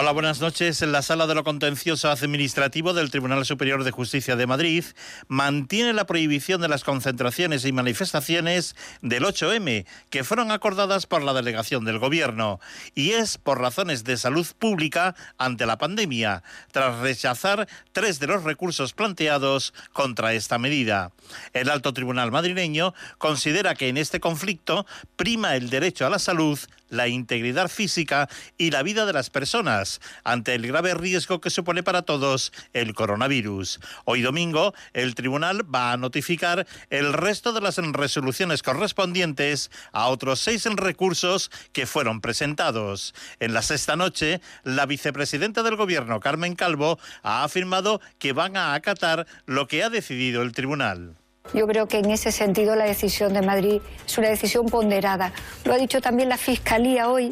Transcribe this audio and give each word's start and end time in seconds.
Hola, 0.00 0.12
buenas 0.12 0.40
noches. 0.40 0.80
En 0.82 0.92
la 0.92 1.02
sala 1.02 1.26
de 1.26 1.34
lo 1.34 1.42
contencioso 1.42 2.08
administrativo 2.08 2.94
del 2.94 3.10
Tribunal 3.10 3.44
Superior 3.44 3.82
de 3.82 3.90
Justicia 3.90 4.36
de 4.36 4.46
Madrid 4.46 4.84
mantiene 5.26 5.92
la 5.92 6.06
prohibición 6.06 6.60
de 6.60 6.68
las 6.68 6.84
concentraciones 6.84 7.64
y 7.64 7.72
manifestaciones 7.72 8.76
del 9.02 9.24
8M 9.24 9.86
que 10.08 10.22
fueron 10.22 10.52
acordadas 10.52 11.06
por 11.06 11.24
la 11.24 11.34
delegación 11.34 11.84
del 11.84 11.98
Gobierno 11.98 12.60
y 12.94 13.10
es 13.10 13.38
por 13.38 13.60
razones 13.60 14.04
de 14.04 14.16
salud 14.18 14.46
pública 14.60 15.16
ante 15.36 15.66
la 15.66 15.78
pandemia, 15.78 16.44
tras 16.70 17.00
rechazar 17.00 17.66
tres 17.90 18.20
de 18.20 18.28
los 18.28 18.44
recursos 18.44 18.92
planteados 18.92 19.74
contra 19.92 20.32
esta 20.32 20.58
medida. 20.58 21.10
El 21.54 21.70
alto 21.70 21.92
tribunal 21.92 22.30
madrileño 22.30 22.94
considera 23.18 23.74
que 23.74 23.88
en 23.88 23.96
este 23.96 24.20
conflicto 24.20 24.86
prima 25.16 25.56
el 25.56 25.70
derecho 25.70 26.06
a 26.06 26.10
la 26.10 26.20
salud 26.20 26.56
la 26.90 27.08
integridad 27.08 27.68
física 27.68 28.28
y 28.56 28.70
la 28.70 28.82
vida 28.82 29.04
de 29.04 29.12
las 29.12 29.28
personas 29.28 29.87
ante 30.24 30.54
el 30.54 30.66
grave 30.66 30.94
riesgo 30.94 31.40
que 31.40 31.50
supone 31.50 31.82
para 31.82 32.02
todos 32.02 32.52
el 32.72 32.94
coronavirus. 32.94 33.80
Hoy 34.04 34.22
domingo, 34.22 34.74
el 34.92 35.14
tribunal 35.14 35.62
va 35.74 35.92
a 35.92 35.96
notificar 35.96 36.66
el 36.90 37.12
resto 37.12 37.52
de 37.52 37.60
las 37.60 37.78
resoluciones 37.78 38.62
correspondientes 38.62 39.70
a 39.92 40.08
otros 40.08 40.40
seis 40.40 40.64
recursos 40.64 41.50
que 41.72 41.86
fueron 41.86 42.20
presentados. 42.20 43.14
En 43.40 43.54
la 43.54 43.62
sexta 43.62 43.96
noche, 43.96 44.40
la 44.64 44.86
vicepresidenta 44.86 45.62
del 45.62 45.76
Gobierno, 45.76 46.20
Carmen 46.20 46.54
Calvo, 46.54 46.98
ha 47.22 47.44
afirmado 47.44 48.00
que 48.18 48.32
van 48.32 48.56
a 48.56 48.74
acatar 48.74 49.26
lo 49.46 49.68
que 49.68 49.82
ha 49.82 49.90
decidido 49.90 50.42
el 50.42 50.52
tribunal. 50.52 51.16
Yo 51.54 51.66
creo 51.66 51.88
que 51.88 51.98
en 51.98 52.10
ese 52.10 52.30
sentido 52.30 52.76
la 52.76 52.84
decisión 52.84 53.32
de 53.32 53.42
Madrid 53.42 53.80
es 54.06 54.18
una 54.18 54.28
decisión 54.28 54.66
ponderada. 54.66 55.32
Lo 55.64 55.72
ha 55.72 55.78
dicho 55.78 56.00
también 56.00 56.28
la 56.28 56.36
Fiscalía 56.36 57.08
hoy. 57.08 57.30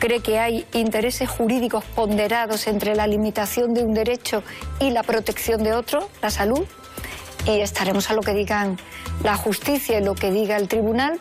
Cree 0.00 0.20
que 0.20 0.38
hay 0.38 0.64
intereses 0.72 1.28
jurídicos 1.28 1.84
ponderados 1.84 2.66
entre 2.66 2.94
la 2.94 3.06
limitación 3.06 3.74
de 3.74 3.84
un 3.84 3.92
derecho 3.92 4.42
y 4.80 4.90
la 4.90 5.02
protección 5.02 5.62
de 5.62 5.74
otro, 5.74 6.08
la 6.22 6.30
salud. 6.30 6.64
Y 7.46 7.60
estaremos 7.60 8.10
a 8.10 8.14
lo 8.14 8.22
que 8.22 8.32
digan 8.32 8.78
la 9.22 9.36
justicia 9.36 9.98
y 10.00 10.02
lo 10.02 10.14
que 10.14 10.30
diga 10.30 10.56
el 10.56 10.68
tribunal. 10.68 11.20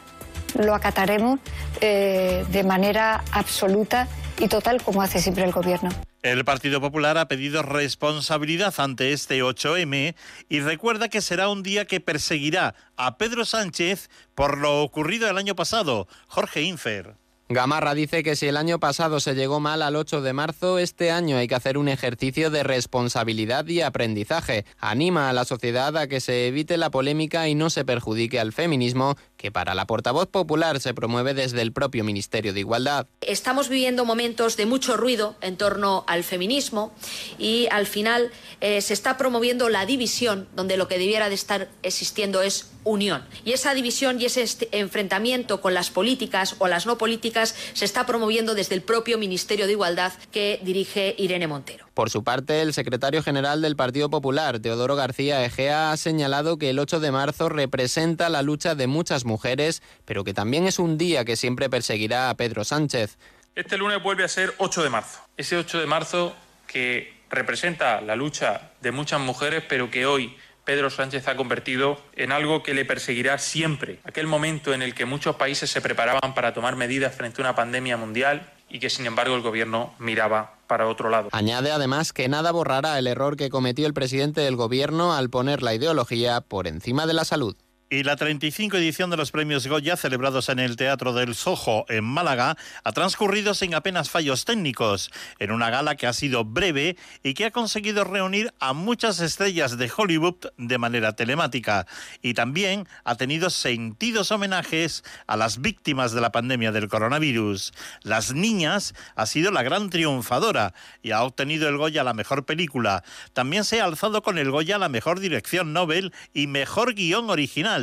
Lo 0.58 0.74
acataremos 0.74 1.42
eh, 1.82 2.46
de 2.50 2.64
manera 2.64 3.22
absoluta 3.34 4.08
y 4.40 4.48
total 4.48 4.82
como 4.82 5.02
hace 5.02 5.22
siempre 5.22 5.44
el 5.44 5.52
Gobierno. 5.52 5.90
El 6.22 6.46
Partido 6.46 6.80
Popular 6.80 7.18
ha 7.18 7.28
pedido 7.28 7.64
responsabilidad 7.64 8.74
ante 8.78 9.12
este 9.12 9.44
8M 9.44 10.16
y 10.48 10.60
recuerda 10.62 11.10
que 11.10 11.20
será 11.20 11.50
un 11.50 11.64
día 11.64 11.84
que 11.84 12.00
perseguirá 12.00 12.76
a 12.96 13.18
Pedro 13.18 13.44
Sánchez 13.44 14.10
por 14.36 14.58
lo 14.58 14.84
ocurrido 14.84 15.30
el 15.30 15.38
año 15.38 15.56
pasado. 15.56 16.08
Jorge 16.28 16.62
Infer. 16.62 17.19
Gamarra 17.52 17.96
dice 17.96 18.22
que 18.22 18.36
si 18.36 18.46
el 18.46 18.58
año 18.58 18.80
pasado 18.80 19.20
se 19.20 19.34
llegó 19.34 19.60
mal 19.60 19.82
al 19.82 19.96
8 19.96 20.22
de 20.22 20.34
marzo, 20.34 20.78
este 20.78 21.10
año 21.10 21.36
hay 21.36 21.48
que 21.48 21.56
hacer 21.56 21.80
un 21.80 21.88
ejercicio 21.88 22.52
de 22.52 22.62
responsabilidad 22.62 23.66
y 23.66 23.82
aprendizaje. 23.82 24.66
Anima 24.78 25.32
a 25.32 25.34
la 25.34 25.46
sociedad 25.46 25.98
a 25.98 26.06
que 26.06 26.20
se 26.20 26.46
evite 26.46 26.78
la 26.78 26.92
polémica 26.92 27.48
y 27.48 27.56
no 27.56 27.72
se 27.72 27.86
perjudique 27.86 28.40
al 28.40 28.54
feminismo, 28.54 29.18
que 29.36 29.52
para 29.52 29.74
la 29.74 29.88
portavoz 29.88 30.28
popular 30.28 30.80
se 30.80 30.94
promueve 30.94 31.34
desde 31.34 31.64
el 31.64 31.74
propio 31.74 32.04
Ministerio 32.04 32.54
de 32.54 32.60
Igualdad. 32.60 33.08
Estamos 33.22 33.68
viviendo 33.68 34.06
momentos 34.06 34.56
de 34.56 34.68
mucho 34.68 34.96
ruido 34.96 35.36
en 35.42 35.58
torno 35.58 36.04
al 36.06 36.24
feminismo 36.24 36.94
y 37.40 37.68
al 37.72 37.88
final 37.88 38.30
eh, 38.62 38.80
se 38.82 38.94
está 38.94 39.18
promoviendo 39.18 39.70
la 39.70 39.88
división 39.88 40.48
donde 40.56 40.78
lo 40.78 40.88
que 40.88 41.00
debiera 41.00 41.30
de 41.30 41.36
estar 41.36 41.68
existiendo 41.82 42.44
es 42.44 42.70
unión. 42.84 43.26
Y 43.44 43.54
esa 43.54 43.74
división 43.74 44.22
y 44.22 44.26
ese 44.26 44.46
enfrentamiento 44.72 45.62
con 45.62 45.74
las 45.74 45.90
políticas 45.90 46.56
o 46.60 46.68
las 46.68 46.86
no 46.86 46.98
políticas 46.98 47.39
se 47.48 47.86
está 47.86 48.06
promoviendo 48.06 48.56
desde 48.56 48.76
el 48.76 48.82
propio 48.82 49.18
Ministerio 49.18 49.66
de 49.66 49.74
Igualdad 49.74 50.14
que 50.32 50.60
dirige 50.64 51.16
Irene 51.18 51.48
Montero. 51.48 51.86
Por 51.94 52.10
su 52.10 52.24
parte, 52.24 52.62
el 52.62 52.74
secretario 52.74 53.24
general 53.24 53.62
del 53.62 53.76
Partido 53.76 54.10
Popular, 54.10 54.60
Teodoro 54.60 54.96
García 54.96 55.44
Egea, 55.44 55.92
ha 55.92 55.98
señalado 55.98 56.58
que 56.58 56.70
el 56.70 56.80
8 56.80 57.00
de 57.00 57.12
marzo 57.12 57.50
representa 57.50 58.30
la 58.30 58.42
lucha 58.42 58.76
de 58.76 58.88
muchas 58.88 59.26
mujeres, 59.26 59.82
pero 60.06 60.24
que 60.24 60.34
también 60.34 60.66
es 60.66 60.80
un 60.80 60.98
día 60.98 61.26
que 61.26 61.36
siempre 61.36 61.70
perseguirá 61.70 62.30
a 62.30 62.38
Pedro 62.38 62.64
Sánchez. 62.64 63.18
Este 63.56 63.78
lunes 63.78 64.02
vuelve 64.02 64.24
a 64.24 64.28
ser 64.28 64.54
8 64.58 64.84
de 64.84 64.90
marzo. 64.90 65.20
Ese 65.36 65.58
8 65.58 65.80
de 65.80 65.86
marzo 65.86 66.36
que 66.68 67.20
representa 67.30 68.02
la 68.02 68.16
lucha 68.16 68.72
de 68.82 68.92
muchas 68.92 69.20
mujeres, 69.20 69.64
pero 69.68 69.92
que 69.92 70.06
hoy 70.06 70.36
Pedro 70.70 70.92
Sánchez 70.92 71.28
ha 71.28 71.36
convertido 71.36 72.00
en 72.16 72.32
algo 72.32 72.62
que 72.62 72.76
le 72.76 72.86
perseguirá 72.86 73.40
siempre. 73.40 73.98
Aquel 74.04 74.28
momento 74.28 74.72
en 74.72 74.84
el 74.84 74.94
que 74.94 75.06
muchos 75.06 75.36
países 75.36 75.72
se 75.72 75.82
preparaban 75.82 76.36
para 76.36 76.54
tomar 76.54 76.76
medidas 76.76 77.16
frente 77.16 77.42
a 77.42 77.46
una 77.46 77.56
pandemia 77.56 77.98
mundial 77.98 78.48
y 78.70 78.78
que 78.78 78.92
sin 78.92 79.08
embargo 79.08 79.34
el 79.34 79.42
gobierno 79.42 79.96
miraba 79.98 80.60
para 80.68 80.88
otro 80.88 81.10
lado. 81.10 81.30
Añade 81.32 81.72
además 81.72 82.14
que 82.14 82.28
nada 82.28 82.52
borrará 82.52 83.00
el 83.00 83.08
error 83.08 83.36
que 83.36 83.50
cometió 83.50 83.88
el 83.88 83.96
presidente 83.96 84.42
del 84.42 84.58
gobierno 84.58 85.16
al 85.16 85.32
poner 85.32 85.64
la 85.64 85.74
ideología 85.74 86.40
por 86.42 86.68
encima 86.68 87.08
de 87.08 87.16
la 87.16 87.26
salud. 87.26 87.56
Y 87.92 88.04
la 88.04 88.16
35 88.16 88.78
edición 88.78 89.10
de 89.10 89.18
los 89.18 89.32
premios 89.32 89.66
Goya, 89.66 89.98
celebrados 89.98 90.50
en 90.50 90.60
el 90.60 90.76
Teatro 90.76 91.12
del 91.12 91.34
Sojo 91.34 91.88
en 91.90 92.04
Málaga, 92.04 92.56
ha 92.84 92.92
transcurrido 92.92 93.56
sin 93.56 93.74
apenas 93.74 94.12
fallos 94.12 94.46
técnicos, 94.46 95.10
en 95.40 95.50
una 95.50 95.72
gala 95.72 95.96
que 95.96 96.06
ha 96.06 96.14
sido 96.14 96.46
breve 96.46 96.98
y 97.24 97.34
que 97.34 97.46
ha 97.46 97.52
conseguido 97.52 98.04
reunir 98.04 98.54
a 98.60 98.74
muchas 98.74 99.20
estrellas 99.22 99.80
de 99.80 99.92
Hollywood 99.98 100.36
de 100.58 100.78
manera 100.78 101.14
telemática. 101.14 101.88
Y 102.22 102.36
también 102.36 102.88
ha 103.06 103.16
tenido 103.16 103.50
sentidos 103.50 104.32
homenajes 104.32 105.04
a 105.26 105.36
las 105.36 105.60
víctimas 105.60 106.12
de 106.12 106.22
la 106.22 106.32
pandemia 106.32 106.72
del 106.72 106.90
coronavirus. 106.90 107.74
Las 108.04 108.36
Niñas 108.36 108.94
ha 109.16 109.26
sido 109.26 109.50
la 109.50 109.64
gran 109.64 109.90
triunfadora 109.90 110.76
y 111.02 111.10
ha 111.10 111.24
obtenido 111.24 111.68
el 111.68 111.78
Goya 111.78 112.04
la 112.04 112.14
mejor 112.14 112.46
película. 112.46 113.04
También 113.34 113.64
se 113.64 113.82
ha 113.82 113.86
alzado 113.86 114.22
con 114.22 114.38
el 114.38 114.52
Goya 114.52 114.78
la 114.78 114.90
mejor 114.90 115.20
dirección 115.20 115.74
Nobel 115.74 116.14
y 116.36 116.46
mejor 116.46 116.94
guion 116.94 117.32
original 117.32 117.79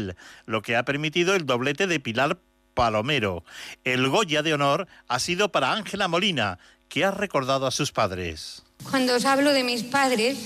lo 0.47 0.63
que 0.63 0.77
ha 0.77 0.85
permitido 0.85 1.35
el 1.35 1.47
doblete 1.47 1.87
de 1.87 2.01
Pilar 2.01 2.39
Palomero. 2.75 3.45
El 3.85 4.09
Goya 4.09 4.43
de 4.43 4.55
honor 4.55 4.87
ha 5.09 5.19
sido 5.19 5.51
para 5.51 5.73
Ángela 5.73 6.09
Molina, 6.09 6.59
que 6.89 7.05
ha 7.05 7.11
recordado 7.11 7.67
a 7.67 7.71
sus 7.71 7.93
padres. 7.93 8.63
Cuando 8.91 9.15
os 9.17 9.25
hablo 9.25 9.53
de 9.53 9.65
mis 9.65 9.83
padres, 9.83 10.39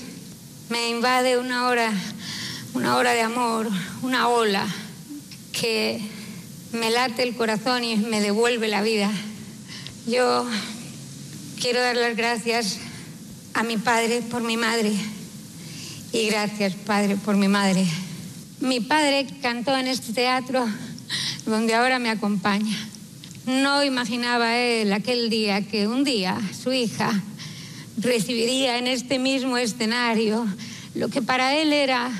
me 0.69 0.89
invade 0.89 1.37
una 1.37 1.67
hora, 1.67 1.91
una 2.73 2.95
hora 2.95 3.11
de 3.11 3.21
amor, 3.21 3.67
una 4.01 4.29
ola 4.29 4.65
que 5.51 6.01
me 6.71 6.89
late 6.89 7.23
el 7.23 7.35
corazón 7.35 7.83
y 7.83 7.97
me 7.97 8.21
devuelve 8.21 8.67
la 8.67 8.81
vida. 8.81 9.11
Yo 10.07 10.47
quiero 11.59 11.81
dar 11.81 11.97
las 11.97 12.15
gracias 12.15 12.79
a 13.53 13.63
mi 13.63 13.77
padre 13.77 14.21
por 14.21 14.41
mi 14.41 14.57
madre 14.57 14.93
y 16.13 16.27
gracias, 16.27 16.73
padre, 16.73 17.17
por 17.17 17.35
mi 17.35 17.47
madre. 17.47 17.85
Mi 18.61 18.79
padre 18.79 19.25
cantó 19.41 19.75
en 19.75 19.87
este 19.87 20.13
teatro 20.13 20.63
donde 21.47 21.73
ahora 21.73 21.97
me 21.97 22.11
acompaña. 22.11 22.77
No 23.47 23.83
imaginaba 23.83 24.55
él 24.55 24.93
aquel 24.93 25.31
día 25.31 25.67
que 25.67 25.87
un 25.87 26.03
día 26.03 26.39
su 26.61 26.71
hija 26.71 27.11
recibiría 27.97 28.77
en 28.77 28.85
este 28.85 29.17
mismo 29.17 29.57
escenario 29.57 30.45
lo 30.93 31.09
que 31.09 31.23
para 31.23 31.55
él 31.55 31.73
era 31.73 32.11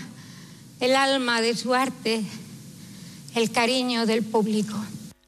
el 0.80 0.96
alma 0.96 1.42
de 1.42 1.56
su 1.56 1.76
arte, 1.76 2.24
el 3.36 3.52
cariño 3.52 4.08
del 4.08 4.24
público. 4.24 4.76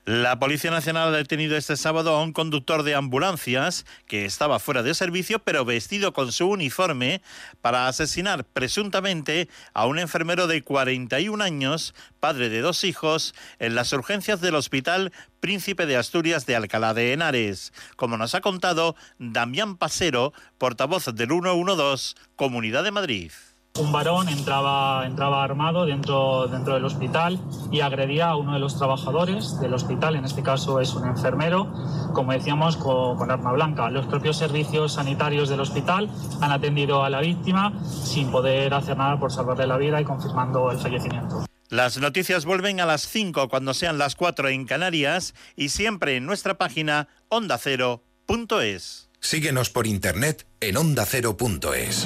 La 0.05 0.37
Policía 0.37 0.69
Nacional 0.69 1.13
ha 1.13 1.17
detenido 1.17 1.55
este 1.55 1.77
sábado 1.77 2.13
a 2.13 2.21
un 2.21 2.33
conductor 2.33 2.83
de 2.83 2.93
ambulancias 2.93 3.85
que 4.05 4.25
estaba 4.25 4.59
fuera 4.59 4.83
de 4.83 4.93
servicio 4.93 5.39
pero 5.39 5.63
vestido 5.63 6.11
con 6.11 6.33
su 6.33 6.49
uniforme 6.49 7.21
para 7.61 7.87
asesinar 7.87 8.43
presuntamente 8.43 9.47
a 9.73 9.85
un 9.85 9.99
enfermero 9.99 10.47
de 10.47 10.61
41 10.61 11.41
años, 11.41 11.95
padre 12.19 12.49
de 12.49 12.59
dos 12.59 12.83
hijos, 12.83 13.33
en 13.59 13.75
las 13.75 13.93
urgencias 13.93 14.41
del 14.41 14.55
Hospital 14.55 15.13
Príncipe 15.39 15.85
de 15.85 15.95
Asturias 15.95 16.45
de 16.45 16.57
Alcalá 16.57 16.93
de 16.93 17.13
Henares, 17.13 17.71
como 17.95 18.17
nos 18.17 18.35
ha 18.35 18.41
contado 18.41 18.97
Damián 19.19 19.77
Pasero, 19.77 20.33
portavoz 20.57 21.05
del 21.15 21.29
112, 21.29 22.15
Comunidad 22.35 22.83
de 22.83 22.91
Madrid. 22.91 23.31
Un 23.79 23.91
varón 23.91 24.29
entraba, 24.29 25.03
entraba 25.07 25.43
armado 25.43 25.87
dentro, 25.87 26.47
dentro 26.47 26.75
del 26.75 26.85
hospital 26.85 27.39
y 27.71 27.79
agredía 27.79 28.29
a 28.29 28.35
uno 28.35 28.53
de 28.53 28.59
los 28.59 28.77
trabajadores 28.77 29.59
del 29.59 29.73
hospital, 29.73 30.15
en 30.15 30.25
este 30.25 30.43
caso 30.43 30.79
es 30.79 30.93
un 30.93 31.07
enfermero, 31.07 31.73
como 32.13 32.33
decíamos, 32.33 32.77
con, 32.77 33.31
arma 33.31 33.51
blanca. 33.51 33.89
Los 33.89 34.05
propios 34.05 34.37
servicios 34.37 34.93
sanitarios 34.93 35.49
del 35.49 35.59
hospital 35.59 36.07
han 36.39 36.51
atendido 36.51 37.03
a 37.03 37.09
la 37.09 37.21
víctima 37.21 37.73
sin 37.83 38.29
poder 38.29 38.75
hacer 38.75 38.95
nada 38.95 39.19
por 39.19 39.31
salvarle 39.31 39.65
la 39.65 39.77
vida 39.77 39.99
y 39.99 40.03
confirmando 40.03 40.69
el 40.69 40.77
fallecimiento. 40.77 41.43
Las 41.69 41.97
noticias 41.97 42.45
vuelven 42.45 42.79
a 42.79 42.85
las 42.85 43.07
5 43.07 43.49
cuando 43.49 43.73
sean 43.73 43.97
las 43.97 44.13
4 44.13 44.49
en 44.49 44.67
Canarias 44.67 45.33
y 45.55 45.69
siempre 45.69 46.15
en 46.15 46.27
nuestra 46.27 46.59
página 46.59 47.07
ondacero.es. 47.29 49.09
Síguenos 49.19 49.71
por 49.71 49.87
internet 49.87 50.45
en 50.59 50.77
ondacero.es. 50.77 52.05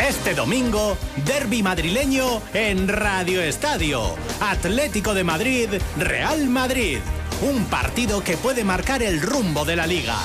Este 0.00 0.34
domingo, 0.34 0.96
derby 1.24 1.62
madrileño 1.62 2.42
en 2.54 2.88
Radio 2.88 3.42
Estadio. 3.42 4.16
Atlético 4.40 5.14
de 5.14 5.24
Madrid, 5.24 5.68
Real 5.98 6.48
Madrid. 6.48 6.98
Un 7.42 7.64
partido 7.66 8.22
que 8.22 8.36
puede 8.36 8.64
marcar 8.64 9.02
el 9.02 9.20
rumbo 9.20 9.64
de 9.64 9.76
la 9.76 9.86
liga. 9.86 10.16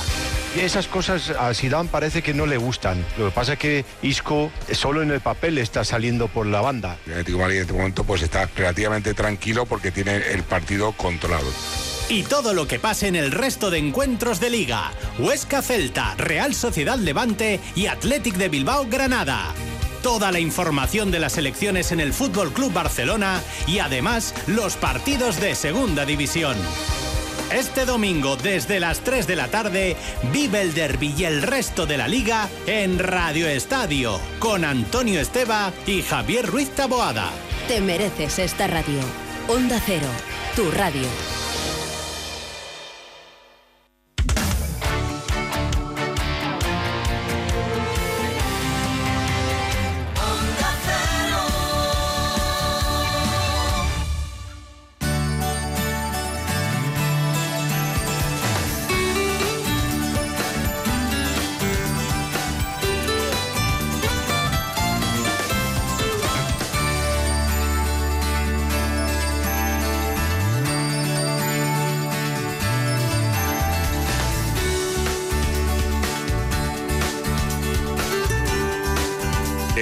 Esas 0.60 0.88
cosas 0.88 1.32
a 1.32 1.54
Zidane 1.54 1.90
parece 1.90 2.22
que 2.22 2.34
no 2.34 2.46
le 2.46 2.58
gustan. 2.58 3.06
Lo 3.18 3.26
que 3.26 3.32
pasa 3.32 3.54
es 3.54 3.60
que 3.60 3.86
Isco 4.02 4.52
solo 4.72 5.02
en 5.02 5.12
el 5.12 5.20
papel 5.20 5.58
está 5.58 5.84
saliendo 5.84 6.30
por 6.30 6.46
la 6.46 6.62
banda. 6.62 6.98
El 7.06 7.12
Atlético 7.14 7.38
de 7.38 7.44
Madrid 7.44 7.58
en 7.58 7.62
este 7.64 7.74
momento 7.74 8.04
pues 8.06 8.22
está 8.22 8.50
relativamente 8.56 9.14
tranquilo 9.14 9.66
porque 9.66 9.92
tiene 9.92 10.16
el 10.16 10.44
partido 10.44 10.94
controlado. 10.94 11.48
Y 12.08 12.22
todo 12.24 12.54
lo 12.54 12.68
que 12.68 12.80
pase 12.80 13.08
en 13.08 13.16
el 13.16 13.32
resto 13.32 13.72
de 13.72 13.80
encuentros 13.80 14.40
de 14.40 14.52
liga. 14.52 14.92
Huesca 15.18 15.64
Celta, 15.64 16.14
Real 16.16 16.54
Sociedad 16.54 17.00
Levante 17.00 17.60
y 17.76 17.88
Athletic 17.88 18.36
de 18.36 18.50
Bilbao 18.50 18.86
Granada. 18.88 19.54
Toda 20.04 20.32
la 20.32 20.40
información 20.40 21.10
de 21.10 21.20
las 21.20 21.40
elecciones 21.40 21.92
en 21.92 22.00
el 22.00 22.14
Fútbol 22.14 22.54
Club 22.54 22.72
Barcelona 22.72 23.42
y 23.66 23.80
además 23.80 24.36
los 24.46 24.76
partidos 24.76 25.42
de 25.42 25.56
Segunda 25.56 26.06
División. 26.06 26.56
Este 27.52 27.86
domingo 27.86 28.36
desde 28.36 28.80
las 28.80 29.00
3 29.00 29.26
de 29.26 29.36
la 29.36 29.48
tarde 29.48 29.96
vive 30.32 30.62
el 30.62 30.76
derby 30.76 31.16
y 31.18 31.24
el 31.24 31.42
resto 31.42 31.88
de 31.88 31.98
la 31.98 32.08
liga 32.08 32.50
en 32.68 33.00
Radio 33.00 33.48
Estadio 33.48 34.20
con 34.38 34.64
Antonio 34.64 35.20
Esteba 35.20 35.74
y 35.88 36.04
Javier 36.04 36.46
Ruiz 36.46 36.70
Taboada. 36.70 37.32
Te 37.68 37.82
mereces 37.82 38.38
esta 38.38 38.68
radio. 38.68 39.00
Onda 39.48 39.82
Cero, 39.84 40.08
tu 40.56 40.70
radio. 40.72 41.08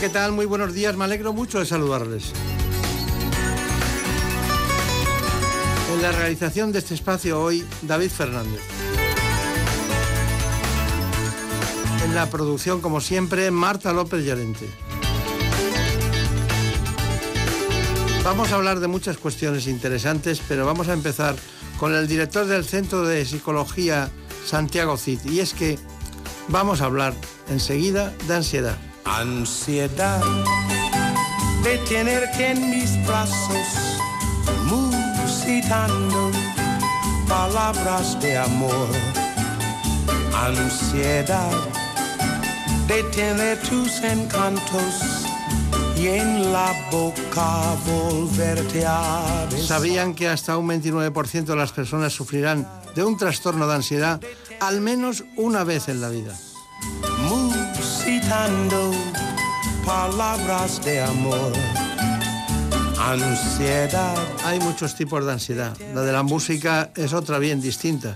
¿Qué 0.00 0.08
tal? 0.08 0.32
Muy 0.32 0.46
buenos 0.46 0.74
días, 0.74 0.96
me 0.96 1.04
alegro 1.04 1.32
mucho 1.32 1.58
de 1.58 1.66
saludarles. 1.66 2.32
En 5.92 6.02
la 6.02 6.12
realización 6.12 6.70
de 6.70 6.78
este 6.78 6.94
espacio 6.94 7.40
hoy, 7.40 7.64
David 7.82 8.10
Fernández. 8.10 8.60
En 12.04 12.14
la 12.14 12.30
producción, 12.30 12.80
como 12.80 13.00
siempre, 13.00 13.50
Marta 13.50 13.92
López 13.92 14.24
Llorente. 14.24 14.68
Vamos 18.24 18.52
a 18.52 18.54
hablar 18.54 18.78
de 18.78 18.86
muchas 18.86 19.16
cuestiones 19.16 19.66
interesantes, 19.66 20.40
pero 20.46 20.64
vamos 20.64 20.88
a 20.88 20.92
empezar 20.92 21.34
con 21.78 21.94
el 21.94 22.06
director 22.06 22.46
del 22.46 22.64
Centro 22.64 23.04
de 23.04 23.24
Psicología, 23.24 24.10
Santiago 24.46 24.96
Cid. 24.96 25.20
Y 25.24 25.40
es 25.40 25.54
que 25.54 25.78
vamos 26.48 26.82
a 26.82 26.84
hablar 26.84 27.14
enseguida 27.48 28.14
de 28.28 28.34
ansiedad. 28.36 28.87
Ansiedad 29.16 30.22
de 31.64 31.78
tenerte 31.88 32.50
en 32.50 32.70
mis 32.70 33.06
brazos, 33.06 34.00
musitando 34.64 36.30
palabras 37.28 38.20
de 38.20 38.38
amor. 38.38 38.88
Ansiedad 40.34 41.50
de 42.86 43.02
tener 43.04 43.58
tus 43.62 44.02
encantos 44.02 45.26
y 45.96 46.08
en 46.08 46.52
la 46.52 46.72
boca 46.92 47.76
volverte 47.86 48.84
a 48.86 49.46
besar. 49.50 49.66
¿Sabían 49.66 50.14
que 50.14 50.28
hasta 50.28 50.56
un 50.56 50.68
29% 50.68 51.44
de 51.44 51.56
las 51.56 51.72
personas 51.72 52.12
sufrirán 52.12 52.68
de 52.94 53.04
un 53.04 53.16
trastorno 53.16 53.66
de 53.66 53.74
ansiedad 53.74 54.20
al 54.60 54.80
menos 54.80 55.24
una 55.36 55.64
vez 55.64 55.88
en 55.88 56.00
la 56.00 56.08
vida? 56.08 56.34
Palabras 59.88 60.84
de 60.84 61.00
amor. 61.00 61.52
Ansiedad. 62.98 64.16
Hay 64.44 64.60
muchos 64.60 64.94
tipos 64.94 65.24
de 65.24 65.32
ansiedad. 65.32 65.76
La 65.94 66.02
de 66.02 66.12
la 66.12 66.22
música 66.22 66.90
es 66.94 67.12
otra 67.12 67.38
bien 67.38 67.60
distinta. 67.60 68.14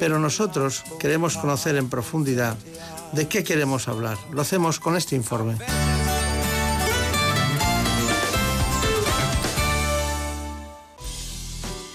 Pero 0.00 0.18
nosotros 0.18 0.82
queremos 0.98 1.36
conocer 1.36 1.76
en 1.76 1.88
profundidad 1.88 2.56
de 3.12 3.28
qué 3.28 3.44
queremos 3.44 3.86
hablar. 3.86 4.18
Lo 4.32 4.42
hacemos 4.42 4.80
con 4.80 4.96
este 4.96 5.14
informe. 5.14 5.56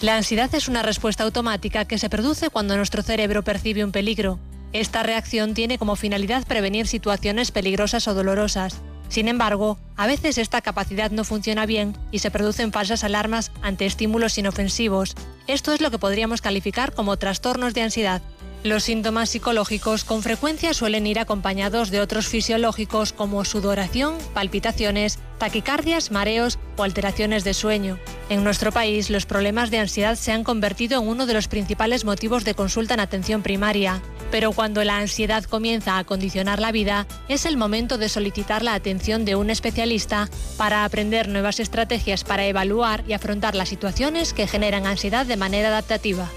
La 0.01 0.15
ansiedad 0.15 0.53
es 0.55 0.69
una 0.69 0.81
respuesta 0.81 1.25
automática 1.25 1.83
que 1.83 1.97
se 1.97 2.09
produce 2.09 2.49
cuando 2.49 2.77
nuestro 2.77 3.03
cerebro 3.03 3.43
percibe 3.43 3.83
un 3.83 3.91
peligro. 3.91 4.39
Esta 4.71 5.03
reacción 5.03 5.53
tiene 5.53 5.77
como 5.77 5.95
finalidad 5.95 6.45
prevenir 6.45 6.87
situaciones 6.87 7.51
peligrosas 7.51 8.07
o 8.07 8.13
dolorosas. 8.13 8.81
Sin 9.07 9.27
embargo, 9.27 9.79
a 9.95 10.05
veces 10.05 10.37
esta 10.37 10.61
capacidad 10.61 11.09
no 11.09 11.23
funciona 11.23 11.65
bien 11.65 11.97
y 12.11 12.19
se 12.19 12.29
producen 12.29 12.71
falsas 12.71 13.03
alarmas 13.03 13.51
ante 13.63 13.87
estímulos 13.87 14.37
inofensivos. 14.37 15.15
Esto 15.47 15.73
es 15.73 15.81
lo 15.81 15.89
que 15.89 15.97
podríamos 15.97 16.41
calificar 16.41 16.93
como 16.93 17.17
trastornos 17.17 17.73
de 17.73 17.81
ansiedad. 17.81 18.21
Los 18.61 18.83
síntomas 18.83 19.29
psicológicos 19.29 20.03
con 20.03 20.21
frecuencia 20.21 20.73
suelen 20.73 21.07
ir 21.07 21.17
acompañados 21.17 21.91
de 21.91 22.01
otros 22.01 22.27
fisiológicos 22.27 23.13
como 23.13 23.45
sudoración, 23.45 24.17
palpitaciones, 24.33 25.17
taquicardias, 25.37 26.11
mareos 26.11 26.59
o 26.75 26.83
alteraciones 26.83 27.45
de 27.45 27.53
sueño. 27.53 27.97
En 28.27 28.43
nuestro 28.43 28.73
país, 28.73 29.09
los 29.09 29.25
problemas 29.25 29.71
de 29.71 29.79
ansiedad 29.79 30.15
se 30.15 30.33
han 30.33 30.43
convertido 30.43 31.01
en 31.01 31.07
uno 31.07 31.25
de 31.25 31.35
los 31.35 31.47
principales 31.47 32.03
motivos 32.03 32.43
de 32.43 32.53
consulta 32.53 32.95
en 32.95 32.99
atención 32.99 33.43
primaria. 33.43 34.01
Pero 34.29 34.51
cuando 34.51 34.83
la 34.83 34.97
ansiedad 34.97 35.45
comienza 35.45 35.97
a 35.97 36.03
condicionar 36.03 36.59
la 36.59 36.73
vida, 36.73 37.07
es 37.29 37.45
el 37.45 37.55
momento 37.55 37.97
de 37.97 38.09
solicitar 38.09 38.61
la 38.61 38.73
atención 38.73 39.23
de 39.23 39.37
un 39.37 39.51
especialista 39.51 40.29
para 40.57 40.83
aprender 40.83 41.29
nuevas 41.29 41.61
estrategias 41.61 42.25
para 42.25 42.45
evaluar 42.45 43.05
y 43.07 43.13
afrontar 43.13 43.55
las 43.55 43.69
situaciones 43.69 44.33
que 44.33 44.47
generan 44.47 44.85
ansiedad 44.85 45.25
de 45.25 45.37
manera 45.37 45.69
adaptativa. 45.69 46.29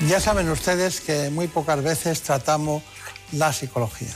Ya 0.00 0.20
saben 0.20 0.48
ustedes 0.48 1.00
que 1.00 1.30
muy 1.30 1.46
pocas 1.48 1.82
veces 1.82 2.22
tratamos 2.22 2.82
la 3.32 3.52
psicología. 3.52 4.14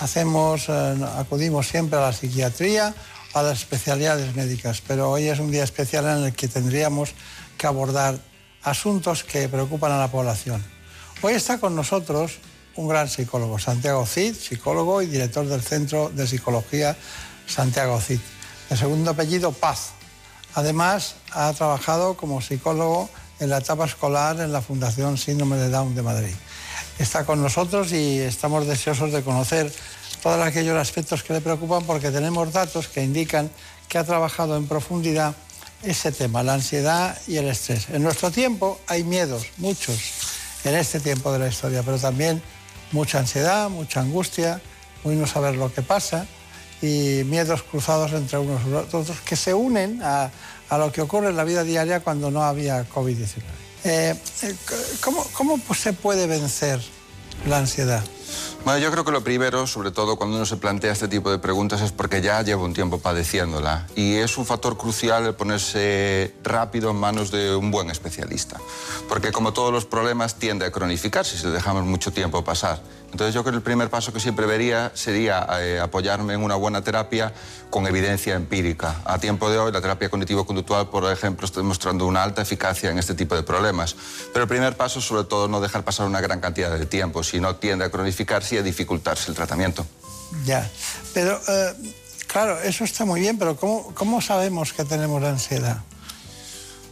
Hacemos, 0.00 0.68
eh, 0.68 0.96
acudimos 1.16 1.68
siempre 1.68 1.98
a 1.98 2.02
la 2.02 2.12
psiquiatría 2.12 2.94
a 3.34 3.42
las 3.42 3.58
especialidades 3.58 4.34
médicas, 4.34 4.82
pero 4.86 5.10
hoy 5.10 5.28
es 5.28 5.38
un 5.38 5.50
día 5.50 5.64
especial 5.64 6.06
en 6.06 6.24
el 6.24 6.32
que 6.32 6.48
tendríamos 6.48 7.10
que 7.58 7.66
abordar 7.66 8.18
asuntos 8.62 9.22
que 9.22 9.48
preocupan 9.48 9.92
a 9.92 9.98
la 9.98 10.08
población. 10.08 10.64
Hoy 11.20 11.34
está 11.34 11.58
con 11.58 11.76
nosotros 11.76 12.38
un 12.76 12.88
gran 12.88 13.08
psicólogo, 13.08 13.58
Santiago 13.58 14.06
Cid, 14.06 14.34
psicólogo 14.34 15.02
y 15.02 15.06
director 15.06 15.46
del 15.46 15.62
Centro 15.62 16.10
de 16.10 16.26
Psicología 16.26 16.96
Santiago 17.46 18.00
Cid. 18.00 18.20
De 18.70 18.76
segundo 18.76 19.10
apellido, 19.10 19.52
Paz. 19.52 19.90
Además, 20.54 21.16
ha 21.32 21.52
trabajado 21.52 22.16
como 22.16 22.40
psicólogo 22.40 23.10
en 23.40 23.50
la 23.50 23.58
etapa 23.58 23.84
escolar 23.84 24.40
en 24.40 24.52
la 24.52 24.60
Fundación 24.60 25.16
Síndrome 25.16 25.56
de 25.56 25.70
Down 25.70 25.94
de 25.94 26.02
Madrid. 26.02 26.34
Está 26.98 27.24
con 27.24 27.40
nosotros 27.42 27.92
y 27.92 28.18
estamos 28.18 28.66
deseosos 28.66 29.12
de 29.12 29.22
conocer 29.22 29.72
todos 30.22 30.44
aquellos 30.44 30.76
aspectos 30.76 31.22
que 31.22 31.32
le 31.32 31.40
preocupan 31.40 31.84
porque 31.84 32.10
tenemos 32.10 32.52
datos 32.52 32.88
que 32.88 33.02
indican 33.02 33.50
que 33.88 33.98
ha 33.98 34.04
trabajado 34.04 34.56
en 34.56 34.66
profundidad 34.66 35.34
ese 35.82 36.10
tema, 36.10 36.42
la 36.42 36.54
ansiedad 36.54 37.16
y 37.28 37.36
el 37.36 37.48
estrés. 37.48 37.88
En 37.90 38.02
nuestro 38.02 38.30
tiempo 38.30 38.80
hay 38.88 39.04
miedos, 39.04 39.46
muchos, 39.58 39.98
en 40.64 40.74
este 40.74 40.98
tiempo 40.98 41.32
de 41.32 41.38
la 41.38 41.48
historia, 41.48 41.82
pero 41.84 41.98
también 41.98 42.42
mucha 42.90 43.20
ansiedad, 43.20 43.70
mucha 43.70 44.00
angustia, 44.00 44.60
muy 45.04 45.14
no 45.14 45.26
saber 45.26 45.54
lo 45.54 45.72
que 45.72 45.82
pasa 45.82 46.26
y 46.80 47.22
miedos 47.24 47.62
cruzados 47.62 48.12
entre 48.12 48.38
unos 48.38 48.60
y 48.66 48.72
otros 48.72 49.20
que 49.24 49.36
se 49.36 49.54
unen 49.54 50.00
a, 50.02 50.30
lo 50.76 50.92
que 50.92 51.00
ocurre 51.00 51.30
en 51.30 51.36
la 51.36 51.44
vida 51.44 51.64
diaria 51.64 52.00
cuando 52.00 52.30
no 52.30 52.42
había 52.42 52.86
COVID-19. 52.86 53.42
Eh, 53.84 54.14
eh, 54.42 54.54
¿cómo, 55.00 55.24
¿Cómo 55.32 55.58
se 55.72 55.94
puede 55.94 56.26
vencer 56.26 56.80
la 57.46 57.58
ansiedad? 57.58 58.04
Bueno, 58.64 58.80
yo 58.80 58.90
creo 58.90 59.04
que 59.04 59.12
lo 59.12 59.22
primero, 59.22 59.66
sobre 59.66 59.92
todo 59.92 60.16
cuando 60.16 60.36
uno 60.36 60.44
se 60.44 60.56
plantea 60.56 60.92
este 60.92 61.08
tipo 61.08 61.30
de 61.30 61.38
preguntas, 61.38 61.80
es 61.80 61.92
porque 61.92 62.20
ya 62.20 62.42
lleva 62.42 62.62
un 62.62 62.74
tiempo 62.74 62.98
padeciéndola. 62.98 63.86
Y 63.94 64.16
es 64.16 64.36
un 64.36 64.44
factor 64.44 64.76
crucial 64.76 65.24
el 65.24 65.34
ponerse 65.34 66.34
rápido 66.42 66.90
en 66.90 66.96
manos 66.96 67.30
de 67.30 67.54
un 67.54 67.70
buen 67.70 67.88
especialista. 67.88 68.58
Porque 69.08 69.32
como 69.32 69.52
todos 69.52 69.72
los 69.72 69.86
problemas 69.86 70.34
tiende 70.34 70.66
a 70.66 70.72
cronificarse 70.72 71.38
si 71.38 71.46
dejamos 71.48 71.84
mucho 71.84 72.12
tiempo 72.12 72.44
pasar. 72.44 72.82
Entonces 73.10 73.34
yo 73.34 73.42
creo 73.42 73.52
que 73.52 73.56
el 73.56 73.62
primer 73.62 73.88
paso 73.88 74.12
que 74.12 74.20
siempre 74.20 74.46
vería 74.46 74.92
sería 74.94 75.46
eh, 75.60 75.80
apoyarme 75.80 76.34
en 76.34 76.42
una 76.42 76.56
buena 76.56 76.82
terapia 76.82 77.32
con 77.70 77.86
evidencia 77.86 78.34
empírica. 78.34 79.00
A 79.04 79.18
tiempo 79.18 79.50
de 79.50 79.58
hoy 79.58 79.72
la 79.72 79.80
terapia 79.80 80.10
cognitivo-conductual, 80.10 80.88
por 80.90 81.10
ejemplo, 81.10 81.46
está 81.46 81.60
demostrando 81.60 82.06
una 82.06 82.22
alta 82.22 82.42
eficacia 82.42 82.90
en 82.90 82.98
este 82.98 83.14
tipo 83.14 83.34
de 83.34 83.42
problemas. 83.42 83.96
Pero 84.32 84.42
el 84.42 84.48
primer 84.48 84.76
paso 84.76 85.00
sobre 85.00 85.24
todo 85.24 85.48
no 85.48 85.60
dejar 85.60 85.84
pasar 85.84 86.06
una 86.06 86.20
gran 86.20 86.40
cantidad 86.40 86.70
de 86.70 86.86
tiempo, 86.86 87.22
si 87.22 87.40
no 87.40 87.56
tiende 87.56 87.86
a 87.86 87.90
cronificarse 87.90 88.56
y 88.56 88.58
a 88.58 88.62
dificultarse 88.62 89.30
el 89.30 89.36
tratamiento. 89.36 89.86
Ya, 90.44 90.70
pero 91.14 91.40
eh, 91.48 91.74
claro, 92.26 92.60
eso 92.60 92.84
está 92.84 93.04
muy 93.06 93.20
bien, 93.20 93.38
pero 93.38 93.56
¿cómo, 93.56 93.92
cómo 93.94 94.20
sabemos 94.20 94.72
que 94.72 94.84
tenemos 94.84 95.22
ansiedad? 95.24 95.78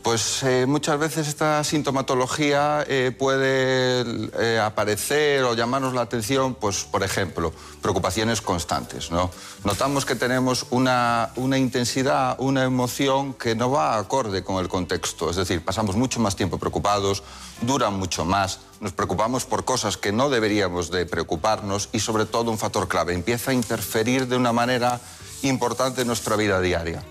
Pues 0.06 0.44
eh, 0.44 0.66
muchas 0.68 1.00
veces 1.00 1.26
esta 1.26 1.64
sintomatología 1.64 2.84
eh, 2.86 3.10
puede 3.10 4.04
eh, 4.38 4.60
aparecer 4.60 5.42
o 5.42 5.54
llamarnos 5.54 5.94
la 5.94 6.02
atención, 6.02 6.54
pues 6.54 6.84
por 6.84 7.02
ejemplo, 7.02 7.52
preocupaciones 7.82 8.40
constantes. 8.40 9.10
¿no? 9.10 9.32
Notamos 9.64 10.06
que 10.06 10.14
tenemos 10.14 10.66
una, 10.70 11.32
una, 11.34 11.58
intensidad, 11.58 12.36
una 12.38 12.62
emoción 12.62 13.34
que 13.34 13.56
no 13.56 13.72
va 13.72 13.98
acorde 13.98 14.44
con 14.44 14.62
el 14.62 14.68
contexto, 14.68 15.28
es 15.28 15.34
decir, 15.34 15.64
pasamos 15.64 15.96
mucho 15.96 16.20
más 16.20 16.36
tiempo 16.36 16.56
preocupados, 16.56 17.24
duran 17.62 17.94
mucho 17.94 18.24
más, 18.24 18.60
nos 18.78 18.92
preocupamos 18.92 19.44
por 19.44 19.64
cosas 19.64 19.96
que 19.96 20.12
no 20.12 20.30
deberíamos 20.30 20.92
de 20.92 21.04
preocuparnos 21.06 21.88
y 21.92 21.98
sobre 21.98 22.26
todo 22.26 22.52
un 22.52 22.58
factor 22.58 22.86
clave, 22.86 23.12
empieza 23.12 23.50
a 23.50 23.54
interferir 23.54 24.28
de 24.28 24.36
una 24.36 24.52
manera 24.52 25.00
importante 25.42 26.02
en 26.02 26.06
nuestra 26.06 26.36
vida 26.36 26.60
diaria. 26.60 27.02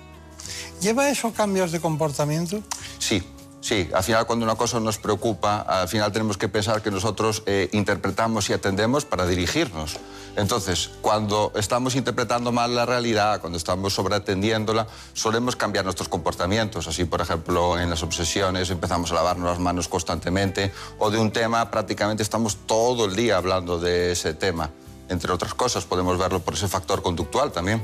¿Lleva 0.81 1.09
eso 1.09 1.31
cambios 1.33 1.71
de 1.71 1.79
comportamiento? 1.79 2.61
Sí, 2.99 3.23
Sí, 3.65 3.89
al 3.95 4.03
final 4.03 4.27
cuando 4.27 4.45
una 4.45 4.53
cosa 4.53 4.79
nos 4.79 4.99
preocupa, 4.99 5.61
al 5.61 5.87
final 5.87 6.11
tenemos 6.11 6.37
que 6.37 6.47
pensar 6.47 6.83
que 6.83 6.91
nosotros 6.91 7.41
eh, 7.47 7.67
interpretamos 7.71 8.47
y 8.51 8.53
atendemos 8.53 9.05
para 9.05 9.25
dirigirnos. 9.25 9.97
Entonces, 10.35 10.91
cuando 11.01 11.51
estamos 11.55 11.95
interpretando 11.95 12.51
mal 12.51 12.75
la 12.75 12.85
realidad, 12.85 13.41
cuando 13.41 13.57
estamos 13.57 13.91
sobreatendiéndola, 13.95 14.85
solemos 15.13 15.55
cambiar 15.55 15.83
nuestros 15.83 16.09
comportamientos. 16.09 16.87
Así, 16.87 17.05
por 17.05 17.21
ejemplo, 17.21 17.79
en 17.79 17.89
las 17.89 18.03
obsesiones 18.03 18.69
empezamos 18.69 19.11
a 19.11 19.15
lavarnos 19.15 19.49
las 19.49 19.59
manos 19.59 19.87
constantemente 19.87 20.71
o 20.99 21.09
de 21.09 21.17
un 21.17 21.31
tema 21.31 21.71
prácticamente 21.71 22.21
estamos 22.21 22.57
todo 22.67 23.05
el 23.05 23.15
día 23.15 23.37
hablando 23.37 23.79
de 23.79 24.11
ese 24.11 24.35
tema. 24.35 24.69
Entre 25.09 25.31
otras 25.31 25.55
cosas, 25.55 25.85
podemos 25.85 26.19
verlo 26.19 26.39
por 26.39 26.53
ese 26.53 26.67
factor 26.67 27.01
conductual 27.01 27.51
también. 27.51 27.83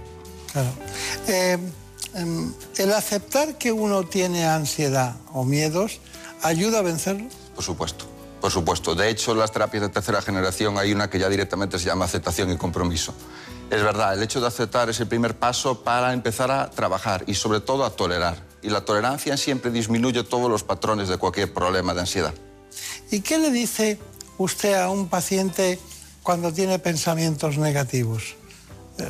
Claro. 0.52 0.70
Eh, 1.28 1.58
¿El 2.14 2.94
aceptar 2.94 3.58
que 3.58 3.72
uno 3.72 4.04
tiene 4.04 4.46
ansiedad 4.46 5.16
o 5.34 5.46
miedos 5.46 6.00
ayuda 6.44 6.80
a 6.80 6.82
vencerlo? 6.82 7.28
Por 7.56 7.64
supuesto. 7.64 8.06
Por 8.42 8.52
supuesto. 8.52 8.96
De 8.96 9.10
hecho, 9.10 9.36
las 9.36 9.52
terapias 9.52 9.84
de 9.84 9.90
tercera 9.90 10.22
generación 10.22 10.78
hay 10.78 10.92
una 10.92 11.10
que 11.10 11.20
ya 11.20 11.30
directamente 11.30 11.78
se 11.78 11.86
llama 11.86 12.06
aceptación 12.06 12.52
y 12.52 12.58
compromiso. 12.58 13.14
Es 13.70 13.84
verdad, 13.84 14.16
el 14.16 14.24
hecho 14.24 14.42
de 14.42 14.48
aceptar 14.48 14.90
es 14.90 15.00
el 15.00 15.08
primer 15.08 15.38
paso 15.38 15.84
para 15.84 16.12
empezar 16.12 16.52
a 16.52 16.70
trabajar 16.72 17.24
y 17.28 17.36
sobre 17.36 17.62
todo 17.62 17.86
a 17.86 17.92
tolerar. 17.92 18.44
Y 18.64 18.70
la 18.70 18.84
tolerancia 18.84 19.38
siempre 19.38 19.72
disminuye 19.72 20.24
todos 20.24 20.50
los 20.50 20.64
patrones 20.64 21.08
de 21.08 21.18
cualquier 21.18 21.54
problema 21.54 21.94
de 21.94 22.02
ansiedad. 22.02 22.34
¿Y 23.12 23.22
qué 23.22 23.38
le 23.38 23.52
dice 23.52 24.00
usted 24.38 24.74
a 24.74 24.90
un 24.90 25.08
paciente 25.08 25.80
cuando 26.24 26.52
tiene 26.52 26.80
pensamientos 26.80 27.58
negativos? 27.58 28.36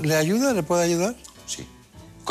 ¿Le 0.03 0.15
ayuda? 0.15 0.53
¿Le 0.53 0.63
puede 0.63 0.83
ayudar? 0.83 1.15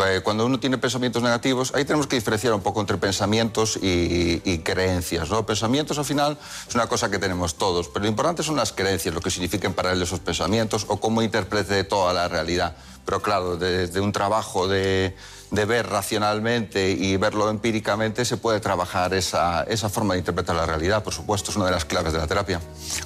Eh, 0.06 0.20
cuando 0.22 0.46
uno 0.46 0.58
tiene 0.60 0.78
pensamientos 0.78 1.22
negativos, 1.22 1.72
ahí 1.74 1.84
tenemos 1.84 2.06
que 2.06 2.16
diferenciar 2.16 2.54
un 2.54 2.62
poco 2.62 2.80
entre 2.80 2.96
pensamientos 2.96 3.78
y, 3.82 4.58
creencias. 4.58 5.30
¿no? 5.30 5.44
Pensamientos 5.44 5.98
al 5.98 6.04
final 6.04 6.38
es 6.68 6.74
una 6.74 6.86
cosa 6.86 7.10
que 7.10 7.18
tenemos 7.18 7.56
todos, 7.56 7.88
pero 7.88 8.04
lo 8.04 8.08
importante 8.08 8.42
son 8.42 8.56
las 8.56 8.72
creencias, 8.72 9.14
lo 9.14 9.20
que 9.20 9.30
significan 9.30 9.72
para 9.72 9.92
él 9.92 10.02
esos 10.02 10.20
pensamientos 10.20 10.86
o 10.88 10.98
cómo 10.98 11.22
interprete 11.22 11.84
toda 11.84 12.12
la 12.12 12.28
realidad. 12.28 12.76
Pero 13.04 13.22
claro, 13.22 13.56
desde 13.56 14.00
un 14.00 14.12
trabajo 14.12 14.68
de, 14.68 15.16
ver 15.50 15.88
racionalmente 15.88 16.90
y 16.90 17.16
verlo 17.16 17.50
empíricamente 17.50 18.24
se 18.24 18.36
puede 18.36 18.60
trabajar 18.60 19.14
esa, 19.14 19.66
forma 19.90 20.14
de 20.14 20.20
interpretar 20.20 20.54
la 20.54 20.66
realidad, 20.66 21.02
por 21.02 21.12
supuesto, 21.12 21.50
es 21.50 21.56
una 21.56 21.66
de 21.66 21.72
las 21.72 21.84
claves 21.84 22.12
de 22.12 22.18
la 22.18 22.26
terapia. 22.26 22.60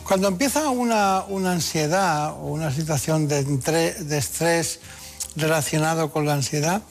Cuando 0.07 0.29
empieza 0.29 0.69
una, 0.69 1.25
ansiedad 1.50 2.33
o 2.33 2.49
una 2.49 2.71
situación 2.71 3.29
de, 3.29 3.45
de 3.45 4.19
estrés, 4.19 4.81
relacionado 5.37 6.11
con 6.11 6.26
la 6.26 6.35
ansiedad, 6.35 6.83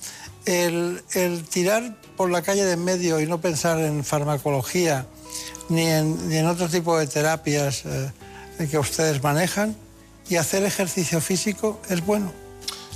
el, 0.46 1.02
tirar 1.50 1.96
por 2.18 2.30
la 2.30 2.42
calle 2.42 2.66
de 2.66 2.74
en 2.74 2.84
medio 2.84 3.20
y 3.20 3.26
no 3.26 3.40
pensar 3.40 3.80
en 3.80 4.04
farmacología 4.04 5.06
ni 5.70 5.88
en, 5.88 6.46
otro 6.48 6.68
tipo 6.68 6.98
de 6.98 7.08
terapias 7.08 7.84
eh, 7.86 8.12
que 8.70 8.78
ustedes 8.78 9.24
manejan 9.24 9.76
y 10.30 10.36
hacer 10.36 10.64
ejercicio 10.64 11.22
físico 11.22 11.80
es 11.90 12.06
bueno. 12.06 12.32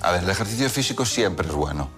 A 0.02 0.12
ver, 0.12 0.24
el 0.24 0.30
ejercicio 0.30 0.70
físico 0.70 1.06
siempre 1.06 1.48
es 1.48 1.54
bueno 1.54 1.90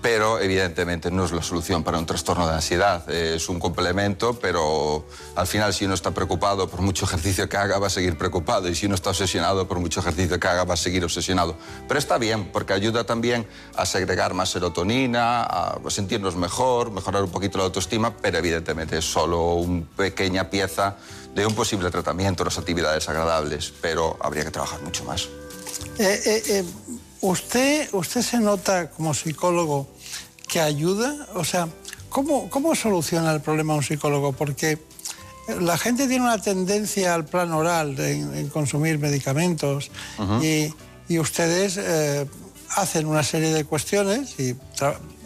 pero 0.00 0.40
evidentemente 0.40 1.10
no 1.10 1.24
es 1.24 1.32
la 1.32 1.42
solución 1.42 1.82
para 1.82 1.98
un 1.98 2.06
trastorno 2.06 2.46
de 2.46 2.54
ansiedad. 2.54 3.08
Es 3.10 3.48
un 3.48 3.58
complemento, 3.58 4.38
pero 4.38 5.06
al 5.34 5.46
final 5.46 5.74
si 5.74 5.84
uno 5.84 5.94
está 5.94 6.12
preocupado 6.12 6.68
por 6.68 6.80
mucho 6.80 7.04
ejercicio 7.04 7.48
que 7.48 7.56
haga 7.56 7.78
va 7.78 7.88
a 7.88 7.90
seguir 7.90 8.16
preocupado 8.16 8.68
y 8.68 8.74
si 8.74 8.86
uno 8.86 8.94
está 8.94 9.10
obsesionado 9.10 9.66
por 9.66 9.80
mucho 9.80 10.00
ejercicio 10.00 10.38
que 10.38 10.46
haga 10.46 10.64
va 10.64 10.74
a 10.74 10.76
seguir 10.76 11.04
obsesionado. 11.04 11.56
Pero 11.86 11.98
está 11.98 12.18
bien 12.18 12.50
porque 12.52 12.72
ayuda 12.72 13.04
también 13.04 13.46
a 13.76 13.86
segregar 13.86 14.34
más 14.34 14.50
serotonina, 14.50 15.42
a 15.42 15.78
sentirnos 15.88 16.36
mejor, 16.36 16.90
mejorar 16.90 17.24
un 17.24 17.30
poquito 17.30 17.58
la 17.58 17.64
autoestima, 17.64 18.14
pero 18.16 18.38
evidentemente 18.38 18.98
es 18.98 19.04
solo 19.04 19.54
una 19.54 19.84
pequeña 19.96 20.50
pieza 20.50 20.96
de 21.34 21.46
un 21.46 21.54
posible 21.54 21.90
tratamiento, 21.90 22.44
las 22.44 22.58
actividades 22.58 23.08
agradables, 23.08 23.72
pero 23.80 24.16
habría 24.20 24.44
que 24.44 24.50
trabajar 24.50 24.80
mucho 24.82 25.04
más. 25.04 25.28
Eh, 25.98 26.20
eh, 26.24 26.42
eh, 26.48 26.64
¿Usted, 27.20 27.88
usted 27.92 28.22
se 28.22 28.38
nota 28.38 28.90
como 28.90 29.12
psicólogo 29.14 29.88
que 30.46 30.60
ayuda? 30.60 31.26
O 31.34 31.44
sea, 31.44 31.68
¿cómo, 32.08 32.48
cómo 32.48 32.74
soluciona 32.74 33.32
el 33.32 33.40
problema 33.40 33.74
un 33.74 33.82
psicólogo? 33.82 34.32
Porque 34.32 34.78
la 35.60 35.78
gente 35.78 36.06
tiene 36.06 36.24
una 36.24 36.40
tendencia 36.40 37.14
al 37.14 37.24
plan 37.24 37.52
oral 37.52 37.98
en, 37.98 38.48
consumir 38.50 38.98
medicamentos 38.98 39.90
y, 40.42 40.72
ustedes 41.18 41.78
eh, 41.78 42.26
hacen 42.76 43.06
una 43.06 43.22
serie 43.22 43.50
de 43.54 43.64
cuestiones 43.64 44.38
y 44.38 44.54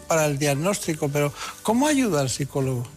para 0.07 0.25
el 0.25 0.37
diagnóstico, 0.39 1.09
pero 1.09 1.33
¿cómo 1.61 1.87
ayuda 1.87 2.21
al 2.21 2.29
psicólogo? 2.29 2.87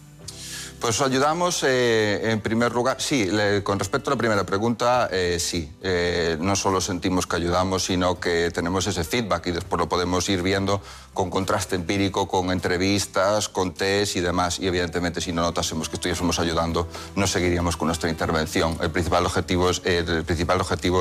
Pues 0.79 1.01
ayudamos 1.01 1.63
eh, 1.63 2.29
en 2.31 2.39
primer 2.39 2.71
lugar, 2.71 3.01
sí, 3.01 3.25
le- 3.25 3.63
con 3.63 3.79
respecto 3.79 4.11
a 4.11 4.13
la 4.13 4.17
primera 4.17 4.43
pregunta, 4.45 5.09
eh, 5.11 5.37
sí. 5.39 5.71
Eh, 5.81 6.37
no 6.39 6.55
solo 6.55 6.79
sentimos 6.81 7.25
que 7.25 7.35
ayudamos, 7.35 7.83
sino 7.85 8.19
que 8.19 8.51
tenemos 8.51 8.85
ese 8.85 9.03
feedback 9.03 9.47
y 9.47 9.51
después 9.51 9.79
lo 9.79 9.89
podemos 9.89 10.29
ir 10.29 10.43
viendo 10.43 10.79
con 11.17 11.31
contraste 11.31 11.75
empírico, 11.75 12.27
con 12.27 12.51
entrevistas, 12.51 13.49
con 13.49 13.73
test 13.73 14.17
y 14.17 14.21
demás. 14.21 14.59
Y 14.59 14.67
evidentemente 14.67 15.19
si 15.19 15.33
no 15.33 15.41
notásemos 15.41 15.89
que 15.89 15.95
estuviésemos 15.95 16.37
ayudando, 16.37 16.87
no 17.15 17.25
seguiríamos 17.25 17.75
con 17.75 17.87
nuestra 17.87 18.07
intervención. 18.07 18.77
El 18.81 18.91
principal 18.91 19.25
objetivo 19.25 19.71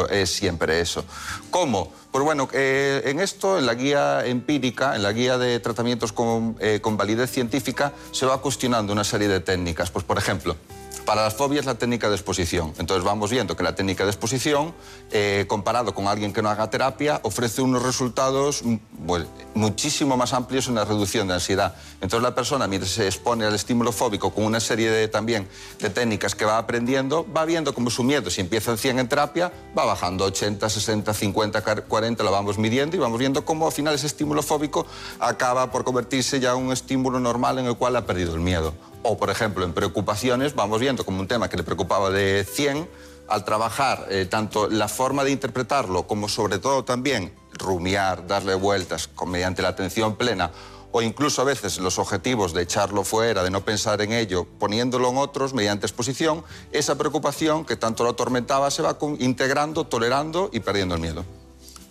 es, 0.08 0.30
siempre 0.30 0.80
eso. 0.80 1.04
¿Cómo? 1.50 1.92
Pues 2.10 2.24
bueno, 2.24 2.48
eh, 2.54 3.02
en 3.04 3.20
esto, 3.20 3.58
en 3.58 3.66
la 3.66 3.74
guía 3.74 4.24
empírica, 4.24 4.96
en 4.96 5.02
la 5.02 5.12
guía 5.12 5.36
de 5.36 5.60
tratamientos 5.60 6.14
eh, 6.60 6.80
con 6.80 6.96
validez 6.96 7.30
científica, 7.30 7.92
se 8.10 8.24
va 8.24 8.40
cuestionando 8.40 8.94
una 8.94 9.04
serie 9.04 9.28
de 9.28 9.40
técnicas. 9.40 9.90
Pues, 9.90 10.06
por 10.06 10.16
ejemplo, 10.16 10.56
para 11.04 11.22
las 11.22 11.34
fobias 11.34 11.66
la 11.66 11.74
técnica 11.74 12.08
de 12.08 12.16
exposición. 12.16 12.72
Entonces 12.78 13.04
vamos 13.04 13.30
viendo 13.30 13.56
que 13.56 13.62
la 13.62 13.74
técnica 13.74 14.04
de 14.04 14.10
exposición, 14.10 14.74
eh, 15.10 15.44
comparado 15.48 15.94
con 15.94 16.08
alguien 16.08 16.32
que 16.32 16.42
no 16.42 16.48
haga 16.48 16.70
terapia, 16.70 17.20
ofrece 17.22 17.62
unos 17.62 17.82
resultados 17.82 18.62
mm, 18.64 18.76
bueno, 19.00 19.26
muchísimo 19.54 20.16
más 20.16 20.32
amplios 20.32 20.68
en 20.68 20.74
la 20.74 20.84
reducción 20.84 21.28
de 21.28 21.34
ansiedad. 21.34 21.74
Entonces 22.00 22.22
la 22.22 22.34
persona, 22.34 22.66
mientras 22.66 22.92
se 22.92 23.06
expone 23.06 23.44
al 23.44 23.54
estímulo 23.54 23.92
fóbico 23.92 24.32
con 24.32 24.44
una 24.44 24.60
serie 24.60 24.90
de, 24.90 25.08
también 25.08 25.48
de 25.80 25.90
técnicas 25.90 26.34
que 26.34 26.44
va 26.44 26.58
aprendiendo, 26.58 27.26
va 27.32 27.44
viendo 27.44 27.74
cómo 27.74 27.90
su 27.90 28.02
miedo, 28.02 28.30
si 28.30 28.40
empieza 28.40 28.72
en 28.72 28.78
100 28.78 28.98
en 28.98 29.08
terapia, 29.08 29.52
va 29.76 29.84
bajando 29.84 30.24
80, 30.24 30.68
60, 30.68 31.14
50, 31.14 31.62
40, 31.82 32.22
lo 32.22 32.30
vamos 32.30 32.58
midiendo 32.58 32.96
y 32.96 32.98
vamos 32.98 33.18
viendo 33.18 33.44
cómo 33.44 33.66
al 33.66 33.72
final 33.72 33.94
ese 33.94 34.06
estímulo 34.06 34.42
fóbico 34.42 34.86
acaba 35.18 35.70
por 35.70 35.84
convertirse 35.84 36.40
ya 36.40 36.52
en 36.52 36.58
un 36.58 36.72
estímulo 36.72 37.20
normal 37.20 37.58
en 37.58 37.66
el 37.66 37.76
cual 37.76 37.96
ha 37.96 38.06
perdido 38.06 38.34
el 38.34 38.40
miedo. 38.40 38.74
O, 39.08 39.16
por 39.16 39.30
ejemplo, 39.30 39.64
en 39.64 39.72
preocupaciones, 39.72 40.56
vamos 40.56 40.80
viendo 40.80 41.04
como 41.04 41.20
un 41.20 41.28
tema 41.28 41.48
que 41.48 41.56
le 41.56 41.62
preocupaba 41.62 42.10
de 42.10 42.44
100, 42.44 42.88
al 43.28 43.44
trabajar 43.44 44.08
eh, 44.10 44.26
tanto 44.28 44.68
la 44.68 44.88
forma 44.88 45.22
de 45.22 45.30
interpretarlo 45.30 46.08
como 46.08 46.28
sobre 46.28 46.58
todo 46.58 46.82
también 46.84 47.32
rumiar, 47.52 48.26
darle 48.26 48.56
vueltas 48.56 49.06
con, 49.06 49.30
mediante 49.30 49.62
la 49.62 49.68
atención 49.68 50.16
plena 50.16 50.50
o 50.90 51.02
incluso 51.02 51.40
a 51.42 51.44
veces 51.44 51.78
los 51.78 52.00
objetivos 52.00 52.52
de 52.52 52.62
echarlo 52.62 53.04
fuera, 53.04 53.44
de 53.44 53.50
no 53.50 53.64
pensar 53.64 54.00
en 54.02 54.12
ello, 54.12 54.44
poniéndolo 54.58 55.10
en 55.10 55.18
otros 55.18 55.54
mediante 55.54 55.86
exposición, 55.86 56.42
esa 56.72 56.96
preocupación 56.96 57.64
que 57.64 57.76
tanto 57.76 58.02
lo 58.02 58.10
atormentaba 58.10 58.72
se 58.72 58.82
va 58.82 58.96
integrando, 59.20 59.84
tolerando 59.84 60.50
y 60.52 60.60
perdiendo 60.60 60.96
el 60.96 61.00
miedo. 61.00 61.24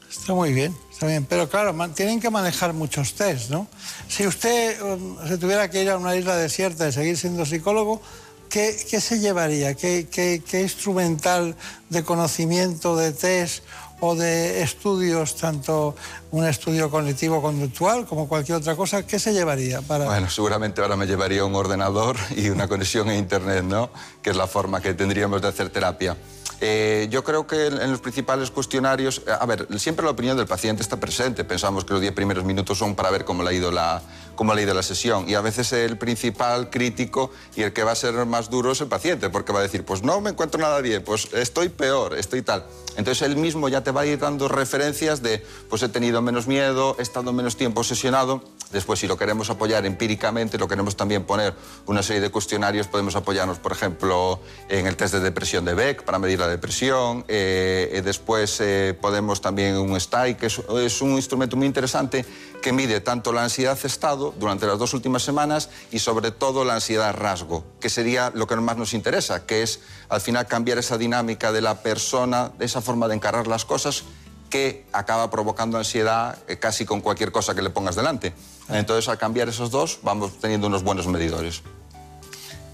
Está 0.09 0.33
muy 0.33 0.51
bien, 0.53 0.75
está. 0.95 1.25
Pero 1.29 1.49
claro, 1.49 1.75
tienen 1.93 2.19
que 2.19 2.29
manejar 2.29 2.73
muchos 2.73 3.13
test, 3.13 3.49
¿no? 3.49 3.67
Si 4.07 4.25
usted 4.25 4.81
um, 4.81 5.17
se 5.27 5.37
tuviera 5.37 5.69
que 5.69 5.81
ir 5.83 5.89
a 5.89 5.97
una 5.97 6.15
isla 6.15 6.35
desierta 6.35 6.87
y 6.87 6.91
seguir 6.91 7.17
siendo 7.17 7.45
psicólogo, 7.45 8.01
¿qué, 8.49 8.75
qué 8.89 9.01
se 9.01 9.19
llevaría? 9.19 9.73
¿Qué, 9.75 10.07
qué- 10.09 10.41
qué 10.47 10.61
instrumental 10.61 11.55
de 11.89 12.03
conocimiento, 12.03 12.95
de 12.95 13.11
test 13.11 13.63
o 14.01 14.13
de 14.13 14.61
estudios, 14.61 15.37
tanto 15.37 15.95
un 16.31 16.45
estudio 16.45 16.91
cognitivo-conductual 16.91 18.05
como 18.05 18.27
cualquier 18.27 18.57
otra 18.57 18.75
cosa, 18.75 19.07
qué 19.07 19.19
se 19.19 19.31
llevaría 19.33 19.81
para... 19.81 20.03
Bueno, 20.05 20.29
seguramente 20.29 20.81
ahora 20.81 20.97
me 20.97 21.05
llevaría 21.07 21.45
un 21.45 21.55
ordenador 21.55 22.17
y 22.35 22.49
una 22.49 22.67
conexión 22.67 23.07
a 23.09 23.15
Internet, 23.15 23.63
¿no? 23.63 23.89
Que 24.21 24.31
es 24.31 24.35
la 24.35 24.47
forma 24.47 24.81
que 24.81 24.93
tendríamos 24.93 25.41
de 25.41 25.47
hacer 25.47 25.69
terapia. 25.69 26.17
Eh, 26.61 27.07
yo 27.09 27.23
creo 27.23 27.47
que 27.47 27.67
en 27.67 27.91
los 27.91 27.99
principales 27.99 28.51
cuestionarios, 28.51 29.21
eh, 29.27 29.31
a 29.39 29.45
ver, 29.45 29.67
siempre 29.79 30.05
la 30.05 30.11
opinión 30.11 30.37
del 30.37 30.47
paciente 30.47 30.81
está 30.81 30.99
presente. 30.99 31.43
Pensamos 31.43 31.85
que 31.85 31.93
los 31.93 32.01
10 32.01 32.13
primeros 32.13 32.43
minutos 32.43 32.77
son 32.77 32.95
para 32.95 33.11
ver 33.11 33.25
cómo 33.25 33.43
le 33.43 33.49
ha 33.49 33.53
ido 33.53 33.71
la, 33.71 34.01
cómo 34.35 34.53
le 34.53 34.61
ha 34.61 34.63
ido 34.63 34.73
la 34.73 34.83
sesión. 34.83 35.29
Y 35.29 35.35
a 35.35 35.41
veces 35.41 35.71
el 35.73 35.97
principal 35.97 36.69
crítico 36.69 37.31
y 37.55 37.63
el 37.63 37.73
que 37.73 37.83
va 37.83 37.91
a 37.91 37.95
ser 37.95 38.13
más 38.25 38.49
duro 38.49 38.71
es 38.71 38.81
el 38.81 38.87
paciente, 38.87 39.29
porque 39.29 39.53
va 39.53 39.59
a 39.59 39.63
decir, 39.63 39.83
pues 39.85 40.03
no 40.03 40.21
me 40.21 40.31
encuentro 40.31 40.59
nada 40.59 40.81
bien, 40.81 41.03
pues 41.03 41.29
estoy 41.33 41.69
peor, 41.69 42.17
estoy 42.17 42.41
tal. 42.41 42.65
Entonces 42.97 43.23
él 43.23 43.35
mismo 43.35 43.67
ya 43.69 43.83
te 43.83 43.91
va 43.91 44.01
a 44.01 44.05
ir 44.05 44.19
dando 44.19 44.47
referencias 44.47 45.21
de, 45.21 45.45
pues 45.69 45.83
he 45.83 45.89
tenido 45.89 46.21
menos 46.21 46.47
miedo, 46.47 46.95
he 46.99 47.01
estado 47.01 47.33
menos 47.33 47.57
tiempo 47.57 47.81
obsesionado. 47.81 48.41
Después, 48.71 48.99
si 48.99 49.07
lo 49.07 49.17
queremos 49.17 49.49
apoyar 49.49 49.85
empíricamente, 49.85 50.57
lo 50.57 50.67
queremos 50.67 50.95
también 50.95 51.23
poner 51.23 51.53
una 51.85 52.01
serie 52.03 52.21
de 52.21 52.29
cuestionarios, 52.29 52.87
podemos 52.87 53.15
apoyarnos, 53.15 53.59
por 53.59 53.71
ejemplo, 53.71 54.39
en 54.69 54.87
el 54.87 54.95
test 54.95 55.13
de 55.13 55.19
depresión 55.19 55.65
de 55.65 55.73
Beck 55.73 56.03
para 56.03 56.19
medir 56.19 56.39
la 56.39 56.47
depresión. 56.47 57.23
Eh, 57.27 57.89
eh, 57.93 58.01
después 58.01 58.59
eh, 58.61 58.97
podemos 58.99 59.41
también 59.41 59.77
un 59.77 59.99
STAI, 59.99 60.35
que 60.35 60.47
es, 60.47 60.59
es 60.77 61.01
un 61.01 61.11
instrumento 61.11 61.55
muy 61.55 61.67
interesante 61.67 62.25
que 62.61 62.73
mide 62.73 62.99
tanto 63.01 63.31
la 63.31 63.43
ansiedad 63.43 63.77
estado 63.83 64.24
durante 64.39 64.65
las 64.65 64.79
dos 64.79 64.93
últimas 64.93 65.23
semanas 65.23 65.69
y 65.91 65.99
sobre 65.99 66.31
todo 66.31 66.63
la 66.63 66.75
ansiedad 66.75 67.13
rasgo, 67.13 67.63
que 67.79 67.89
sería 67.89 68.31
lo 68.33 68.47
que 68.47 68.55
más 68.55 68.77
nos 68.77 68.93
interesa, 68.93 69.45
que 69.45 69.63
es 69.63 69.81
al 70.09 70.21
final 70.21 70.47
cambiar 70.47 70.77
esa 70.77 70.97
dinámica 70.97 71.51
de 71.51 71.61
la 71.61 71.81
persona, 71.81 72.51
de 72.57 72.65
esa 72.65 72.81
forma 72.81 73.07
de 73.07 73.15
encarar 73.15 73.47
las 73.47 73.65
cosas 73.65 74.03
que 74.49 74.85
acaba 74.93 75.29
provocando 75.29 75.77
ansiedad 75.77 76.37
eh, 76.47 76.57
casi 76.57 76.85
con 76.85 77.01
cualquier 77.01 77.31
cosa 77.31 77.55
que 77.55 77.61
le 77.61 77.69
pongas 77.69 77.95
delante. 77.95 78.33
Entonces, 78.69 79.09
al 79.09 79.17
cambiar 79.17 79.49
esos 79.49 79.69
dos, 79.69 79.99
vamos 80.01 80.39
teniendo 80.39 80.67
unos 80.67 80.83
buenos 80.83 81.07
medidores. 81.07 81.61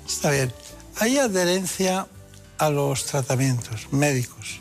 Está 0.08 0.32
bien. 0.32 0.54
Hay 1.00 1.18
adherencia 1.18 2.08
a 2.58 2.70
los 2.70 3.06
tratamientos 3.06 3.88
médicos, 3.92 4.60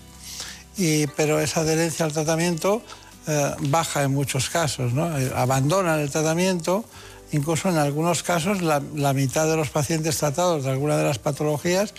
y, 0.76 1.06
pero 1.08 1.40
esa 1.40 1.60
adherencia 1.60 2.06
al 2.06 2.12
tratamiento 2.12 2.82
eh, 3.26 3.54
baja 3.60 4.02
en 4.02 4.12
muchos 4.12 4.50
casos, 4.50 4.92
¿no? 4.92 5.18
Eh, 5.18 5.30
abandonan 5.34 6.00
el 6.00 6.10
tratamiento, 6.10 6.84
incluso 7.32 7.68
en 7.68 7.78
algunos 7.78 8.22
casos 8.22 8.62
la, 8.62 8.82
la 8.94 9.12
mitad 9.12 9.46
de 9.46 9.56
los 9.56 9.70
pacientes 9.70 10.16
tratados 10.18 10.64
de 10.64 10.70
alguna 10.70 10.96
de 10.96 11.04
las 11.04 11.18
patologías 11.18 11.94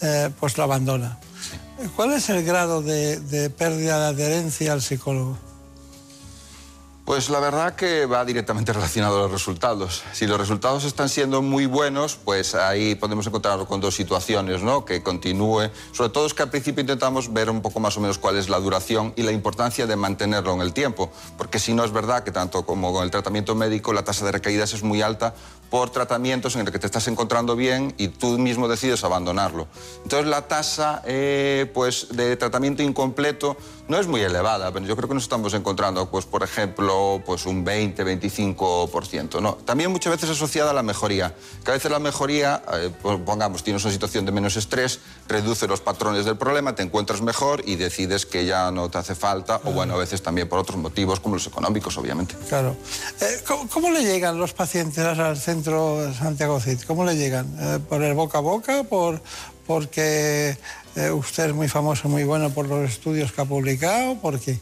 eh, 0.00 0.30
pues 0.40 0.56
lo 0.58 0.64
abandona. 0.64 1.18
¿Cuál 1.96 2.12
es 2.12 2.28
el 2.28 2.44
grado 2.44 2.82
de, 2.82 3.18
de 3.20 3.50
pérdida 3.50 3.98
de 4.00 4.06
adherencia 4.06 4.72
al 4.72 4.82
psicólogo? 4.82 5.38
Pues 7.04 7.30
la 7.30 7.40
verdad 7.40 7.74
que 7.74 8.06
va 8.06 8.24
directamente 8.24 8.72
relacionado 8.72 9.18
a 9.18 9.22
los 9.22 9.32
resultados. 9.32 10.04
Si 10.12 10.28
los 10.28 10.38
resultados 10.38 10.84
están 10.84 11.08
siendo 11.08 11.42
muy 11.42 11.66
buenos, 11.66 12.14
pues 12.14 12.54
ahí 12.54 12.94
podemos 12.94 13.26
encontrarnos 13.26 13.66
con 13.66 13.80
dos 13.80 13.96
situaciones, 13.96 14.62
¿no? 14.62 14.84
Que 14.84 15.02
continúe. 15.02 15.70
Sobre 15.90 16.10
todo 16.10 16.26
es 16.26 16.32
que 16.32 16.44
al 16.44 16.50
principio 16.50 16.80
intentamos 16.80 17.32
ver 17.32 17.50
un 17.50 17.60
poco 17.60 17.80
más 17.80 17.96
o 17.96 18.00
menos 18.00 18.18
cuál 18.18 18.36
es 18.36 18.48
la 18.48 18.60
duración 18.60 19.12
y 19.16 19.24
la 19.24 19.32
importancia 19.32 19.88
de 19.88 19.96
mantenerlo 19.96 20.54
en 20.54 20.60
el 20.60 20.72
tiempo. 20.72 21.10
Porque 21.36 21.58
si 21.58 21.74
no 21.74 21.84
es 21.84 21.92
verdad 21.92 22.22
que 22.22 22.30
tanto 22.30 22.64
como 22.64 22.92
con 22.92 23.02
el 23.02 23.10
tratamiento 23.10 23.56
médico 23.56 23.92
la 23.92 24.04
tasa 24.04 24.24
de 24.24 24.32
recaídas 24.32 24.72
es 24.72 24.84
muy 24.84 25.02
alta 25.02 25.34
por 25.72 25.88
tratamientos 25.88 26.54
en 26.54 26.66
los 26.66 26.70
que 26.70 26.78
te 26.78 26.84
estás 26.84 27.08
encontrando 27.08 27.56
bien 27.56 27.94
y 27.96 28.08
tú 28.08 28.38
mismo 28.38 28.68
decides 28.68 29.04
abandonarlo. 29.04 29.68
Entonces 30.02 30.28
la 30.28 30.46
tasa 30.46 31.00
eh, 31.06 31.64
pues, 31.72 32.08
de 32.10 32.36
tratamiento 32.36 32.82
incompleto 32.82 33.56
no 33.88 33.98
es 33.98 34.06
muy 34.06 34.20
elevada, 34.20 34.70
pero 34.70 34.84
yo 34.84 34.94
creo 34.96 35.08
que 35.08 35.14
nos 35.14 35.22
estamos 35.22 35.54
encontrando, 35.54 36.10
pues, 36.10 36.26
por 36.26 36.42
ejemplo, 36.42 37.22
pues 37.24 37.46
un 37.46 37.64
20-25%. 37.64 39.40
¿no? 39.40 39.54
También 39.54 39.90
muchas 39.90 40.12
veces 40.12 40.28
asociada 40.28 40.72
a 40.72 40.74
la 40.74 40.82
mejoría, 40.82 41.34
que 41.64 41.70
a 41.70 41.74
veces 41.74 41.90
la 41.90 41.98
mejoría, 41.98 42.62
eh, 42.74 42.90
pues, 43.00 43.18
pongamos, 43.24 43.64
tienes 43.64 43.82
una 43.82 43.92
situación 43.92 44.26
de 44.26 44.32
menos 44.32 44.56
estrés, 44.56 45.00
reduce 45.26 45.66
los 45.66 45.80
patrones 45.80 46.26
del 46.26 46.36
problema, 46.36 46.74
te 46.74 46.82
encuentras 46.82 47.22
mejor 47.22 47.62
y 47.66 47.76
decides 47.76 48.26
que 48.26 48.44
ya 48.44 48.70
no 48.70 48.90
te 48.90 48.98
hace 48.98 49.14
falta, 49.14 49.60
o 49.64 49.72
bueno, 49.72 49.94
a 49.94 49.98
veces 49.98 50.22
también 50.22 50.50
por 50.50 50.58
otros 50.58 50.76
motivos, 50.76 51.18
como 51.18 51.36
los 51.36 51.46
económicos, 51.46 51.96
obviamente. 51.96 52.34
Claro. 52.48 52.76
Eh, 53.22 53.42
¿cómo, 53.46 53.68
cómo 53.68 53.90
le 53.90 54.04
llegan 54.04 54.38
los 54.38 54.52
pacientes 54.52 55.04
al 55.04 55.38
centro 55.38 55.61
Santiago 55.64 56.60
Cid? 56.60 56.82
¿Cómo 56.86 57.04
le 57.04 57.16
llegan? 57.16 57.46
Eh, 57.58 57.78
¿Por 57.88 58.02
el 58.02 58.14
boca 58.14 58.38
a 58.38 58.40
boca? 58.40 58.84
¿Por, 58.84 59.22
¿Porque 59.66 60.56
eh, 60.96 61.10
usted 61.10 61.46
es 61.46 61.54
muy 61.54 61.68
famoso, 61.68 62.08
muy 62.08 62.24
bueno 62.24 62.50
por 62.50 62.66
los 62.66 62.90
estudios 62.90 63.32
que 63.32 63.40
ha 63.40 63.44
publicado? 63.44 64.16
¿Por 64.16 64.40
qué? 64.40 64.60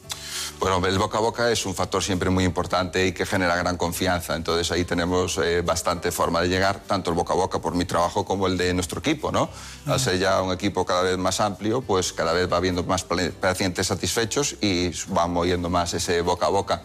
Bueno, 0.58 0.86
el 0.86 0.98
boca 0.98 1.18
a 1.18 1.20
boca 1.20 1.50
es 1.50 1.64
un 1.64 1.74
factor 1.74 2.02
siempre 2.02 2.28
muy 2.28 2.44
importante 2.44 3.06
y 3.06 3.12
que 3.12 3.24
genera 3.24 3.56
gran 3.56 3.76
confianza. 3.76 4.36
Entonces 4.36 4.70
ahí 4.70 4.84
tenemos 4.84 5.38
eh, 5.38 5.62
bastante 5.62 6.12
forma 6.12 6.42
de 6.42 6.48
llegar, 6.48 6.80
tanto 6.86 7.10
el 7.10 7.16
boca 7.16 7.32
a 7.32 7.36
boca 7.36 7.58
por 7.60 7.74
mi 7.74 7.86
trabajo 7.86 8.24
como 8.24 8.46
el 8.46 8.56
de 8.58 8.74
nuestro 8.74 9.00
equipo, 9.00 9.32
¿no? 9.32 9.48
Al 9.86 9.98
ser 9.98 10.18
ya 10.18 10.42
un 10.42 10.52
equipo 10.52 10.84
cada 10.84 11.02
vez 11.02 11.16
más 11.16 11.40
amplio, 11.40 11.80
pues 11.80 12.12
cada 12.12 12.32
vez 12.32 12.50
va 12.52 12.58
habiendo 12.58 12.84
más 12.84 13.04
pacientes 13.04 13.86
satisfechos 13.86 14.56
y 14.60 14.90
va 15.16 15.26
moviendo 15.26 15.70
más 15.70 15.94
ese 15.94 16.20
boca 16.20 16.46
a 16.46 16.50
boca. 16.50 16.82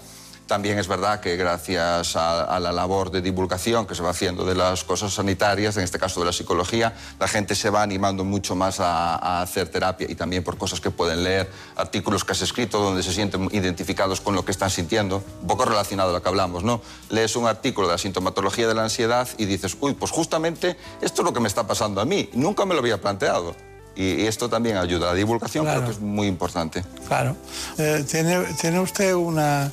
También 0.48 0.78
es 0.78 0.88
verdad 0.88 1.22
que 1.22 1.38
gracias 1.38 2.16
a, 2.16 2.44
a 2.44 2.60
la 2.60 2.72
labor 2.72 3.10
de 3.10 3.22
divulgación 3.22 3.88
que 3.88 3.96
se 3.96 4.04
va 4.04 4.12
haciendo 4.12 4.46
de 4.46 4.54
las 4.54 4.84
cosas 4.84 5.12
sanitarias, 5.14 5.76
en 5.78 5.84
este 5.84 5.98
caso 5.98 6.20
de 6.20 6.28
la 6.28 6.34
psicología, 6.34 6.94
la 7.20 7.28
gente 7.28 7.56
se 7.56 7.72
va 7.72 7.82
animando 7.82 8.24
mucho 8.24 8.56
más 8.56 8.80
a, 8.80 9.16
a 9.16 9.42
hacer 9.42 9.70
terapia 9.70 10.06
y 10.10 10.14
también 10.14 10.44
por 10.44 10.58
cosas 10.58 10.80
que 10.80 10.92
pueden 10.92 11.24
leer, 11.24 11.50
artículos 11.76 12.24
que 12.24 12.34
has 12.34 12.42
escrito 12.44 12.80
donde 12.80 13.02
se 13.02 13.12
sienten 13.12 13.50
identificados 13.54 14.22
con 14.22 14.36
lo 14.36 14.46
que 14.46 14.52
están 14.52 14.70
sintiendo, 14.70 15.24
un 15.42 15.48
poco 15.48 15.66
relacionado 15.66 16.12
a 16.12 16.14
lo 16.14 16.22
que 16.22 16.30
hablamos, 16.30 16.64
¿no? 16.64 16.80
Lees 17.10 17.36
un 17.36 17.48
artículo 17.48 17.88
de 17.88 17.94
la 17.94 17.98
sintomatología 17.98 18.68
de 18.68 18.76
la 18.76 18.84
ansiedad 18.84 19.28
y 19.40 19.46
dices, 19.46 19.76
uy, 19.80 19.96
pues 19.96 20.12
justamente 20.12 20.78
esto 21.02 21.22
es 21.22 21.26
lo 21.26 21.34
que 21.34 21.40
me 21.40 21.48
está 21.48 21.66
pasando 21.66 22.02
a 22.02 22.06
mí, 22.06 22.30
nunca 22.34 22.66
me 22.66 22.76
lo 22.76 22.82
había 22.82 23.02
planteado. 23.02 23.56
Y, 23.96 24.26
esto 24.28 24.50
también 24.50 24.76
ayuda. 24.78 25.08
La 25.08 25.14
divulgación 25.14 25.64
Claro. 25.64 25.80
creo 25.80 25.90
que 25.90 25.96
es 25.96 26.02
muy 26.02 26.28
importante. 26.28 26.84
Claro. 27.08 27.38
Eh, 27.78 28.06
¿tiene, 28.10 28.44
¿Tiene 28.60 28.82
usted 28.82 29.14
una 29.14 29.72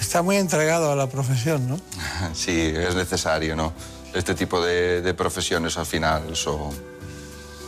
está 0.00 0.22
muy 0.22 0.36
entregado 0.36 0.90
a 0.92 0.96
la 0.96 1.08
profesión, 1.08 1.68
¿no? 1.68 1.80
Sí, 2.34 2.72
es 2.74 2.94
necesario, 2.94 3.54
¿no? 3.56 3.72
Este 4.14 4.34
tipo 4.34 4.60
de, 4.64 5.02
de 5.02 5.14
profesiones 5.14 5.76
al 5.78 5.86
final 5.86 6.34
son, 6.34 6.70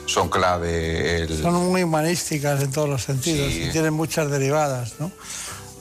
son 0.07 0.29
clave. 0.29 1.23
El... 1.23 1.41
Son 1.43 1.55
muy 1.71 1.83
humanísticas 1.85 2.63
en 2.63 2.71
todos 2.73 2.89
los 2.89 3.03
sentidos 3.03 3.53
Sí. 3.53 3.65
y 3.65 3.71
tienen 3.71 3.95
muchas 3.95 4.31
derivadas, 4.31 4.95
¿no? 4.99 5.11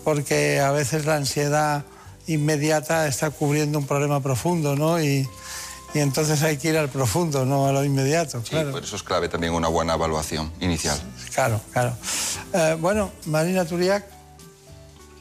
Porque 0.04 0.60
a 0.60 0.72
veces 0.72 1.06
la 1.06 1.16
ansiedad 1.16 1.84
inmediata 2.28 3.08
está 3.08 3.30
cubriendo 3.32 3.80
un 3.80 3.88
problema 3.88 4.22
profundo, 4.22 4.76
¿no? 4.76 5.02
Y, 5.02 5.28
y 5.94 6.00
entonces 6.00 6.42
hay 6.44 6.58
que 6.58 6.70
ir 6.70 6.78
al 6.78 6.90
profundo, 6.90 7.44
no 7.46 7.68
a 7.68 7.72
lo 7.72 7.84
inmediato, 7.84 8.42
Sí, 8.44 8.52
claro. 8.52 8.72
por 8.72 8.84
eso 8.84 8.96
es 8.96 9.04
clave 9.04 9.28
también 9.30 9.54
una 9.54 9.68
buena 9.68 9.96
evaluación 9.96 10.52
inicial. 10.60 10.98
Claro, 11.34 11.60
claro. 11.74 11.96
Eh, 12.54 12.78
bueno, 12.80 13.12
Marina 13.26 13.66
Turiac, 13.66 14.06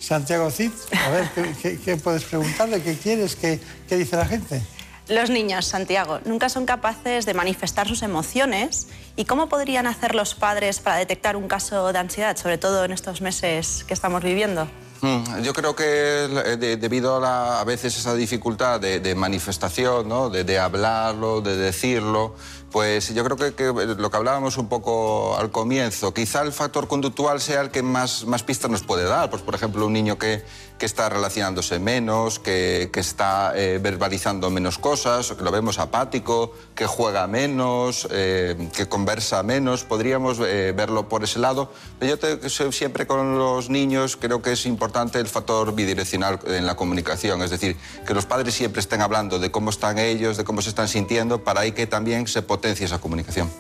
Santiago 0.01 0.51
Cid, 0.51 0.73
a 1.07 1.11
ver, 1.11 1.29
¿qué, 1.35 1.55
qué- 1.63 1.79
qué 1.79 1.97
puedes 1.97 2.25
preguntarle? 2.25 2.83
¿Qué 2.83 2.95
quieres? 2.97 3.37
¿Qué, 3.37 3.61
qué 3.89 3.97
dice 3.97 4.17
la 4.17 4.25
gente? 4.27 4.61
Los 5.09 5.29
niños, 5.29 5.67
Santiago, 5.67 6.21
nunca 6.25 6.49
son 6.49 6.67
capaces 6.67 7.27
de 7.27 7.35
manifestar 7.35 7.87
sus 7.89 8.03
emociones. 8.03 8.87
¿Y 9.17 9.25
cómo 9.25 9.49
podrían 9.49 9.87
hacer 9.87 10.15
los 10.15 10.35
padres 10.35 10.79
para 10.81 10.97
detectar 10.97 11.37
un 11.37 11.49
caso 11.49 11.93
de 11.93 11.99
ansiedad, 11.99 12.37
sobre 12.37 12.59
todo 12.59 12.85
en 12.85 12.93
estos 12.93 13.21
meses 13.21 13.85
que 13.87 13.93
estamos 13.95 14.23
viviendo? 14.23 14.69
Mm, 15.03 15.41
Yo 15.43 15.53
creo 15.53 15.75
que 15.75 15.85
eh, 15.85 16.57
de- 16.59 16.77
debido 16.77 17.17
a, 17.17 17.21
la- 17.21 17.61
a 17.61 17.65
veces 17.65 17.97
esa 17.97 18.15
dificultad 18.15 18.79
de, 18.81 19.01
de 19.01 19.15
manifestación, 19.15 20.09
¿no? 20.09 20.31
de, 20.31 20.45
de 20.45 20.59
hablarlo, 20.59 21.41
de 21.41 21.57
decirlo, 21.57 22.37
pues 22.71 23.13
yo 23.13 23.25
creo 23.25 23.37
que, 23.37 23.55
que 23.55 23.65
lo 23.73 24.11
que 24.11 24.17
hablábamos 24.17 24.57
un 24.57 24.69
poco 24.69 25.37
al 25.37 25.51
comienzo, 25.51 26.15
quizá 26.15 26.43
el 26.43 26.53
factor 26.53 26.87
conductual 26.87 27.41
sea 27.41 27.63
el 27.63 27.71
que 27.71 27.83
más, 27.83 28.25
más 28.27 28.43
pistas 28.43 28.71
nos 28.71 28.83
puede 28.83 29.05
dar. 29.05 29.29
Pues, 29.29 29.43
por 29.43 29.55
ejemplo, 29.55 29.87
un 29.87 29.93
niño 29.93 30.19
que, 30.19 30.45
que 30.79 30.87
está 30.87 31.09
relacionándose 31.09 31.79
menos, 31.81 32.39
que, 32.39 32.91
que 32.93 33.01
está 33.01 33.53
eh, 33.57 33.81
verbalizando 33.83 34.51
menos 34.51 34.79
cosas, 34.79 35.33
que 35.33 35.43
lo 35.43 35.51
vemos 35.51 35.79
apático, 35.79 36.55
que 36.77 36.87
juega 36.87 37.27
menos, 37.27 38.07
eh, 38.11 38.71
que 38.75 38.89
conversa 38.89 39.43
menos, 39.43 39.83
podríamos 39.83 40.39
eh, 40.41 40.73
verlo 40.77 41.09
por 41.09 41.25
ese 41.25 41.41
lado. 41.41 41.73
Yo 42.01 42.73
siempre 42.73 43.07
con 43.07 43.37
los 43.37 43.69
niños 43.69 44.17
creo 44.17 44.43
que 44.43 44.53
es 44.53 44.65
importante 44.65 45.19
el 45.19 45.27
factor 45.27 45.75
bidireccional 45.75 46.39
en 46.47 46.67
la 46.67 46.77
comunicación, 46.77 47.43
es 47.43 47.51
decir, 47.51 47.77
que 48.07 48.15
los 48.15 48.27
padres 48.27 48.55
siempre 48.55 48.81
estén 48.81 49.03
hablando 49.03 49.39
de 49.39 49.51
cómo 49.51 49.71
están 49.71 49.99
ellos, 49.99 50.37
de 50.37 50.45
cómo 50.45 50.63
se 50.63 50.69
están 50.69 50.89
sintiendo, 50.89 51.43
para 51.43 51.63
ahí 51.63 51.73
que 51.73 51.87
también 51.87 52.27
se 52.27 52.43
potencie 52.43 52.60
esa 52.69 53.01
comunicación. 53.01 53.51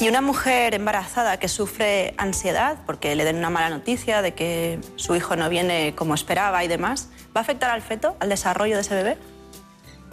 Y 0.00 0.08
una 0.08 0.20
mujer 0.20 0.74
embarazada 0.74 1.38
que 1.38 1.48
sufre 1.48 2.14
ansiedad 2.18 2.78
porque 2.84 3.14
le 3.14 3.24
den 3.24 3.36
una 3.36 3.50
mala 3.50 3.70
noticia 3.70 4.22
de 4.22 4.34
que 4.34 4.80
su 4.96 5.14
hijo 5.14 5.36
no 5.36 5.48
viene 5.48 5.94
como 5.94 6.14
esperaba 6.14 6.64
y 6.64 6.68
demás, 6.68 7.08
¿va 7.34 7.40
a 7.40 7.42
afectar 7.42 7.70
al 7.70 7.80
feto, 7.80 8.16
al 8.18 8.28
desarrollo 8.28 8.74
de 8.74 8.80
ese 8.80 8.94
bebé? 8.94 9.18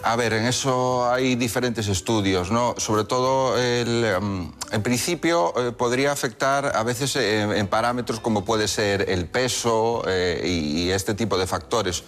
A 0.04 0.16
ver, 0.16 0.32
en 0.32 0.46
eso 0.46 1.10
hay 1.10 1.36
diferentes 1.36 1.86
estudios, 1.86 2.50
¿no? 2.50 2.74
Sobre 2.76 3.04
todo, 3.04 3.56
el, 3.56 4.04
em, 4.04 4.52
en 4.72 4.82
principio, 4.82 5.52
eh, 5.56 5.70
podría 5.70 6.10
afectar 6.10 6.72
a 6.74 6.82
veces 6.82 7.14
eh, 7.14 7.42
en 7.42 7.68
parámetros 7.68 8.18
como 8.18 8.44
puede 8.44 8.66
ser 8.66 9.08
el 9.08 9.26
peso 9.26 10.02
eh, 10.08 10.42
y, 10.44 10.82
y 10.82 10.90
este 10.90 11.14
tipo 11.14 11.38
de 11.38 11.46
factores. 11.46 12.02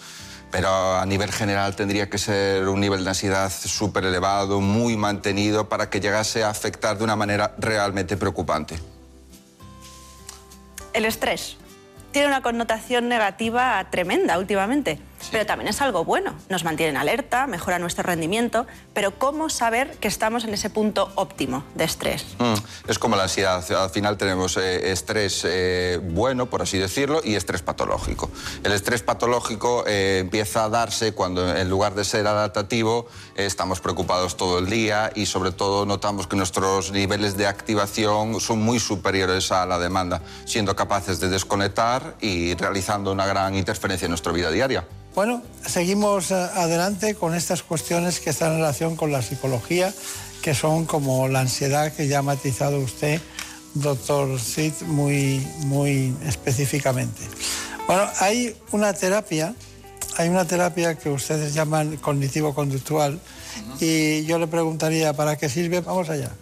Pero 0.54 0.68
a 0.68 1.04
nivel 1.04 1.32
general 1.32 1.74
tendría 1.74 2.08
que 2.08 2.16
ser 2.16 2.68
un 2.68 2.78
nivel 2.78 3.02
de 3.02 3.10
ansiedad 3.10 3.50
súper 3.50 4.04
elevado, 4.04 4.60
muy 4.60 4.96
mantenido, 4.96 5.68
para 5.68 5.90
que 5.90 5.98
llegase 5.98 6.44
a 6.44 6.50
afectar 6.50 6.96
de 6.96 7.02
una 7.02 7.16
manera 7.16 7.56
realmente 7.58 8.16
preocupante. 8.16 8.78
El 10.92 11.06
estrés 11.06 11.56
tiene 12.12 12.28
una 12.28 12.40
connotación 12.40 13.08
negativa 13.08 13.84
tremenda 13.90 14.38
últimamente, 14.38 15.00
pero 15.30 15.46
también 15.46 15.68
es 15.68 15.80
algo 15.80 16.04
bueno. 16.04 16.34
Nos 16.48 16.64
mantiene 16.64 16.90
en 16.90 16.96
alerta, 16.96 17.46
mejora 17.46 17.78
nuestro 17.78 18.02
rendimiento, 18.02 18.66
pero 18.92 19.18
¿cómo 19.18 19.48
saber 19.48 19.96
que 19.98 20.08
estamos 20.08 20.44
en 20.44 20.54
ese 20.54 20.70
punto 20.70 21.10
óptimo 21.14 21.64
de 21.74 21.84
estrés? 21.84 22.24
Mm, 22.38 22.54
Es 22.88 22.98
como 22.98 23.16
la 23.16 23.24
ansiedad. 23.24 23.64
Al 23.72 23.90
final 23.90 24.16
tenemos 24.16 24.56
eh, 24.56 24.92
estrés 24.92 25.42
eh, 25.44 26.00
bueno, 26.02 26.46
por 26.46 26.62
así 26.62 26.78
decirlo, 26.78 27.20
y 27.24 27.34
estrés 27.34 27.62
patológico. 27.62 28.30
El 28.62 28.72
estrés 28.72 29.02
patológico 29.02 29.84
eh, 29.86 30.18
empieza 30.20 30.64
a 30.64 30.68
darse 30.68 31.12
cuando 31.12 31.54
en 31.54 31.68
lugar 31.68 31.94
de 31.94 32.04
ser 32.04 32.26
adaptativo 32.26 33.06
estamos 33.36 33.80
preocupados 33.80 34.36
todo 34.36 34.58
el 34.58 34.68
día 34.68 35.10
y 35.14 35.26
sobre 35.26 35.52
todo 35.52 35.86
notamos 35.86 36.26
que 36.26 36.36
nuestros 36.36 36.92
niveles 36.92 37.36
de 37.36 37.46
activación 37.46 38.40
son 38.40 38.62
muy 38.62 38.78
superiores 38.78 39.52
a 39.52 39.66
la 39.66 39.78
demanda, 39.78 40.22
siendo 40.44 40.76
capaces 40.76 41.20
de 41.20 41.28
desconectar 41.28 42.14
y 42.20 42.54
realizando 42.54 43.12
una 43.12 43.26
gran 43.26 43.54
interferencia 43.54 44.06
en 44.06 44.10
nuestra 44.10 44.32
vida 44.32 44.50
diaria. 44.50 44.84
Bueno, 45.14 45.42
seguimos 45.64 46.32
eh, 46.32 46.34
adelante 46.34 47.14
con 47.14 47.34
estas 47.34 47.62
cuestiones 47.62 48.18
que 48.18 48.30
están 48.30 48.52
en 48.52 48.58
relación 48.58 48.96
con 48.96 49.12
la 49.12 49.22
psicología, 49.22 49.94
que 50.42 50.54
son 50.54 50.86
como 50.86 51.28
la 51.28 51.40
ansiedad 51.40 51.92
que 51.92 52.08
ya 52.08 52.18
ha 52.18 52.22
matizado 52.22 52.80
usted, 52.80 53.20
doctor 53.74 54.40
Cid, 54.40 54.72
muy, 54.86 55.46
muy 55.66 56.12
específicamente. 56.26 57.22
Bueno, 57.86 58.08
hay 58.18 58.56
una 58.72 58.92
terapia, 58.92 59.54
hay 60.16 60.28
una 60.30 60.46
terapia 60.46 60.96
que 60.96 61.10
ustedes 61.10 61.54
llaman 61.54 61.96
cognitivo-conductual, 61.98 63.20
y 63.78 64.24
yo 64.24 64.40
le 64.40 64.48
preguntaría, 64.48 65.12
¿para 65.12 65.36
qué 65.36 65.48
sirve? 65.48 65.80
Vamos 65.80 66.10
allá. 66.10 66.32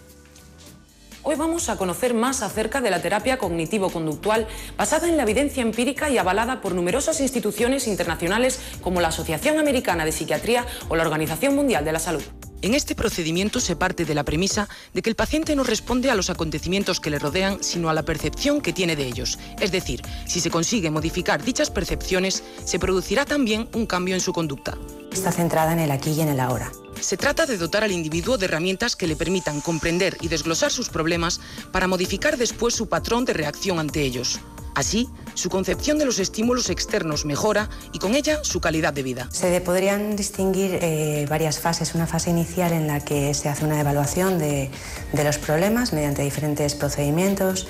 Hoy 1.24 1.36
vamos 1.36 1.68
a 1.68 1.76
conocer 1.76 2.14
más 2.14 2.42
acerca 2.42 2.80
de 2.80 2.90
la 2.90 3.00
terapia 3.00 3.38
cognitivo-conductual 3.38 4.48
basada 4.76 5.08
en 5.08 5.16
la 5.16 5.22
evidencia 5.22 5.62
empírica 5.62 6.10
y 6.10 6.18
avalada 6.18 6.60
por 6.60 6.74
numerosas 6.74 7.20
instituciones 7.20 7.86
internacionales 7.86 8.58
como 8.80 9.00
la 9.00 9.08
Asociación 9.08 9.60
Americana 9.60 10.04
de 10.04 10.10
Psiquiatría 10.10 10.66
o 10.88 10.96
la 10.96 11.04
Organización 11.04 11.54
Mundial 11.54 11.84
de 11.84 11.92
la 11.92 12.00
Salud. 12.00 12.22
En 12.60 12.74
este 12.74 12.96
procedimiento 12.96 13.60
se 13.60 13.76
parte 13.76 14.04
de 14.04 14.16
la 14.16 14.24
premisa 14.24 14.68
de 14.94 15.02
que 15.02 15.10
el 15.10 15.16
paciente 15.16 15.54
no 15.54 15.62
responde 15.62 16.10
a 16.10 16.16
los 16.16 16.28
acontecimientos 16.28 16.98
que 16.98 17.10
le 17.10 17.20
rodean, 17.20 17.62
sino 17.62 17.88
a 17.88 17.94
la 17.94 18.02
percepción 18.02 18.60
que 18.60 18.72
tiene 18.72 18.96
de 18.96 19.06
ellos. 19.06 19.38
Es 19.60 19.70
decir, 19.70 20.02
si 20.26 20.40
se 20.40 20.50
consigue 20.50 20.90
modificar 20.90 21.44
dichas 21.44 21.70
percepciones, 21.70 22.42
se 22.64 22.80
producirá 22.80 23.24
también 23.26 23.68
un 23.74 23.86
cambio 23.86 24.16
en 24.16 24.20
su 24.20 24.32
conducta. 24.32 24.76
Está 25.12 25.30
centrada 25.30 25.72
en 25.72 25.78
el 25.78 25.90
aquí 25.92 26.10
y 26.10 26.20
en 26.20 26.30
el 26.30 26.40
ahora. 26.40 26.72
Se 27.02 27.16
trata 27.16 27.46
de 27.46 27.58
dotar 27.58 27.82
al 27.82 27.90
individuo 27.90 28.38
de 28.38 28.44
herramientas 28.44 28.94
que 28.94 29.08
le 29.08 29.16
permitan 29.16 29.60
comprender 29.60 30.16
y 30.20 30.28
desglosar 30.28 30.70
sus 30.70 30.88
problemas 30.88 31.40
para 31.72 31.88
modificar 31.88 32.36
después 32.36 32.74
su 32.74 32.88
patrón 32.88 33.24
de 33.24 33.32
reacción 33.32 33.80
ante 33.80 34.02
ellos. 34.02 34.38
Así, 34.76 35.08
su 35.34 35.50
concepción 35.50 35.98
de 35.98 36.06
los 36.06 36.20
estímulos 36.20 36.70
externos 36.70 37.24
mejora 37.26 37.68
y 37.92 37.98
con 37.98 38.14
ella 38.14 38.38
su 38.44 38.60
calidad 38.60 38.92
de 38.92 39.02
vida. 39.02 39.28
Se 39.32 39.60
podrían 39.60 40.14
distinguir 40.14 40.78
eh, 40.80 41.26
varias 41.28 41.58
fases. 41.58 41.94
Una 41.94 42.06
fase 42.06 42.30
inicial 42.30 42.72
en 42.72 42.86
la 42.86 43.00
que 43.04 43.34
se 43.34 43.48
hace 43.48 43.64
una 43.64 43.80
evaluación 43.80 44.38
de 44.38 44.70
los 45.12 45.38
problemas 45.38 45.92
mediante 45.92 46.22
diferentes 46.22 46.74
procedimientos. 46.76 47.66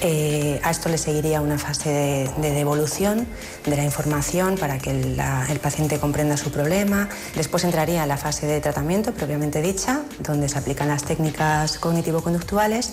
Eh, 0.00 0.60
a 0.62 0.70
esto 0.70 0.88
le 0.88 0.96
seguiría 0.96 1.40
una 1.40 1.58
fase 1.58 1.90
de, 1.90 2.30
de 2.40 2.50
devolución 2.52 3.26
de 3.66 3.76
la 3.76 3.82
información 3.82 4.56
para 4.56 4.78
que 4.78 4.90
el 4.90 5.60
paciente 5.60 5.98
comprenda 5.98 6.36
su 6.36 6.52
problema. 6.52 7.08
Después 7.34 7.64
entraría 7.64 8.06
la 8.06 8.16
fase 8.16 8.46
de 8.46 8.60
tratamiento 8.60 9.12
propiamente 9.12 9.60
dicha, 9.60 10.02
donde 10.20 10.48
se 10.48 10.56
aplican 10.58 10.88
las 10.88 11.02
técnicas 11.02 11.78
cognitivo-conductuales. 11.78 12.92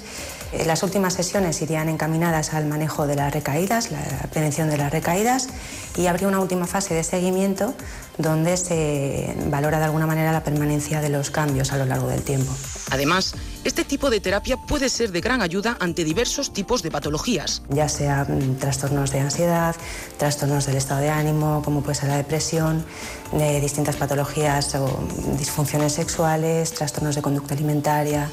Eh, 0.51 0.65
las 0.65 0.81
últimas 0.83 1.13
sesiones 1.13 1.61
irían 1.61 1.89
encaminadas 1.89 2.53
al 2.53 2.65
manejo 2.65 3.05
de 3.05 3.15
las 3.15 3.33
recaídas, 3.33 3.91
la 3.91 4.01
prevención 4.31 4.69
de 4.69 4.77
las 4.77 4.91
recaídas, 4.91 5.49
y 5.95 6.07
habría 6.07 6.27
una 6.27 6.39
última 6.39 6.65
fase 6.65 6.93
de 6.95 7.03
seguimiento 7.03 7.73
donde 8.17 8.57
se 8.57 9.35
valora 9.47 9.79
de 9.79 9.85
alguna 9.85 10.07
manera 10.07 10.31
la 10.31 10.43
permanencia 10.43 11.01
de 11.01 11.09
los 11.09 11.29
cambios 11.29 11.71
a 11.71 11.77
lo 11.77 11.85
largo 11.85 12.07
del 12.07 12.21
tiempo. 12.21 12.51
Además, 12.91 13.35
este 13.63 13.83
tipo 13.83 14.09
de 14.09 14.19
terapia 14.19 14.57
puede 14.57 14.89
ser 14.89 15.11
de 15.11 15.21
gran 15.21 15.41
ayuda 15.41 15.75
ante 15.79 16.03
diversos 16.03 16.53
tipos 16.53 16.83
de 16.83 16.91
patologías. 16.91 17.63
ya 17.69 17.89
sea 17.89 18.25
mm, 18.25 18.57
trastornos 18.57 19.11
de 19.11 19.19
ansiedad, 19.19 19.75
trastornos 20.17 20.65
del 20.65 20.77
estado 20.77 21.01
de 21.01 21.09
ánimo, 21.09 21.61
como 21.63 21.81
puede 21.81 21.95
ser 21.95 22.09
la 22.09 22.17
depresión, 22.17 22.85
de 23.31 23.59
distintas 23.59 23.95
patologías 23.95 24.75
o 24.75 24.99
disfunciones 25.37 25.93
sexuales, 25.93 26.73
trastornos 26.73 27.15
de 27.15 27.21
conducta 27.21 27.53
alimentaria 27.53 28.29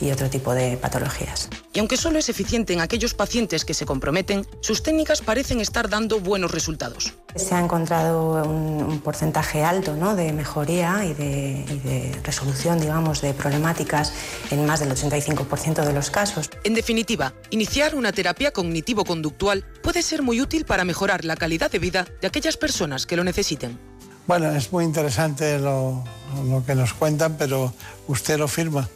y 0.00 0.10
otro 0.10 0.28
tipo 0.30 0.54
de 0.54 0.76
patologías. 0.76 1.48
Y 1.72 1.78
aunque 1.78 1.96
solo 1.96 2.18
es 2.18 2.28
eficiente 2.28 2.72
en 2.72 2.80
aquellos 2.80 3.14
pacientes 3.14 3.64
que 3.64 3.74
se 3.74 3.86
comprometen, 3.86 4.46
sus 4.60 4.82
técnicas 4.82 5.20
parecen 5.20 5.60
estar 5.60 5.88
dando 5.88 6.20
buenos 6.20 6.50
resultados. 6.50 7.14
Se 7.34 7.54
ha 7.54 7.60
encontrado 7.60 8.42
un, 8.44 8.82
un 8.82 9.00
porcentaje 9.00 9.64
alto 9.64 9.94
¿no? 9.94 10.16
de 10.16 10.32
mejoría 10.32 11.04
y 11.04 11.14
de, 11.14 11.64
y 11.68 11.78
de 11.80 12.20
resolución, 12.22 12.80
digamos, 12.80 13.20
de 13.20 13.34
problemáticas 13.34 14.12
en 14.50 14.64
más 14.66 14.80
del 14.80 14.90
85% 14.90 15.84
de 15.84 15.92
los 15.92 16.10
casos. 16.10 16.50
En 16.64 16.74
definitiva, 16.74 17.34
iniciar 17.50 17.94
una 17.94 18.12
terapia 18.12 18.52
cognitivo-conductual 18.52 19.64
puede 19.82 20.02
ser 20.02 20.22
muy 20.22 20.40
útil 20.40 20.64
para 20.64 20.84
mejorar 20.84 21.24
la 21.24 21.36
calidad 21.36 21.70
de 21.70 21.78
vida 21.78 22.06
de 22.20 22.26
aquellas 22.26 22.56
personas 22.56 23.06
que 23.06 23.16
lo 23.16 23.24
necesiten. 23.24 23.78
Bueno, 24.26 24.50
es 24.50 24.72
muy 24.72 24.84
interesante 24.84 25.58
lo, 25.58 26.02
lo 26.48 26.64
que 26.64 26.74
nos 26.74 26.94
cuentan, 26.94 27.36
pero 27.36 27.72
usted 28.08 28.38
lo 28.38 28.48
firma. 28.48 28.88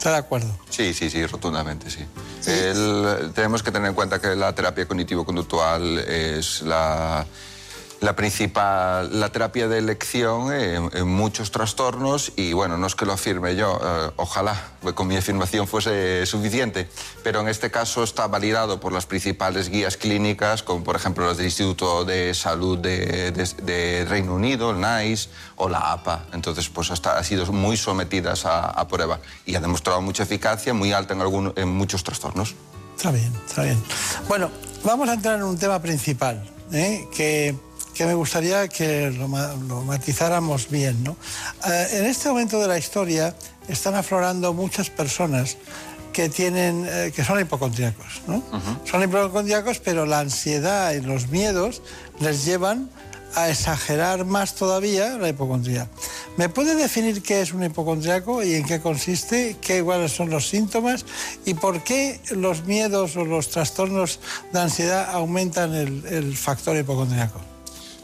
¿Está 0.00 0.12
de 0.12 0.16
acuerdo? 0.16 0.48
Sí, 0.70 0.94
sí, 0.94 1.10
sí, 1.10 1.26
rotundamente, 1.26 1.90
sí. 1.90 2.06
El- 2.46 3.32
tenemos 3.34 3.62
que 3.62 3.70
tener 3.70 3.90
en 3.90 3.94
cuenta 3.94 4.18
que 4.18 4.34
la 4.34 4.54
terapia 4.54 4.86
cognitivo-conductual 4.88 5.98
es 5.98 6.62
la, 6.62 7.26
la 8.00 8.16
principal, 8.16 9.20
la 9.20 9.30
terapia 9.30 9.68
de 9.68 9.76
elección 9.78 10.52
en, 10.54 10.90
en 10.94 11.06
muchos 11.06 11.50
trastornos 11.50 12.32
y 12.34 12.54
bueno, 12.54 12.78
no 12.78 12.86
es 12.86 12.94
que 12.94 13.04
lo 13.04 13.12
afirme 13.12 13.56
yo, 13.56 13.78
eh, 13.82 14.10
ojalá 14.16 14.56
con 14.94 15.06
mi 15.06 15.16
afirmación 15.18 15.66
fuese 15.66 16.24
suficiente, 16.24 16.88
pero 17.22 17.40
en 17.40 17.48
este 17.48 17.70
caso 17.70 18.02
está 18.02 18.26
validado 18.26 18.80
por 18.80 18.92
las 18.92 19.04
principales 19.04 19.68
guías 19.68 19.98
clínicas, 19.98 20.62
como 20.62 20.82
por 20.82 20.96
ejemplo 20.96 21.26
las 21.26 21.36
del 21.36 21.46
Instituto 21.46 22.06
de 22.06 22.32
Salud 22.32 22.78
de, 22.78 23.32
de- 23.32 23.62
de 23.62 24.06
Reino 24.08 24.34
Unido, 24.34 24.70
el 24.70 24.80
NICE 24.80 25.28
o 25.56 25.68
la 25.68 25.92
APA. 25.92 26.24
Entonces, 26.32 26.70
pues 26.70 26.90
hasta, 26.90 27.18
ha 27.18 27.22
sido 27.24 27.44
muy 27.52 27.76
sometidas 27.76 28.46
a, 28.46 28.70
a 28.70 28.88
prueba 28.88 29.20
y 29.44 29.54
ha 29.56 29.60
demostrado 29.60 30.00
mucha 30.00 30.22
eficacia, 30.22 30.72
muy 30.72 30.92
alta 30.92 31.12
en, 31.12 31.20
algún- 31.20 31.52
en 31.56 31.68
muchos 31.68 32.02
trastornos. 32.02 32.54
Está 32.96 33.10
bien, 33.10 33.32
está 33.46 33.62
bien. 33.64 33.82
Bueno, 34.26 34.50
vamos 34.84 35.08
a 35.10 35.14
entrar 35.14 35.36
en 35.36 35.42
un 35.42 35.58
tema 35.58 35.80
principal, 35.82 36.48
¿eh? 36.72 37.06
que, 37.14 37.54
que 38.00 38.06
me 38.06 38.14
gustaría 38.14 38.66
que 38.66 39.10
lo, 39.10 39.28
ma- 39.28 39.52
lo 39.68 39.82
matizáramos 39.82 40.70
bien. 40.70 41.04
¿no? 41.04 41.18
Eh, 41.70 41.98
en 41.98 42.06
este 42.06 42.30
momento 42.30 42.58
de 42.58 42.66
la 42.66 42.78
historia 42.78 43.34
están 43.68 43.94
aflorando 43.94 44.54
muchas 44.54 44.88
personas 44.88 45.58
que, 46.10 46.30
tienen, 46.30 46.86
eh, 46.88 47.12
que 47.14 47.22
son 47.22 47.38
hipocondríacos. 47.38 48.22
¿no? 48.26 48.42
Son 48.90 49.02
hipocondríacos, 49.02 49.80
pero 49.80 50.06
la 50.06 50.20
ansiedad 50.20 50.92
y 50.92 51.02
los 51.02 51.28
miedos 51.28 51.82
les 52.20 52.46
llevan 52.46 52.88
a 53.34 53.50
exagerar 53.50 54.24
más 54.24 54.54
todavía 54.54 55.18
la 55.18 55.28
hipocondría. 55.28 55.86
¿Me 56.38 56.48
puede 56.48 56.76
definir 56.76 57.22
qué 57.22 57.42
es 57.42 57.52
un 57.52 57.62
hipocondríaco 57.64 58.42
y 58.42 58.54
en 58.54 58.64
qué 58.64 58.80
consiste, 58.80 59.58
qué 59.60 59.82
cuáles 59.84 60.12
son 60.12 60.30
los 60.30 60.48
síntomas 60.48 61.04
y 61.44 61.52
por 61.52 61.84
qué 61.84 62.18
los 62.30 62.64
miedos 62.64 63.14
o 63.16 63.26
los 63.26 63.50
trastornos 63.50 64.20
de 64.54 64.58
ansiedad 64.58 65.10
aumentan 65.12 65.74
el, 65.74 66.02
el 66.06 66.34
factor 66.34 66.78
hipocondríaco? 66.78 67.38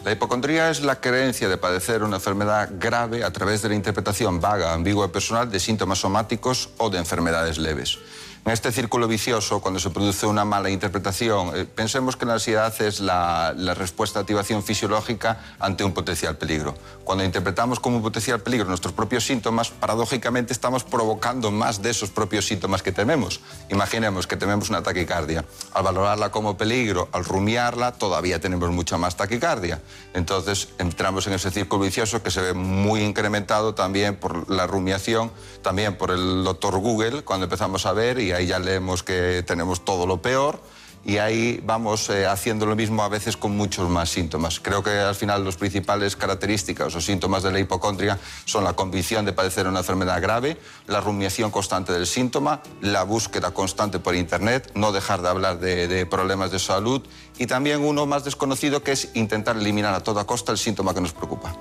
La 0.06 0.12
hipocondría 0.12 0.70
es 0.70 0.82
la 0.82 1.00
creencia 1.00 1.48
de 1.48 1.56
padecer 1.56 2.04
una 2.04 2.18
enfermedad 2.18 2.70
grave 2.78 3.24
a 3.24 3.32
través 3.32 3.62
de 3.62 3.70
la 3.70 3.74
interpretación 3.74 4.40
vaga, 4.40 4.72
ambigua 4.72 5.06
y 5.06 5.08
personal 5.08 5.50
de 5.50 5.58
síntomas 5.58 5.98
somáticos 5.98 6.68
o 6.76 6.90
de 6.90 6.98
enfermedades 6.98 7.58
leves. 7.58 7.98
En 8.46 8.52
este 8.52 8.70
círculo 8.70 9.08
vicioso, 9.08 9.60
cuando 9.60 9.80
se 9.80 9.90
produce 9.90 10.24
una 10.24 10.44
mala 10.44 10.70
interpretación, 10.70 11.50
eh, 11.56 11.64
pensemos 11.64 12.14
que 12.14 12.26
la 12.26 12.34
ansiedad 12.34 12.72
es 12.80 13.00
la, 13.00 13.52
respuesta 13.74 14.20
de 14.20 14.22
activación 14.22 14.62
fisiológica 14.62 15.40
ante 15.58 15.82
un 15.82 15.92
potencial 15.92 16.36
peligro. 16.36 16.76
Cuando 17.02 17.24
interpretamos 17.24 17.80
como 17.80 17.96
un 17.96 18.04
potencial 18.04 18.40
peligro 18.40 18.68
nuestros 18.68 18.94
propios 18.94 19.24
síntomas, 19.24 19.70
paradójicamente 19.70 20.52
estamos 20.52 20.84
provocando 20.84 21.50
más 21.50 21.82
de 21.82 21.90
esos 21.90 22.10
propios 22.10 22.46
síntomas 22.46 22.84
que 22.84 22.92
tememos. 22.92 23.40
Imaginemos 23.68 24.28
que 24.28 24.36
tememos 24.36 24.70
una 24.70 24.80
taquicardia. 24.80 25.44
Al 25.74 25.82
valorarla 25.82 26.30
como 26.30 26.56
peligro, 26.56 27.08
al 27.10 27.24
rumiarla, 27.24 27.94
todavía 27.94 28.40
tenemos 28.40 28.70
mucha 28.70 28.96
más 28.96 29.16
taquicardia. 29.16 29.82
Entonces 30.14 30.68
entramos 30.78 31.26
en 31.26 31.32
ese 31.32 31.50
círculo 31.50 31.82
vicioso 31.82 32.22
que 32.22 32.30
se 32.30 32.42
ve 32.42 32.54
muy 32.54 33.00
incrementado 33.00 33.74
también 33.74 34.14
por 34.14 34.48
la 34.48 34.68
rumiación, 34.68 35.32
también 35.62 35.96
por 35.98 36.12
el 36.12 36.44
doctor 36.44 36.78
Google, 36.78 37.24
cuando 37.24 37.46
empezamos 37.46 37.86
a 37.86 37.92
ver 37.92 38.20
y 38.20 38.35
ahí 38.36 38.46
ya 38.46 38.58
leemos 38.58 39.02
que 39.02 39.42
tenemos 39.46 39.84
todo 39.84 40.06
lo 40.06 40.22
peor 40.22 40.60
y 41.06 41.18
ahí 41.18 41.60
vamos 41.64 42.10
eh, 42.10 42.26
haciendo 42.26 42.66
lo 42.66 42.74
mismo 42.74 43.04
a 43.04 43.08
veces 43.08 43.36
con 43.36 43.56
muchos 43.56 43.88
más 43.88 44.10
síntomas. 44.10 44.58
Creo 44.58 44.82
que 44.82 44.90
al 44.90 45.14
final 45.14 45.44
las 45.44 45.54
principales 45.54 46.16
características 46.16 46.92
o 46.96 47.00
síntomas 47.00 47.44
de 47.44 47.52
la 47.52 47.60
hipocondria 47.60 48.18
son 48.44 48.64
la 48.64 48.72
convicción 48.72 49.24
de 49.24 49.32
padecer 49.32 49.68
una 49.68 49.78
enfermedad 49.80 50.20
grave, 50.20 50.58
la 50.88 51.00
rumiación 51.00 51.52
constante 51.52 51.92
del 51.92 52.08
síntoma, 52.08 52.60
la 52.80 53.04
búsqueda 53.04 53.52
constante 53.52 54.00
por 54.00 54.16
Internet, 54.16 54.72
no 54.74 54.90
dejar 54.90 55.22
de 55.22 55.28
hablar 55.28 55.60
de, 55.60 55.86
de 55.86 56.06
problemas 56.06 56.50
de 56.50 56.58
salud 56.58 57.00
y 57.38 57.46
también 57.46 57.84
uno 57.84 58.04
más 58.06 58.24
desconocido 58.24 58.82
que 58.82 58.92
es 58.92 59.10
intentar 59.14 59.56
eliminar 59.56 59.94
a 59.94 60.02
toda 60.02 60.24
costa 60.24 60.50
el 60.50 60.58
síntoma 60.58 60.92
que 60.92 61.00
nos 61.00 61.12
preocupa. 61.12 61.54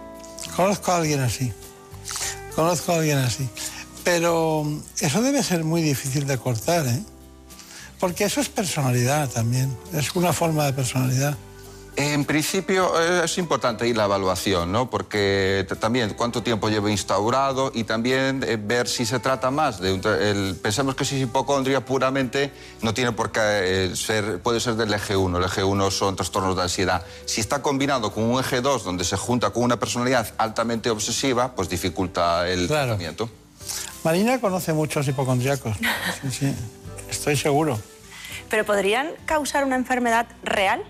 Conozco 0.56 0.92
a 0.92 0.98
alguien 0.98 1.20
así. 1.20 1.54
Conozco 2.56 2.94
a 2.94 2.96
alguien 2.96 3.20
así. 3.20 3.48
Pero 4.06 4.66
eso 5.02 5.22
debe 5.22 5.44
ser 5.44 5.64
muy 5.66 5.82
difícil 5.82 6.26
de 6.28 6.38
cortar, 6.38 6.86
¿eh? 6.88 7.04
Porque 8.00 8.24
eso 8.26 8.40
es 8.40 8.48
personalidad 8.50 9.30
también. 9.30 9.76
Es 9.94 10.16
una 10.16 10.32
forma 10.32 10.64
de 10.66 10.74
personalidad. 10.74 11.36
En 11.98 12.26
principio 12.26 12.92
eh, 13.02 13.22
es 13.24 13.38
importante 13.38 13.88
ir 13.88 13.96
la 13.96 14.04
evaluación, 14.04 14.70
¿no? 14.72 14.90
Porque 14.90 15.66
también 15.80 16.14
cuánto 16.14 16.44
tiempo 16.44 16.68
lleva 16.70 16.92
instaurado 16.92 17.72
y 17.74 17.86
también 17.86 18.44
eh, 18.46 18.58
ver 18.62 18.90
si 18.90 19.06
se 19.06 19.20
trata 19.20 19.50
más 19.50 19.80
de 19.80 19.94
un 19.94 20.02
el- 20.06 20.56
pensemos 20.62 20.94
que 20.96 21.06
si 21.06 21.16
es 21.16 21.22
hipocondria 21.22 21.86
puramente 21.86 22.52
no 22.82 22.94
tiene 22.94 23.14
por 23.14 23.32
qué 23.32 23.40
eh, 23.42 23.96
ser 23.96 24.42
puede 24.42 24.60
ser 24.60 24.76
del 24.76 24.94
eje 24.94 25.16
1, 25.16 25.38
el 25.38 25.46
eje 25.46 25.64
1 25.64 25.90
son 25.90 26.18
trastornos 26.18 26.58
de 26.58 26.64
ansiedad. 26.64 27.02
Si 27.26 27.40
está 27.40 27.62
combinado 27.62 28.12
con 28.12 28.26
un 28.26 28.42
eje 28.42 28.60
2 28.60 28.84
donde 28.84 29.06
se 29.06 29.16
junta 29.16 29.52
con 29.52 29.64
una 29.64 29.80
personalidad 29.80 30.28
altamente 30.38 30.90
obsesiva, 30.90 31.56
pues 31.56 31.70
dificulta 31.70 32.48
el 32.50 32.68
Claro. 32.68 32.88
tratamiento. 32.88 33.30
Marina 34.06 34.40
conoce 34.40 34.72
muchos 34.72 35.08
hipocondriacos. 35.08 35.76
Estoy 37.10 37.36
seguro. 37.36 37.80
¿Pero 38.52 38.64
podrían 38.64 39.08
causar 39.26 39.64
una 39.64 39.76
enfermedad 39.76 40.28
real? 40.44 40.84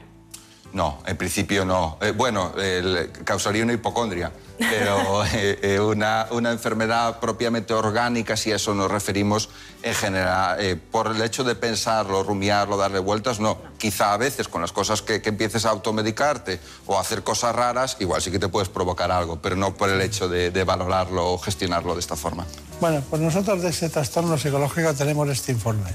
No, 0.75 0.99
en 1.05 1.15
principio 1.15 1.63
no. 1.63 1.97
Eh, 2.01 2.11
bueno, 2.11 2.51
el- 2.57 3.09
causaría 3.23 3.63
una 3.63 3.71
hipocondria, 3.71 4.29
pero 4.59 5.23
eh, 5.33 5.57
eh, 5.61 5.79
una, 5.79 6.27
una 6.31 6.51
enfermedad 6.51 7.21
propiamente 7.21 7.73
orgánica, 7.73 8.35
si 8.35 8.51
a 8.51 8.57
eso 8.57 8.73
nos 8.73 8.91
referimos, 8.91 9.47
en 9.83 9.95
general, 9.95 10.57
eh, 10.59 10.75
por 10.75 11.07
el 11.07 11.21
hecho 11.21 11.45
de 11.45 11.55
pensarlo, 11.55 12.23
rumiarlo, 12.23 12.75
darle 12.75 12.99
vueltas, 12.99 13.39
no. 13.39 13.57
Quizá 13.77 14.11
a 14.11 14.17
veces 14.17 14.49
con 14.49 14.59
las 14.59 14.73
cosas 14.73 15.01
que, 15.01 15.21
que 15.21 15.29
empieces 15.29 15.63
a 15.65 15.69
automedicarte 15.69 16.59
o 16.87 16.97
a 16.97 17.01
hacer 17.01 17.23
cosas 17.23 17.55
raras, 17.55 17.95
igual 18.01 18.21
sí 18.21 18.29
que 18.29 18.39
te 18.39 18.49
puedes 18.49 18.67
provocar 18.67 19.11
algo, 19.11 19.39
pero 19.41 19.55
no 19.55 19.73
por 19.75 19.89
el 19.89 20.01
hecho 20.01 20.27
de, 20.27 20.51
de 20.51 20.63
valorarlo 20.65 21.31
o 21.31 21.37
gestionarlo 21.37 21.93
de 21.93 22.01
esta 22.01 22.17
forma. 22.17 22.45
Bueno, 22.81 23.01
pues 23.09 23.21
nosotros 23.21 23.61
de 23.61 23.69
ese 23.69 23.87
trastorno 23.89 24.37
psicológico 24.37 24.93
tenemos 24.93 25.29
este 25.29 25.53
informe. 25.53 25.91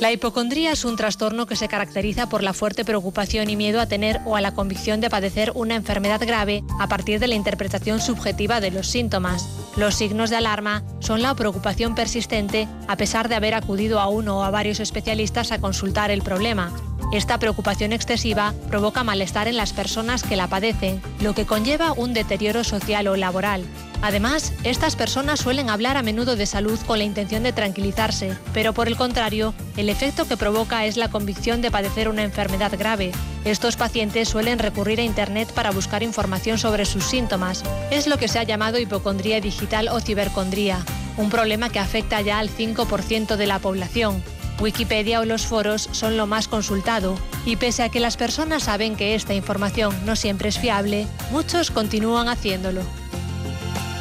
La 0.00 0.12
hipocondría 0.12 0.70
es 0.70 0.84
un 0.84 0.94
trastorno 0.94 1.46
que 1.46 1.56
se 1.56 1.66
caracteriza 1.66 2.28
por 2.28 2.44
la 2.44 2.52
fuerte 2.52 2.84
preocupación 2.84 3.50
y 3.50 3.56
miedo 3.56 3.80
a 3.80 3.86
tener 3.86 4.20
o 4.26 4.36
a 4.36 4.40
la 4.40 4.54
convicción 4.54 5.00
de 5.00 5.10
padecer 5.10 5.50
una 5.56 5.74
enfermedad 5.74 6.20
grave 6.24 6.62
a 6.78 6.86
partir 6.86 7.18
de 7.18 7.26
la 7.26 7.34
interpretación 7.34 8.00
subjetiva 8.00 8.60
de 8.60 8.70
los 8.70 8.86
síntomas. 8.86 9.48
Los 9.76 9.96
signos 9.96 10.30
de 10.30 10.36
alarma 10.36 10.84
son 11.00 11.20
la 11.20 11.34
preocupación 11.34 11.96
persistente 11.96 12.68
a 12.86 12.96
pesar 12.96 13.28
de 13.28 13.34
haber 13.34 13.54
acudido 13.54 13.98
a 13.98 14.06
uno 14.06 14.38
o 14.38 14.42
a 14.44 14.50
varios 14.50 14.78
especialistas 14.78 15.50
a 15.50 15.60
consultar 15.60 16.12
el 16.12 16.22
problema. 16.22 16.72
Esta 17.10 17.38
preocupación 17.38 17.94
excesiva 17.94 18.52
provoca 18.68 19.02
malestar 19.02 19.48
en 19.48 19.56
las 19.56 19.72
personas 19.72 20.22
que 20.22 20.36
la 20.36 20.46
padecen, 20.46 21.00
lo 21.20 21.34
que 21.34 21.46
conlleva 21.46 21.92
un 21.92 22.12
deterioro 22.12 22.64
social 22.64 23.08
o 23.08 23.16
laboral. 23.16 23.64
Además, 24.02 24.52
estas 24.62 24.94
personas 24.94 25.40
suelen 25.40 25.70
hablar 25.70 25.96
a 25.96 26.02
menudo 26.02 26.36
de 26.36 26.44
salud 26.44 26.78
con 26.86 26.98
la 26.98 27.04
intención 27.04 27.42
de 27.42 27.54
tranquilizarse, 27.54 28.36
pero 28.52 28.74
por 28.74 28.88
el 28.88 28.96
contrario, 28.96 29.54
el 29.78 29.88
efecto 29.88 30.28
que 30.28 30.36
provoca 30.36 30.84
es 30.84 30.98
la 30.98 31.10
convicción 31.10 31.62
de 31.62 31.70
padecer 31.70 32.10
una 32.10 32.24
enfermedad 32.24 32.72
grave. 32.78 33.12
Estos 33.46 33.76
pacientes 33.76 34.28
suelen 34.28 34.58
recurrir 34.58 35.00
a 35.00 35.04
Internet 35.04 35.50
para 35.52 35.70
buscar 35.70 36.02
información 36.02 36.58
sobre 36.58 36.84
sus 36.84 37.04
síntomas. 37.04 37.64
Es 37.90 38.06
lo 38.06 38.18
que 38.18 38.28
se 38.28 38.38
ha 38.38 38.44
llamado 38.44 38.78
hipocondría 38.78 39.40
digital 39.40 39.88
o 39.88 39.98
cibercondría, 39.98 40.84
un 41.16 41.30
problema 41.30 41.70
que 41.70 41.78
afecta 41.78 42.20
ya 42.20 42.38
al 42.38 42.50
5% 42.50 43.36
de 43.36 43.46
la 43.46 43.58
población. 43.60 44.22
Wikipedia 44.60 45.20
o 45.20 45.24
los 45.24 45.46
foros 45.46 45.88
son 45.92 46.16
lo 46.16 46.26
más 46.26 46.48
consultado 46.48 47.16
y 47.44 47.56
pese 47.56 47.82
a 47.82 47.88
que 47.88 48.00
las 48.00 48.16
personas 48.16 48.64
saben 48.64 48.96
que 48.96 49.14
esta 49.14 49.34
información 49.34 49.94
no 50.04 50.16
siempre 50.16 50.48
es 50.48 50.58
fiable, 50.58 51.06
muchos 51.30 51.70
continúan 51.70 52.28
haciéndolo. 52.28 52.82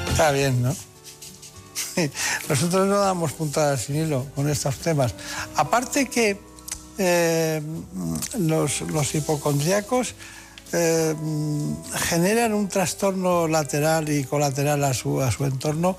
Está 0.09 0.31
bien, 0.31 0.63
¿no? 0.63 0.75
Nosotros 2.49 2.87
no 2.87 2.99
damos 2.99 3.33
puntadas 3.33 3.81
sin 3.83 3.95
hilo 3.95 4.25
con 4.35 4.49
estos 4.49 4.77
temas. 4.77 5.13
Aparte 5.55 6.07
que 6.07 6.39
eh, 6.97 7.61
los, 8.39 8.81
los 8.81 9.15
hipocondríacos 9.15 10.15
eh, 10.73 11.15
generan 11.95 12.53
un 12.53 12.67
trastorno 12.67 13.47
lateral 13.47 14.09
y 14.09 14.23
colateral 14.23 14.83
a 14.83 14.93
su, 14.93 15.21
a 15.21 15.31
su 15.31 15.45
entorno 15.45 15.97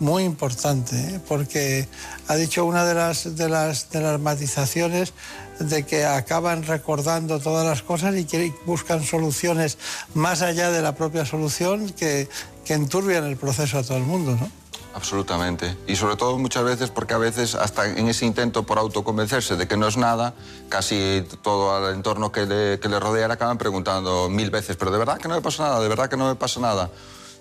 muy 0.00 0.24
importante, 0.24 0.96
¿eh? 0.96 1.20
porque 1.28 1.88
ha 2.26 2.34
dicho 2.34 2.64
una 2.64 2.84
de 2.84 2.94
las, 2.94 3.36
de, 3.36 3.48
las, 3.48 3.90
de 3.90 4.00
las 4.00 4.18
matizaciones 4.18 5.12
de 5.60 5.84
que 5.84 6.06
acaban 6.06 6.62
recordando 6.64 7.38
todas 7.38 7.66
las 7.66 7.82
cosas 7.82 8.16
y 8.16 8.24
que 8.24 8.52
buscan 8.64 9.04
soluciones 9.04 9.78
más 10.14 10.42
allá 10.42 10.70
de 10.70 10.82
la 10.82 10.94
propia 10.94 11.24
solución 11.26 11.90
que, 11.90 12.28
que 12.64 12.74
enturbian 12.74 13.24
el 13.24 13.36
proceso 13.36 13.78
a 13.78 13.82
todo 13.82 13.98
el 13.98 14.04
mundo, 14.04 14.36
¿no? 14.40 14.50
Absolutamente. 14.94 15.76
Y 15.86 15.94
sobre 15.96 16.16
todo 16.16 16.36
muchas 16.38 16.64
veces 16.64 16.90
porque 16.90 17.14
a 17.14 17.18
veces 17.18 17.54
hasta 17.54 17.86
en 17.86 18.08
ese 18.08 18.26
intento 18.26 18.64
por 18.64 18.78
autoconvencerse 18.78 19.56
de 19.56 19.68
que 19.68 19.76
no 19.76 19.86
es 19.86 19.96
nada, 19.96 20.34
casi 20.68 21.24
todo 21.42 21.88
el 21.88 21.94
entorno 21.94 22.32
que 22.32 22.46
le, 22.46 22.80
que 22.80 22.88
le 22.88 22.98
rodea 22.98 23.28
le 23.28 23.34
acaban 23.34 23.56
preguntando 23.56 24.28
mil 24.28 24.50
veces, 24.50 24.76
pero 24.76 24.90
de 24.90 24.98
verdad 24.98 25.18
que 25.18 25.28
no 25.28 25.36
me 25.36 25.42
pasa 25.42 25.62
nada, 25.62 25.80
de 25.80 25.88
verdad 25.88 26.08
que 26.08 26.16
no 26.16 26.26
me 26.26 26.34
pasa 26.34 26.58
nada. 26.58 26.90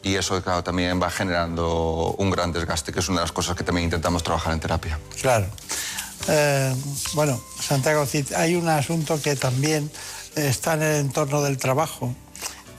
Y 0.02 0.16
eso, 0.16 0.42
también 0.64 1.02
va 1.02 1.10
generando 1.10 2.16
un 2.18 2.30
gran 2.30 2.52
desgaste, 2.52 2.92
que 2.92 3.00
es 3.00 3.10
una 3.10 3.20
de 3.20 3.26
las 3.26 3.32
cosas 3.32 3.56
que 3.56 3.64
también 3.64 3.86
intentamos 3.86 4.24
trabajar 4.24 4.54
en 4.54 4.60
terapia. 4.60 4.98
Claro. 5.22 5.48
Eh, 6.28 6.74
bueno, 7.14 7.42
Santiago 7.60 8.06
hay 8.36 8.56
un 8.56 8.68
asunto 8.70 9.22
que 9.22 9.36
también 9.36 9.92
está 10.36 10.74
en 10.74 10.84
el 10.84 10.96
entorno 10.98 11.42
del 11.42 11.58
trabajo 11.58 12.14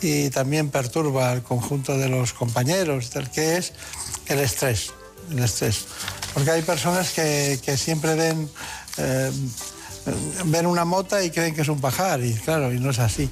y 0.01 0.31
también 0.31 0.71
perturba 0.71 1.31
al 1.31 1.43
conjunto 1.43 1.97
de 1.99 2.09
los 2.09 2.33
compañeros, 2.33 3.11
del 3.13 3.31
que 3.31 3.59
es 3.59 3.73
el 4.27 4.39
estrés. 4.39 4.93
El 5.31 5.41
estrés. 5.41 5.87
Porque 6.33 6.51
hay 6.51 6.63
personas 6.63 7.11
que, 7.11 7.61
que 7.63 7.77
siempre 7.77 8.15
ven, 8.15 8.49
eh, 8.97 9.31
ven 10.47 10.67
una 10.67 10.85
mota 10.85 11.23
y 11.23 11.31
creen 11.31 11.55
que 11.55 11.63
es 11.63 11.69
un 11.69 11.81
pajar, 11.81 12.23
y 12.25 12.35
claro, 12.35 12.73
y 12.73 12.81
no 12.81 12.91
es 12.91 12.99
así. 12.99 13.29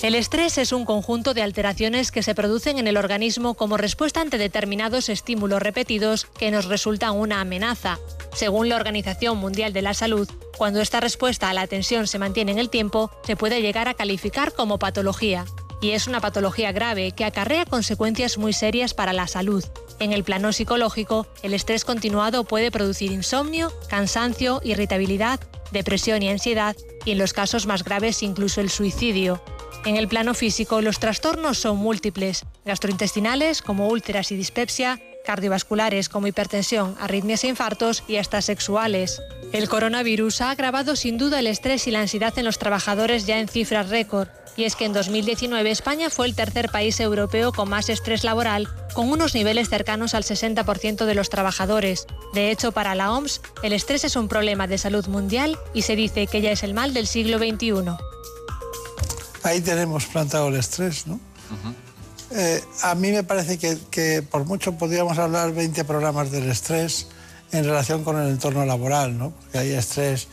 El 0.00 0.14
estrés 0.14 0.58
es 0.58 0.70
un 0.70 0.84
conjunto 0.84 1.34
de 1.34 1.42
alteraciones 1.42 2.12
que 2.12 2.22
se 2.22 2.36
producen 2.36 2.78
en 2.78 2.86
el 2.86 2.96
organismo 2.96 3.54
como 3.54 3.76
respuesta 3.76 4.20
ante 4.20 4.38
determinados 4.38 5.08
estímulos 5.08 5.60
repetidos 5.60 6.26
que 6.38 6.52
nos 6.52 6.66
resultan 6.66 7.16
una 7.16 7.40
amenaza. 7.40 7.98
Según 8.32 8.68
la 8.68 8.76
Organización 8.76 9.38
Mundial 9.38 9.72
de 9.72 9.82
la 9.82 9.94
Salud, 9.94 10.28
cuando 10.56 10.80
esta 10.80 11.00
respuesta 11.00 11.50
a 11.50 11.54
la 11.54 11.66
tensión 11.66 12.06
se 12.06 12.20
mantiene 12.20 12.52
en 12.52 12.60
el 12.60 12.70
tiempo, 12.70 13.10
se 13.26 13.34
puede 13.34 13.60
llegar 13.60 13.88
a 13.88 13.94
calificar 13.94 14.52
como 14.52 14.78
patología. 14.78 15.44
Y 15.80 15.90
es 15.90 16.06
una 16.06 16.20
patología 16.20 16.70
grave 16.70 17.10
que 17.10 17.24
acarrea 17.24 17.64
consecuencias 17.64 18.38
muy 18.38 18.52
serias 18.52 18.94
para 18.94 19.12
la 19.12 19.26
salud. 19.26 19.64
En 19.98 20.12
el 20.12 20.22
plano 20.22 20.52
psicológico, 20.52 21.26
el 21.42 21.54
estrés 21.54 21.84
continuado 21.84 22.44
puede 22.44 22.70
producir 22.70 23.10
insomnio, 23.10 23.72
cansancio, 23.88 24.60
irritabilidad, 24.62 25.40
depresión 25.72 26.22
y 26.22 26.28
ansiedad, 26.28 26.76
y 27.04 27.10
en 27.10 27.18
los 27.18 27.32
casos 27.32 27.66
más 27.66 27.82
graves 27.82 28.22
incluso 28.22 28.60
el 28.60 28.70
suicidio. 28.70 29.42
En 29.84 29.96
el 29.96 30.08
plano 30.08 30.34
físico, 30.34 30.82
los 30.82 30.98
trastornos 30.98 31.58
son 31.58 31.78
múltiples, 31.78 32.44
gastrointestinales 32.64 33.62
como 33.62 33.88
úlceras 33.88 34.32
y 34.32 34.36
dispepsia, 34.36 35.00
cardiovasculares 35.24 36.08
como 36.08 36.26
hipertensión, 36.26 36.96
arritmias 37.00 37.44
e 37.44 37.48
infartos 37.48 38.02
y 38.08 38.16
hasta 38.16 38.42
sexuales. 38.42 39.20
El 39.52 39.68
coronavirus 39.68 40.40
ha 40.40 40.50
agravado 40.50 40.96
sin 40.96 41.16
duda 41.16 41.38
el 41.38 41.46
estrés 41.46 41.86
y 41.86 41.90
la 41.90 42.00
ansiedad 42.00 42.38
en 42.38 42.44
los 42.44 42.58
trabajadores 42.58 43.26
ya 43.26 43.38
en 43.38 43.48
cifras 43.48 43.88
récord. 43.88 44.28
Y 44.56 44.64
es 44.64 44.74
que 44.74 44.84
en 44.84 44.92
2019 44.92 45.70
España 45.70 46.10
fue 46.10 46.26
el 46.26 46.34
tercer 46.34 46.70
país 46.70 46.98
europeo 46.98 47.52
con 47.52 47.68
más 47.68 47.88
estrés 47.88 48.24
laboral, 48.24 48.68
con 48.92 49.08
unos 49.08 49.34
niveles 49.34 49.68
cercanos 49.68 50.14
al 50.14 50.24
60% 50.24 51.04
de 51.04 51.14
los 51.14 51.30
trabajadores. 51.30 52.06
De 52.34 52.50
hecho, 52.50 52.72
para 52.72 52.94
la 52.94 53.12
OMS, 53.12 53.40
el 53.62 53.72
estrés 53.72 54.04
es 54.04 54.16
un 54.16 54.28
problema 54.28 54.66
de 54.66 54.78
salud 54.78 55.06
mundial 55.06 55.56
y 55.74 55.82
se 55.82 55.94
dice 55.94 56.26
que 56.26 56.40
ya 56.40 56.50
es 56.50 56.62
el 56.62 56.74
mal 56.74 56.92
del 56.92 57.06
siglo 57.06 57.38
XXI. 57.38 57.96
Ahí 59.42 59.60
tenemos 59.60 60.06
plantado 60.06 60.48
el 60.48 60.56
estrés, 60.56 61.06
¿no? 61.06 61.20
Eh, 62.30 62.62
a 62.82 62.94
mí 62.94 63.10
me 63.10 63.22
parece 63.22 63.58
que, 63.58 63.78
que, 63.90 64.22
por 64.22 64.44
mucho 64.44 64.72
podríamos 64.72 65.16
hablar 65.18 65.52
20 65.52 65.84
programas 65.84 66.30
del 66.30 66.50
estrés 66.50 67.06
en 67.52 67.64
relación 67.64 68.04
con 68.04 68.20
el 68.20 68.28
entorno 68.28 68.64
laboral, 68.66 69.16
¿no? 69.16 69.30
Porque 69.30 69.58
hay 69.58 69.72
estrés, 69.72 70.28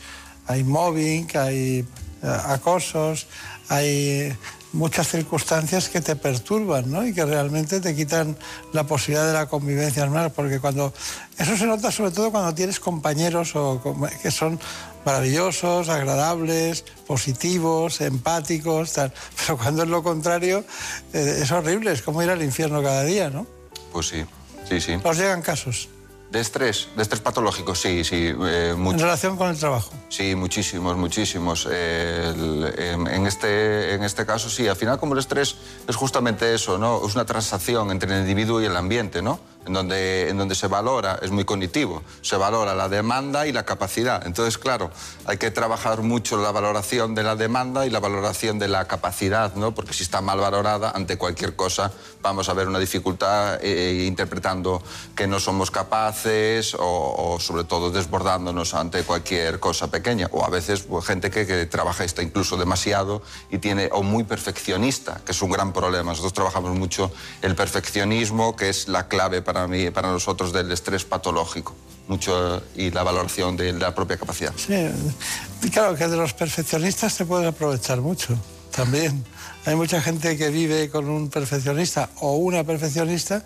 hay 0.46 0.62
mobbing, 0.64 1.28
hay 1.34 1.86
eh, 2.22 2.36
acosos, 2.46 3.26
hay 3.68 4.36
muchas 4.72 5.08
circunstancias 5.08 5.88
que 5.88 6.00
te 6.00 6.16
perturban 6.16 6.90
¿no? 6.90 7.06
y 7.06 7.14
que 7.14 7.24
realmente 7.24 7.80
te 7.80 7.94
quitan 7.96 8.36
la 8.72 8.84
posibilidad 8.84 9.26
de 9.26 9.32
la 9.32 9.46
convivencia 9.46 10.04
normal, 10.04 10.32
porque 10.32 10.60
cuando 10.60 10.92
eso 11.38 11.56
se 11.56 11.66
nota 11.66 11.90
sobre 11.90 12.10
todo 12.10 12.30
cuando 12.30 12.54
tienes 12.54 12.78
compañeros 12.78 13.56
o, 13.56 13.80
que 14.22 14.30
son 14.30 14.60
maravillosos, 15.06 15.88
agradables, 15.88 16.84
positivos, 17.06 18.00
empáticos, 18.00 18.92
tal. 18.92 19.12
pero 19.38 19.56
cuando 19.56 19.84
es 19.84 19.88
lo 19.88 20.02
contrario 20.02 20.64
eh, 21.12 21.38
es 21.42 21.50
horrible, 21.52 21.92
es 21.92 22.02
como 22.02 22.22
ir 22.22 22.30
al 22.30 22.42
infierno 22.42 22.82
cada 22.82 23.04
día, 23.04 23.30
¿no? 23.30 23.46
Pues 23.92 24.08
sí, 24.08 24.24
sí, 24.68 24.80
sí. 24.80 24.98
¿Os 25.02 25.16
llegan 25.16 25.40
casos? 25.42 25.88
De 26.30 26.40
estrés, 26.40 26.88
de 26.96 27.02
estrés 27.02 27.20
patológico, 27.20 27.76
sí, 27.76 28.02
sí. 28.02 28.34
Eh, 28.36 28.74
mucho. 28.76 28.96
¿En 28.96 29.02
relación 29.02 29.36
con 29.36 29.48
el 29.48 29.56
trabajo? 29.56 29.92
Sí, 30.08 30.34
muchísimos, 30.34 30.96
muchísimos. 30.96 31.68
Eh, 31.70 32.32
el, 32.34 32.74
en, 32.76 33.06
en, 33.06 33.26
este, 33.26 33.94
en 33.94 34.02
este 34.02 34.26
caso, 34.26 34.50
sí. 34.50 34.66
Al 34.66 34.74
final, 34.74 34.98
como 34.98 35.14
el 35.14 35.20
estrés 35.20 35.54
es 35.86 35.94
justamente 35.94 36.52
eso, 36.52 36.78
¿no? 36.78 37.06
Es 37.06 37.14
una 37.14 37.24
transacción 37.24 37.92
entre 37.92 38.12
el 38.12 38.22
individuo 38.22 38.60
y 38.60 38.64
el 38.64 38.76
ambiente, 38.76 39.22
¿no? 39.22 39.38
En 39.66 39.72
donde, 39.72 40.30
en 40.30 40.38
donde 40.38 40.54
se 40.54 40.68
valora, 40.68 41.18
es 41.22 41.30
muy 41.30 41.44
cognitivo, 41.44 42.02
se 42.22 42.36
valora 42.36 42.74
la 42.74 42.88
demanda 42.88 43.46
y 43.46 43.52
la 43.52 43.64
capacidad. 43.64 44.24
Entonces, 44.26 44.58
claro, 44.58 44.90
hay 45.26 45.38
que 45.38 45.50
trabajar 45.50 46.02
mucho 46.02 46.36
la 46.36 46.52
valoración 46.52 47.14
de 47.14 47.22
la 47.22 47.36
demanda 47.36 47.86
y 47.86 47.90
la 47.90 48.00
valoración 48.00 48.58
de 48.58 48.68
la 48.68 48.86
capacidad, 48.86 49.54
¿no? 49.54 49.74
Porque 49.74 49.92
si 49.92 50.04
está 50.04 50.20
mal 50.20 50.38
valorada, 50.38 50.90
ante 50.90 51.18
cualquier 51.18 51.56
cosa 51.56 51.92
vamos 52.22 52.48
a 52.48 52.54
ver 52.54 52.66
una 52.66 52.78
dificultad 52.78 53.58
eh, 53.62 54.04
interpretando 54.06 54.82
que 55.14 55.26
no 55.26 55.38
somos 55.38 55.70
capaces 55.70 56.74
o, 56.74 57.34
o, 57.34 57.40
sobre 57.40 57.64
todo 57.64 57.90
desbordándonos 57.90 58.74
ante 58.74 59.04
cualquier 59.04 59.60
cosa 59.60 59.90
pequeña. 59.90 60.28
O 60.32 60.44
a 60.44 60.48
veces 60.48 60.82
pues, 60.82 61.04
gente 61.04 61.30
que, 61.30 61.46
que 61.46 61.66
trabaja 61.66 62.04
está 62.04 62.22
incluso 62.22 62.56
demasiado 62.56 63.22
y 63.50 63.58
tiene, 63.58 63.90
o 63.92 64.02
muy 64.02 64.24
perfeccionista, 64.24 65.20
que 65.24 65.32
es 65.32 65.42
un 65.42 65.50
gran 65.50 65.72
problema. 65.72 66.10
Nosotros 66.10 66.32
trabajamos 66.32 66.76
mucho 66.76 67.12
el 67.42 67.54
perfeccionismo, 67.54 68.56
que 68.56 68.68
es 68.68 68.88
la 68.88 69.08
clave 69.08 69.42
para 69.42 69.55
para, 69.56 69.68
mí, 69.68 69.90
para 69.90 70.12
nosotros 70.12 70.52
del 70.52 70.70
estrés 70.70 71.06
patológico 71.06 71.74
mucho 72.08 72.62
y 72.76 72.90
la 72.90 73.02
valoración 73.02 73.56
de 73.56 73.72
la 73.72 73.94
propia 73.94 74.18
capacidad. 74.18 74.52
Sí, 74.54 75.70
claro 75.70 75.96
que 75.96 76.06
de 76.06 76.16
los 76.16 76.34
perfeccionistas 76.34 77.14
se 77.14 77.24
puede 77.24 77.46
aprovechar 77.46 78.02
mucho 78.02 78.36
también. 78.70 79.24
Hay 79.64 79.74
mucha 79.74 80.02
gente 80.02 80.36
que 80.36 80.50
vive 80.50 80.90
con 80.90 81.08
un 81.08 81.30
perfeccionista 81.30 82.10
o 82.20 82.36
una 82.36 82.64
perfeccionista 82.64 83.42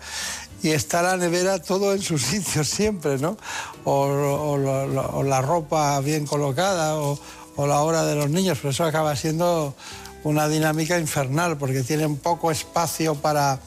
y 0.61 0.71
está 0.71 1.01
la 1.01 1.15
nevera 1.15 1.59
todo 1.59 1.93
en 1.93 2.01
su 2.01 2.17
sitio 2.31 2.65
siempre, 2.65 3.17
¿no? 3.17 3.37
O, 3.85 3.91
o, 3.93 4.55
o, 4.55 5.17
o 5.17 5.23
la 5.23 5.41
ropa 5.41 5.97
bien 6.01 6.25
colocada 6.25 6.97
o, 6.97 7.17
la 7.57 7.81
hora 7.81 8.03
de 8.03 8.15
los 8.15 8.29
niños, 8.29 8.57
pero 8.57 8.71
eso 8.71 8.83
acaba 8.83 9.15
siendo 9.15 9.75
una 10.23 10.49
dinámica 10.49 10.99
infernal 10.99 11.57
porque 11.57 11.83
tienen 11.83 12.17
poco 12.17 12.51
espacio 12.51 13.15
para 13.15 13.59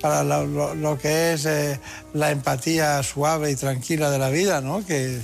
para 0.00 0.24
lo, 0.24 0.46
lo, 0.46 0.74
lo 0.74 0.98
que 0.98 1.32
es 1.32 1.46
eh, 1.46 1.80
la 2.14 2.30
empatía 2.30 3.02
suave 3.02 3.50
y 3.50 3.56
tranquila 3.56 4.10
de 4.10 4.18
la 4.18 4.30
vida, 4.30 4.60
¿no? 4.60 4.84
Que 4.84 5.20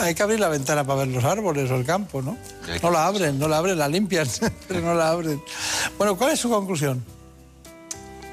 hay 0.00 0.14
que 0.14 0.22
abrir 0.22 0.40
la 0.40 0.48
ventana 0.48 0.84
para 0.84 1.00
ver 1.00 1.08
los 1.08 1.24
árboles 1.24 1.70
o 1.70 1.76
el 1.76 1.84
campo, 1.84 2.22
¿no? 2.22 2.36
No 2.82 2.90
la 2.90 3.06
abren, 3.06 3.38
no 3.38 3.48
la 3.48 3.58
abren, 3.58 3.78
la 3.78 3.88
limpian, 3.88 4.26
pero 4.68 4.80
no 4.80 4.94
la 4.94 5.10
abren. 5.10 5.42
Bueno, 5.98 6.16
¿cuál 6.16 6.32
es 6.32 6.40
su 6.40 6.48
conclusión? 6.48 7.04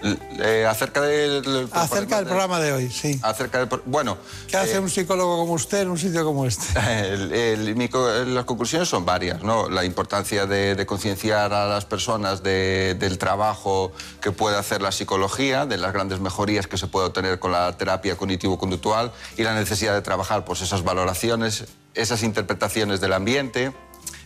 Eh, 0.02 0.66
acerca 0.66 1.02
del, 1.02 1.68
acerca 1.74 2.18
del 2.18 2.26
programa 2.26 2.60
de 2.60 2.72
hoy, 2.72 2.90
sí. 2.90 3.20
Acerca 3.22 3.60
del, 3.60 3.82
bueno. 3.86 4.18
¿Qué 4.48 4.56
hace 4.56 4.76
eh, 4.76 4.80
un 4.80 4.90
psicólogo 4.90 5.38
como 5.38 5.54
usted 5.54 5.82
en 5.82 5.90
un 5.90 5.98
sitio 5.98 6.24
como 6.24 6.46
este? 6.46 6.80
El, 7.10 7.34
el, 7.34 7.76
mi, 7.76 7.90
las 8.28 8.46
conclusiones 8.46 8.88
son 8.88 9.06
varias, 9.06 9.44
¿no? 9.44 9.70
La 9.70 9.84
importancia 9.84 10.46
de, 10.46 10.76
de 10.76 10.86
concienciar 10.86 11.54
a 11.54 11.68
las 11.68 11.86
personas 11.86 12.44
de, 12.44 12.96
del 13.00 13.18
trabajo 13.18 13.92
que 14.22 14.32
puede 14.32 14.58
hacer 14.58 14.82
la 14.82 14.92
psicología, 14.92 15.66
de 15.66 15.78
las 15.78 15.92
grandes 15.92 16.20
mejorías 16.20 16.68
que 16.68 16.78
se 16.78 16.88
puede 16.88 17.08
obtener 17.08 17.40
con 17.40 17.52
la 17.52 17.76
terapia 17.78 18.16
cognitivo-conductual 18.16 19.12
y 19.38 19.44
la 19.44 19.54
necesidad 19.54 19.94
de 19.94 20.02
trabajar 20.02 20.46
pues, 20.46 20.62
esas 20.62 20.84
valoraciones, 20.84 21.66
esas 21.94 22.24
interpretaciones 22.24 23.02
del 23.02 23.14
ambiente 23.14 23.74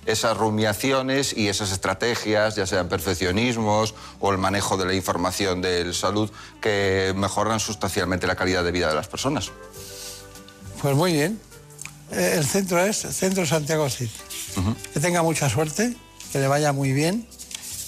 esas 0.06 0.38
rumiaciones 0.38 1.36
y 1.36 1.48
esas 1.48 1.72
estrategias, 1.72 2.56
ya 2.56 2.66
sean 2.66 2.90
perfeccionismos 2.90 3.96
o 4.20 4.32
el 4.32 4.38
manejo 4.38 4.78
de 4.78 4.86
la 4.86 4.94
información 4.94 5.62
de 5.62 5.94
salud, 5.94 6.30
que 6.62 7.14
mejoran 7.16 7.60
sustancialmente 7.60 8.28
la 8.28 8.36
calidad 8.36 8.64
de 8.64 8.72
vida 8.72 8.88
de 8.90 8.96
las 8.96 9.08
personas. 9.08 9.52
Pues 10.82 10.96
muy 10.96 11.14
bien. 11.14 11.40
Eh, 12.12 12.36
el 12.38 12.46
centro 12.46 12.84
es 12.84 12.98
Centro 12.98 13.46
Santiago 13.46 13.90
Cid. 13.90 14.10
Uh 14.58 14.62
-huh. 14.62 14.76
Que 14.94 15.00
tenga 15.00 15.24
mucha 15.24 15.50
suerte, 15.50 15.96
que 16.32 16.40
le 16.40 16.48
vaya 16.48 16.74
muy 16.74 16.92
bien 16.92 17.28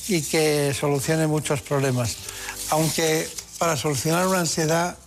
y 0.08 0.22
que 0.22 0.74
solucione 0.74 1.28
muchos 1.28 1.62
problemas. 1.62 2.16
Aunque 2.70 3.28
para 3.58 3.78
solucionar 3.78 4.28
una 4.28 4.40
ansiedad, 4.40 4.98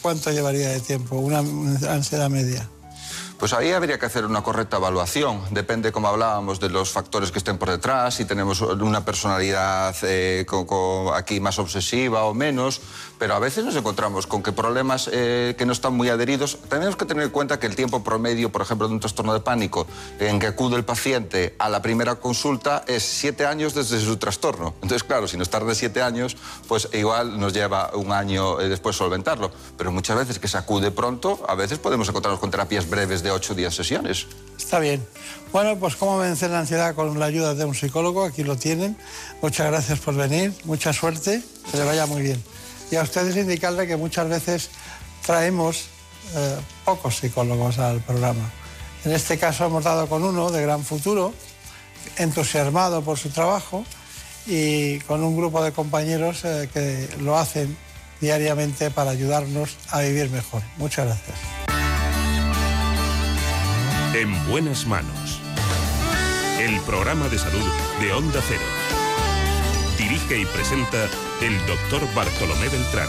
¿cuánto 0.00 0.30
llevaría 0.30 0.68
de 0.70 0.80
tiempo? 0.80 1.16
Una 1.16 1.38
ansiedad 1.38 2.28
media. 2.28 2.68
Pues 3.42 3.54
ahí 3.54 3.72
habría 3.72 3.98
que 3.98 4.06
hacer 4.06 4.24
una 4.24 4.44
correcta 4.44 4.76
evaluación. 4.76 5.42
Depende, 5.50 5.90
como 5.90 6.06
hablábamos, 6.06 6.60
de 6.60 6.68
los 6.68 6.92
factores 6.92 7.32
que 7.32 7.38
estén 7.38 7.58
por 7.58 7.70
detrás, 7.70 8.14
si 8.14 8.24
tenemos 8.24 8.60
una 8.60 9.04
personalidad 9.04 9.96
eh, 10.02 10.44
con, 10.46 10.64
con 10.64 11.12
aquí 11.12 11.40
más 11.40 11.58
obsesiva 11.58 12.22
o 12.22 12.34
menos, 12.34 12.80
pero 13.18 13.34
a 13.34 13.40
veces 13.40 13.64
nos 13.64 13.74
encontramos 13.74 14.28
con 14.28 14.44
que 14.44 14.52
problemas 14.52 15.10
eh, 15.12 15.56
que 15.58 15.66
no 15.66 15.72
están 15.72 15.92
muy 15.94 16.08
adheridos. 16.08 16.58
Tenemos 16.68 16.94
que 16.94 17.04
tener 17.04 17.24
en 17.24 17.30
cuenta 17.30 17.58
que 17.58 17.66
el 17.66 17.74
tiempo 17.74 18.04
promedio, 18.04 18.52
por 18.52 18.62
ejemplo, 18.62 18.86
de 18.86 18.94
un 18.94 19.00
trastorno 19.00 19.34
de 19.34 19.40
pánico 19.40 19.88
en 20.20 20.38
que 20.38 20.46
acude 20.46 20.76
el 20.76 20.84
paciente 20.84 21.56
a 21.58 21.68
la 21.68 21.82
primera 21.82 22.14
consulta 22.16 22.84
es 22.86 23.02
siete 23.02 23.44
años 23.44 23.74
desde 23.74 23.98
su 23.98 24.18
trastorno. 24.18 24.74
Entonces, 24.82 25.02
claro, 25.02 25.26
si 25.26 25.36
nos 25.36 25.50
tarda 25.50 25.74
siete 25.74 26.00
años, 26.00 26.36
pues 26.68 26.88
igual 26.92 27.40
nos 27.40 27.52
lleva 27.52 27.90
un 27.94 28.12
año 28.12 28.60
eh, 28.60 28.68
después 28.68 28.94
solventarlo. 28.94 29.50
Pero 29.76 29.90
muchas 29.90 30.16
veces 30.16 30.38
que 30.38 30.46
se 30.46 30.58
acude 30.58 30.92
pronto, 30.92 31.44
a 31.48 31.56
veces 31.56 31.80
podemos 31.80 32.08
encontrarnos 32.08 32.38
con 32.38 32.52
terapias 32.52 32.88
breves 32.88 33.24
de 33.24 33.31
8 33.34 33.54
días 33.54 33.74
sesiones. 33.74 34.26
Está 34.58 34.78
bien. 34.78 35.04
Bueno, 35.52 35.78
pues 35.78 35.96
cómo 35.96 36.18
vencer 36.18 36.50
la 36.50 36.60
ansiedad 36.60 36.94
con 36.94 37.18
la 37.18 37.26
ayuda 37.26 37.54
de 37.54 37.64
un 37.64 37.74
psicólogo, 37.74 38.24
aquí 38.24 38.42
lo 38.42 38.56
tienen. 38.56 38.96
Muchas 39.42 39.66
gracias 39.66 39.98
por 39.98 40.14
venir, 40.14 40.54
mucha 40.64 40.92
suerte, 40.92 41.42
que 41.70 41.76
le 41.76 41.84
vaya 41.84 42.06
muy 42.06 42.22
bien. 42.22 42.42
Y 42.90 42.96
a 42.96 43.02
ustedes 43.02 43.36
indicarle 43.36 43.86
que 43.86 43.96
muchas 43.96 44.28
veces 44.28 44.70
traemos 45.26 45.86
eh, 46.34 46.56
pocos 46.84 47.16
psicólogos 47.16 47.78
al 47.78 48.00
programa. 48.00 48.50
En 49.04 49.12
este 49.12 49.38
caso 49.38 49.66
hemos 49.66 49.84
dado 49.84 50.08
con 50.08 50.22
uno 50.22 50.50
de 50.50 50.62
gran 50.62 50.84
futuro, 50.84 51.34
entusiasmado 52.16 53.02
por 53.02 53.18
su 53.18 53.30
trabajo 53.30 53.84
y 54.46 55.00
con 55.00 55.22
un 55.22 55.36
grupo 55.36 55.62
de 55.62 55.72
compañeros 55.72 56.44
eh, 56.44 56.68
que 56.72 57.08
lo 57.20 57.36
hacen 57.36 57.76
diariamente 58.20 58.90
para 58.90 59.10
ayudarnos 59.10 59.76
a 59.90 60.00
vivir 60.00 60.30
mejor. 60.30 60.62
Muchas 60.78 61.06
gracias. 61.06 61.61
En 64.14 64.46
buenas 64.46 64.86
manos. 64.86 65.40
El 66.60 66.78
programa 66.82 67.30
de 67.30 67.38
salud 67.38 67.64
de 67.98 68.12
Onda 68.12 68.42
Cero. 68.46 68.60
Dirige 69.96 70.38
y 70.38 70.44
presenta 70.44 71.08
el 71.40 71.56
doctor 71.66 72.02
Bartolomé 72.14 72.68
Beltrán. 72.68 73.08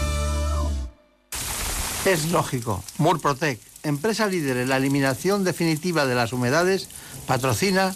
Es 2.06 2.30
lógico. 2.30 2.82
Murprotec, 2.96 3.60
empresa 3.82 4.28
líder 4.28 4.56
en 4.56 4.70
la 4.70 4.78
eliminación 4.78 5.44
definitiva 5.44 6.06
de 6.06 6.14
las 6.14 6.32
humedades, 6.32 6.88
patrocina 7.26 7.94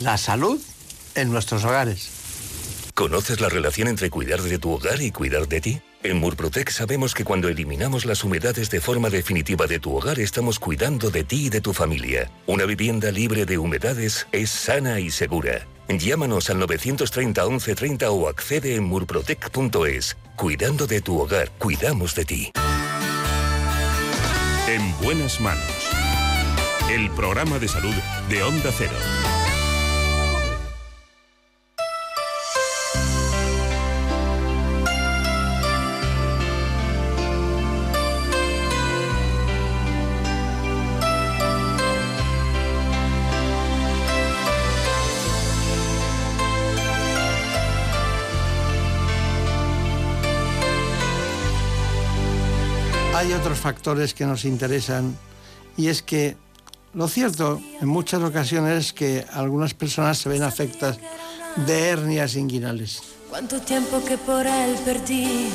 la 0.00 0.16
salud 0.16 0.58
en 1.14 1.30
nuestros 1.30 1.62
hogares. 1.66 2.08
¿Conoces 2.94 3.42
la 3.42 3.50
relación 3.50 3.86
entre 3.88 4.08
cuidar 4.08 4.40
de 4.40 4.58
tu 4.58 4.70
hogar 4.70 5.02
y 5.02 5.10
cuidar 5.10 5.46
de 5.46 5.60
ti? 5.60 5.82
En 6.06 6.18
Murprotec 6.18 6.70
sabemos 6.70 7.14
que 7.14 7.24
cuando 7.24 7.48
eliminamos 7.48 8.04
las 8.04 8.22
humedades 8.22 8.70
de 8.70 8.80
forma 8.80 9.10
definitiva 9.10 9.66
de 9.66 9.80
tu 9.80 9.96
hogar 9.96 10.20
estamos 10.20 10.60
cuidando 10.60 11.10
de 11.10 11.24
ti 11.24 11.46
y 11.46 11.48
de 11.48 11.60
tu 11.60 11.72
familia. 11.72 12.30
Una 12.46 12.64
vivienda 12.64 13.10
libre 13.10 13.44
de 13.44 13.58
humedades 13.58 14.28
es 14.30 14.48
sana 14.48 15.00
y 15.00 15.10
segura. 15.10 15.66
Llámanos 15.88 16.48
al 16.48 16.60
930 16.60 17.44
1130 17.44 18.10
o 18.12 18.28
accede 18.28 18.76
en 18.76 18.84
murprotec.es. 18.84 20.16
Cuidando 20.36 20.86
de 20.86 21.00
tu 21.00 21.18
hogar, 21.18 21.50
cuidamos 21.58 22.14
de 22.14 22.24
ti. 22.24 22.52
En 24.68 24.96
buenas 25.02 25.40
manos. 25.40 25.90
El 26.88 27.10
programa 27.10 27.58
de 27.58 27.66
salud 27.66 27.94
de 28.28 28.44
Onda 28.44 28.70
Cero. 28.78 29.35
Factores 53.66 54.14
que 54.14 54.24
nos 54.26 54.44
interesan 54.44 55.18
y 55.76 55.88
es 55.88 56.00
que 56.00 56.36
lo 56.94 57.08
cierto 57.08 57.60
en 57.80 57.88
muchas 57.88 58.22
ocasiones 58.22 58.78
es 58.78 58.92
que 58.92 59.26
algunas 59.32 59.74
personas 59.74 60.18
se 60.18 60.28
ven 60.28 60.44
afectadas 60.44 61.00
de 61.66 61.88
hernias 61.88 62.36
inguinales. 62.36 63.02
Cuánto 63.28 63.60
tiempo 63.60 64.04
que 64.04 64.18
por 64.18 64.46
él 64.46 64.76
perdí, 64.84 65.48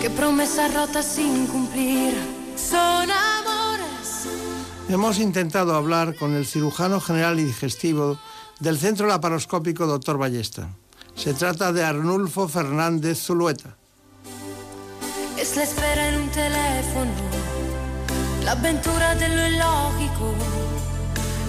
qué 0.00 0.08
promesas 0.08 0.72
rotas 0.72 1.04
sin 1.04 1.46
cumplir. 1.48 2.14
Son 2.56 3.10
amores. 3.10 4.26
Hemos 4.88 5.18
intentado 5.18 5.74
hablar 5.74 6.16
con 6.16 6.34
el 6.34 6.46
cirujano 6.46 6.98
general 6.98 7.38
y 7.38 7.44
digestivo 7.44 8.18
del 8.58 8.78
Centro 8.78 9.06
Laparoscópico 9.06 9.86
Dr. 9.86 10.16
Ballesta. 10.16 10.70
Se 11.14 11.34
trata 11.34 11.74
de 11.74 11.84
Arnulfo 11.84 12.48
Fernández 12.48 13.18
Zulueta. 13.18 13.77
Es 15.38 15.54
la 15.54 15.62
espera 15.62 16.08
en 16.08 16.16
un 16.16 16.28
teléfono, 16.30 17.12
la 18.44 18.52
aventura 18.52 19.14
de 19.14 19.28
lo 19.28 19.46
ilógico, 19.46 20.34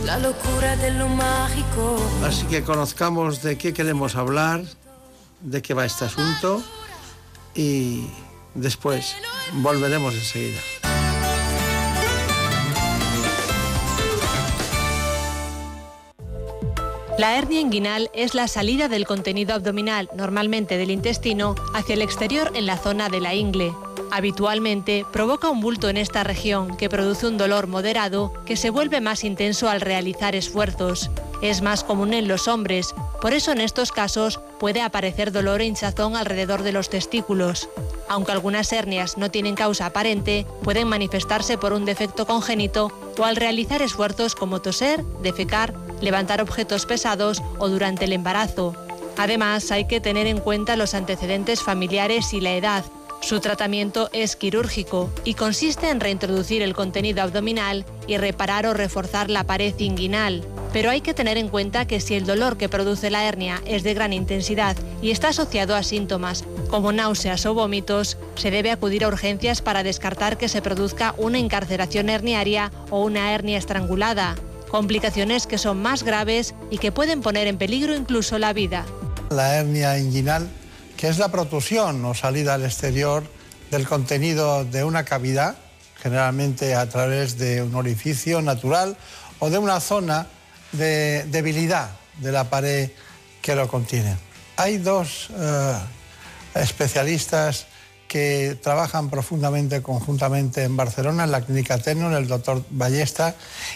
la 0.05 0.19
locura 0.19 0.75
de 0.75 0.91
lo 0.91 1.09
mágico. 1.09 1.97
Así 2.23 2.45
que 2.45 2.63
conozcamos 2.63 3.41
de 3.41 3.57
qué 3.57 3.73
queremos 3.73 4.15
hablar, 4.15 4.61
de 5.41 5.61
qué 5.63 5.73
va 5.73 5.85
este 5.85 6.05
asunto 6.05 6.61
y 7.55 8.05
después 8.53 9.15
volveremos 9.53 10.13
enseguida. 10.13 10.59
La 17.20 17.38
hernia 17.38 17.59
inguinal 17.59 18.09
es 18.13 18.34
la 18.34 18.47
salida 18.47 18.88
del 18.88 19.05
contenido 19.05 19.53
abdominal, 19.53 20.09
normalmente 20.15 20.78
del 20.78 20.89
intestino, 20.89 21.53
hacia 21.74 21.95
el 21.95 22.01
exterior 22.01 22.49
en 22.55 22.65
la 22.65 22.78
zona 22.78 23.09
de 23.09 23.20
la 23.20 23.36
ingle. 23.36 23.74
Habitualmente 24.09 25.05
provoca 25.11 25.49
un 25.49 25.59
bulto 25.59 25.89
en 25.89 25.97
esta 25.97 26.24
región 26.24 26.78
que 26.78 26.88
produce 26.88 27.28
un 27.28 27.38
dolor 27.38 27.67
moderado 27.67 28.32
que 28.45 28.55
se 28.55 28.70
vuelve 28.70 29.01
más 29.01 29.26
intenso 29.26 29.67
al 29.67 29.82
realizar 29.82 30.34
esfuerzos. 30.34 31.11
Es 31.41 31.61
más 31.61 31.84
común 31.84 32.13
en 32.13 32.30
los 32.30 32.47
hombres, 32.47 32.95
por 33.22 33.34
eso 33.34 33.51
en 33.51 33.59
estos 33.59 33.91
casos 33.91 34.39
puede 34.57 34.82
aparecer 34.82 35.34
dolor 35.34 35.59
e 35.59 35.65
hinchazón 35.65 36.15
alrededor 36.15 36.63
de 36.63 36.72
los 36.72 36.89
testículos. 36.89 37.67
Aunque 38.07 38.32
algunas 38.32 38.72
hernias 38.72 39.17
no 39.17 39.30
tienen 39.30 39.55
causa 39.55 39.88
aparente, 39.88 40.45
pueden 40.63 40.88
manifestarse 40.88 41.57
por 41.57 41.74
un 41.74 41.84
defecto 41.84 42.26
congénito 42.26 42.93
o 43.17 43.26
al 43.26 43.36
realizar 43.36 43.82
esfuerzos 43.82 44.36
como 44.36 44.61
toser, 44.61 45.03
defecar, 45.22 45.74
levantar 46.01 46.41
objetos 46.41 46.85
pesados 46.85 47.41
o 47.57 47.69
durante 47.69 48.05
el 48.05 48.13
embarazo. 48.13 48.75
Además, 49.17 49.71
hay 49.71 49.85
que 49.85 49.99
tener 49.99 50.27
en 50.27 50.39
cuenta 50.39 50.75
los 50.75 50.93
antecedentes 50.93 51.61
familiares 51.61 52.33
y 52.33 52.39
la 52.39 52.55
edad. 52.55 52.85
Su 53.21 53.41
tratamiento 53.41 54.09
es 54.13 54.37
quirúrgico 54.37 55.09
y 55.25 55.33
consiste 55.33 55.89
en 55.89 55.99
reintroducir 55.99 56.61
el 56.61 56.73
contenido 56.73 57.21
abdominal 57.21 57.85
y 58.07 58.17
reparar 58.17 58.65
o 58.65 58.73
reforzar 58.73 59.29
la 59.29 59.43
pared 59.43 59.77
inguinal. 59.77 60.43
Pero 60.71 60.89
hay 60.89 61.01
que 61.01 61.13
tener 61.13 61.37
en 61.37 61.49
cuenta 61.49 61.85
que 61.85 61.99
si 61.99 62.15
el 62.15 62.25
dolor 62.25 62.55
que 62.55 62.69
produce 62.69 63.09
la 63.09 63.25
hernia 63.25 63.61
es 63.65 63.83
de 63.83 63.93
gran 63.93 64.13
intensidad 64.13 64.77
y 65.01 65.11
está 65.11 65.29
asociado 65.29 65.75
a 65.75 65.83
síntomas 65.83 66.45
como 66.69 66.91
náuseas 66.91 67.45
o 67.45 67.53
vómitos, 67.53 68.17
se 68.35 68.51
debe 68.51 68.71
acudir 68.71 69.03
a 69.03 69.07
urgencias 69.07 69.61
para 69.61 69.83
descartar 69.83 70.37
que 70.37 70.47
se 70.47 70.61
produzca 70.61 71.13
una 71.17 71.39
encarceración 71.39 72.09
herniaria 72.09 72.71
o 72.89 73.03
una 73.03 73.33
hernia 73.33 73.57
estrangulada, 73.57 74.35
complicaciones 74.70 75.47
que 75.47 75.57
son 75.57 75.82
más 75.82 76.03
graves 76.03 76.55
y 76.70 76.78
que 76.78 76.91
pueden 76.91 77.22
poner 77.22 77.47
en 77.47 77.57
peligro 77.57 77.95
incluso 77.95 78.39
la 78.39 78.53
vida. 78.53 78.86
La 79.30 79.55
hernia 79.55 79.97
inguinal, 79.97 80.47
que 80.95 81.09
es 81.09 81.17
la 81.17 81.30
protusión 81.30 82.03
o 82.05 82.13
salida 82.13 82.53
al 82.53 82.63
exterior 82.63 83.24
del 83.72 83.88
contenido 83.88 84.63
de 84.65 84.84
una 84.84 85.03
cavidad, 85.03 85.55
generalmente 86.01 86.76
a 86.76 86.88
través 86.88 87.38
de 87.38 87.61
un 87.61 87.76
orificio 87.76 88.41
natural 88.41 88.97
o 89.39 89.49
de 89.49 89.57
una 89.57 89.80
zona 89.80 90.28
de 90.72 91.26
debilidad 91.26 91.89
de 92.20 92.32
la 92.32 92.49
pared 92.49 92.91
que 93.41 93.55
lo 93.55 93.67
contiene. 93.67 94.15
Hay 94.57 94.78
dos 94.78 95.30
eh, 95.38 95.74
especialistas 96.55 97.67
que 98.10 98.57
trabajan 98.62 99.10
profundamente 99.12 99.84
conjuntamente 99.84 100.64
en 100.64 100.76
Barcelona, 100.76 101.26
en 101.26 101.32
la 101.32 101.41
clínica 101.41 101.78
Tenon, 101.78 102.14
el 102.14 102.28
doctor 102.28 102.64
Ballesta 102.72 103.36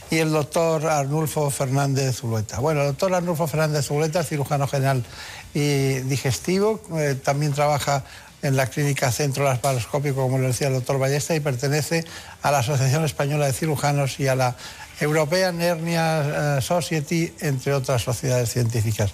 y 0.09 0.17
el 0.17 0.31
doctor 0.31 0.87
Arnulfo 0.87 1.51
Fernández 1.51 2.17
Zulueta. 2.17 2.59
Bueno, 2.59 2.81
el 2.81 2.87
doctor 2.87 3.13
Arnulfo 3.13 3.45
Fernández 3.45 3.85
Zulueta 3.85 4.23
cirujano 4.23 4.67
general 4.67 5.05
y 5.53 5.99
digestivo, 5.99 6.81
eh, 6.97 7.15
también 7.23 7.53
trabaja 7.53 8.03
en 8.41 8.57
la 8.57 8.65
clínica 8.67 9.11
Centro 9.11 9.43
Laparoscópico, 9.43 10.23
como 10.23 10.39
le 10.39 10.47
decía 10.47 10.67
el 10.67 10.73
doctor 10.73 10.97
Ballesta, 10.97 11.35
y 11.35 11.39
pertenece 11.39 12.03
a 12.41 12.51
la 12.51 12.59
Asociación 12.59 13.05
Española 13.05 13.45
de 13.45 13.53
Cirujanos 13.53 14.19
y 14.19 14.27
a 14.27 14.35
la 14.35 14.55
European 14.99 15.61
Hernia 15.61 16.57
eh, 16.57 16.61
Society, 16.61 17.33
entre 17.39 17.73
otras 17.73 18.01
sociedades 18.01 18.51
científicas. 18.51 19.11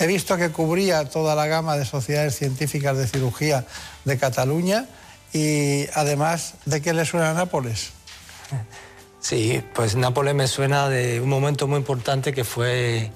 He 0.00 0.08
visto 0.08 0.36
que 0.36 0.50
cubría 0.50 1.08
toda 1.08 1.36
la 1.36 1.46
gama 1.46 1.76
de 1.76 1.84
sociedades 1.84 2.36
científicas 2.36 2.96
de 2.96 3.06
cirugía 3.06 3.64
de 4.06 4.16
Cataluña 4.16 4.86
y 5.32 5.86
además, 5.94 6.54
¿de 6.64 6.80
qué 6.80 6.94
le 6.94 7.04
suena 7.04 7.30
a 7.30 7.34
Nápoles? 7.34 7.90
Sí, 9.20 9.62
pues 9.74 9.96
Nápoles 9.96 10.34
me 10.34 10.46
suena 10.46 10.88
de 10.88 11.20
un 11.20 11.28
momento 11.28 11.66
muy 11.66 11.78
importante 11.78 12.32
que 12.32 12.44
fue 12.44 13.10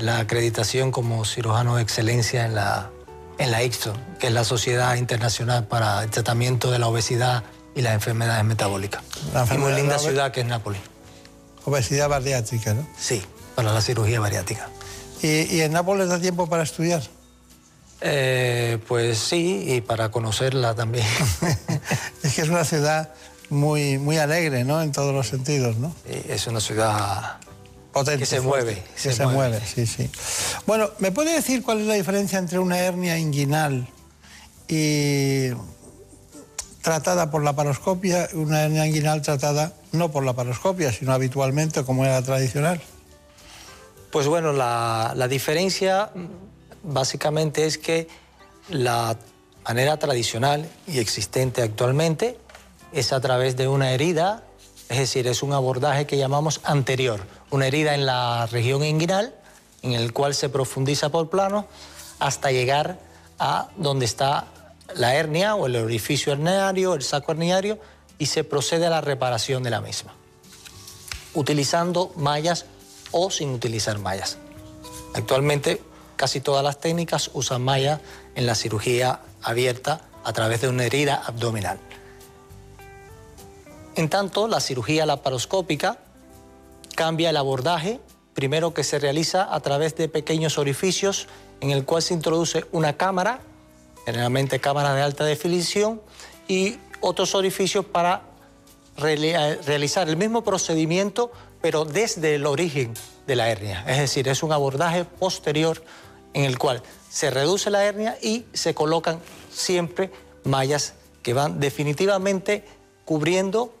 la 0.00 0.20
acreditación 0.20 0.92
como 0.92 1.24
cirujano 1.24 1.76
de 1.76 1.82
excelencia 1.82 2.46
en 2.46 2.54
la, 2.54 2.90
en 3.38 3.50
la 3.50 3.62
ICSO, 3.64 3.92
que 4.20 4.28
es 4.28 4.32
la 4.32 4.44
Sociedad 4.44 4.94
Internacional 4.94 5.66
para 5.66 6.04
el 6.04 6.10
Tratamiento 6.10 6.70
de 6.70 6.78
la 6.78 6.86
Obesidad 6.86 7.42
y 7.74 7.82
las 7.82 7.94
Enfermedades 7.94 8.44
Metabólicas. 8.44 9.02
La 9.34 9.46
y 9.52 9.58
muy 9.58 9.72
linda 9.72 9.98
ciudad 9.98 10.30
que 10.30 10.40
es 10.40 10.46
Nápoles. 10.46 10.80
Obesidad 11.64 12.08
bariátrica, 12.08 12.74
¿no? 12.74 12.86
Sí, 12.96 13.22
para 13.56 13.72
la 13.72 13.80
cirugía 13.80 14.20
bariátrica. 14.20 14.68
¿Y, 15.22 15.54
y 15.54 15.60
en 15.62 15.72
Nápoles 15.72 16.08
da 16.08 16.20
tiempo 16.20 16.48
para 16.48 16.62
estudiar? 16.62 17.02
Eh, 18.04 18.78
pues 18.88 19.18
sí, 19.18 19.64
y 19.68 19.80
para 19.80 20.10
conocerla 20.10 20.74
también. 20.74 21.06
Es 22.22 22.34
que 22.34 22.42
es 22.42 22.48
una 22.48 22.64
ciudad 22.64 23.10
muy, 23.50 23.98
muy 23.98 24.16
alegre, 24.16 24.64
¿no? 24.64 24.80
En 24.80 24.92
todos 24.92 25.12
los 25.14 25.28
sentidos, 25.28 25.76
¿no? 25.76 25.94
es 26.06 26.46
una 26.46 26.60
ciudad 26.60 27.38
Potente, 27.92 28.20
que 28.20 28.26
se 28.26 28.40
fuerte, 28.40 28.64
mueve, 28.72 28.82
Que 28.94 29.00
se 29.00 29.12
se, 29.12 29.24
mueve. 29.24 29.36
mueve, 29.50 29.66
sí, 29.66 29.86
sí. 29.86 30.10
Bueno, 30.66 30.90
¿me 30.98 31.12
puede 31.12 31.34
decir 31.34 31.62
cuál 31.62 31.80
es 31.80 31.86
la 31.86 31.94
diferencia 31.94 32.38
entre 32.38 32.58
una 32.58 32.78
hernia 32.78 33.18
inguinal 33.18 33.86
y 34.68 35.50
tratada 36.80 37.30
por 37.30 37.42
la 37.42 37.54
paroscopia 37.54 38.28
y 38.32 38.36
una 38.36 38.62
hernia 38.62 38.86
inguinal 38.86 39.20
tratada 39.20 39.74
no 39.92 40.10
por 40.10 40.24
la 40.24 40.32
paroscopia, 40.32 40.90
sino 40.92 41.12
habitualmente 41.12 41.84
como 41.84 42.04
era 42.06 42.22
tradicional? 42.22 42.80
Pues 44.10 44.26
bueno, 44.26 44.52
la, 44.52 45.12
la 45.14 45.28
diferencia 45.28 46.10
básicamente 46.82 47.66
es 47.66 47.78
que 47.78 48.08
la 48.68 49.16
manera 49.64 49.98
tradicional 49.98 50.68
y 50.86 50.98
existente 50.98 51.62
actualmente 51.62 52.38
es 52.92 53.12
a 53.12 53.20
través 53.20 53.56
de 53.56 53.68
una 53.68 53.92
herida, 53.92 54.44
es 54.88 54.98
decir, 54.98 55.26
es 55.26 55.42
un 55.42 55.52
abordaje 55.52 56.06
que 56.06 56.18
llamamos 56.18 56.60
anterior, 56.64 57.20
una 57.50 57.66
herida 57.66 57.94
en 57.94 58.06
la 58.06 58.46
región 58.46 58.84
inguinal, 58.84 59.34
en 59.82 59.92
el 59.92 60.12
cual 60.12 60.34
se 60.34 60.48
profundiza 60.48 61.08
por 61.10 61.30
plano 61.30 61.66
hasta 62.18 62.52
llegar 62.52 62.98
a 63.38 63.68
donde 63.76 64.04
está 64.04 64.46
la 64.94 65.14
hernia 65.14 65.54
o 65.54 65.66
el 65.66 65.76
orificio 65.76 66.32
herniario, 66.32 66.94
el 66.94 67.02
saco 67.02 67.32
herniario, 67.32 67.78
y 68.18 68.26
se 68.26 68.44
procede 68.44 68.86
a 68.86 68.90
la 68.90 69.00
reparación 69.00 69.62
de 69.62 69.70
la 69.70 69.80
misma, 69.80 70.14
utilizando 71.34 72.12
mallas 72.16 72.66
o 73.10 73.30
sin 73.30 73.50
utilizar 73.50 73.98
mallas. 73.98 74.38
Actualmente 75.14 75.82
casi 76.22 76.40
todas 76.40 76.62
las 76.62 76.78
técnicas 76.78 77.32
usan 77.34 77.62
mallas 77.62 77.98
en 78.36 78.46
la 78.46 78.54
cirugía 78.54 79.22
abierta 79.42 80.02
a 80.22 80.32
través 80.32 80.60
de 80.60 80.68
una 80.68 80.84
herida 80.84 81.16
abdominal. 81.16 81.80
En 83.96 84.08
tanto, 84.08 84.46
la 84.46 84.60
cirugía 84.60 85.04
laparoscópica 85.04 85.98
cambia 86.94 87.30
el 87.30 87.36
abordaje, 87.36 87.98
primero 88.34 88.72
que 88.72 88.84
se 88.84 89.00
realiza 89.00 89.52
a 89.52 89.58
través 89.58 89.96
de 89.96 90.08
pequeños 90.08 90.58
orificios 90.58 91.26
en 91.60 91.72
el 91.72 91.84
cual 91.84 92.02
se 92.02 92.14
introduce 92.14 92.66
una 92.70 92.92
cámara, 92.92 93.40
generalmente 94.06 94.60
cámara 94.60 94.94
de 94.94 95.02
alta 95.02 95.24
definición, 95.24 96.00
y 96.46 96.78
otros 97.00 97.34
orificios 97.34 97.84
para 97.84 98.22
realizar 98.96 100.08
el 100.08 100.16
mismo 100.16 100.44
procedimiento, 100.44 101.32
pero 101.60 101.84
desde 101.84 102.36
el 102.36 102.46
origen 102.46 102.94
de 103.26 103.34
la 103.34 103.50
hernia. 103.50 103.84
Es 103.88 103.98
decir, 103.98 104.28
es 104.28 104.44
un 104.44 104.52
abordaje 104.52 105.04
posterior 105.04 105.82
en 106.34 106.44
el 106.44 106.58
cual 106.58 106.82
se 107.10 107.30
reduce 107.30 107.70
la 107.70 107.84
hernia 107.84 108.16
y 108.20 108.46
se 108.52 108.74
colocan 108.74 109.20
siempre 109.52 110.10
mallas 110.44 110.94
que 111.22 111.34
van 111.34 111.60
definitivamente 111.60 112.64
cubriendo 113.04 113.74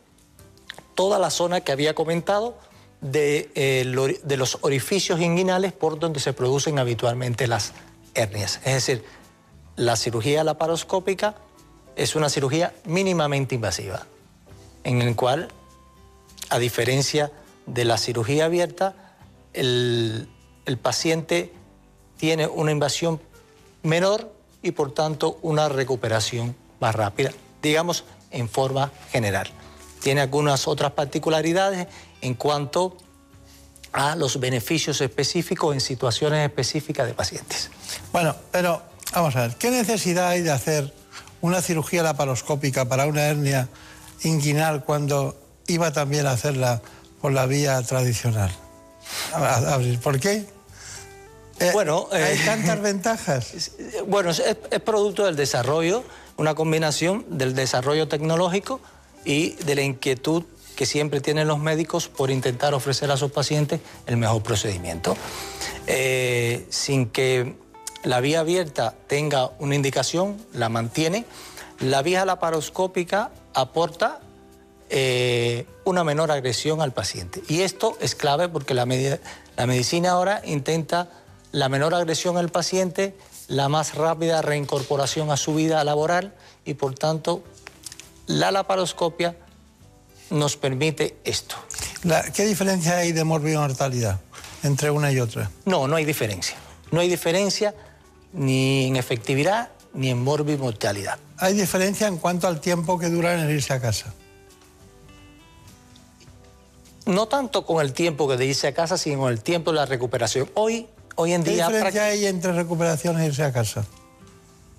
toda 0.94 1.18
la 1.18 1.30
zona 1.30 1.62
que 1.62 1.72
había 1.72 1.94
comentado 1.94 2.58
de, 3.00 3.50
eh, 3.54 4.18
de, 4.22 4.36
los 4.36 4.58
orificios 4.60 5.20
inguinales 5.20 5.72
por 5.72 5.98
donde 5.98 6.20
se 6.20 6.32
producen 6.32 6.78
habitualmente 6.78 7.46
las 7.46 7.72
hernias. 8.14 8.60
Es 8.64 8.74
decir, 8.74 9.04
la 9.76 9.96
cirugía 9.96 10.44
laparoscópica 10.44 11.34
es 11.96 12.14
una 12.14 12.28
cirugía 12.28 12.74
mínimamente 12.84 13.54
invasiva, 13.54 14.06
en 14.84 15.02
el 15.02 15.16
cual, 15.16 15.48
a 16.48 16.58
diferencia 16.58 17.32
de 17.66 17.84
la 17.84 17.98
cirugía 17.98 18.44
abierta, 18.44 19.16
el, 19.52 20.28
el 20.66 20.78
paciente 20.78 21.52
tiene 22.22 22.46
una 22.46 22.70
invasión 22.70 23.20
menor 23.82 24.32
y 24.62 24.70
por 24.70 24.94
tanto 24.94 25.40
una 25.42 25.68
recuperación 25.68 26.54
más 26.78 26.94
rápida, 26.94 27.32
digamos 27.60 28.04
en 28.30 28.48
forma 28.48 28.92
general. 29.10 29.50
Tiene 30.00 30.20
algunas 30.20 30.68
otras 30.68 30.92
particularidades 30.92 31.88
en 32.20 32.34
cuanto 32.34 32.96
a 33.92 34.14
los 34.14 34.38
beneficios 34.38 35.00
específicos 35.00 35.74
en 35.74 35.80
situaciones 35.80 36.46
específicas 36.46 37.08
de 37.08 37.14
pacientes. 37.14 37.70
Bueno, 38.12 38.36
pero 38.52 38.80
vamos 39.12 39.34
a 39.34 39.40
ver, 39.40 39.56
¿qué 39.56 39.72
necesidad 39.72 40.28
hay 40.28 40.42
de 40.42 40.52
hacer 40.52 40.94
una 41.40 41.60
cirugía 41.60 42.04
laparoscópica 42.04 42.84
para 42.84 43.06
una 43.06 43.22
hernia 43.22 43.68
inguinal 44.22 44.84
cuando 44.84 45.36
iba 45.66 45.92
también 45.92 46.28
a 46.28 46.30
hacerla 46.30 46.82
por 47.20 47.32
la 47.32 47.46
vía 47.46 47.82
tradicional? 47.82 48.52
¿Por 50.04 50.20
qué? 50.20 50.61
Eh, 51.60 51.70
bueno, 51.72 52.08
hay 52.10 52.36
eh, 52.36 52.40
tantas 52.44 52.80
ventajas. 52.82 53.72
Bueno, 54.06 54.30
es, 54.30 54.40
es, 54.40 54.80
producto 54.80 55.24
del 55.24 55.36
desarrollo, 55.36 56.04
una 56.36 56.54
combinación 56.54 57.24
del 57.28 57.54
desarrollo 57.54 58.08
tecnológico 58.08 58.80
y 59.24 59.50
de 59.64 59.74
la 59.74 59.82
inquietud 59.82 60.44
que 60.76 60.86
siempre 60.86 61.20
tienen 61.20 61.48
los 61.48 61.58
médicos 61.58 62.08
por 62.08 62.30
intentar 62.30 62.74
ofrecer 62.74 63.10
a 63.10 63.16
sus 63.16 63.30
pacientes 63.30 63.80
el 64.06 64.16
mejor 64.16 64.42
procedimiento. 64.42 65.16
Eh, 65.86 66.66
sin 66.70 67.08
que 67.08 67.54
la 68.04 68.20
vía 68.20 68.40
abierta 68.40 68.94
tenga 69.06 69.50
una 69.58 69.74
indicación, 69.74 70.36
la 70.52 70.68
mantiene. 70.68 71.24
La 71.80 72.02
vía 72.02 72.24
laparoscópica 72.24 73.30
aporta 73.54 74.20
eh, 74.90 75.66
una 75.84 76.04
menor 76.04 76.30
agresión 76.30 76.80
al 76.80 76.92
paciente. 76.92 77.42
Y 77.48 77.60
esto 77.60 77.96
es 78.00 78.14
clave 78.14 78.48
porque 78.48 78.74
la, 78.74 78.86
la 79.56 79.66
medicina 79.66 80.10
ahora 80.10 80.42
intenta 80.44 81.10
la 81.52 81.68
menor 81.68 81.94
agresión 81.94 82.36
al 82.36 82.48
paciente, 82.48 83.14
la 83.48 83.68
más 83.68 83.94
rápida 83.94 84.42
reincorporación 84.42 85.30
a 85.30 85.36
su 85.36 85.54
vida 85.54 85.84
laboral 85.84 86.34
y 86.64 86.74
por 86.74 86.94
tanto 86.94 87.44
la 88.26 88.50
laparoscopia 88.50 89.36
nos 90.30 90.56
permite 90.56 91.16
esto. 91.24 91.56
¿Qué 92.34 92.46
diferencia 92.46 92.96
hay 92.96 93.12
de 93.12 93.22
morbimortalidad 93.22 94.18
entre 94.62 94.90
una 94.90 95.12
y 95.12 95.20
otra? 95.20 95.50
No, 95.66 95.86
no 95.86 95.96
hay 95.96 96.04
diferencia. 96.04 96.56
No 96.90 97.00
hay 97.00 97.08
diferencia 97.08 97.74
ni 98.32 98.86
en 98.86 98.96
efectividad 98.96 99.70
ni 99.94 100.08
en 100.10 100.22
morbimortalidad. 100.22 101.18
¿Hay 101.36 101.54
diferencia 101.54 102.06
en 102.06 102.16
cuanto 102.16 102.48
al 102.48 102.60
tiempo 102.60 102.98
que 102.98 103.08
dura 103.10 103.34
en 103.34 103.50
irse 103.50 103.74
a 103.74 103.80
casa? 103.80 104.14
No 107.04 107.26
tanto 107.26 107.66
con 107.66 107.84
el 107.84 107.92
tiempo 107.92 108.28
que 108.28 108.36
de 108.36 108.46
irse 108.46 108.68
a 108.68 108.74
casa, 108.74 108.96
sino 108.96 109.20
con 109.20 109.32
el 109.32 109.42
tiempo 109.42 109.72
de 109.72 109.76
la 109.76 109.86
recuperación. 109.86 110.48
Hoy, 110.54 110.86
hoy 111.16 111.32
en 111.32 111.44
día... 111.44 111.66
¿Qué 111.66 111.72
diferencia 111.72 112.04
hay 112.04 112.26
entre 112.26 112.52
recuperación 112.52 113.20
e 113.20 113.26
irse 113.26 113.42
a 113.42 113.52
casa? 113.52 113.84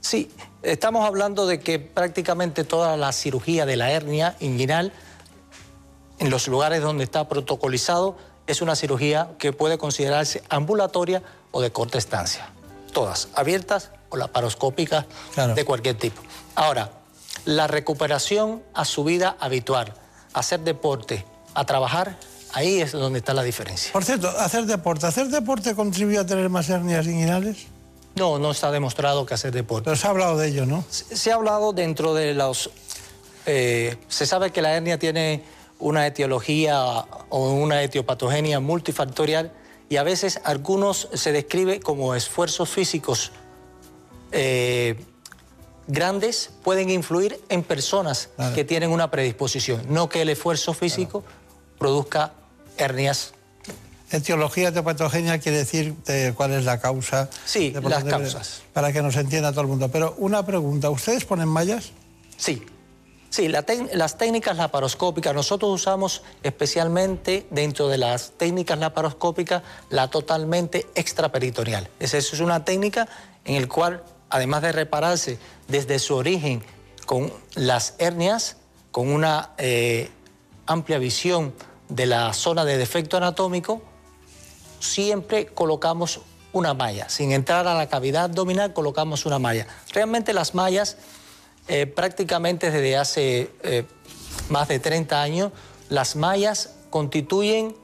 Sí, 0.02 0.32
estamos 0.62 1.06
hablando 1.06 1.48
de 1.48 1.60
que 1.60 1.80
prácticamente 1.80 2.64
toda 2.64 2.98
la 2.98 3.12
cirugía 3.12 3.66
de 3.66 3.78
la 3.78 3.92
hernia 3.92 4.36
inguinal, 4.40 4.92
en 6.20 6.30
los 6.30 6.48
lugares 6.48 6.82
donde 6.82 7.04
está 7.04 7.28
protocolizado, 7.28 8.18
es 8.48 8.62
una 8.62 8.76
cirugía 8.76 9.32
que 9.40 9.54
puede 9.54 9.78
considerarse 9.78 10.44
ambulatoria 10.50 11.24
o 11.52 11.62
de 11.62 11.72
corta 11.72 11.98
estancia. 11.98 12.50
Todas, 12.92 13.30
abiertas 13.36 13.92
o 14.10 14.18
laparoscópicas 14.18 15.06
de 15.56 15.66
cualquier 15.66 15.98
tipo. 15.98 16.22
Ahora, 16.56 16.92
la 17.46 17.68
recuperación 17.68 18.62
a 18.74 18.86
su 18.86 19.04
vida 19.04 19.36
habitual, 19.40 19.94
hacer 20.34 20.60
deporte, 20.62 21.26
a 21.54 21.66
trabajar, 21.66 22.18
ahí 22.54 22.82
es 22.82 22.91
donde 22.93 23.20
está 23.20 23.34
la 23.34 23.43
diferencia. 23.43 23.91
Por 23.91 24.04
cierto, 24.04 24.30
hacer 24.30 24.66
deporte. 24.66 25.06
¿Hacer 25.06 25.28
deporte 25.28 25.76
contribuye 25.76 26.18
a 26.18 26.26
tener 26.26 26.49
más 26.49 26.70
hernias 26.70 27.06
inguinales? 27.06 27.68
No, 28.16 28.39
no 28.39 28.51
está 28.51 28.72
demostrado 28.72 29.26
que 29.26 29.34
hacer 29.34 29.51
deporte. 29.51 29.86
Pero 29.86 29.97
se 29.97 30.08
ha 30.08 30.12
hablado 30.12 30.38
de 30.38 30.47
ello, 30.47 30.66
¿no? 30.66 30.86
Se, 30.89 31.32
ha 31.32 31.36
hablado 31.36 31.74
dentro 31.74 32.14
de 32.14 32.34
los... 32.34 32.70
Eh, 33.45 33.97
se 34.08 34.26
sabe 34.26 34.51
que 34.51 34.62
la 34.62 34.74
hernia 34.74 34.97
tiene 34.97 35.43
una 35.80 36.08
etiología 36.08 36.82
o 37.30 37.51
una 37.51 37.82
etiopatogenia 37.84 38.60
multifactorial 38.60 39.51
y 39.89 39.97
a 39.97 40.04
veces 40.04 40.39
algunos 40.45 41.10
se 41.14 41.32
describe 41.32 41.82
como 41.82 42.16
esfuerzos 42.16 42.70
físicos 42.70 43.32
eh, 44.32 44.95
grandes 45.88 46.51
pueden 46.64 46.89
influir 46.89 47.39
en 47.49 47.64
personas 47.64 48.30
que 48.56 48.64
tienen 48.64 48.91
una 48.91 49.12
predisposición, 49.12 49.82
no 49.89 50.08
que 50.08 50.22
el 50.22 50.30
esfuerzo 50.30 50.74
físico 50.74 51.24
produzca 51.78 52.34
hernias 52.78 53.34
Etiología 54.14 54.72
patogenia 54.72 55.40
quiere 55.40 55.58
decir 55.58 55.96
eh, 56.08 56.34
cuál 56.38 56.52
es 56.52 56.66
la 56.66 56.80
causa. 56.80 57.30
Sí, 57.46 57.74
las 57.82 58.04
causas. 58.04 58.62
Para 58.72 58.94
que 58.94 59.02
nos 59.02 59.16
entienda 59.16 59.52
todo 59.52 59.62
el 59.62 59.68
mundo. 59.68 59.90
Pero 59.90 60.14
una 60.20 60.46
pregunta, 60.46 60.92
¿ustedes 60.92 61.26
ponen 61.26 61.48
mallas? 61.48 61.92
Sí. 62.38 62.64
Sí, 63.32 63.48
las 63.48 64.18
técnicas 64.20 64.58
laparoscópicas, 64.58 65.34
nosotros 65.34 65.72
usamos 65.72 66.22
especialmente 66.44 67.48
dentro 67.50 67.88
de 67.88 67.98
las 67.98 68.34
técnicas 68.38 68.78
laparoscópicas 68.78 69.64
la 69.90 70.08
totalmente 70.12 70.86
extraperitoneal. 70.94 71.90
Esa 72.00 72.20
es 72.20 72.40
una 72.40 72.64
técnica 72.64 73.08
en 73.46 73.64
la 73.64 73.68
cual, 73.68 74.04
además 74.30 74.62
de 74.62 74.72
repararse 74.74 75.40
desde 75.68 75.98
su 75.98 76.14
origen 76.14 76.62
con 77.08 77.34
las 77.56 77.96
hernias, 77.98 78.58
con 78.92 79.10
una 79.10 79.54
eh, 79.58 80.12
amplia 80.68 81.00
visión 81.00 81.56
de 81.94 82.08
la 82.08 82.34
zona 82.34 82.66
de 82.66 82.78
defecto 82.78 83.18
anatómico, 83.18 83.82
siempre 84.80 85.46
colocamos 85.46 86.22
una 86.52 86.74
malla. 86.74 87.08
Sin 87.08 87.32
entrar 87.32 87.68
a 87.68 87.76
la 87.76 87.88
cavidad 87.88 88.26
abdominal, 88.26 88.74
colocamos 88.74 89.26
una 89.26 89.38
malla. 89.38 89.68
Realmente 89.91 90.34
las 90.34 90.56
mallas, 90.56 90.98
eh, 91.68 91.86
prácticamente 91.86 92.72
desde 92.72 92.98
hace 92.98 93.52
eh, 93.62 93.86
más 94.50 94.68
de 94.68 94.80
30 94.80 95.22
años, 95.22 95.52
las 95.89 96.16
mallas 96.16 96.76
constituyen, 96.89 97.76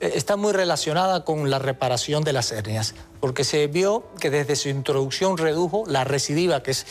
eh, 0.00 0.12
están 0.16 0.40
muy 0.40 0.52
relacionadas 0.52 1.22
con 1.22 1.48
la 1.48 1.60
reparación 1.60 2.24
de 2.24 2.32
las 2.32 2.50
hernias, 2.50 2.96
porque 3.20 3.44
se 3.44 3.68
vio 3.68 4.04
que 4.18 4.30
desde 4.30 4.56
su 4.56 4.68
introducción 4.68 5.38
redujo 5.38 5.84
la 5.86 6.02
recidiva, 6.02 6.62
que 6.64 6.72
es 6.72 6.86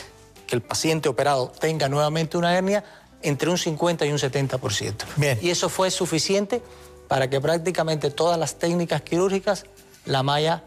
que 0.46 0.56
el 0.56 0.62
paciente 0.62 1.10
operado 1.10 1.52
tenga 1.60 1.90
nuevamente 1.90 2.38
una 2.38 2.56
hernia, 2.56 2.84
entre 3.22 3.50
un 3.50 3.58
50 3.58 4.06
y 4.06 4.12
un 4.12 4.18
70%. 4.18 4.94
Bien. 5.16 5.38
Y 5.42 5.50
eso 5.50 5.68
fue 5.68 5.90
suficiente 5.90 6.62
para 7.08 7.30
que 7.30 7.40
prácticamente 7.40 8.10
todas 8.10 8.38
las 8.38 8.58
técnicas 8.58 9.02
quirúrgicas 9.02 9.64
la 10.04 10.22
malla 10.22 10.62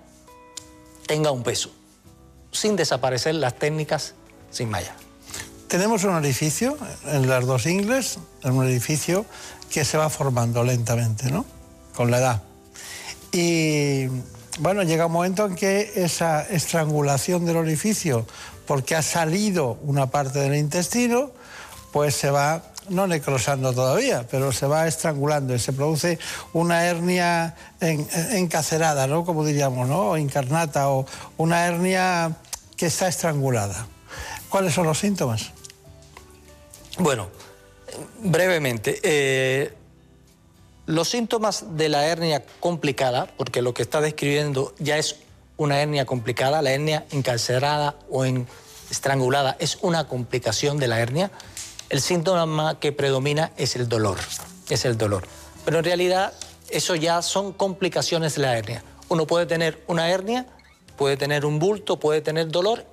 tenga 1.08 1.32
un 1.32 1.44
peso, 1.44 1.72
sin 2.52 2.76
desaparecer 2.76 3.36
las 3.36 3.56
técnicas 3.56 4.14
sin 4.50 4.70
malla. 4.70 4.96
Tenemos 5.68 6.04
un 6.04 6.12
orificio 6.12 6.78
en 7.06 7.30
las 7.30 7.46
dos 7.46 7.66
ingles, 7.66 8.20
un 8.44 8.60
orificio 8.60 9.26
que 9.70 9.86
se 9.86 9.98
va 9.98 10.10
formando 10.10 10.64
lentamente, 10.64 11.32
¿no? 11.32 11.46
Con 11.96 12.12
la 12.12 12.18
edad. 12.18 12.44
Y 13.32 14.08
bueno, 14.60 14.84
llega 14.84 15.06
un 15.06 15.14
momento 15.14 15.46
en 15.46 15.56
que 15.56 15.94
esa 15.96 16.42
estrangulación 16.44 17.46
del 17.46 17.56
orificio, 17.56 18.28
porque 18.68 18.96
ha 18.96 19.02
salido 19.02 19.80
una 19.84 20.08
parte 20.08 20.40
del 20.40 20.56
intestino, 20.56 21.32
pues 21.92 22.16
se 22.16 22.32
va 22.32 22.64
no 22.90 23.08
necrosando 23.08 23.74
todavía, 23.74 24.26
pero 24.30 24.52
se 24.52 24.66
va 24.66 24.88
estrangulando 24.88 25.54
y 25.56 25.60
se 25.60 25.74
produce 25.74 26.20
una 26.54 26.86
hernia 26.86 27.56
encacerada, 27.80 29.08
¿no? 29.08 29.24
Como 29.24 29.46
diríamos, 29.46 29.88
¿no? 29.88 30.12
O 30.12 30.18
encarnata 30.18 30.90
o 30.90 31.06
una 31.38 31.66
hernia 31.68 32.36
que 32.76 32.88
está 32.88 33.08
estrangulada. 33.08 33.88
¿Cuáles 34.50 34.74
son 34.74 34.88
los 34.88 35.00
síntomas? 35.00 35.52
Bueno, 36.98 37.30
brevemente, 38.24 39.00
eh, 39.04 39.74
los 40.86 41.10
síntomas 41.10 41.78
de 41.78 41.90
la 41.90 42.06
hernia 42.06 42.44
complicada, 42.60 43.28
porque 43.38 43.62
lo 43.62 43.74
que 43.74 43.84
está 43.84 44.02
describiendo 44.02 44.74
ya 44.80 44.98
es 44.98 45.18
una 45.58 45.82
hernia 45.82 46.06
complicada, 46.06 46.62
la 46.62 46.72
hernia 46.72 47.06
encarcerada 47.12 47.96
o 48.10 48.26
estrangulada 48.90 49.56
es 49.60 49.78
una 49.82 50.08
complicación 50.08 50.78
de 50.78 50.88
la 50.88 51.00
hernia, 51.00 51.32
el 51.92 52.00
síntoma 52.00 52.80
que 52.80 52.94
predomina 52.94 53.52
es 53.58 53.76
el 53.76 53.90
dolor, 53.90 54.18
es 54.70 54.86
el 54.86 54.98
dolor. 54.98 55.28
Pero 55.66 55.80
en 55.80 55.84
realidad 55.84 56.34
eso 56.70 56.96
ya 56.96 57.22
son 57.22 57.52
complicaciones 57.52 58.36
de 58.36 58.42
la 58.44 58.58
hernia. 58.58 58.82
Uno 59.10 59.28
puede 59.28 59.46
tener 59.46 59.84
una 59.88 60.10
hernia, 60.10 60.48
puede 60.96 61.18
tener 61.18 61.46
un 61.46 61.60
bulto, 61.60 62.00
puede 62.00 62.22
tener 62.22 62.48
dolor 62.48 62.86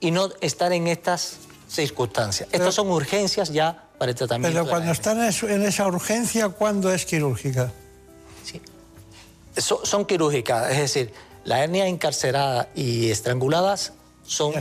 y 0.00 0.10
no 0.10 0.30
estar 0.40 0.72
en 0.72 0.86
estas 0.86 1.36
circunstancias. 1.68 2.48
Estas 2.50 2.74
son 2.74 2.90
urgencias 2.90 3.50
ya 3.50 3.84
para 3.98 4.12
el 4.12 4.16
tratamiento. 4.16 4.58
Pero 4.58 4.70
cuando 4.70 4.92
están 4.92 5.20
en 5.20 5.62
esa 5.62 5.86
urgencia, 5.86 6.48
¿cuándo 6.48 6.90
es 6.90 7.04
quirúrgica? 7.04 7.72
Sí. 8.42 8.62
son 9.60 10.06
quirúrgicas, 10.06 10.70
es 10.70 10.78
decir, 10.78 11.12
la 11.44 11.62
hernia 11.62 11.88
encarcerada 11.88 12.70
y 12.74 13.10
estranguladas 13.10 13.92
son 14.26 14.54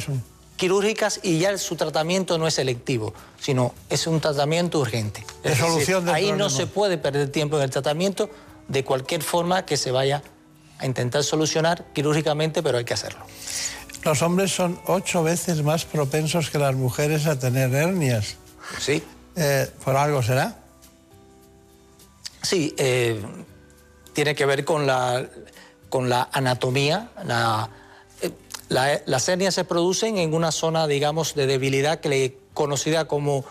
quirúrgicas 0.64 1.20
y 1.24 1.39
ya 1.39 1.57
su 1.57 1.76
tratamiento 1.76 2.38
no 2.38 2.47
es 2.47 2.53
selectivo, 2.53 3.14
sino 3.38 3.74
es 3.89 4.07
un 4.07 4.22
tratamiento 4.22 4.80
urgente. 4.80 5.26
Es 5.43 5.57
solución 5.57 6.07
ahí 6.07 6.32
no 6.32 6.49
se 6.49 6.68
puede 6.68 6.97
perder 6.97 7.30
tiempo 7.34 7.57
en 7.57 7.64
el 7.64 7.70
tratamiento 7.70 8.30
de 8.70 8.86
cualquier 8.86 9.24
forma 9.24 9.66
que 9.66 9.76
se 9.76 9.91
vaya 9.91 10.24
a 10.78 10.86
intentar 10.86 11.22
solucionar 11.26 11.84
quirúrgicamente, 11.91 12.64
pero 12.64 12.78
hay 12.78 12.86
que 12.86 12.93
hacerlo. 12.93 13.26
Los 14.05 14.22
hombres 14.22 14.55
son 14.55 14.80
ocho 14.86 15.22
veces 15.22 15.64
más 15.64 15.84
propensos 15.84 16.49
que 16.49 16.59
las 16.59 16.76
mujeres 16.76 17.28
a 17.28 17.38
tener 17.38 17.76
hernias. 17.76 18.38
Sí. 18.80 19.03
Eh, 19.36 19.70
¿Por 19.84 19.97
algo 19.97 20.24
será? 20.24 20.59
Sí, 22.41 22.74
eh, 22.78 23.22
tiene 24.14 24.34
que 24.34 24.45
ver 24.45 24.64
con 24.64 24.88
la, 24.88 25.28
con 25.89 26.07
la 26.07 26.30
anatomía. 26.32 27.09
Eh, 28.74 29.03
las 29.05 29.30
hernias 29.30 29.55
se 29.55 29.63
producen 29.63 30.17
en 30.17 30.34
una 30.34 30.51
zona, 30.51 30.88
digamos, 30.88 31.36
de 31.36 31.47
debilidad 31.47 31.99
que 31.99 32.09
le 32.09 32.38
conocida 32.53 33.05
como 33.07 33.45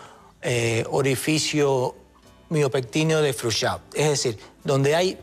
orificio 0.89 1.95
miopectíneo 2.49 3.21
de 3.21 3.31
Frouchard. 3.31 3.79
Es 3.93 4.09
decir, 4.09 4.37
donde 4.65 4.93
hay 4.93 5.17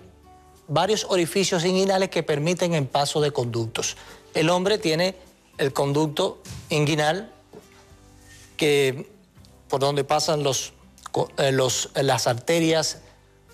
varios 0.67 1.05
orificios 1.09 1.65
inguinales 1.65 2.09
que 2.09 2.23
permiten 2.23 2.75
el 2.75 2.87
paso 2.87 3.21
de 3.21 3.33
conductos. 3.33 3.97
El 4.35 4.49
hombre 4.49 4.79
tiene 4.79 5.17
el 5.59 5.73
conducto 5.73 6.41
inguinal 6.71 7.31
que 8.57 9.11
por 9.69 9.81
donde 9.81 10.05
pasan 10.05 10.43
los, 10.43 10.73
eh, 11.39 11.53
los, 11.53 11.91
las 11.95 12.27
arterias 12.27 12.99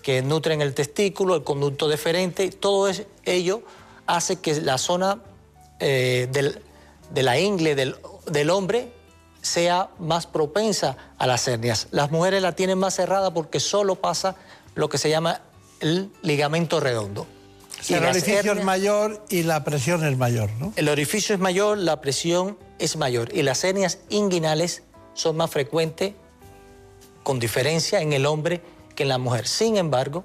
que 0.03 0.21
nutren 0.21 0.61
el 0.61 0.73
testículo, 0.73 1.35
el 1.35 1.43
conducto 1.43 1.87
deferente, 1.87 2.49
todo 2.49 2.89
ello 3.25 3.61
hace 4.05 4.37
que 4.37 4.61
la 4.61 4.77
zona 4.77 5.19
eh, 5.79 6.27
de 6.31 7.23
la 7.23 7.39
ingle 7.39 7.75
del, 7.75 7.95
del, 8.25 8.49
hombre 8.49 8.91
sea 9.41 9.89
más 9.99 10.27
propensa 10.27 10.97
a 11.17 11.27
las 11.27 11.47
hernias. 11.47 11.87
Las 11.91 12.11
mujeres 12.11 12.41
la 12.41 12.53
tienen 12.53 12.77
más 12.77 12.95
cerrada 12.95 13.33
porque 13.33 13.59
solo 13.59 13.95
pasa 13.95 14.35
lo 14.75 14.89
que 14.89 14.97
se 14.97 15.09
llama 15.09 15.41
el 15.79 16.11
ligamento 16.21 16.79
redondo. 16.79 17.27
el 17.89 18.03
orificio 18.03 18.53
es 18.53 18.63
mayor 18.63 19.23
y 19.29 19.43
la 19.43 19.63
presión 19.63 20.05
es 20.05 20.17
mayor, 20.17 20.49
¿no? 20.59 20.73
El 20.75 20.89
orificio 20.89 21.35
es 21.35 21.41
mayor, 21.41 21.77
la 21.77 22.01
presión 22.01 22.57
es 22.79 22.97
mayor 22.97 23.29
y 23.33 23.43
las 23.43 23.63
hernias 23.63 23.99
inguinales 24.09 24.83
son 25.13 25.37
más 25.37 25.49
frecuentes 25.49 26.13
con 27.23 27.39
diferencia 27.39 28.01
en 28.01 28.13
el 28.13 28.25
hombre 28.25 28.61
que 28.95 29.03
en 29.03 29.09
la 29.09 29.17
mujer. 29.17 29.47
Sin 29.47 29.77
embargo, 29.77 30.23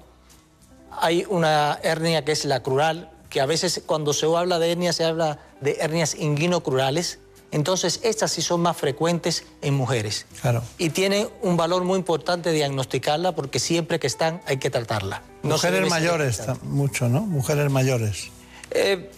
hay 0.91 1.25
una 1.27 1.79
hernia 1.83 2.23
que 2.23 2.31
es 2.31 2.45
la 2.45 2.61
crural, 2.61 3.11
que 3.33 3.41
a 3.41 3.47
veces 3.47 3.81
cuando 3.83 4.13
se 4.13 4.27
habla 4.27 4.59
de 4.59 4.71
hernia 4.71 4.93
se 4.93 5.03
habla 5.03 5.39
de 5.59 5.77
hernias 5.81 6.13
inguinocrurales. 6.13 7.17
Entonces, 7.49 7.99
estas 8.03 8.31
sí 8.31 8.43
son 8.43 8.61
más 8.61 8.77
frecuentes 8.77 9.43
en 9.63 9.73
mujeres. 9.73 10.27
Claro. 10.41 10.63
Y 10.77 10.89
tiene 10.91 11.27
un 11.41 11.57
valor 11.57 11.83
muy 11.83 11.97
importante 11.97 12.51
diagnosticarla 12.51 13.33
porque 13.33 13.59
siempre 13.59 13.99
que 13.99 14.05
están 14.05 14.41
hay 14.45 14.57
que 14.57 14.69
tratarla. 14.69 15.23
mujeres 15.41 15.89
mayores, 15.89 16.43
mucho, 16.61 17.09
¿no? 17.09 17.21
Mujeres 17.21 17.71
mayores. 17.71 18.29
Eh, 18.69 19.09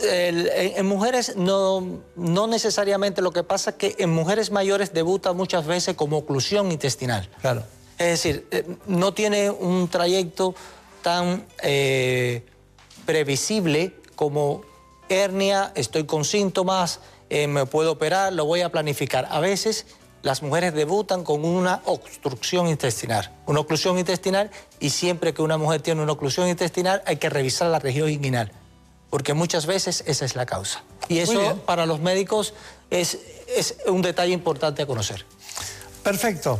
en 0.00 0.86
mujeres 0.86 1.36
no, 1.36 2.00
no 2.16 2.46
necesariamente 2.46 3.20
lo 3.20 3.32
que 3.32 3.42
pasa 3.42 3.70
es 3.70 3.76
que 3.76 3.96
en 3.98 4.10
mujeres 4.10 4.50
mayores 4.50 4.94
debuta 4.94 5.34
muchas 5.34 5.66
veces 5.66 5.94
como 5.94 6.16
oclusión 6.16 6.72
intestinal. 6.72 7.28
Claro. 7.42 7.64
Es 7.98 8.06
decir, 8.06 8.46
eh, 8.50 8.64
no 8.86 9.12
tiene 9.12 9.50
un 9.50 9.88
trayecto 9.88 10.54
tan 11.02 11.46
eh, 11.62 12.44
previsible 13.06 13.94
como 14.16 14.62
hernia, 15.08 15.72
estoy 15.74 16.04
con 16.04 16.24
síntomas, 16.24 17.00
eh, 17.30 17.46
me 17.46 17.66
puedo 17.66 17.92
operar, 17.92 18.32
lo 18.32 18.44
voy 18.44 18.62
a 18.62 18.70
planificar. 18.70 19.26
A 19.30 19.40
veces 19.40 19.86
las 20.22 20.42
mujeres 20.42 20.74
debutan 20.74 21.24
con 21.24 21.44
una 21.44 21.82
obstrucción 21.84 22.68
intestinal, 22.68 23.30
una 23.46 23.60
oclusión 23.60 23.98
intestinal 23.98 24.50
y 24.80 24.90
siempre 24.90 25.34
que 25.34 25.42
una 25.42 25.58
mujer 25.58 25.82
tiene 25.82 26.02
una 26.02 26.12
oclusión 26.12 26.48
intestinal 26.48 27.02
hay 27.06 27.16
que 27.16 27.28
revisar 27.28 27.68
la 27.68 27.78
región 27.78 28.08
inguinal 28.08 28.50
porque 29.14 29.32
muchas 29.32 29.66
veces 29.66 30.02
esa 30.08 30.24
es 30.24 30.34
la 30.34 30.44
causa. 30.44 30.82
Y 31.08 31.18
eso 31.18 31.62
para 31.66 31.86
los 31.86 32.00
médicos 32.00 32.52
es, 32.90 33.18
es 33.46 33.76
un 33.86 34.02
detalle 34.02 34.32
importante 34.32 34.82
a 34.82 34.86
conocer. 34.86 35.24
Perfecto. 36.02 36.58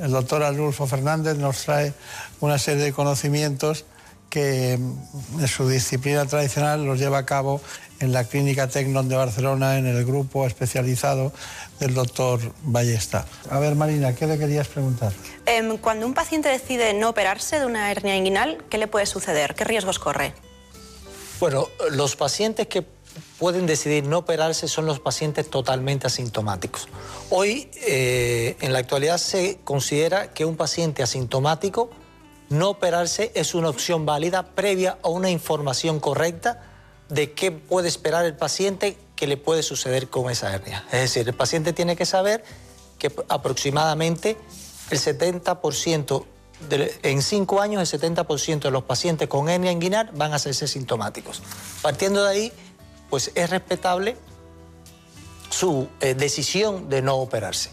El 0.00 0.10
doctor 0.10 0.42
Arnulfo 0.42 0.88
Fernández 0.88 1.36
nos 1.36 1.62
trae 1.62 1.94
una 2.40 2.58
serie 2.58 2.82
de 2.82 2.92
conocimientos 2.92 3.84
que 4.32 4.72
en 4.72 5.46
su 5.46 5.68
disciplina 5.68 6.24
tradicional 6.24 6.86
los 6.86 6.98
lleva 6.98 7.18
a 7.18 7.26
cabo 7.26 7.60
en 8.00 8.12
la 8.12 8.24
Clínica 8.24 8.66
Tecnon 8.66 9.06
de 9.06 9.14
Barcelona, 9.14 9.76
en 9.76 9.86
el 9.86 10.06
grupo 10.06 10.46
especializado 10.46 11.34
del 11.78 11.92
doctor 11.92 12.40
Ballesta. 12.62 13.26
A 13.50 13.58
ver, 13.58 13.74
Marina, 13.74 14.14
¿qué 14.14 14.26
le 14.26 14.38
querías 14.38 14.68
preguntar? 14.68 15.12
Em, 15.44 15.76
cuando 15.76 16.06
un 16.06 16.14
paciente 16.14 16.48
decide 16.48 16.94
no 16.94 17.10
operarse 17.10 17.60
de 17.60 17.66
una 17.66 17.90
hernia 17.90 18.16
inguinal, 18.16 18.64
¿qué 18.70 18.78
le 18.78 18.86
puede 18.86 19.04
suceder? 19.04 19.54
¿Qué 19.54 19.64
riesgos 19.64 19.98
corre? 19.98 20.32
Bueno, 21.38 21.68
los 21.90 22.16
pacientes 22.16 22.68
que 22.68 22.86
pueden 23.38 23.66
decidir 23.66 24.04
no 24.04 24.18
operarse 24.18 24.66
son 24.66 24.86
los 24.86 24.98
pacientes 24.98 25.50
totalmente 25.50 26.06
asintomáticos. 26.06 26.88
Hoy, 27.28 27.68
eh, 27.86 28.56
en 28.62 28.72
la 28.72 28.78
actualidad, 28.78 29.18
se 29.18 29.58
considera 29.62 30.32
que 30.32 30.46
un 30.46 30.56
paciente 30.56 31.02
asintomático 31.02 31.90
no 32.52 32.70
operarse 32.70 33.32
es 33.34 33.54
una 33.54 33.68
opción 33.68 34.06
válida 34.06 34.54
previa 34.54 34.98
a 35.02 35.08
una 35.08 35.30
información 35.30 36.00
correcta 36.00 36.62
de 37.08 37.32
qué 37.32 37.50
puede 37.50 37.88
esperar 37.88 38.24
el 38.24 38.36
paciente 38.36 38.96
que 39.16 39.26
le 39.26 39.36
puede 39.36 39.62
suceder 39.62 40.08
con 40.08 40.30
esa 40.30 40.52
hernia. 40.54 40.84
Es 40.92 41.00
decir, 41.00 41.28
el 41.28 41.34
paciente 41.34 41.72
tiene 41.72 41.96
que 41.96 42.06
saber 42.06 42.44
que 42.98 43.12
aproximadamente 43.28 44.36
el 44.90 44.98
70% 44.98 46.24
en 47.02 47.22
cinco 47.22 47.60
años 47.60 47.92
el 47.92 48.00
70% 48.00 48.60
de 48.60 48.70
los 48.70 48.84
pacientes 48.84 49.28
con 49.28 49.48
hernia 49.48 49.72
inguinal 49.72 50.10
van 50.14 50.32
a 50.32 50.36
hacerse 50.36 50.68
sintomáticos. 50.68 51.42
Partiendo 51.82 52.22
de 52.24 52.30
ahí, 52.30 52.52
pues 53.10 53.32
es 53.34 53.50
respetable 53.50 54.16
su 55.50 55.88
eh, 56.00 56.14
decisión 56.14 56.88
de 56.88 57.02
no 57.02 57.16
operarse. 57.16 57.70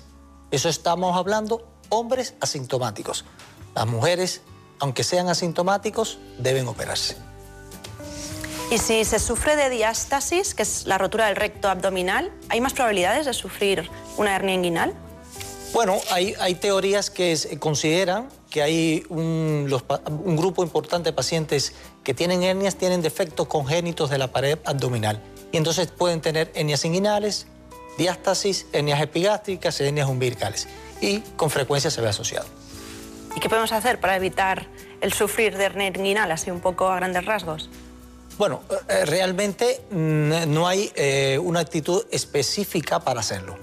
Eso 0.51 0.69
estamos 0.69 1.15
hablando 1.15 1.67
hombres 1.89 2.33
asintomáticos. 2.41 3.25
Las 3.75 3.87
mujeres, 3.87 4.41
aunque 4.79 5.03
sean 5.03 5.29
asintomáticos, 5.29 6.17
deben 6.37 6.67
operarse. 6.67 7.15
Y 8.71 8.77
si 8.77 9.03
se 9.03 9.19
sufre 9.19 9.55
de 9.55 9.69
diástasis, 9.69 10.53
que 10.53 10.61
es 10.61 10.85
la 10.85 10.97
rotura 10.97 11.25
del 11.27 11.35
recto 11.35 11.69
abdominal, 11.69 12.31
¿hay 12.49 12.61
más 12.61 12.73
probabilidades 12.73 13.25
de 13.25 13.33
sufrir 13.33 13.89
una 14.17 14.35
hernia 14.35 14.53
inguinal? 14.53 14.93
Bueno, 15.73 15.97
hay, 16.11 16.35
hay 16.39 16.55
teorías 16.55 17.09
que 17.09 17.57
consideran 17.59 18.29
que 18.49 18.61
hay 18.61 19.03
un, 19.09 19.65
los 19.69 19.83
un 20.07 20.35
grupo 20.35 20.63
importante 20.63 21.09
de 21.09 21.13
pacientes 21.13 21.73
que 22.03 22.13
tienen 22.13 22.43
hernias, 22.43 22.75
tienen 22.75 23.01
defectos 23.01 23.47
congénitos 23.47 24.09
de 24.09 24.17
la 24.17 24.31
pared 24.31 24.57
abdominal. 24.65 25.21
Y 25.51 25.57
entonces 25.57 25.87
pueden 25.87 26.21
tener 26.21 26.51
hernias 26.55 26.85
inguinales, 26.85 27.47
diástasis, 27.97 28.65
hernias 28.71 29.01
epigástricas, 29.01 29.79
hernias 29.81 30.07
umbilicales. 30.07 30.67
Y 31.01 31.19
con 31.37 31.49
frecuencia 31.49 31.91
se 31.91 32.01
ve 32.01 32.09
asociado. 32.09 32.47
¿Y 33.39 33.41
qué 33.41 33.47
podemos 33.47 33.71
hacer 33.71 34.01
para 34.01 34.17
evitar 34.17 34.67
el 34.99 35.13
sufrir 35.13 35.55
de 35.55 35.63
hernia 35.63 35.87
inguinal, 35.87 36.29
así 36.29 36.51
un 36.51 36.59
poco 36.59 36.89
a 36.89 36.97
grandes 36.97 37.23
rasgos? 37.23 37.69
Bueno, 38.37 38.59
eh, 38.89 39.05
realmente 39.05 39.79
mm, 39.91 40.51
no 40.53 40.67
hay 40.67 40.91
eh, 40.93 41.39
una 41.41 41.61
actitud 41.61 42.05
específica 42.11 42.99
para 42.99 43.21
hacerlo. 43.21 43.57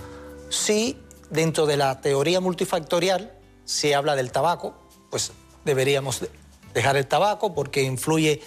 Sí, 0.48 0.98
dentro 1.28 1.66
de 1.66 1.76
la 1.76 2.00
teoría 2.00 2.40
multifactorial 2.40 3.34
se 3.66 3.94
habla 3.94 4.16
del 4.16 4.32
tabaco, 4.32 4.74
pues 5.10 5.32
deberíamos 5.66 6.20
de- 6.20 6.30
dejar 6.72 6.96
el 6.96 7.06
tabaco 7.06 7.52
porque 7.54 7.82
influye 7.82 8.40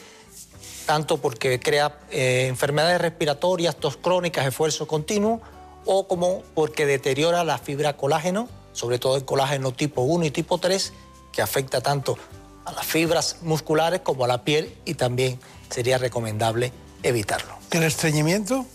tanto 0.87 1.17
porque 1.17 1.59
crea 1.59 1.99
eh, 2.09 2.47
enfermedades 2.47 3.01
respiratorias, 3.01 3.75
tos 3.75 3.97
crónicas, 3.97 4.47
esfuerzo 4.47 4.87
continuo, 4.87 5.41
o 5.85 6.07
como 6.07 6.41
porque 6.55 6.87
deteriora 6.87 7.43
la 7.43 7.59
fibra 7.59 7.95
colágeno, 7.95 8.49
sobre 8.73 8.97
todo 8.97 9.15
el 9.15 9.25
colágeno 9.25 9.73
tipo 9.73 10.01
1 10.01 10.25
y 10.25 10.31
tipo 10.31 10.57
3, 10.57 10.91
que 11.31 11.41
afecta 11.41 11.81
tanto 11.81 12.17
a 12.65 12.71
las 12.71 12.85
fibras 12.85 13.37
musculares 13.41 14.01
como 14.01 14.25
a 14.25 14.27
la 14.27 14.43
piel 14.43 14.75
y 14.85 14.95
también 14.95 15.39
sería 15.69 15.97
recomendable 15.97 16.71
evitarlo. 17.03 17.57
¿El 17.71 17.83
estreñimiento? 17.83 18.65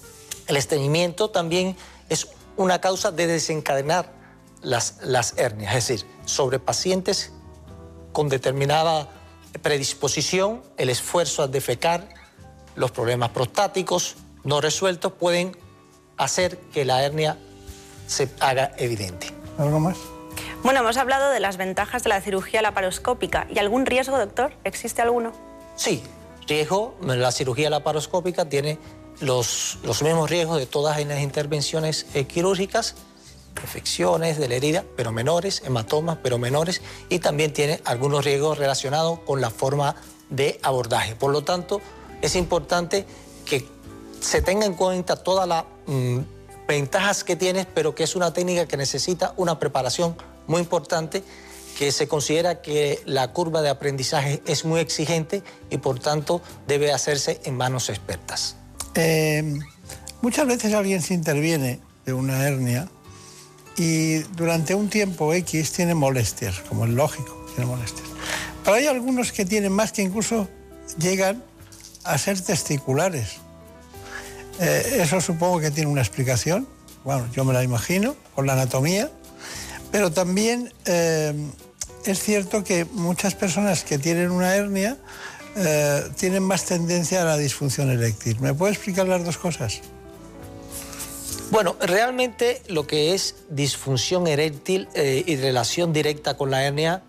El 0.46 0.56
estreñimiento 0.56 1.30
también 1.30 1.76
es 2.08 2.28
una 2.56 2.80
causa 2.80 3.10
de 3.10 3.26
desencadenar 3.26 4.12
las, 4.62 4.98
las 5.02 5.36
hernias, 5.36 5.74
es 5.74 5.88
decir, 5.88 6.06
sobre 6.24 6.58
pacientes 6.58 7.32
con 8.12 8.28
determinada 8.28 9.08
predisposición, 9.62 10.62
el 10.76 10.88
esfuerzo 10.88 11.42
a 11.42 11.48
defecar, 11.48 12.08
los 12.76 12.90
problemas 12.90 13.30
prostáticos 13.30 14.16
no 14.44 14.60
resueltos 14.60 15.12
pueden 15.12 15.56
hacer 16.16 16.58
que 16.72 16.84
la 16.84 17.02
hernia 17.02 17.38
se 18.06 18.28
haga 18.40 18.72
evidente. 18.76 19.28
¿Algo 19.58 19.80
más? 19.80 19.96
Bueno, 20.64 20.80
hemos 20.80 20.96
hablado 20.96 21.30
de 21.30 21.40
las 21.40 21.58
ventajas 21.58 22.04
de 22.04 22.08
la 22.08 22.22
cirugía 22.22 22.62
laparoscópica. 22.62 23.46
¿Y 23.54 23.58
algún 23.58 23.84
riesgo, 23.84 24.16
doctor? 24.16 24.54
¿Existe 24.64 25.02
alguno? 25.02 25.30
Sí, 25.76 26.02
riesgo, 26.48 26.96
la 27.02 27.30
cirugía 27.32 27.68
laparoscópica 27.68 28.48
tiene 28.48 28.78
los, 29.20 29.76
los 29.82 30.02
mismos 30.02 30.30
riesgos 30.30 30.56
de 30.58 30.64
todas 30.64 31.04
las 31.04 31.20
intervenciones 31.20 32.06
eh, 32.14 32.24
quirúrgicas, 32.24 32.94
infecciones 33.60 34.38
de 34.38 34.48
la 34.48 34.54
herida, 34.54 34.84
pero 34.96 35.12
menores, 35.12 35.62
hematomas, 35.66 36.16
pero 36.22 36.38
menores, 36.38 36.80
y 37.10 37.18
también 37.18 37.52
tiene 37.52 37.82
algunos 37.84 38.24
riesgos 38.24 38.56
relacionados 38.56 39.18
con 39.26 39.42
la 39.42 39.50
forma 39.50 39.96
de 40.30 40.60
abordaje. 40.62 41.14
Por 41.14 41.30
lo 41.30 41.44
tanto, 41.44 41.82
es 42.22 42.36
importante 42.36 43.04
que 43.44 43.68
se 44.18 44.40
tenga 44.40 44.64
en 44.64 44.72
cuenta 44.72 45.16
todas 45.16 45.46
las 45.46 45.64
mm, 45.84 46.20
ventajas 46.66 47.22
que 47.22 47.36
tienes, 47.36 47.66
pero 47.66 47.94
que 47.94 48.04
es 48.04 48.16
una 48.16 48.32
técnica 48.32 48.64
que 48.64 48.78
necesita 48.78 49.34
una 49.36 49.58
preparación 49.58 50.16
muy 50.46 50.60
importante, 50.60 51.22
que 51.78 51.90
se 51.92 52.06
considera 52.06 52.62
que 52.62 53.00
la 53.04 53.32
curva 53.32 53.62
de 53.62 53.68
aprendizaje 53.68 54.42
es 54.46 54.64
muy 54.64 54.80
exigente 54.80 55.42
y 55.70 55.78
por 55.78 55.98
tanto 55.98 56.40
debe 56.66 56.92
hacerse 56.92 57.40
en 57.44 57.56
manos 57.56 57.88
expertas. 57.88 58.56
Eh, 58.94 59.58
muchas 60.22 60.46
veces 60.46 60.72
alguien 60.72 61.02
se 61.02 61.14
interviene 61.14 61.80
de 62.04 62.12
una 62.12 62.46
hernia 62.46 62.88
y 63.76 64.18
durante 64.36 64.74
un 64.74 64.88
tiempo 64.88 65.34
X 65.34 65.72
tiene 65.72 65.94
molestias, 65.94 66.60
como 66.60 66.84
es 66.84 66.92
lógico, 66.92 67.44
tiene 67.54 67.70
molestias. 67.70 68.06
Pero 68.62 68.76
hay 68.76 68.86
algunos 68.86 69.32
que 69.32 69.44
tienen 69.44 69.72
más 69.72 69.92
que 69.92 70.02
incluso 70.02 70.48
llegan 70.98 71.42
a 72.04 72.16
ser 72.18 72.40
testiculares. 72.40 73.38
Eh, 74.60 75.00
eso 75.00 75.20
supongo 75.20 75.58
que 75.58 75.70
tiene 75.72 75.90
una 75.90 76.02
explicación, 76.02 76.68
bueno, 77.02 77.26
yo 77.32 77.44
me 77.44 77.52
la 77.52 77.64
imagino, 77.64 78.14
con 78.34 78.46
la 78.46 78.52
anatomía, 78.52 79.10
pero 79.94 80.10
también 80.10 80.72
eh, 80.86 81.32
es 82.04 82.18
cierto 82.20 82.64
que 82.64 82.84
muchas 82.84 83.36
personas 83.36 83.84
que 83.84 83.96
tienen 83.96 84.32
una 84.32 84.56
hernia 84.56 84.96
eh, 85.54 86.02
tienen 86.18 86.42
más 86.42 86.64
tendencia 86.64 87.22
a 87.22 87.24
la 87.24 87.36
disfunción 87.36 87.88
eréctil. 87.90 88.40
¿Me 88.40 88.52
puede 88.54 88.72
explicar 88.72 89.06
las 89.06 89.24
dos 89.24 89.38
cosas? 89.38 89.82
Bueno, 91.52 91.76
realmente 91.80 92.60
lo 92.66 92.88
que 92.88 93.14
es 93.14 93.36
disfunción 93.50 94.26
eréctil 94.26 94.88
eh, 94.94 95.22
y 95.24 95.36
relación 95.36 95.92
directa 95.92 96.36
con 96.36 96.50
la 96.50 96.64
hernia 96.64 97.04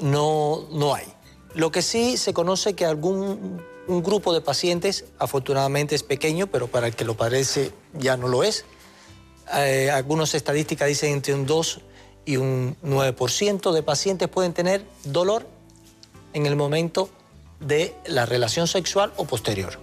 no, 0.00 0.66
no 0.72 0.96
hay. 0.96 1.06
Lo 1.54 1.70
que 1.70 1.82
sí 1.82 2.16
se 2.16 2.34
conoce 2.34 2.74
que 2.74 2.86
algún 2.86 3.62
un 3.86 4.02
grupo 4.02 4.32
de 4.32 4.40
pacientes, 4.40 5.04
afortunadamente 5.18 5.94
es 5.94 6.02
pequeño, 6.02 6.46
pero 6.46 6.68
para 6.68 6.86
el 6.86 6.94
que 6.94 7.04
lo 7.04 7.16
parece 7.16 7.72
ya 7.94 8.16
no 8.16 8.28
lo 8.28 8.44
es. 8.44 8.64
Eh, 9.54 9.90
algunas 9.90 10.34
estadísticas 10.34 10.88
dicen 10.88 11.12
entre 11.12 11.34
un 11.34 11.46
2 11.46 11.80
y 12.24 12.36
un 12.36 12.76
9% 12.82 13.72
de 13.72 13.82
pacientes 13.82 14.28
pueden 14.28 14.52
tener 14.52 14.84
dolor 15.04 15.46
en 16.32 16.46
el 16.46 16.56
momento 16.56 17.10
de 17.60 17.94
la 18.06 18.26
relación 18.26 18.66
sexual 18.66 19.12
o 19.16 19.24
posterior. 19.24 19.78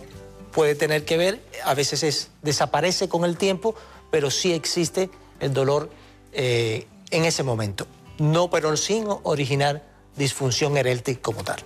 Puede 0.51 0.75
tener 0.75 1.05
que 1.05 1.17
ver, 1.17 1.41
a 1.63 1.73
veces 1.73 2.03
es, 2.03 2.29
desaparece 2.41 3.07
con 3.07 3.23
el 3.23 3.37
tiempo, 3.37 3.75
pero 4.11 4.31
sí 4.31 4.53
existe 4.53 5.09
el 5.39 5.53
dolor 5.53 5.89
eh, 6.33 6.87
en 7.11 7.25
ese 7.25 7.43
momento. 7.43 7.87
No, 8.17 8.49
pero 8.49 8.75
sin 8.75 9.05
originar 9.23 9.83
disfunción 10.17 10.75
eréctil 10.77 11.19
como 11.21 11.43
tal. 11.43 11.63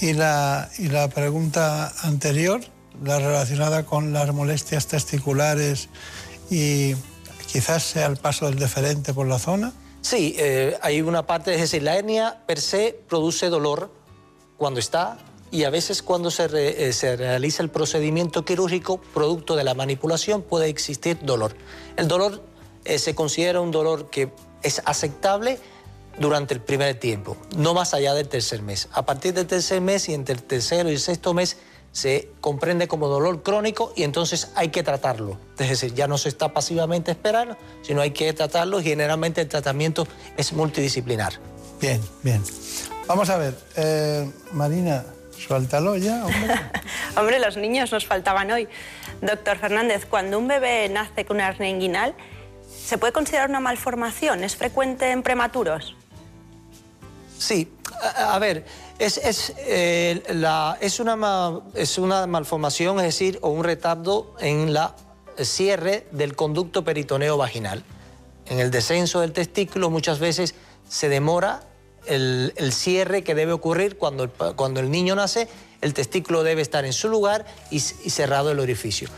Y 0.00 0.12
la, 0.12 0.70
y 0.78 0.88
la 0.88 1.08
pregunta 1.08 1.92
anterior, 2.02 2.60
la 3.02 3.18
relacionada 3.18 3.84
con 3.84 4.12
las 4.12 4.32
molestias 4.32 4.86
testiculares 4.86 5.88
y 6.50 6.94
quizás 7.50 7.82
sea 7.82 8.06
el 8.06 8.16
paso 8.16 8.46
del 8.46 8.58
deferente 8.58 9.14
por 9.14 9.26
la 9.26 9.38
zona. 9.38 9.72
Sí, 10.00 10.36
eh, 10.38 10.78
hay 10.82 11.00
una 11.00 11.26
parte, 11.26 11.54
es 11.54 11.60
decir, 11.60 11.82
la 11.82 11.96
hernia 11.96 12.42
per 12.46 12.60
se 12.60 12.98
produce 13.08 13.48
dolor 13.48 13.92
cuando 14.56 14.80
está 14.80 15.18
y 15.50 15.64
a 15.64 15.70
veces 15.70 16.02
cuando 16.02 16.30
se, 16.30 16.46
eh, 16.52 16.92
se 16.92 17.16
realiza 17.16 17.62
el 17.62 17.70
procedimiento 17.70 18.44
quirúrgico, 18.44 19.00
producto 19.14 19.56
de 19.56 19.64
la 19.64 19.74
manipulación, 19.74 20.42
puede 20.42 20.68
existir 20.68 21.18
dolor. 21.22 21.56
El 21.96 22.06
dolor 22.06 22.42
eh, 22.84 22.98
se 22.98 23.14
considera 23.14 23.60
un 23.60 23.70
dolor 23.70 24.10
que 24.10 24.30
es 24.62 24.82
aceptable 24.84 25.58
durante 26.18 26.54
el 26.54 26.60
primer 26.60 26.98
tiempo, 26.98 27.36
no 27.56 27.74
más 27.74 27.94
allá 27.94 28.14
del 28.14 28.28
tercer 28.28 28.62
mes. 28.62 28.88
A 28.92 29.06
partir 29.06 29.34
del 29.34 29.46
tercer 29.46 29.80
mes 29.80 30.08
y 30.08 30.14
entre 30.14 30.34
el 30.34 30.42
tercero 30.42 30.90
y 30.90 30.94
el 30.94 31.00
sexto 31.00 31.32
mes 31.32 31.56
se 31.92 32.30
comprende 32.40 32.88
como 32.88 33.08
dolor 33.08 33.42
crónico 33.42 33.92
y 33.96 34.02
entonces 34.02 34.52
hay 34.54 34.68
que 34.68 34.82
tratarlo. 34.82 35.38
Es 35.58 35.68
decir, 35.68 35.94
ya 35.94 36.06
no 36.06 36.18
se 36.18 36.28
está 36.28 36.52
pasivamente 36.52 37.10
esperando, 37.10 37.56
sino 37.82 38.00
hay 38.00 38.12
que 38.12 38.32
tratarlo 38.32 38.80
y 38.80 38.84
generalmente 38.84 39.40
el 39.40 39.48
tratamiento 39.48 40.06
es 40.36 40.52
multidisciplinar. 40.52 41.34
Bien, 41.80 42.00
bien. 42.22 42.42
Vamos 43.06 43.30
a 43.30 43.38
ver, 43.38 43.54
eh, 43.76 44.30
Marina, 44.52 45.04
suéltalo 45.36 45.96
ya, 45.96 46.26
hombre. 46.26 46.54
Hombre, 47.16 47.38
los 47.40 47.56
niños 47.56 47.90
nos 47.90 48.06
faltaban 48.06 48.50
hoy. 48.50 48.68
Doctor 49.22 49.58
Fernández, 49.58 50.06
cuando 50.06 50.38
un 50.38 50.46
bebé 50.46 50.88
nace 50.88 51.24
con 51.24 51.38
una 51.38 51.48
hernia 51.48 51.68
inguinal, 51.68 52.14
¿se 52.84 52.98
puede 52.98 53.12
considerar 53.12 53.48
una 53.48 53.60
malformación? 53.60 54.44
¿Es 54.44 54.56
frecuente 54.56 55.10
en 55.10 55.22
prematuros? 55.22 55.96
Sí, 57.38 57.72
a, 58.02 58.34
a 58.34 58.38
ver, 58.38 58.64
es, 58.98 59.16
es, 59.18 59.52
eh, 59.58 60.22
la- 60.34 60.76
es, 60.80 61.00
una, 61.00 61.60
es 61.74 61.98
una 61.98 62.26
malformación, 62.26 62.98
es 62.98 63.04
decir, 63.04 63.38
o 63.42 63.50
un 63.50 63.64
retardo 63.64 64.34
en 64.40 64.72
la 64.72 64.94
cierre 65.40 66.06
del 66.10 66.34
conducto 66.34 66.84
peritoneo 66.84 67.36
vaginal. 67.36 67.84
En 68.46 68.58
el 68.60 68.70
descenso 68.70 69.20
del 69.20 69.32
testículo 69.32 69.90
muchas 69.90 70.18
veces 70.18 70.54
se 70.88 71.08
demora 71.08 71.60
el, 72.06 72.52
el 72.56 72.72
cierre 72.72 73.22
que 73.22 73.34
debe 73.34 73.52
ocurrir 73.52 73.98
cuando 73.98 74.24
el, 74.24 74.30
cuando 74.30 74.80
el 74.80 74.90
niño 74.90 75.14
nace, 75.14 75.48
el 75.80 75.94
testículo 75.94 76.42
debe 76.42 76.62
estar 76.62 76.84
en 76.84 76.92
su 76.92 77.08
lugar 77.08 77.46
y 77.70 77.78
cerrado 77.80 78.50
el 78.50 78.58
orificio. 78.58 79.08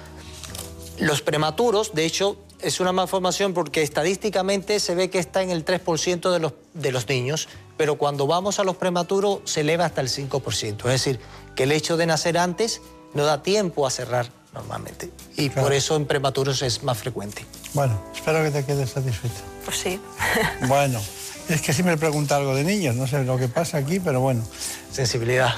Los 0.98 1.22
prematuros, 1.22 1.94
de 1.94 2.04
hecho, 2.04 2.36
es 2.62 2.80
una 2.80 2.92
malformación 2.92 3.54
porque 3.54 3.82
estadísticamente 3.82 4.80
se 4.80 4.94
ve 4.94 5.10
que 5.10 5.18
está 5.18 5.42
en 5.42 5.50
el 5.50 5.64
3% 5.64 6.30
de 6.30 6.38
los, 6.38 6.52
de 6.74 6.92
los 6.92 7.08
niños, 7.08 7.48
pero 7.76 7.96
cuando 7.96 8.26
vamos 8.26 8.58
a 8.58 8.64
los 8.64 8.76
prematuros 8.76 9.40
se 9.44 9.60
eleva 9.62 9.86
hasta 9.86 10.00
el 10.00 10.08
5%. 10.08 10.76
Es 10.78 10.84
decir, 10.84 11.20
que 11.54 11.64
el 11.64 11.72
hecho 11.72 11.96
de 11.96 12.06
nacer 12.06 12.38
antes 12.38 12.80
no 13.14 13.24
da 13.24 13.42
tiempo 13.42 13.86
a 13.86 13.90
cerrar 13.90 14.30
normalmente. 14.52 15.10
Y 15.36 15.50
por 15.50 15.72
eso 15.72 15.96
en 15.96 16.06
prematuros 16.06 16.62
es 16.62 16.82
más 16.82 16.98
frecuente. 16.98 17.44
Bueno, 17.74 18.00
espero 18.14 18.42
que 18.42 18.50
te 18.50 18.64
quedes 18.64 18.90
satisfecho. 18.90 19.42
Pues 19.64 19.78
sí. 19.78 20.00
Bueno, 20.68 21.00
es 21.48 21.62
que 21.62 21.72
siempre 21.72 21.96
pregunta 21.96 22.36
algo 22.36 22.54
de 22.54 22.64
niños, 22.64 22.96
no 22.96 23.06
sé 23.06 23.24
lo 23.24 23.38
que 23.38 23.48
pasa 23.48 23.78
aquí, 23.78 24.00
pero 24.00 24.20
bueno. 24.20 24.44
Sensibilidad. 24.92 25.54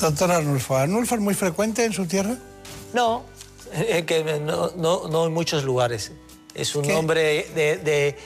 Doctor 0.00 0.30
Arnulfo, 0.30 0.76
¿Arnulfo 0.76 1.14
es 1.14 1.20
muy 1.20 1.34
frecuente 1.34 1.84
en 1.84 1.92
su 1.92 2.06
tierra? 2.06 2.36
No, 2.92 3.24
que 4.06 4.40
no, 4.40 4.70
no, 4.76 5.08
no 5.08 5.26
en 5.26 5.32
muchos 5.32 5.64
lugares. 5.64 6.12
Es 6.54 6.74
un 6.74 6.86
nombre 6.88 7.46
de, 7.54 7.76
de- 7.76 8.16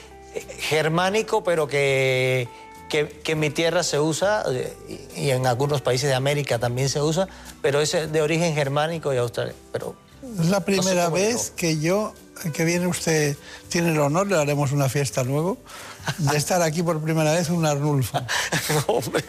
germánico, 0.59 1.43
pero 1.43 1.67
que, 1.67 2.47
que, 2.89 3.21
en 3.25 3.39
mi 3.39 3.49
tierra 3.49 3.83
se 3.83 3.99
usa 3.99 4.43
eh, 4.49 4.73
y, 5.15 5.29
en 5.29 5.45
algunos 5.47 5.81
países 5.81 6.09
de 6.09 6.15
América 6.15 6.59
también 6.59 6.89
se 6.89 7.01
usa, 7.01 7.27
pero 7.61 7.81
es 7.81 7.91
de 7.91 8.21
origen 8.21 8.55
germánico 8.55 9.13
y 9.13 9.17
australiano. 9.17 9.59
Pero 9.71 9.95
es 10.39 10.49
la 10.49 10.63
primera 10.63 11.09
vez 11.09 11.51
que 11.55 11.79
yo, 11.79 12.13
que 12.53 12.63
viene 12.63 12.87
usted, 12.87 13.35
tiene 13.69 13.91
el 13.91 13.99
honor, 13.99 14.27
le 14.27 14.37
haremos 14.37 14.71
una 14.71 14.89
fiesta 14.89 15.23
luego, 15.23 15.57
de 16.17 16.37
estar 16.37 16.61
aquí 16.61 16.83
por 16.83 17.01
primera 17.01 17.33
vez 17.33 17.49
un 17.49 17.65
Arnulfo. 17.65 18.19
Hombre. 18.87 19.23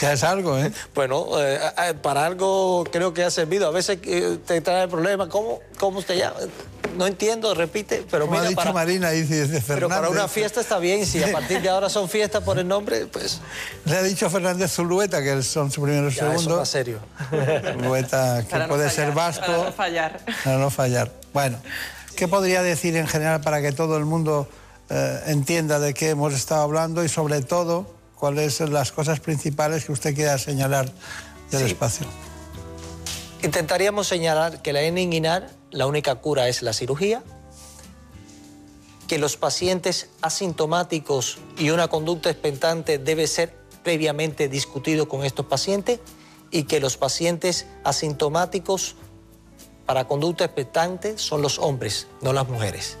Ya 0.00 0.12
es 0.12 0.24
algo, 0.24 0.58
¿eh? 0.58 0.72
Bueno, 0.94 1.26
eh, 1.40 1.58
eh, 1.78 1.94
para 1.94 2.26
algo 2.26 2.84
creo 2.90 3.12
que 3.12 3.24
ha 3.24 3.30
servido. 3.30 3.68
A 3.68 3.70
veces 3.70 4.00
te 4.00 4.60
trae 4.60 4.84
el 4.84 4.88
problema. 4.88 5.28
¿Cómo, 5.28 5.60
cómo 5.78 5.98
usted 5.98 6.16
llama? 6.16 6.36
No 6.96 7.06
entiendo, 7.06 7.54
repite, 7.54 8.04
pero 8.10 8.26
Como 8.26 8.32
mira, 8.32 8.46
ha 8.46 8.48
dicho 8.48 8.56
para, 8.56 8.72
Marina, 8.72 9.10
dice 9.10 9.46
Fernández. 9.46 9.64
Pero 9.68 9.88
para 9.88 10.08
una 10.08 10.28
fiesta 10.28 10.60
está 10.60 10.78
bien, 10.78 11.06
si 11.06 11.22
a 11.22 11.30
partir 11.30 11.62
de 11.62 11.68
ahora 11.68 11.88
son 11.88 12.08
fiestas 12.08 12.42
por 12.42 12.58
el 12.58 12.66
nombre, 12.66 13.06
pues... 13.06 13.40
Le 13.84 13.96
ha 13.96 14.02
dicho 14.02 14.28
Fernández 14.28 14.72
Zulueta, 14.72 15.22
que 15.22 15.42
son 15.42 15.70
su 15.70 15.82
primero 15.82 16.08
y 16.08 16.12
segundo. 16.12 16.40
Eso 16.40 16.56
más 16.56 16.68
serio. 16.68 16.98
Zulueta, 17.74 18.44
que 18.44 18.58
puede 18.60 18.90
ser 18.90 19.12
vasco. 19.12 19.46
Para 19.46 19.64
no 19.64 19.72
fallar. 19.72 20.20
Para 20.44 20.58
no 20.58 20.70
fallar. 20.70 21.12
Bueno, 21.32 21.58
¿qué 22.16 22.26
podría 22.26 22.62
decir 22.62 22.96
en 22.96 23.06
general 23.06 23.40
para 23.40 23.62
que 23.62 23.70
todo 23.72 23.96
el 23.96 24.04
mundo 24.04 24.48
eh, 24.90 25.20
entienda 25.26 25.78
de 25.78 25.94
qué 25.94 26.10
hemos 26.10 26.34
estado 26.34 26.62
hablando 26.62 27.04
y 27.04 27.08
sobre 27.08 27.42
todo 27.42 27.86
cuáles 28.16 28.54
son 28.54 28.72
las 28.72 28.92
cosas 28.92 29.20
principales 29.20 29.84
que 29.84 29.92
usted 29.92 30.14
quiera 30.14 30.36
señalar 30.36 30.90
del 31.50 31.66
espacio. 31.66 32.06
Intentaríamos 33.42 34.08
señalar 34.08 34.60
que 34.62 34.72
la 34.72 34.82
hernia 34.82 35.02
inguinal, 35.02 35.50
la 35.70 35.86
única 35.86 36.16
cura 36.16 36.48
es 36.48 36.62
la 36.62 36.72
cirugía, 36.72 37.22
que 39.06 39.18
los 39.18 39.36
pacientes 39.36 40.10
asintomáticos 40.20 41.38
y 41.56 41.70
una 41.70 41.88
conducta 41.88 42.28
expectante 42.28 42.98
debe 42.98 43.26
ser 43.26 43.54
previamente 43.82 44.48
discutido 44.48 45.08
con 45.08 45.24
estos 45.24 45.46
pacientes 45.46 46.00
y 46.50 46.64
que 46.64 46.80
los 46.80 46.96
pacientes 46.96 47.66
asintomáticos 47.84 48.96
para 49.86 50.06
conducta 50.06 50.44
expectante 50.44 51.16
son 51.16 51.42
los 51.42 51.58
hombres, 51.58 52.06
no 52.20 52.32
las 52.32 52.48
mujeres. 52.48 52.98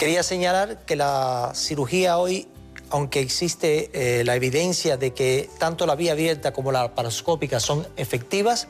Quería 0.00 0.22
señalar 0.22 0.86
que 0.86 0.96
la 0.96 1.52
cirugía 1.54 2.16
hoy, 2.16 2.48
aunque 2.88 3.20
existe 3.20 3.90
eh, 3.92 4.24
la 4.24 4.34
evidencia 4.34 4.96
de 4.96 5.12
que 5.12 5.50
tanto 5.58 5.84
la 5.84 5.94
vía 5.94 6.12
abierta 6.12 6.54
como 6.54 6.72
la 6.72 6.84
laparoscópica 6.84 7.60
son 7.60 7.86
efectivas, 7.98 8.68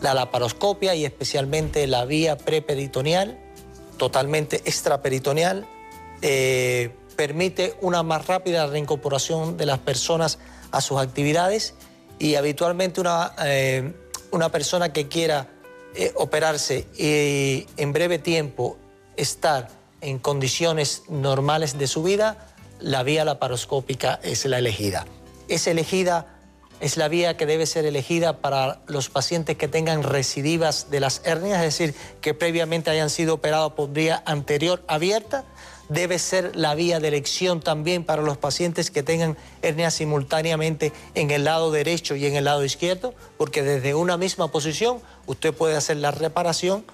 la 0.00 0.14
laparoscopia 0.14 0.94
y 0.94 1.04
especialmente 1.04 1.86
la 1.86 2.06
vía 2.06 2.38
preperitoneal, 2.38 3.38
totalmente 3.98 4.62
extraperitoneal, 4.64 5.66
eh, 6.22 6.90
permite 7.16 7.74
una 7.82 8.02
más 8.02 8.26
rápida 8.26 8.66
reincorporación 8.66 9.58
de 9.58 9.66
las 9.66 9.78
personas 9.78 10.38
a 10.70 10.80
sus 10.80 10.98
actividades 10.98 11.74
y 12.18 12.36
habitualmente 12.36 12.98
una, 12.98 13.34
eh, 13.44 13.92
una 14.30 14.48
persona 14.48 14.90
que 14.90 15.06
quiera 15.06 15.48
operarse 16.14 16.86
y 16.96 17.66
en 17.76 17.92
breve 17.92 18.18
tiempo 18.18 18.78
estar 19.18 19.81
en 20.02 20.18
condiciones 20.18 21.04
normales 21.08 21.78
de 21.78 21.86
su 21.86 22.02
vida, 22.02 22.48
la 22.80 23.02
vía 23.04 23.24
laparoscópica 23.24 24.20
es 24.22 24.44
la 24.44 24.58
elegida. 24.58 25.06
Es 25.48 25.66
elegida, 25.66 26.26
es 26.80 26.96
la 26.96 27.08
vía 27.08 27.36
que 27.36 27.46
debe 27.46 27.64
ser 27.64 27.86
elegida 27.86 28.38
para 28.38 28.82
los 28.88 29.08
pacientes 29.08 29.56
que 29.56 29.68
tengan 29.68 30.02
recidivas 30.02 30.90
de 30.90 31.00
las 31.00 31.22
hernias, 31.24 31.58
es 31.58 31.78
decir, 31.78 31.94
que 32.20 32.34
previamente 32.34 32.90
hayan 32.90 33.08
sido 33.08 33.34
operados 33.34 33.72
por 33.72 33.92
vía 33.92 34.22
anterior 34.26 34.84
abierta. 34.88 35.44
Debe 35.88 36.18
ser 36.18 36.56
la 36.56 36.74
vía 36.74 37.00
de 37.00 37.08
elección 37.08 37.60
también 37.60 38.04
para 38.04 38.22
los 38.22 38.38
pacientes 38.38 38.90
que 38.90 39.02
tengan 39.02 39.36
hernias 39.60 39.94
simultáneamente 39.94 40.92
en 41.14 41.30
el 41.30 41.44
lado 41.44 41.70
derecho 41.70 42.16
y 42.16 42.26
en 42.26 42.34
el 42.34 42.44
lado 42.44 42.64
izquierdo, 42.64 43.14
porque 43.36 43.62
desde 43.62 43.94
una 43.94 44.16
misma 44.16 44.48
posición 44.48 45.00
usted 45.26 45.54
puede 45.54 45.76
hacer 45.76 45.98
la 45.98 46.10
reparación 46.10 46.84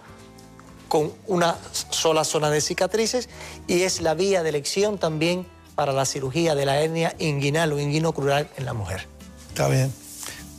con 0.89 1.12
una 1.26 1.57
sola 1.91 2.24
zona 2.24 2.51
de 2.51 2.61
cicatrices 2.61 3.28
y 3.66 3.82
es 3.82 4.01
la 4.01 4.14
vía 4.14 4.43
de 4.43 4.49
elección 4.49 4.99
también 4.99 5.47
para 5.74 5.93
la 5.93 6.05
cirugía 6.07 6.55
de 6.55 6.66
la 6.66 6.80
hernia 6.80 7.14
inguinal 7.18 7.72
o 7.72 7.78
inguinocrural 7.78 8.49
en 8.57 8.64
la 8.64 8.72
mujer. 8.72 9.07
Está 9.49 9.68
bien, 9.68 9.93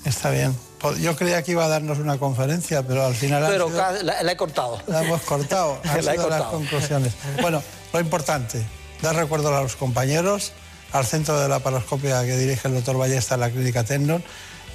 está 0.06 0.30
bien. 0.30 0.56
Yo 1.02 1.16
creía 1.18 1.44
que 1.44 1.52
iba 1.52 1.66
a 1.66 1.68
darnos 1.68 1.98
una 1.98 2.18
conferencia, 2.18 2.84
pero 2.84 3.06
al 3.06 3.14
final... 3.14 3.46
Pero 3.50 3.70
la, 3.70 4.32
he 4.32 4.38
cortado. 4.38 4.82
La 4.88 5.04
hemos 5.04 5.22
cortado. 5.24 5.78
Han 5.84 6.06
la 6.06 6.14
sido 6.14 6.30
las 6.30 6.44
conclusiones. 6.44 7.14
Bueno, 7.42 7.62
lo 7.92 8.00
importante, 8.00 8.66
dar 9.02 9.16
recuerdo 9.16 9.54
a 9.54 9.62
los 9.62 9.76
compañeros, 9.76 10.54
al 10.94 11.06
centro 11.06 11.38
de 11.38 11.50
la 11.50 11.60
paroscopia 11.60 12.24
que 12.24 12.38
dirige 12.38 12.70
el 12.70 12.76
doctor 12.76 12.98
Ballesta 12.98 13.36
en 13.36 13.42
la 13.42 13.50
clínica 13.50 13.84
Tendon, 13.84 14.24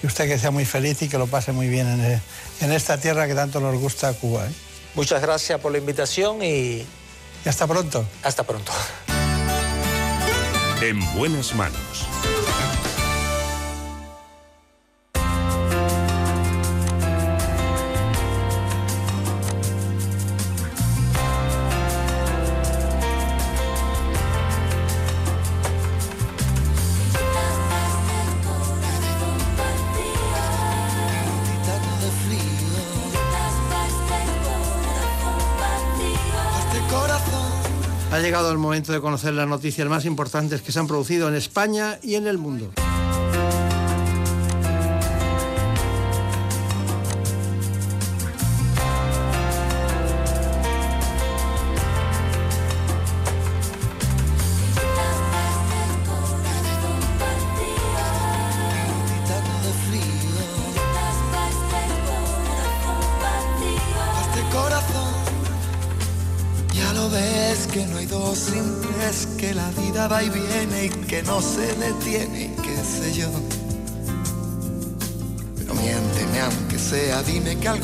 y 0.03 0.07
usted 0.07 0.29
que 0.29 0.39
sea 0.39 0.51
muy 0.51 0.67
feliz 0.67 1.01
y 1.01 1.09
que 1.09 1.17
lo 1.17 1.27
pase 1.27 1.53
muy 1.53 1.69
bien 1.69 1.89
en, 1.89 2.21
en 2.61 2.73
esta 2.73 2.99
tierra 2.99 3.27
que 3.27 3.35
tanto 3.35 3.61
nos 3.61 3.75
gusta 3.81 4.13
Cuba. 4.13 4.47
¿eh? 4.47 4.53
Muchas 4.95 5.21
gracias 5.21 5.61
por 5.61 5.73
la 5.73 5.79
invitación 5.79 6.43
y... 6.43 6.87
hasta 7.45 7.67
pronto. 7.67 8.05
Hasta 8.23 8.45
pronto. 8.45 8.73
En 10.83 11.01
buenas 11.15 11.55
manos. 11.55 12.07
Llegado 38.25 38.51
el 38.51 38.57
momento 38.57 38.91
de 38.91 39.03
conocer 39.03 39.35
las 39.35 39.47
noticias 39.47 39.87
más 39.87 40.07
importantes 40.07 40.63
que 40.63 40.73
se 40.73 40.79
han 40.79 40.87
producido 40.87 41.29
en 41.29 41.35
España 41.35 41.99
y 42.03 42.15
en 42.15 42.27
el 42.27 42.39
mundo. 42.39 42.73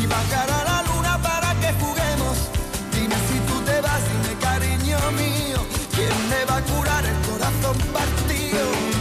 y 0.00 0.06
bajar 0.06 0.50
a 0.50 0.64
la 0.64 0.82
luna 0.82 1.20
para 1.22 1.54
que 1.60 1.72
juguemos. 1.74 2.36
Dime 2.92 3.14
si 3.28 3.38
tú 3.48 3.60
te 3.64 3.80
vas, 3.80 4.02
dime 4.08 4.38
cariño 4.40 4.98
mío, 5.12 5.60
¿quién 5.94 6.28
me 6.28 6.44
va 6.44 6.56
a 6.58 6.62
curar 6.62 7.04
el 7.04 7.18
corazón 7.28 7.78
partido? 7.92 8.94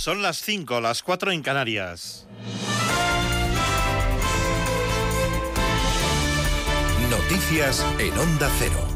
Son 0.00 0.22
las 0.22 0.38
5, 0.38 0.80
las 0.80 1.02
4 1.02 1.32
en 1.32 1.42
Canarias. 1.42 2.26
Noticias 7.30 7.84
en 7.98 8.18
Onda 8.18 8.50
Cero. 8.58 8.88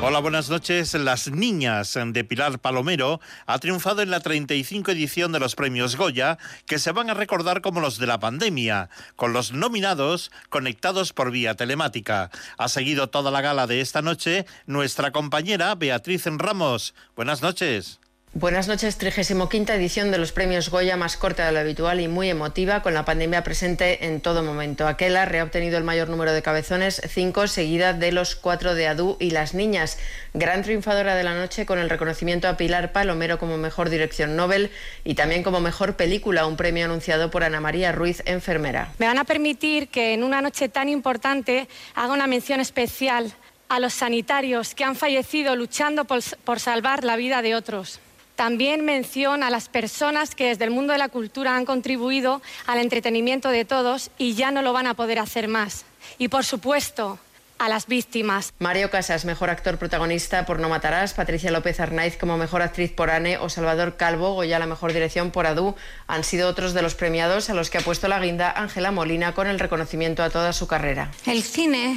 Hola, 0.00 0.20
buenas 0.20 0.48
noches. 0.48 0.94
Las 0.94 1.28
Niñas 1.28 1.98
de 2.00 2.22
Pilar 2.22 2.60
Palomero 2.60 3.20
ha 3.46 3.58
triunfado 3.58 4.00
en 4.00 4.12
la 4.12 4.20
35 4.20 4.92
edición 4.92 5.32
de 5.32 5.40
los 5.40 5.56
premios 5.56 5.96
Goya, 5.96 6.38
que 6.66 6.78
se 6.78 6.92
van 6.92 7.10
a 7.10 7.14
recordar 7.14 7.60
como 7.60 7.80
los 7.80 7.98
de 7.98 8.06
la 8.06 8.20
pandemia, 8.20 8.90
con 9.16 9.32
los 9.32 9.52
nominados 9.52 10.30
conectados 10.50 11.12
por 11.12 11.32
vía 11.32 11.56
telemática. 11.56 12.30
Ha 12.58 12.68
seguido 12.68 13.10
toda 13.10 13.32
la 13.32 13.40
gala 13.40 13.66
de 13.66 13.80
esta 13.80 14.02
noche 14.02 14.46
nuestra 14.66 15.10
compañera 15.10 15.74
Beatriz 15.74 16.26
Ramos. 16.26 16.94
Buenas 17.16 17.42
noches. 17.42 18.01
Buenas 18.34 18.66
noches, 18.66 18.96
35 18.96 19.72
edición 19.74 20.10
de 20.10 20.16
los 20.16 20.32
premios 20.32 20.70
Goya, 20.70 20.96
más 20.96 21.18
corta 21.18 21.44
de 21.44 21.52
lo 21.52 21.58
habitual 21.58 22.00
y 22.00 22.08
muy 22.08 22.30
emotiva, 22.30 22.80
con 22.80 22.94
la 22.94 23.04
pandemia 23.04 23.44
presente 23.44 24.06
en 24.06 24.22
todo 24.22 24.42
momento. 24.42 24.88
Aquela 24.88 25.24
ha 25.24 25.44
obtenido 25.44 25.76
el 25.76 25.84
mayor 25.84 26.08
número 26.08 26.32
de 26.32 26.40
cabezones, 26.40 27.02
cinco, 27.10 27.46
seguida 27.46 27.92
de 27.92 28.10
los 28.10 28.34
cuatro 28.34 28.74
de 28.74 28.88
Adu 28.88 29.18
y 29.20 29.32
Las 29.32 29.52
Niñas. 29.52 29.98
Gran 30.32 30.62
triunfadora 30.62 31.14
de 31.14 31.24
la 31.24 31.34
noche 31.34 31.66
con 31.66 31.78
el 31.78 31.90
reconocimiento 31.90 32.48
a 32.48 32.56
Pilar 32.56 32.92
Palomero 32.92 33.38
como 33.38 33.58
mejor 33.58 33.90
dirección 33.90 34.34
Nobel 34.34 34.70
y 35.04 35.14
también 35.14 35.42
como 35.42 35.60
mejor 35.60 35.96
película, 35.96 36.46
un 36.46 36.56
premio 36.56 36.86
anunciado 36.86 37.30
por 37.30 37.44
Ana 37.44 37.60
María 37.60 37.92
Ruiz, 37.92 38.22
enfermera. 38.24 38.92
Me 38.96 39.08
van 39.08 39.18
a 39.18 39.24
permitir 39.24 39.88
que 39.88 40.14
en 40.14 40.24
una 40.24 40.40
noche 40.40 40.70
tan 40.70 40.88
importante 40.88 41.68
haga 41.94 42.14
una 42.14 42.26
mención 42.26 42.60
especial 42.60 43.30
a 43.68 43.78
los 43.78 43.92
sanitarios 43.92 44.74
que 44.74 44.84
han 44.84 44.96
fallecido 44.96 45.54
luchando 45.54 46.06
por, 46.06 46.20
por 46.44 46.60
salvar 46.60 47.04
la 47.04 47.16
vida 47.16 47.42
de 47.42 47.54
otros. 47.54 48.00
También 48.42 48.84
mención 48.84 49.44
a 49.44 49.50
las 49.50 49.68
personas 49.68 50.34
que 50.34 50.48
desde 50.48 50.64
el 50.64 50.72
mundo 50.72 50.92
de 50.92 50.98
la 50.98 51.08
cultura 51.08 51.54
han 51.54 51.64
contribuido 51.64 52.42
al 52.66 52.80
entretenimiento 52.80 53.50
de 53.50 53.64
todos 53.64 54.10
y 54.18 54.34
ya 54.34 54.50
no 54.50 54.62
lo 54.62 54.72
van 54.72 54.88
a 54.88 54.94
poder 54.94 55.20
hacer 55.20 55.46
más. 55.46 55.84
Y 56.18 56.26
por 56.26 56.44
supuesto, 56.44 57.20
a 57.60 57.68
las 57.68 57.86
víctimas. 57.86 58.52
Mario 58.58 58.90
Casas, 58.90 59.24
mejor 59.24 59.48
actor 59.48 59.78
protagonista 59.78 60.44
por 60.44 60.58
No 60.58 60.68
Matarás, 60.68 61.14
Patricia 61.14 61.52
López 61.52 61.78
Arnaiz 61.78 62.16
como 62.16 62.36
mejor 62.36 62.62
actriz 62.62 62.90
por 62.90 63.10
Anne 63.10 63.38
o 63.38 63.48
Salvador 63.48 63.96
Calvo, 63.96 64.34
Goya 64.34 64.58
la 64.58 64.66
mejor 64.66 64.92
dirección 64.92 65.30
por 65.30 65.46
Adu, 65.46 65.76
han 66.08 66.24
sido 66.24 66.48
otros 66.48 66.74
de 66.74 66.82
los 66.82 66.96
premiados 66.96 67.48
a 67.48 67.54
los 67.54 67.70
que 67.70 67.78
ha 67.78 67.82
puesto 67.82 68.08
la 68.08 68.18
guinda 68.18 68.50
Ángela 68.50 68.90
Molina 68.90 69.34
con 69.34 69.46
el 69.46 69.60
reconocimiento 69.60 70.24
a 70.24 70.30
toda 70.30 70.52
su 70.52 70.66
carrera. 70.66 71.12
El 71.26 71.44
cine 71.44 71.96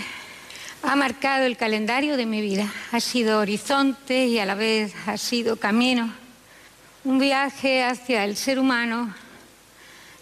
ha 0.84 0.96
marcado 0.96 1.46
el 1.46 1.58
calendario 1.58 2.18
de 2.18 2.28
mi 2.28 2.42
vida. 2.42 2.72
Ha 2.92 3.00
sido 3.00 3.40
horizonte 3.40 4.28
y 4.28 4.38
a 4.38 4.46
la 4.46 4.54
vez 4.54 4.94
ha 5.08 5.18
sido 5.18 5.56
camino 5.56 6.14
un 7.06 7.20
viaje 7.20 7.84
hacia 7.84 8.26
el 8.26 8.36
ser 8.36 8.58
humano 8.58 9.14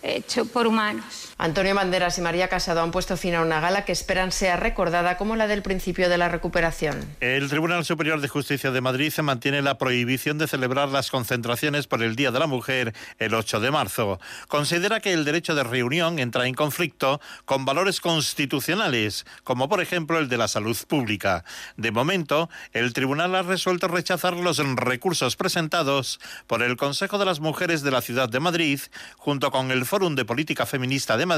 hecho 0.02 0.46
por 0.46 0.68
humanos. 0.68 1.23
Antonio 1.44 1.76
Banderas 1.76 2.18
y 2.18 2.22
María 2.22 2.48
Casado 2.48 2.82
han 2.82 2.92
puesto 2.92 3.18
fin 3.18 3.36
a 3.36 3.42
una 3.42 3.60
gala 3.60 3.84
que 3.84 3.92
esperan 3.92 4.32
sea 4.32 4.56
recordada 4.56 5.18
como 5.18 5.36
la 5.36 5.46
del 5.46 5.62
principio 5.62 6.08
de 6.08 6.18
la 6.18 6.30
recuperación. 6.30 7.04
El 7.20 7.50
Tribunal 7.50 7.84
Superior 7.84 8.22
de 8.22 8.30
Justicia 8.30 8.72
de 8.72 8.80
Madrid 8.80 9.12
se 9.12 9.24
mantiene 9.24 9.62
la 9.62 9.78
prohibición 9.78 10.38
de 10.38 10.48
celebrar 10.48 10.88
las 10.88 11.12
concentraciones 11.12 11.86
por 11.86 12.02
el 12.02 12.16
Día 12.16 12.32
de 12.32 12.40
la 12.40 12.48
Mujer 12.48 12.94
el 13.20 13.34
8 13.34 13.60
de 13.60 13.72
marzo. 13.72 14.22
Considera 14.48 15.02
que 15.02 15.12
el 15.12 15.26
derecho 15.26 15.54
de 15.54 15.66
reunión 15.66 16.18
entra 16.18 16.48
en 16.48 16.54
conflicto 16.54 17.20
con 17.44 17.66
valores 17.66 18.00
constitucionales, 18.00 19.26
como 19.44 19.68
por 19.68 19.82
ejemplo 19.82 20.20
el 20.20 20.30
de 20.30 20.38
la 20.38 20.48
salud 20.48 20.78
pública. 20.88 21.44
De 21.76 21.92
momento, 21.92 22.50
el 22.72 22.94
tribunal 22.94 23.36
ha 23.36 23.42
resuelto 23.42 23.90
rechazar 23.90 24.38
los 24.38 24.60
recursos 24.78 25.36
presentados 25.36 26.22
por 26.48 26.64
el 26.64 26.78
Consejo 26.78 27.18
de 27.18 27.26
las 27.26 27.42
Mujeres 27.42 27.82
de 27.82 27.92
la 27.92 28.02
Ciudad 28.02 28.30
de 28.30 28.40
Madrid, 28.40 28.80
junto 29.18 29.52
con 29.52 29.72
el 29.72 29.84
Fórum 29.84 30.16
de 30.16 30.24
Política 30.24 30.66
Feminista 30.66 31.18
de 31.18 31.26
Madrid, 31.26 31.33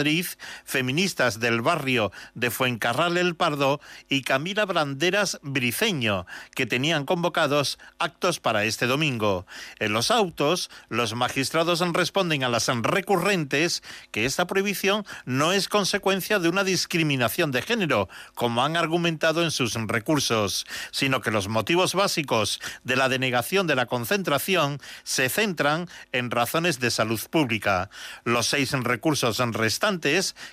feministas 0.66 1.40
del 1.40 1.62
barrio 1.62 2.12
de 2.34 2.52
Fuencarral 2.52 3.18
el 3.18 3.36
Pardo 3.36 3.80
y 4.10 4.22
Camila 4.22 4.66
Branderas 4.66 5.40
Briceño, 5.42 6.26
que 6.54 6.66
tenían 6.66 7.06
convocados 7.06 7.80
actos 8.00 8.40
para 8.40 8.66
este 8.66 8.88
domingo. 8.88 9.46
En 9.80 9.94
los 9.94 10.12
autos, 10.12 10.70
los 10.90 11.14
magistrados 11.16 11.80
responden 11.94 12.44
a 12.44 12.50
las 12.50 12.68
recurrentes 12.68 13.84
que 14.12 14.26
esta 14.26 14.48
prohibición 14.48 15.06
no 15.26 15.52
es 15.52 15.70
consecuencia 15.70 16.40
de 16.40 16.50
una 16.50 16.64
discriminación 16.64 17.52
de 17.52 17.62
género, 17.62 18.10
como 18.34 18.64
han 18.64 18.78
argumentado 18.78 19.44
en 19.44 19.52
sus 19.52 19.76
recursos, 19.76 20.66
sino 20.92 21.22
que 21.22 21.32
los 21.32 21.48
motivos 21.48 21.94
básicos 21.94 22.60
de 22.84 22.96
la 22.96 23.10
denegación 23.10 23.68
de 23.68 23.76
la 23.76 23.86
concentración 23.86 24.80
se 25.04 25.30
centran 25.30 25.88
en 26.12 26.32
razones 26.32 26.80
de 26.80 26.92
salud 26.92 27.22
pública. 27.30 27.90
Los 28.24 28.48
seis 28.48 28.72
recursos 28.72 29.38
restantes, 29.38 29.75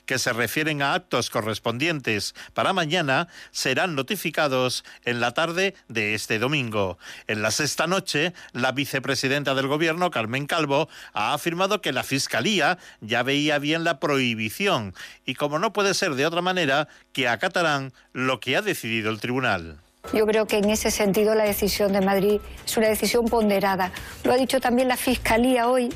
que 0.07 0.19
se 0.19 0.33
refieren 0.33 0.83
a 0.83 0.95
actos 0.95 1.31
correspondientes 1.31 2.35
para 2.55 2.73
mañana, 2.73 3.29
serán 3.51 3.95
notificados 3.95 4.85
en 5.05 5.21
la 5.21 5.33
tarde 5.33 5.75
de 5.89 6.15
este 6.15 6.39
domingo. 6.39 6.99
En 7.27 7.43
la 7.43 7.51
sexta 7.51 7.87
noche, 7.87 8.33
la 8.53 8.73
vicepresidenta 8.73 9.55
del 9.55 9.69
Gobierno, 9.69 10.11
Carmen 10.11 10.47
Calvo, 10.47 10.89
ha 11.13 11.35
afirmado 11.35 11.81
que 11.81 11.93
la 11.93 12.03
Fiscalía 12.03 12.79
ya 13.01 13.23
veía 13.23 13.59
bien 13.59 13.85
la 13.85 14.01
prohibición 14.01 14.95
y, 15.25 15.35
como 15.35 15.59
no 15.59 15.73
puede 15.73 15.95
ser 15.95 16.15
de 16.15 16.27
otra 16.27 16.43
manera, 16.43 16.89
que 17.13 17.29
acatarán 17.29 17.93
lo 18.13 18.41
que 18.41 18.57
ha 18.57 18.63
decidido 18.63 19.11
el 19.11 19.21
tribunal. 19.21 19.79
Yo 20.13 20.27
creo 20.27 20.47
que 20.47 20.59
en 20.59 20.69
ese 20.69 20.91
sentido 20.91 21.35
la 21.35 21.45
decisión 21.45 21.93
de 21.93 22.01
Madrid 22.01 22.41
es 22.67 22.77
una 22.77 22.89
decisión 22.89 23.27
ponderada. 23.27 23.93
Lo 24.25 24.33
ha 24.33 24.37
dicho 24.37 24.61
también 24.61 24.89
la 24.89 24.97
Fiscalía 24.97 25.69
hoy 25.69 25.91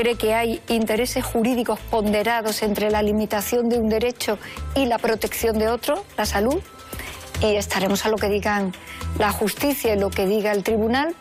cree 0.00 0.16
que 0.16 0.32
hay 0.32 0.62
intereses 0.68 1.22
jurídicos 1.22 1.78
ponderados 1.78 2.62
entre 2.62 2.90
la 2.90 3.02
limitación 3.02 3.68
de 3.68 3.78
un 3.78 3.90
derecho 3.90 4.38
y 4.74 4.86
la 4.86 4.96
protección 4.96 5.58
de 5.58 5.68
otro, 5.68 6.06
la 6.16 6.24
salud, 6.24 6.58
y 7.42 7.56
estaremos 7.56 8.06
a 8.06 8.08
lo 8.08 8.16
que 8.16 8.30
digan 8.30 8.72
la 9.18 9.30
justicia 9.30 9.94
y 9.94 9.98
lo 9.98 10.08
que 10.08 10.24
diga 10.24 10.52
el 10.52 10.62
tribunal, 10.62 11.14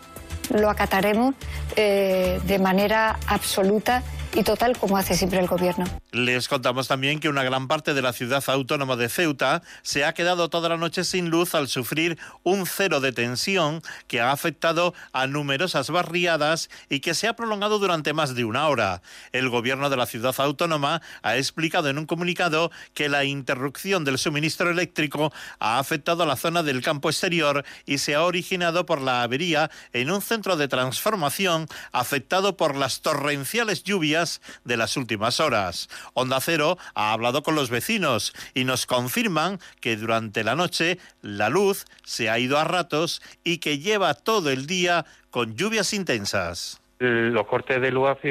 lo 0.55 0.69
acataremos 0.69 1.35
eh, 1.75 2.39
de 2.45 2.57
manera 2.57 3.19
absoluta 3.27 4.01
y 4.33 4.43
total 4.43 4.77
como 4.77 4.97
hace 4.97 5.15
siempre 5.15 5.39
el 5.39 5.47
gobierno. 5.47 5.85
Les 6.11 6.47
contamos 6.47 6.87
también 6.87 7.19
que 7.19 7.29
una 7.29 7.43
gran 7.43 7.67
parte 7.67 7.93
de 7.93 8.01
la 8.01 8.13
ciudad 8.13 8.43
autónoma 8.47 8.95
de 8.95 9.09
Ceuta 9.09 9.63
se 9.81 10.05
ha 10.05 10.13
quedado 10.13 10.49
toda 10.49 10.69
la 10.69 10.77
noche 10.77 11.03
sin 11.03 11.29
luz 11.29 11.55
al 11.55 11.67
sufrir 11.67 12.17
un 12.43 12.65
cero 12.65 12.99
de 12.99 13.11
tensión 13.11 13.81
que 14.07 14.21
ha 14.21 14.31
afectado 14.31 14.93
a 15.13 15.27
numerosas 15.27 15.89
barriadas 15.89 16.69
y 16.89 16.99
que 16.99 17.13
se 17.13 17.27
ha 17.27 17.35
prolongado 17.35 17.79
durante 17.79 18.13
más 18.13 18.35
de 18.35 18.45
una 18.45 18.67
hora. 18.67 19.01
El 19.31 19.49
gobierno 19.49 19.89
de 19.89 19.97
la 19.97 20.05
ciudad 20.05 20.35
autónoma 20.37 21.01
ha 21.21 21.37
explicado 21.37 21.89
en 21.89 21.97
un 21.97 22.05
comunicado 22.05 22.71
que 22.93 23.09
la 23.09 23.23
interrupción 23.23 24.05
del 24.05 24.17
suministro 24.17 24.69
eléctrico 24.69 25.33
ha 25.59 25.79
afectado 25.79 26.23
a 26.23 26.27
la 26.27 26.35
zona 26.35 26.63
del 26.63 26.81
campo 26.81 27.09
exterior 27.09 27.65
y 27.85 27.97
se 27.97 28.15
ha 28.15 28.23
originado 28.23 28.85
por 28.85 29.01
la 29.01 29.23
avería 29.23 29.71
en 29.93 30.11
un 30.11 30.21
centro 30.21 30.55
de 30.55 30.67
transformación 30.67 31.67
afectado 31.91 32.57
por 32.57 32.75
las 32.75 33.01
torrenciales 33.01 33.83
lluvias 33.83 34.18
de 34.65 34.77
las 34.77 34.97
últimas 34.97 35.39
horas. 35.39 35.89
Onda 36.13 36.39
Cero 36.41 36.77
ha 36.95 37.13
hablado 37.13 37.43
con 37.43 37.55
los 37.55 37.69
vecinos 37.69 38.33
y 38.53 38.63
nos 38.63 38.85
confirman 38.85 39.59
que 39.79 39.95
durante 39.95 40.43
la 40.43 40.55
noche 40.55 40.97
la 41.21 41.49
luz 41.49 41.85
se 42.03 42.29
ha 42.29 42.39
ido 42.39 42.57
a 42.57 42.63
ratos 42.63 43.21
y 43.43 43.59
que 43.59 43.79
lleva 43.79 44.13
todo 44.13 44.49
el 44.49 44.67
día 44.67 45.05
con 45.31 45.55
lluvias 45.55 45.93
intensas. 45.93 46.81
Los 46.99 47.47
cortes 47.47 47.81
de 47.81 47.91
luz 47.91 48.09
han 48.09 48.21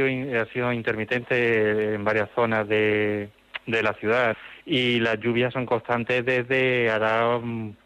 sido, 0.50 0.72
intermitentes 0.72 1.94
en 1.94 2.04
varias 2.04 2.28
zonas 2.34 2.68
de, 2.68 3.30
de 3.66 3.82
la 3.82 3.94
ciudad 3.94 4.36
y 4.70 5.00
las 5.00 5.18
lluvias 5.18 5.54
son 5.54 5.64
constantes 5.64 6.26
desde 6.26 6.90
ahora, 6.90 7.40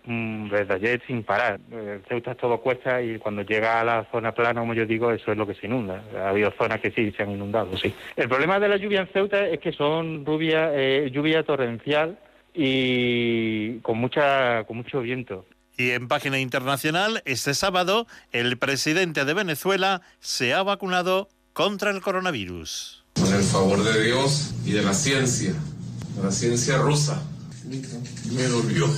desde 0.04 0.74
ayer 0.74 1.00
sin 1.06 1.22
parar. 1.22 1.60
Eh, 1.70 2.00
Ceuta 2.08 2.32
es 2.32 2.36
todo 2.36 2.60
cuesta 2.60 3.00
y 3.00 3.18
cuando 3.18 3.42
llega 3.42 3.80
a 3.80 3.84
la 3.84 4.04
zona 4.10 4.32
plana, 4.32 4.60
como 4.60 4.74
yo 4.74 4.84
digo, 4.84 5.12
eso 5.12 5.30
es 5.30 5.38
lo 5.38 5.46
que 5.46 5.54
se 5.54 5.66
inunda. 5.66 6.02
Ha 6.18 6.30
habido 6.30 6.52
zonas 6.58 6.80
que 6.80 6.90
sí 6.90 7.12
se 7.12 7.22
han 7.22 7.30
inundado, 7.30 7.76
sí. 7.78 7.94
El 8.16 8.28
problema 8.28 8.58
de 8.58 8.68
la 8.68 8.78
lluvia 8.78 9.02
en 9.02 9.08
Ceuta 9.12 9.46
es 9.46 9.60
que 9.60 9.72
son 9.72 10.24
lluvia, 10.24 10.72
eh, 10.74 11.08
lluvia 11.12 11.44
torrencial 11.44 12.18
y 12.52 13.78
con 13.78 13.98
mucha 13.98 14.64
con 14.64 14.78
mucho 14.78 15.02
viento. 15.02 15.46
Y 15.76 15.90
en 15.90 16.08
página 16.08 16.40
internacional, 16.40 17.22
este 17.26 17.54
sábado, 17.54 18.08
el 18.32 18.58
presidente 18.58 19.24
de 19.24 19.34
Venezuela 19.34 20.02
se 20.18 20.52
ha 20.52 20.64
vacunado 20.64 21.28
contra 21.52 21.92
el 21.92 22.00
coronavirus. 22.00 23.04
Con 23.14 23.32
el 23.32 23.42
favor 23.42 23.84
de 23.84 24.02
Dios 24.02 24.54
y 24.64 24.72
de 24.72 24.82
la 24.82 24.94
ciencia, 24.94 25.54
la 26.20 26.30
ciencia 26.32 26.78
rusa. 26.78 27.22
Me 28.32 28.42
dolió. 28.44 28.88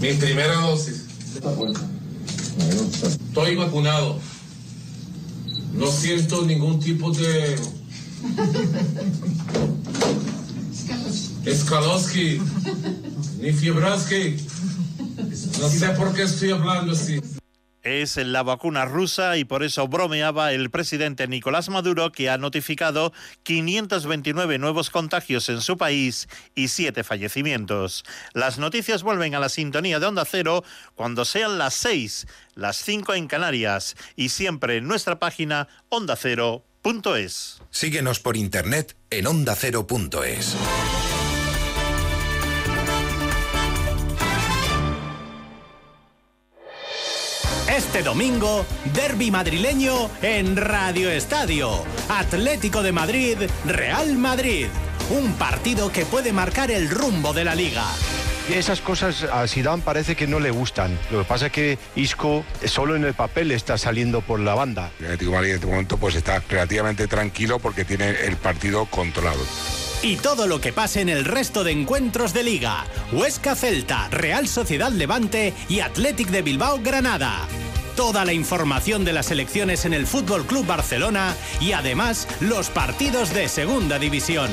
Mi 0.00 0.12
primera 0.14 0.54
dosis. 0.60 1.04
Estoy 3.04 3.56
vacunado. 3.56 4.18
No 5.74 5.90
siento 5.90 6.44
ningún 6.44 6.80
tipo 6.80 7.12
de... 7.12 7.56
Skalowski, 11.54 12.40
ni 13.40 13.52
Fiebraski. 13.52 14.36
No 15.60 15.68
sé 15.68 15.88
por 15.90 16.12
qué 16.12 16.24
estoy 16.24 16.50
hablando 16.50 16.92
así. 16.92 17.20
Es 17.82 18.16
la 18.16 18.42
vacuna 18.42 18.84
rusa 18.84 19.36
y 19.36 19.44
por 19.44 19.62
eso 19.62 19.88
bromeaba 19.88 20.52
el 20.52 20.70
presidente 20.70 21.28
Nicolás 21.28 21.68
Maduro 21.68 22.12
que 22.12 22.30
ha 22.30 22.38
notificado 22.38 23.12
529 23.44 24.58
nuevos 24.58 24.90
contagios 24.90 25.48
en 25.48 25.60
su 25.60 25.76
país 25.76 26.28
y 26.54 26.68
7 26.68 27.04
fallecimientos. 27.04 28.04
Las 28.32 28.58
noticias 28.58 29.02
vuelven 29.02 29.34
a 29.34 29.40
la 29.40 29.48
sintonía 29.48 30.00
de 30.00 30.06
Onda 30.06 30.24
Cero 30.24 30.64
cuando 30.94 31.24
sean 31.24 31.58
las 31.58 31.74
6, 31.74 32.26
las 32.54 32.76
5 32.76 33.14
en 33.14 33.26
Canarias 33.26 33.96
y 34.16 34.30
siempre 34.30 34.78
en 34.78 34.88
nuestra 34.88 35.18
página 35.18 35.68
ondacero.es. 35.88 37.62
Síguenos 37.70 38.20
por 38.20 38.36
internet 38.36 38.96
en 39.10 39.26
ondacero.es. 39.26 40.56
Este 47.78 48.02
domingo, 48.02 48.66
derby 48.92 49.30
madrileño 49.30 50.10
en 50.20 50.56
Radio 50.56 51.12
Estadio. 51.12 51.84
Atlético 52.08 52.82
de 52.82 52.90
Madrid, 52.90 53.38
Real 53.66 54.18
Madrid. 54.18 54.66
Un 55.10 55.34
partido 55.34 55.92
que 55.92 56.04
puede 56.04 56.32
marcar 56.32 56.72
el 56.72 56.90
rumbo 56.90 57.32
de 57.32 57.44
la 57.44 57.54
liga. 57.54 57.84
Esas 58.52 58.80
cosas 58.80 59.22
a 59.22 59.46
Zidane 59.46 59.84
parece 59.84 60.16
que 60.16 60.26
no 60.26 60.40
le 60.40 60.50
gustan. 60.50 60.98
Lo 61.12 61.20
que 61.20 61.24
pasa 61.24 61.46
es 61.46 61.52
que 61.52 61.78
Isco 61.94 62.44
solo 62.64 62.96
en 62.96 63.04
el 63.04 63.14
papel 63.14 63.52
está 63.52 63.78
saliendo 63.78 64.22
por 64.22 64.40
la 64.40 64.56
banda. 64.56 64.90
El 64.98 65.04
Atlético 65.04 65.30
de 65.30 65.36
Madrid 65.36 65.50
en 65.50 65.54
este 65.54 65.66
momento 65.68 65.98
pues 65.98 66.16
está 66.16 66.42
relativamente 66.48 67.06
tranquilo 67.06 67.60
porque 67.60 67.84
tiene 67.84 68.10
el 68.10 68.36
partido 68.38 68.86
controlado. 68.86 69.44
Y 70.02 70.16
todo 70.16 70.46
lo 70.46 70.60
que 70.60 70.72
pase 70.72 71.00
en 71.00 71.08
el 71.08 71.24
resto 71.24 71.64
de 71.64 71.72
encuentros 71.72 72.32
de 72.32 72.44
liga. 72.44 72.84
Huesca 73.12 73.56
Celta, 73.56 74.08
Real 74.10 74.46
Sociedad 74.46 74.92
Levante 74.92 75.54
y 75.68 75.80
Athletic 75.80 76.28
de 76.28 76.42
Bilbao 76.42 76.80
Granada. 76.80 77.48
Toda 77.96 78.24
la 78.24 78.32
información 78.32 79.04
de 79.04 79.12
las 79.12 79.32
elecciones 79.32 79.84
en 79.84 79.92
el 79.92 80.06
Fútbol 80.06 80.46
Club 80.46 80.66
Barcelona 80.66 81.34
y 81.60 81.72
además 81.72 82.28
los 82.38 82.70
partidos 82.70 83.34
de 83.34 83.48
Segunda 83.48 83.98
División. 83.98 84.48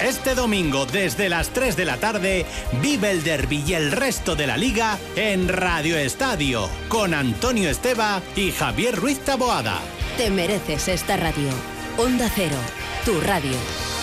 Este 0.00 0.36
domingo 0.36 0.86
desde 0.86 1.28
las 1.28 1.48
3 1.48 1.76
de 1.76 1.84
la 1.84 1.96
tarde 1.96 2.46
vive 2.80 3.10
el 3.10 3.24
derby 3.24 3.64
y 3.66 3.74
el 3.74 3.90
resto 3.90 4.36
de 4.36 4.46
la 4.46 4.56
liga 4.56 4.98
en 5.16 5.48
Radio 5.48 5.96
Estadio 5.96 6.68
con 6.88 7.12
Antonio 7.12 7.70
Esteba 7.70 8.22
y 8.36 8.52
Javier 8.52 8.94
Ruiz 8.94 9.18
Taboada. 9.20 9.80
Te 10.16 10.30
mereces 10.30 10.86
esta 10.86 11.16
radio. 11.16 11.48
Onda 11.96 12.30
Cero, 12.32 12.58
tu 13.04 13.20
radio. 13.20 13.93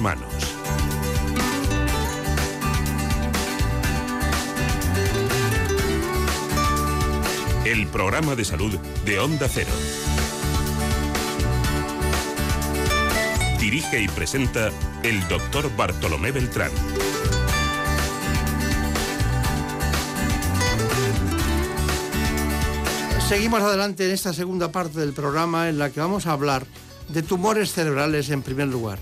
Manos. 0.00 0.32
El 7.66 7.86
programa 7.88 8.34
de 8.34 8.46
salud 8.46 8.78
de 9.04 9.18
Onda 9.18 9.46
Cero. 9.46 9.70
Dirige 13.60 14.00
y 14.00 14.08
presenta 14.08 14.70
el 15.02 15.26
doctor 15.28 15.70
Bartolomé 15.76 16.32
Beltrán. 16.32 16.70
Seguimos 23.28 23.60
adelante 23.60 24.06
en 24.06 24.12
esta 24.12 24.32
segunda 24.32 24.72
parte 24.72 25.00
del 25.00 25.12
programa 25.12 25.68
en 25.68 25.78
la 25.78 25.90
que 25.90 26.00
vamos 26.00 26.26
a 26.26 26.32
hablar 26.32 26.64
de 27.08 27.22
tumores 27.22 27.72
cerebrales 27.72 28.30
en 28.30 28.40
primer 28.40 28.68
lugar. 28.68 28.98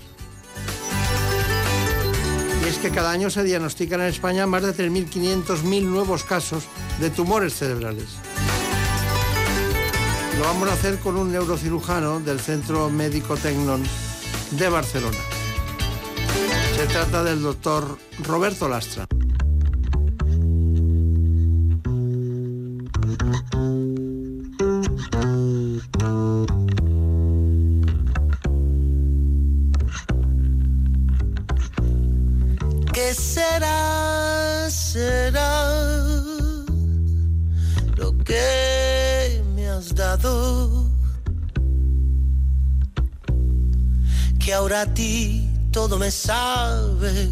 Es 2.73 2.79
que 2.79 2.89
cada 2.89 3.11
año 3.11 3.29
se 3.29 3.43
diagnostican 3.43 4.01
en 4.01 4.07
España 4.07 4.47
más 4.47 4.63
de 4.63 4.73
3.500.000 4.73 5.83
nuevos 5.83 6.23
casos 6.23 6.63
de 6.99 7.11
tumores 7.11 7.53
cerebrales. 7.53 8.07
Lo 10.39 10.43
vamos 10.43 10.67
a 10.67 10.73
hacer 10.73 10.97
con 10.97 11.15
un 11.15 11.31
neurocirujano 11.31 12.19
del 12.19 12.39
Centro 12.39 12.89
Médico 12.89 13.37
Tecnon 13.37 13.83
de 14.51 14.69
Barcelona. 14.69 15.19
Se 16.75 16.87
trata 16.87 17.23
del 17.23 17.43
doctor 17.43 17.99
Roberto 18.23 18.67
Lastra. 18.67 19.07
¿Qué 33.13 33.19
será, 33.21 34.67
será 34.71 35.69
lo 37.95 38.17
que 38.23 39.43
me 39.53 39.69
has 39.69 39.93
dado? 39.93 40.89
Que 44.39 44.51
ahora 44.51 44.81
a 44.81 44.93
ti 44.95 45.47
todo 45.71 45.99
me 45.99 46.09
sabe. 46.09 47.29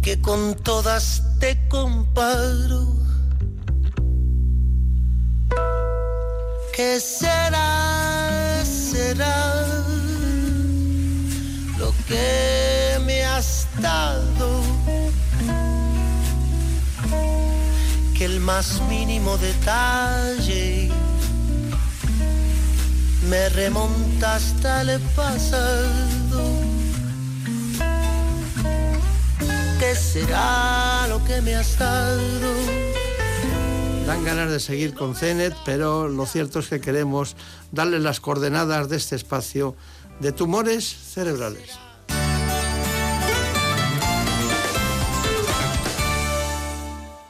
Que 0.00 0.18
con 0.22 0.54
todas 0.54 1.22
te 1.38 1.58
comparo. 1.68 2.96
¿Qué 6.74 6.98
será, 6.98 8.64
será? 8.64 9.91
Que 12.12 12.98
me 13.06 13.24
has 13.24 13.66
dado. 13.80 14.60
Que 18.16 18.24
el 18.26 18.40
más 18.40 18.82
mínimo 18.88 19.38
detalle 19.38 20.90
me 23.28 23.48
remonta 23.48 24.36
hasta 24.36 24.82
el 24.82 25.00
pasado. 25.16 26.42
¿Qué 29.80 29.94
será 29.94 31.06
lo 31.08 31.24
que 31.24 31.40
me 31.40 31.54
has 31.54 31.78
dado? 31.78 32.52
Dan 34.06 34.24
ganas 34.24 34.50
de 34.50 34.60
seguir 34.60 34.94
con 34.94 35.14
CENET, 35.14 35.54
pero 35.64 36.08
lo 36.08 36.26
cierto 36.26 36.58
es 36.58 36.68
que 36.68 36.80
queremos 36.80 37.36
darle 37.70 37.98
las 38.00 38.20
coordenadas 38.20 38.88
de 38.88 38.96
este 38.96 39.16
espacio 39.16 39.74
de 40.20 40.32
tumores 40.32 40.84
cerebrales. 40.84 41.81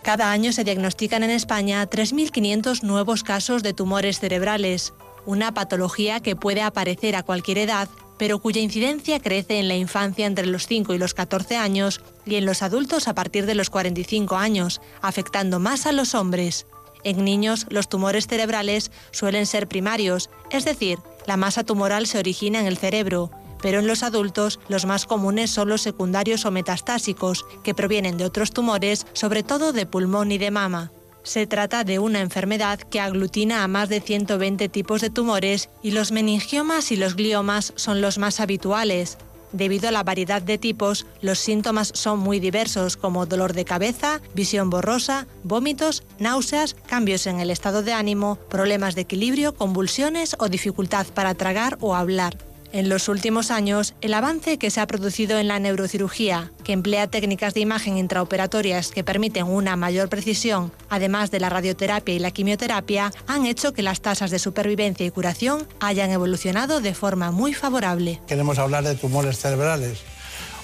Cada 0.02 0.32
año 0.32 0.52
se 0.52 0.64
diagnostican 0.64 1.22
en 1.22 1.30
España 1.30 1.88
3.500 1.88 2.82
nuevos 2.82 3.22
casos 3.22 3.62
de 3.62 3.72
tumores 3.72 4.18
cerebrales, 4.18 4.94
una 5.26 5.54
patología 5.54 6.18
que 6.18 6.34
puede 6.34 6.60
aparecer 6.60 7.14
a 7.14 7.22
cualquier 7.22 7.58
edad, 7.58 7.88
pero 8.18 8.40
cuya 8.40 8.60
incidencia 8.60 9.20
crece 9.20 9.60
en 9.60 9.68
la 9.68 9.76
infancia 9.76 10.26
entre 10.26 10.46
los 10.46 10.66
5 10.66 10.94
y 10.94 10.98
los 10.98 11.14
14 11.14 11.56
años 11.56 12.00
y 12.26 12.34
en 12.34 12.46
los 12.46 12.62
adultos 12.62 13.06
a 13.06 13.14
partir 13.14 13.46
de 13.46 13.54
los 13.54 13.70
45 13.70 14.36
años, 14.36 14.80
afectando 15.00 15.60
más 15.60 15.86
a 15.86 15.92
los 15.92 16.16
hombres. 16.16 16.66
En 17.04 17.24
niños, 17.24 17.66
los 17.68 17.88
tumores 17.88 18.26
cerebrales 18.26 18.90
suelen 19.12 19.46
ser 19.46 19.68
primarios, 19.68 20.30
es 20.50 20.64
decir, 20.64 20.98
la 21.26 21.36
masa 21.36 21.62
tumoral 21.62 22.08
se 22.08 22.18
origina 22.18 22.58
en 22.60 22.66
el 22.66 22.76
cerebro, 22.76 23.30
pero 23.62 23.78
en 23.78 23.86
los 23.86 24.02
adultos 24.02 24.60
los 24.68 24.84
más 24.84 25.06
comunes 25.06 25.50
son 25.50 25.70
los 25.70 25.80
secundarios 25.80 26.44
o 26.44 26.50
metastásicos, 26.50 27.46
que 27.62 27.74
provienen 27.74 28.18
de 28.18 28.26
otros 28.26 28.50
tumores, 28.50 29.06
sobre 29.14 29.42
todo 29.42 29.72
de 29.72 29.86
pulmón 29.86 30.32
y 30.32 30.38
de 30.38 30.50
mama. 30.50 30.90
Se 31.22 31.46
trata 31.46 31.84
de 31.84 32.00
una 32.00 32.20
enfermedad 32.20 32.80
que 32.80 33.00
aglutina 33.00 33.62
a 33.62 33.68
más 33.68 33.88
de 33.88 34.00
120 34.00 34.68
tipos 34.68 35.00
de 35.00 35.10
tumores 35.10 35.70
y 35.80 35.92
los 35.92 36.10
meningiomas 36.10 36.90
y 36.90 36.96
los 36.96 37.14
gliomas 37.14 37.72
son 37.76 38.00
los 38.00 38.18
más 38.18 38.40
habituales. 38.40 39.18
Debido 39.52 39.88
a 39.88 39.92
la 39.92 40.02
variedad 40.02 40.42
de 40.42 40.58
tipos, 40.58 41.06
los 41.20 41.38
síntomas 41.38 41.92
son 41.94 42.18
muy 42.18 42.40
diversos 42.40 42.96
como 42.96 43.26
dolor 43.26 43.52
de 43.52 43.66
cabeza, 43.66 44.20
visión 44.34 44.70
borrosa, 44.70 45.26
vómitos, 45.44 46.02
náuseas, 46.18 46.74
cambios 46.86 47.26
en 47.26 47.38
el 47.38 47.50
estado 47.50 47.82
de 47.82 47.92
ánimo, 47.92 48.36
problemas 48.48 48.94
de 48.94 49.02
equilibrio, 49.02 49.54
convulsiones 49.54 50.34
o 50.38 50.48
dificultad 50.48 51.06
para 51.14 51.34
tragar 51.34 51.76
o 51.80 51.94
hablar. 51.94 52.38
En 52.72 52.88
los 52.88 53.08
últimos 53.08 53.50
años, 53.50 53.94
el 54.00 54.14
avance 54.14 54.58
que 54.58 54.70
se 54.70 54.80
ha 54.80 54.86
producido 54.86 55.38
en 55.38 55.48
la 55.48 55.58
neurocirugía, 55.58 56.50
que 56.64 56.72
emplea 56.72 57.06
técnicas 57.06 57.54
de 57.54 57.60
imagen 57.60 57.98
intraoperatorias 57.98 58.90
que 58.90 59.04
permiten 59.04 59.46
una 59.46 59.76
mayor 59.76 60.08
precisión, 60.08 60.72
además 60.88 61.30
de 61.30 61.40
la 61.40 61.50
radioterapia 61.50 62.14
y 62.14 62.18
la 62.18 62.30
quimioterapia, 62.30 63.12
han 63.26 63.46
hecho 63.46 63.72
que 63.72 63.82
las 63.82 64.00
tasas 64.00 64.30
de 64.30 64.38
supervivencia 64.38 65.06
y 65.06 65.10
curación 65.10 65.66
hayan 65.80 66.10
evolucionado 66.10 66.80
de 66.80 66.94
forma 66.94 67.30
muy 67.30 67.54
favorable. 67.54 68.20
Queremos 68.26 68.58
hablar 68.58 68.84
de 68.84 68.94
tumores 68.94 69.38
cerebrales. 69.38 70.00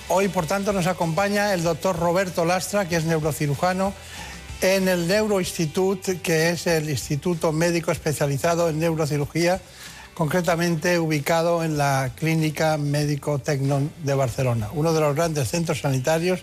Hoy, 0.09 0.29
por 0.29 0.47
tanto, 0.47 0.73
nos 0.73 0.87
acompaña 0.87 1.53
el 1.53 1.63
doctor 1.63 1.99
Roberto 1.99 2.47
Lastra, 2.47 2.89
que 2.89 2.97
es 2.97 3.05
neurocirujano 3.05 3.93
en 4.63 4.89
el 4.89 5.07
Neuroinstitut, 5.07 6.23
que 6.23 6.51
es 6.51 6.67
el 6.67 6.89
Instituto 6.89 7.53
Médico 7.53 7.93
Especializado 7.93 8.71
en 8.71 8.79
Neurocirugía 8.79 9.61
concretamente 10.19 10.99
ubicado 10.99 11.63
en 11.63 11.79
la 11.79 12.11
Clínica 12.17 12.77
Médico 12.77 13.39
Tecnon 13.39 13.89
de 14.03 14.15
Barcelona, 14.15 14.69
uno 14.75 14.93
de 14.93 15.01
los 15.01 15.15
grandes 15.15 15.49
centros 15.49 15.81
sanitarios 15.81 16.43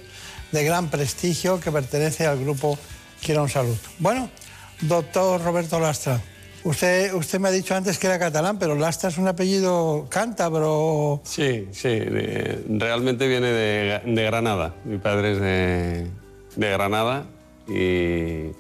de 0.53 0.64
gran 0.64 0.89
prestigio 0.89 1.60
que 1.60 1.73
pertenece 1.73 2.26
al 2.26 2.39
grupo 2.39 2.80
Quirón 3.19 3.49
Salud. 3.49 3.76
Bueno, 3.99 4.30
doctor 4.80 5.43
Roberto 5.43 5.77
Lastra, 5.77 6.22
usted, 6.64 7.14
usted 7.14 7.39
me 7.39 7.49
ha 7.49 7.52
dicho 7.52 7.76
antes 7.76 7.99
que 7.99 8.07
era 8.07 8.18
catalán, 8.18 8.57
pero 8.57 8.76
Lastra 8.76 9.10
es 9.10 9.18
un 9.18 9.27
apellido 9.27 10.07
cántabro. 10.10 11.19
Sí, 11.26 11.68
sí, 11.73 11.99
realmente 12.69 13.27
viene 13.27 13.47
de, 13.47 14.23
Granada. 14.23 14.73
Mi 14.85 14.99
padre 14.99 15.34
es 15.34 15.41
de, 16.56 16.69
Granada 16.72 17.26
y... 17.68 18.53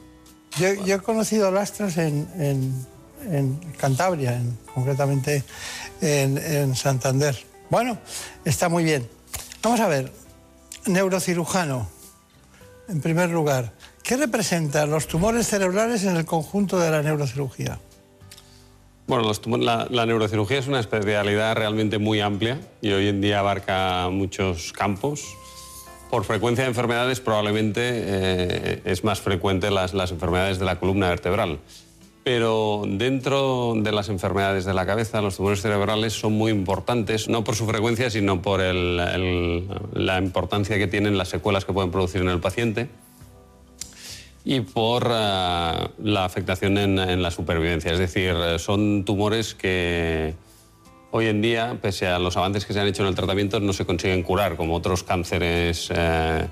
Yo, 0.59 0.95
he 0.95 0.99
conocido 0.99 1.51
Lastras 1.51 1.97
en 1.97 2.27
en 2.37 2.94
Cantabria, 3.77 4.41
concretamente 4.73 5.43
en, 6.01 6.75
Santander. 6.75 7.35
Bueno, 7.69 7.97
está 8.43 8.69
muy 8.69 8.83
bien. 8.83 9.07
Vamos 9.61 9.79
a 9.79 9.87
ver, 9.87 10.11
neurocirujano, 10.85 11.89
en 12.87 13.01
primer 13.01 13.29
lugar, 13.29 13.71
¿qué 14.03 14.17
representan 14.17 14.91
los 14.91 15.07
tumores 15.07 15.47
cerebrales 15.47 16.03
en 16.03 16.15
el 16.15 16.25
conjunto 16.25 16.79
de 16.79 16.91
la 16.91 17.01
neurocirugía? 17.01 17.79
Bueno, 19.07 19.31
la, 19.57 20.05
neurocirugía 20.05 20.59
es 20.59 20.67
una 20.67 20.79
especialidad 20.79 21.55
realmente 21.55 21.97
muy 21.99 22.21
amplia 22.21 22.59
y 22.81 22.91
hoy 22.91 23.07
en 23.07 23.21
día 23.21 23.39
abarca 23.39 24.09
muchos 24.11 24.73
campos. 24.73 25.25
Por 26.09 26.23
frecuencia 26.23 26.63
de 26.63 26.69
enfermedades 26.69 27.19
probablemente 27.19 27.81
eh, 27.83 28.81
es 28.85 29.03
más 29.03 29.19
frecuente 29.21 29.69
las 29.71 30.11
enfermedades 30.11 30.59
de 30.59 30.65
la 30.65 30.79
columna 30.79 31.09
vertebral 31.09 31.59
pero 32.25 32.81
dentro 32.87 33.75
de 33.77 33.91
las 33.91 34.09
enfermedades 34.09 34.65
de 34.65 34.73
la 34.73 34.87
cabeza, 34.87 35.21
los 35.21 35.37
tumores 35.37 35.61
cerebrales 35.61 36.13
son 36.13 36.33
muy 36.33 36.51
importantes, 36.51 37.29
no 37.29 37.43
por 37.43 37.55
su 37.55 37.67
frecuencia, 37.67 38.09
sino 38.09 38.41
por 38.41 38.61
la 38.61 40.17
importancia 40.17 40.79
que 40.79 40.87
tienen 40.87 41.19
las 41.19 41.29
secuelas 41.29 41.65
que 41.65 41.71
pueden 41.71 41.91
producir 41.91 42.21
en 42.21 42.29
el 42.29 42.39
paciente 42.39 42.89
y 44.43 44.61
por 44.61 45.03
eh, 45.05 45.89
la 46.03 46.25
afectación 46.25 46.79
en, 46.79 47.21
la 47.21 47.29
supervivencia. 47.29 47.93
Es 47.93 47.99
decir, 47.99 48.33
son 48.57 49.05
tumores 49.05 49.53
que 49.53 50.33
hoy 51.11 51.27
en 51.27 51.43
día, 51.43 51.77
pese 51.79 52.07
a 52.07 52.17
los 52.17 52.37
avances 52.37 52.65
que 52.65 52.73
se 52.73 52.79
han 52.79 52.87
hecho 52.87 53.03
en 53.03 53.09
el 53.09 53.15
tratamiento, 53.15 53.59
no 53.59 53.71
se 53.71 53.85
consiguen 53.85 54.23
curar, 54.23 54.55
como 54.55 54.73
otros 54.73 55.03
cánceres 55.03 55.91
eh, 55.93 56.47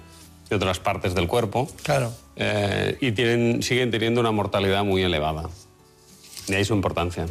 de 0.49 0.55
otras 0.55 0.79
partes 0.79 1.15
del 1.15 1.27
cuerpo. 1.27 1.69
Claro. 1.83 2.13
Eh, 2.35 2.97
y 2.99 3.11
tienen, 3.11 3.61
siguen 3.63 3.91
teniendo 3.91 4.21
una 4.21 4.31
mortalidad 4.31 4.83
muy 4.83 5.03
elevada. 5.03 5.49
De 6.47 6.57
ahí 6.57 6.65
su 6.65 6.73
importancia. 6.73 7.25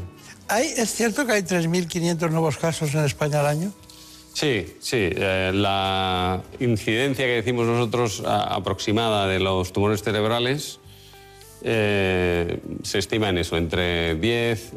¿Es 0.76 0.94
cierto 0.94 1.26
que 1.26 1.32
hay 1.32 1.42
3.500 1.42 2.30
nuevos 2.30 2.56
casos 2.56 2.94
en 2.94 3.04
España 3.04 3.40
al 3.40 3.46
año? 3.46 3.72
Sí, 4.34 4.76
sí. 4.80 4.96
Eh, 5.14 5.50
la 5.54 6.42
incidencia 6.60 7.24
que 7.26 7.32
decimos 7.32 7.66
nosotros 7.66 8.22
aproximada 8.24 9.26
de 9.26 9.40
los 9.40 9.72
tumores 9.72 10.02
cerebrales 10.02 10.78
eh, 11.64 12.58
se 12.82 12.98
estima 12.98 13.28
en 13.28 13.38
eso, 13.38 13.56
entre 13.56 14.16
10, 14.16 14.72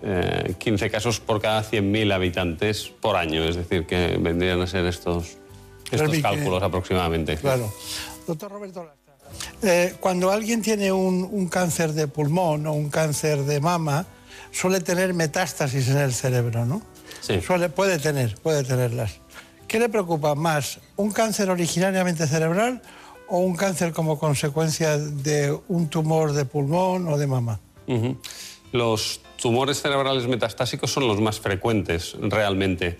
15 0.57 0.89
casos 0.89 1.19
por 1.19 1.41
cada 1.41 1.63
100.000 1.63 2.13
habitantes 2.13 2.91
por 3.01 3.15
año. 3.15 3.43
Es 3.43 3.55
decir, 3.55 3.85
que 3.85 4.17
vendrían 4.19 4.61
a 4.61 4.67
ser 4.67 4.85
estos, 4.85 5.37
estos 5.91 6.17
cálculos 6.19 6.61
aproximadamente. 6.61 7.37
Claro. 7.37 7.71
Doctor 8.27 8.51
Roberto 8.51 8.89
eh, 9.61 9.95
cuando 9.99 10.31
alguien 10.31 10.61
tiene 10.61 10.91
un, 10.91 11.47
cáncer 11.49 11.93
de 11.93 12.07
pulmón 12.07 12.67
o 12.67 12.73
un 12.73 12.89
cáncer 12.89 13.39
de 13.43 13.59
mama, 13.59 14.05
suele 14.51 14.81
tener 14.81 15.13
metástasis 15.13 15.87
en 15.89 15.97
el 15.97 16.13
cerebro, 16.13 16.65
¿no? 16.65 16.81
Sí. 17.21 17.41
Suele, 17.41 17.69
puede 17.69 17.97
tener, 17.97 18.35
puede 18.35 18.63
tenerlas. 18.63 19.19
¿Qué 19.67 19.79
le 19.79 19.89
preocupa 19.89 20.35
más, 20.35 20.79
un 20.95 21.11
cáncer 21.11 21.49
originariamente 21.49 22.27
cerebral 22.27 22.81
o 23.27 23.39
un 23.39 23.55
cáncer 23.55 23.93
como 23.93 24.19
consecuencia 24.19 24.97
de 24.97 25.57
un 25.67 25.89
tumor 25.89 26.33
de 26.33 26.45
pulmón 26.45 27.07
o 27.07 27.17
de 27.17 27.27
mama? 27.27 27.59
Los 28.71 29.21
tumores 29.41 29.81
cerebrales 29.81 30.27
metastásicos 30.27 30.91
son 30.91 31.07
los 31.07 31.19
más 31.19 31.39
frecuentes 31.39 32.15
realmente 32.19 32.99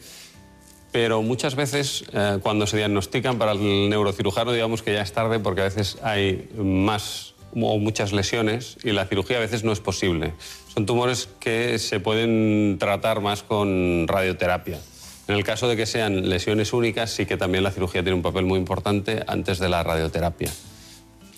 pero 0.95 1.21
muchas 1.21 1.55
veces 1.55 2.05
eh, 2.13 2.39
cuando 2.41 2.65
se 2.65 2.77
diagnostican 2.77 3.37
para 3.37 3.51
el 3.51 3.89
neurocirujano 3.89 4.53
digamos 4.53 4.81
que 4.81 4.93
ya 4.93 5.01
es 5.01 5.11
tarde 5.11 5.39
porque 5.39 5.59
a 5.59 5.65
veces 5.65 5.97
hay 6.01 6.47
más 6.55 7.33
o 7.53 7.77
muchas 7.79 8.13
lesiones 8.13 8.77
y 8.81 8.93
la 8.93 9.05
cirugía 9.05 9.35
a 9.35 9.39
veces 9.41 9.65
no 9.65 9.73
es 9.73 9.81
posible. 9.81 10.31
Son 10.73 10.85
tumores 10.85 11.27
que 11.41 11.79
se 11.79 11.99
pueden 11.99 12.77
tratar 12.79 13.19
más 13.19 13.43
con 13.43 14.07
radioterapia. 14.07 14.79
En 15.27 15.35
el 15.35 15.43
caso 15.43 15.67
de 15.67 15.75
que 15.75 15.85
sean 15.85 16.29
lesiones 16.29 16.71
únicas, 16.71 17.11
sí 17.11 17.25
que 17.25 17.35
también 17.35 17.65
la 17.65 17.71
cirugía 17.71 18.01
tiene 18.01 18.15
un 18.15 18.21
papel 18.21 18.45
muy 18.45 18.57
importante 18.57 19.21
antes 19.27 19.59
de 19.59 19.67
la 19.67 19.83
radioterapia. 19.83 20.49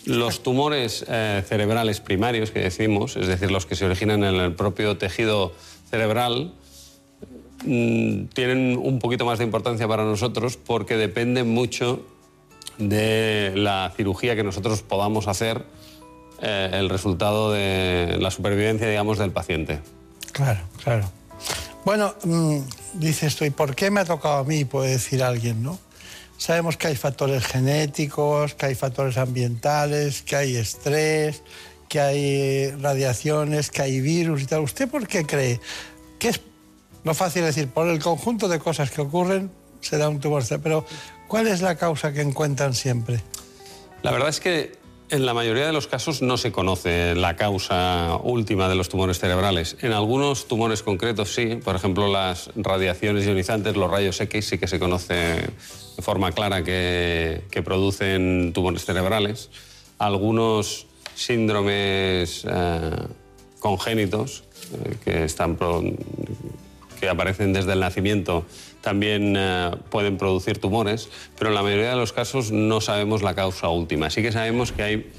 Los 0.05 0.43
tumores 0.43 1.03
eh, 1.09 1.43
cerebrales 1.47 1.99
primarios 1.99 2.51
que 2.51 2.59
decimos, 2.59 3.17
es 3.17 3.25
decir, 3.25 3.49
los 3.49 3.65
que 3.65 3.75
se 3.75 3.85
originan 3.85 4.23
en 4.23 4.35
el 4.35 4.53
propio 4.53 4.99
tejido 4.99 5.51
cerebral, 5.89 6.53
tienen 7.59 8.77
un 8.77 8.99
poquito 8.99 9.25
más 9.25 9.39
de 9.39 9.45
importancia 9.45 9.87
para 9.87 10.03
nosotros 10.03 10.57
porque 10.57 10.95
dependen 10.95 11.49
mucho 11.49 12.05
de 12.77 13.53
la 13.55 13.91
cirugía 13.95 14.35
que 14.35 14.43
nosotros 14.43 14.83
podamos 14.83 15.27
hacer, 15.27 15.65
eh, 16.41 16.69
el 16.73 16.89
resultado 16.89 17.51
de 17.51 18.17
la 18.19 18.29
supervivencia, 18.29 18.87
digamos, 18.87 19.17
del 19.17 19.31
paciente. 19.31 19.79
Claro, 20.31 20.61
claro. 20.83 21.09
Bueno, 21.83 22.13
mm, 22.23 22.59
dice 22.93 23.27
esto, 23.27 23.45
¿y 23.45 23.49
por 23.49 23.73
qué 23.73 23.89
me 23.89 24.01
ha 24.01 24.05
tocado 24.05 24.37
a 24.37 24.43
mí? 24.43 24.65
Puede 24.65 24.91
decir 24.91 25.23
alguien, 25.23 25.63
¿no? 25.63 25.79
Sabemos 26.37 26.77
que 26.77 26.87
hay 26.87 26.95
factores 26.95 27.45
genéticos, 27.45 28.53
que 28.53 28.67
hay 28.67 28.75
factores 28.75 29.17
ambientales, 29.17 30.21
que 30.21 30.35
hay 30.35 30.55
estrés, 30.55 31.41
que 31.89 31.99
hay 31.99 32.71
radiaciones, 32.71 33.71
que 33.71 33.81
hay 33.81 34.01
virus 34.01 34.43
y 34.43 34.45
tal. 34.45 34.59
¿Usted 34.61 34.87
por 34.87 35.07
qué 35.07 35.25
cree? 35.25 35.59
que 36.19 36.29
es 36.29 36.41
no 37.07 37.13
fácil 37.13 37.43
decir, 37.43 37.69
por 37.69 37.87
el 37.87 37.99
conjunto 37.99 38.49
de 38.49 38.59
cosas 38.59 38.91
que 38.91 38.99
ocurren 38.99 39.49
se 39.79 39.97
da 39.97 40.09
un 40.09 40.19
tumor 40.19 40.43
pero 40.61 40.85
¿cuál 41.29 41.47
es 41.47 41.61
la 41.61 41.75
causa 41.75 42.11
que 42.11 42.19
encuentran 42.19 42.73
siempre? 42.73 43.21
La 44.03 44.11
verdad 44.11 44.27
es 44.27 44.41
que 44.41 44.73
en 45.09 45.25
la 45.25 45.33
mayoría 45.33 45.65
de 45.65 45.71
los 45.71 45.87
casos 45.87 46.21
no 46.21 46.35
se 46.35 46.51
conoce 46.51 47.15
la 47.15 47.37
causa 47.37 48.17
última 48.21 48.67
de 48.67 48.75
los 48.75 48.89
tumores 48.89 49.19
cerebrales. 49.19 49.77
En 49.81 49.93
algunos 49.93 50.49
tumores 50.49 50.83
concretos 50.83 51.33
sí, 51.33 51.55
por 51.55 51.77
ejemplo 51.77 52.11
las 52.11 52.49
radiaciones 52.57 53.25
ionizantes, 53.25 53.77
los 53.77 53.89
rayos 53.89 54.19
X 54.19 54.45
sí 54.45 54.57
que 54.57 54.67
se 54.67 54.77
conoce 54.77 55.13
de 55.13 56.01
forma 56.01 56.33
clara 56.33 56.63
que, 56.65 57.41
producen 57.63 58.51
tumores 58.53 58.83
cerebrales. 58.83 59.49
Algunos 59.97 60.87
síndromes 61.15 62.45
eh, 62.45 62.91
congénitos 63.59 64.43
eh, 64.73 64.97
que 65.05 65.23
están 65.23 65.55
que 66.99 67.09
aparecen 67.09 67.53
desde 67.53 67.73
el 67.73 67.79
nacimiento 67.79 68.45
también 68.81 69.35
eh, 69.37 69.71
pueden 69.89 70.17
producir 70.17 70.59
tumores, 70.59 71.09
pero 71.37 71.49
en 71.49 71.55
la 71.55 71.63
mayoría 71.63 71.89
de 71.89 71.95
los 71.95 72.13
casos 72.13 72.51
no 72.51 72.81
sabemos 72.81 73.21
la 73.21 73.35
causa 73.35 73.69
última. 73.69 74.09
Sí 74.09 74.21
que 74.21 74.31
sabemos 74.31 74.71
que 74.71 74.83
hay 74.83 75.11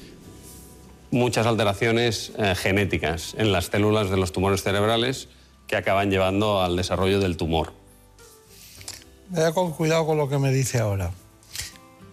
muchas 1.10 1.46
alteraciones 1.46 2.32
eh, 2.38 2.54
genéticas 2.54 3.34
en 3.38 3.52
las 3.52 3.66
células 3.66 4.10
de 4.10 4.16
los 4.16 4.32
tumores 4.32 4.62
cerebrales 4.62 5.28
que 5.66 5.76
acaban 5.76 6.10
llevando 6.10 6.62
al 6.62 6.76
desarrollo 6.76 7.20
del 7.20 7.36
tumor. 7.36 7.72
Vaya 9.30 9.52
con 9.52 9.72
cuidado 9.72 10.06
con 10.06 10.16
lo 10.16 10.28
que 10.28 10.38
me 10.38 10.50
dice 10.50 10.78
ahora. 10.78 11.10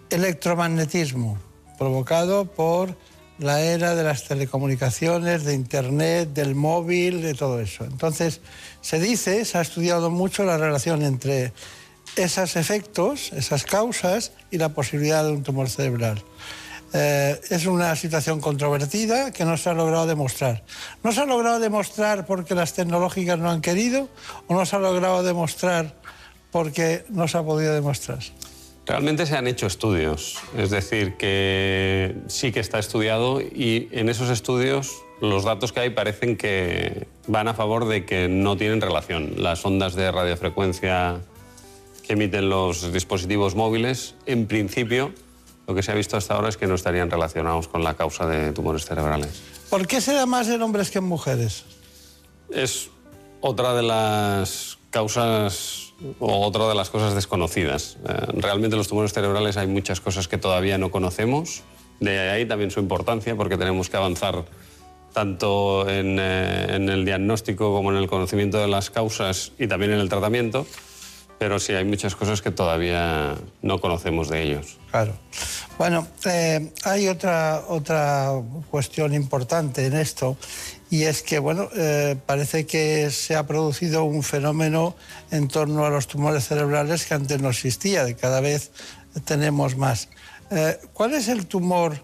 Electromagnetismo 0.09 1.37
provocado 1.77 2.45
por 2.45 2.95
la 3.37 3.61
era 3.61 3.95
de 3.95 4.03
las 4.03 4.23
telecomunicaciones, 4.23 5.43
de 5.43 5.53
Internet, 5.53 6.29
del 6.33 6.55
móvil, 6.55 7.21
de 7.21 7.33
todo 7.33 7.59
eso. 7.59 7.83
Entonces, 7.83 8.41
se 8.81 8.99
dice, 8.99 9.43
se 9.45 9.57
ha 9.57 9.61
estudiado 9.61 10.09
mucho 10.09 10.43
la 10.43 10.57
relación 10.57 11.01
entre 11.03 11.53
esos 12.15 12.55
efectos, 12.55 13.33
esas 13.33 13.65
causas 13.65 14.31
y 14.51 14.57
la 14.57 14.69
posibilidad 14.69 15.23
de 15.23 15.31
un 15.31 15.43
tumor 15.43 15.69
cerebral. 15.69 16.23
Eh, 16.93 17.41
es 17.49 17.65
una 17.65 17.93
situación 17.97 18.39
controvertida 18.39 19.31
que 19.31 19.43
no 19.43 19.57
se 19.57 19.69
ha 19.69 19.73
logrado 19.73 20.07
demostrar. 20.07 20.63
No 21.03 21.11
se 21.11 21.21
ha 21.21 21.25
logrado 21.25 21.59
demostrar 21.59 22.25
porque 22.25 22.55
las 22.55 22.73
tecnológicas 22.73 23.37
no 23.37 23.51
han 23.51 23.59
querido 23.59 24.07
o 24.47 24.53
no 24.53 24.65
se 24.65 24.77
ha 24.77 24.79
logrado 24.79 25.21
demostrar 25.23 25.93
porque 26.51 27.03
no 27.09 27.27
se 27.27 27.37
ha 27.37 27.43
podido 27.43 27.73
demostrar. 27.73 28.19
Realmente 28.85 29.25
se 29.25 29.35
han 29.35 29.47
hecho 29.47 29.65
estudios, 29.65 30.37
es 30.55 30.69
decir, 30.69 31.17
que 31.17 32.15
sí 32.27 32.51
que 32.51 32.59
está 32.59 32.77
estudiado 32.77 33.41
y 33.41 33.87
en 33.91 34.09
esos 34.09 34.29
estudios 34.29 35.01
los 35.21 35.43
datos 35.43 35.71
que 35.71 35.79
hay 35.79 35.89
parecen 35.89 36.37
que 36.37 37.07
van 37.27 37.47
a 37.47 37.55
favor 37.55 37.87
de 37.87 38.05
que 38.05 38.27
no 38.27 38.57
tienen 38.57 38.81
relación. 38.81 39.41
Las 39.41 39.65
ondas 39.65 39.95
de 39.95 40.11
radiofrecuencia 40.11 41.19
que 42.05 42.13
emiten 42.13 42.49
los 42.49 42.93
dispositivos 42.93 43.55
móviles, 43.55 44.13
en 44.27 44.45
principio, 44.45 45.13
lo 45.67 45.73
que 45.73 45.81
se 45.81 45.91
ha 45.91 45.95
visto 45.95 46.15
hasta 46.17 46.35
ahora 46.35 46.49
es 46.49 46.57
que 46.57 46.67
no 46.67 46.75
estarían 46.75 47.09
relacionados 47.09 47.67
con 47.67 47.83
la 47.83 47.95
causa 47.95 48.27
de 48.27 48.51
tumores 48.51 48.85
cerebrales. 48.85 49.41
¿Por 49.69 49.87
qué 49.87 49.99
se 49.99 50.13
da 50.13 50.27
más 50.27 50.47
en 50.49 50.61
hombres 50.61 50.91
que 50.91 50.99
en 50.99 51.05
mujeres? 51.05 51.65
Es 52.51 52.89
otra 53.41 53.73
de 53.73 53.81
las 53.81 54.77
causas 54.91 55.84
otra 56.19 56.67
de 56.67 56.75
las 56.75 56.89
cosas 56.89 57.15
desconocidas. 57.15 57.97
Eh, 58.07 58.13
realmente 58.35 58.75
los 58.75 58.87
tumores 58.87 59.13
cerebrales 59.13 59.57
hay 59.57 59.67
muchas 59.67 60.01
cosas 60.01 60.27
que 60.27 60.37
todavía 60.37 60.77
no 60.77 60.91
conocemos. 60.91 61.63
De 61.99 62.19
ahí 62.29 62.45
también 62.45 62.71
su 62.71 62.79
importancia 62.79 63.35
porque 63.35 63.57
tenemos 63.57 63.89
que 63.89 63.97
avanzar 63.97 64.45
tanto 65.13 65.89
en, 65.89 66.17
eh, 66.19 66.75
en 66.75 66.89
el 66.89 67.05
diagnóstico 67.05 67.73
como 67.73 67.91
en 67.91 67.97
el 67.97 68.07
conocimiento 68.07 68.57
de 68.57 68.67
las 68.67 68.89
causas 68.89 69.53
y 69.57 69.67
también 69.67 69.93
en 69.93 69.99
el 69.99 70.09
tratamiento. 70.09 70.65
Pero 71.37 71.59
sí, 71.59 71.73
hay 71.73 71.83
muchas 71.83 72.15
cosas 72.15 72.41
que 72.41 72.51
todavía 72.51 73.35
no 73.61 73.79
conocemos 73.79 74.29
de 74.29 74.43
ellos. 74.43 74.77
Claro. 74.91 75.13
Bueno, 75.77 76.07
eh, 76.25 76.71
hay 76.83 77.09
otra, 77.09 77.63
otra 77.67 78.31
cuestión 78.71 79.13
importante 79.13 79.85
en 79.85 79.95
esto 79.95 80.37
y 80.89 81.03
es 81.03 81.23
que, 81.23 81.39
bueno, 81.39 81.69
eh, 81.75 82.15
parece 82.25 82.65
que 82.65 83.09
se 83.11 83.35
ha 83.35 83.45
producido 83.47 84.03
un 84.03 84.23
fenómeno 84.23 84.95
en 85.31 85.47
torno 85.47 85.85
a 85.85 85.89
los 85.89 86.07
tumores 86.07 86.47
cerebrales 86.47 87.05
que 87.05 87.13
antes 87.13 87.41
no 87.41 87.49
existía, 87.49 88.03
de 88.03 88.15
cada 88.15 88.41
vez 88.41 88.71
tenemos 89.25 89.77
más. 89.77 90.09
Eh, 90.51 90.77
¿Cuál 90.93 91.13
es 91.13 91.27
el 91.27 91.47
tumor 91.47 91.97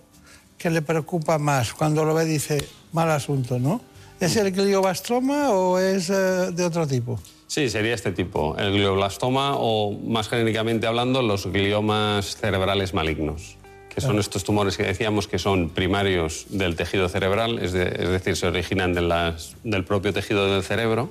que 0.58 0.70
le 0.70 0.82
preocupa 0.82 1.38
más 1.38 1.74
cuando 1.74 2.06
lo 2.06 2.14
ve 2.14 2.26
dice, 2.26 2.66
mal 2.92 3.10
asunto, 3.12 3.60
¿no? 3.60 3.82
¿Es 4.20 4.36
el 4.36 4.52
glioblastoma 4.52 5.50
o 5.52 5.80
es 5.80 6.08
de 6.08 6.64
otro 6.64 6.86
tipo? 6.86 7.20
Sí, 7.52 7.70
sería 7.70 7.94
este 7.94 8.14
tipo, 8.14 8.56
el 8.58 8.72
glioblastoma 8.72 9.58
o, 9.58 9.92
más 9.92 10.30
genéricamente 10.30 10.88
hablando, 10.88 11.22
los 11.22 11.48
gliomas 11.48 12.38
cerebrales 12.38 12.94
malignos, 12.94 13.58
que 13.94 14.02
son 14.02 14.20
estos 14.20 14.44
tumores 14.44 14.78
que 14.78 14.84
decíamos 14.84 15.28
que 15.28 15.38
son 15.38 15.70
primarios 15.70 16.46
del 16.50 16.76
tejido 16.76 17.10
cerebral, 17.10 17.60
es, 17.60 17.74
decir, 17.74 18.38
se 18.38 18.48
originan 18.48 18.94
del 18.94 19.84
propio 19.84 20.14
tejido 20.14 20.52
del 20.52 20.64
cerebro. 20.64 21.10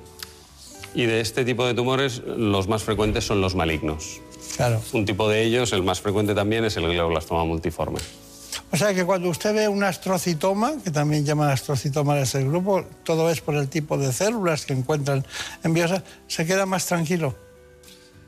Y 0.93 1.05
de 1.05 1.21
este 1.21 1.45
tipo 1.45 1.65
de 1.65 1.73
tumores, 1.73 2.21
los 2.25 2.67
más 2.67 2.83
frecuentes 2.83 3.23
son 3.25 3.39
los 3.39 3.55
malignos. 3.55 4.19
Claro. 4.57 4.81
Un 4.91 5.05
tipo 5.05 5.29
de 5.29 5.43
ellos, 5.43 5.71
el 5.73 5.83
más 5.83 6.01
frecuente 6.01 6.35
también, 6.35 6.65
es 6.65 6.75
el 6.75 6.87
glioblastoma 6.87 7.45
multiforme. 7.45 7.99
O 8.71 8.77
sea 8.77 8.93
que 8.93 9.05
cuando 9.05 9.29
usted 9.29 9.53
ve 9.53 9.67
un 9.67 9.83
astrocitoma, 9.83 10.73
que 10.83 10.91
también 10.91 11.23
llaman 11.25 11.49
astrocitoma 11.49 12.17
en 12.17 12.23
ese 12.23 12.43
grupo, 12.43 12.83
todo 13.03 13.29
es 13.29 13.41
por 13.41 13.55
el 13.55 13.69
tipo 13.69 13.97
de 13.97 14.11
células 14.11 14.65
que 14.65 14.73
encuentran 14.73 15.25
en 15.63 15.73
biosas, 15.73 16.03
¿se 16.27 16.45
queda 16.45 16.65
más 16.65 16.85
tranquilo? 16.85 17.35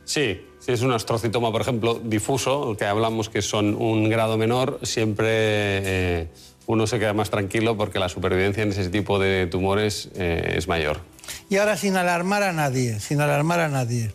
Sí, 0.06 0.42
si 0.64 0.72
es 0.72 0.81
un 0.81 0.94
astrocitoma, 0.94 1.52
por 1.52 1.60
ejemplo, 1.60 1.99
difuso, 2.02 2.77
que 2.77 2.85
hablamos 2.85 3.27
que 3.27 3.41
son 3.41 3.76
un 3.76 4.10
grado 4.10 4.38
menor, 4.38 4.80
siempre 4.84 5.27
eh, 5.30 6.27
uno 6.68 6.88
se 6.88 6.99
queda 6.99 7.11
más 7.11 7.30
tranquilo 7.30 7.76
porque 7.76 7.99
la 7.99 8.07
supervivencia 8.07 8.64
en 8.64 8.69
ese 8.69 8.88
tipo 8.90 9.19
de 9.19 9.48
tumores 9.48 10.07
eh, 10.15 10.56
es 10.56 10.69
mayor. 10.69 11.02
Y 11.49 11.57
ahora 11.57 11.76
sin 11.76 11.98
alarmar 11.98 12.44
a 12.44 12.53
nadie, 12.53 13.02
sin 13.02 13.19
alarmar 13.19 13.60
a 13.60 13.68
nadie. 13.68 14.14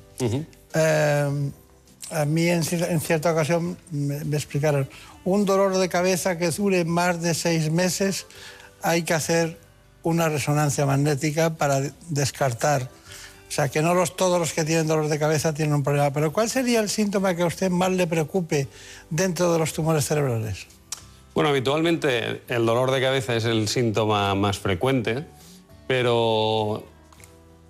Eh, 0.74 1.50
a 2.10 2.24
mí 2.24 2.48
en, 2.48 2.64
cierta 2.64 3.32
ocasión 3.32 3.76
me 3.90 4.36
explicaron, 4.36 4.88
un 5.24 5.44
dolor 5.44 5.76
de 5.76 5.90
cabeza 5.90 6.38
que 6.38 6.50
dure 6.50 6.86
más 6.86 7.20
de 7.20 7.34
seis 7.34 7.70
meses, 7.70 8.26
hay 8.80 9.02
que 9.02 9.12
hacer 9.12 9.58
una 10.02 10.30
resonancia 10.30 10.86
magnética 10.86 11.56
para 11.56 11.82
descartar. 12.08 12.88
O 13.48 13.50
sea, 13.50 13.68
que 13.70 13.80
no 13.80 13.94
los, 13.94 14.14
todos 14.14 14.38
los 14.38 14.52
que 14.52 14.64
tienen 14.64 14.86
dolor 14.86 15.08
de 15.08 15.18
cabeza 15.18 15.54
tienen 15.54 15.74
un 15.74 15.82
problema. 15.82 16.12
Pero 16.12 16.32
¿cuál 16.32 16.50
sería 16.50 16.80
el 16.80 16.90
síntoma 16.90 17.34
que 17.34 17.42
a 17.42 17.46
usted 17.46 17.70
más 17.70 17.90
le 17.90 18.06
preocupe 18.06 18.68
dentro 19.08 19.52
de 19.52 19.58
los 19.58 19.72
tumores 19.72 20.04
cerebrales? 20.04 20.66
Bueno, 21.34 21.50
habitualmente 21.50 22.42
el 22.48 22.66
dolor 22.66 22.90
de 22.90 23.00
cabeza 23.00 23.36
es 23.36 23.44
el 23.44 23.68
síntoma 23.68 24.34
más 24.34 24.58
frecuente, 24.58 25.24
pero 25.86 26.84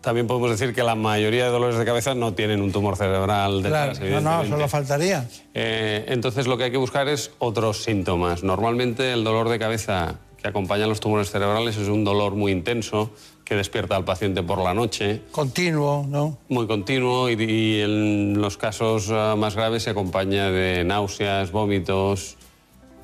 también 0.00 0.26
podemos 0.26 0.50
decir 0.50 0.74
que 0.74 0.82
la 0.82 0.94
mayoría 0.94 1.44
de 1.44 1.50
dolores 1.50 1.76
de 1.76 1.84
cabeza 1.84 2.14
no 2.14 2.34
tienen 2.34 2.62
un 2.62 2.72
tumor 2.72 2.96
cerebral 2.96 3.62
detrás. 3.62 3.98
Claro, 3.98 4.20
no, 4.20 4.42
no, 4.42 4.48
solo 4.48 4.68
faltaría. 4.68 5.28
Eh, 5.54 6.06
entonces 6.08 6.46
lo 6.46 6.56
que 6.56 6.64
hay 6.64 6.70
que 6.70 6.78
buscar 6.78 7.08
es 7.08 7.30
otros 7.38 7.84
síntomas. 7.84 8.42
Normalmente 8.42 9.12
el 9.12 9.22
dolor 9.22 9.48
de 9.48 9.58
cabeza 9.58 10.18
que 10.40 10.48
acompaña 10.48 10.84
a 10.84 10.86
los 10.88 11.00
tumores 11.00 11.30
cerebrales 11.30 11.76
es 11.76 11.88
un 11.88 12.04
dolor 12.04 12.34
muy 12.34 12.52
intenso 12.52 13.10
que 13.48 13.54
despierta 13.54 13.96
al 13.96 14.04
paciente 14.04 14.42
por 14.42 14.58
la 14.58 14.74
noche. 14.74 15.22
Continuo, 15.32 16.04
¿no? 16.06 16.36
Muy 16.50 16.66
continuo 16.66 17.30
y, 17.30 17.80
en 17.80 18.40
los 18.40 18.58
casos 18.58 19.08
ah, 19.10 19.36
más 19.38 19.56
graves 19.56 19.84
se 19.84 19.90
acompaña 19.90 20.50
de 20.50 20.84
náuseas, 20.84 21.50
vómitos, 21.50 22.36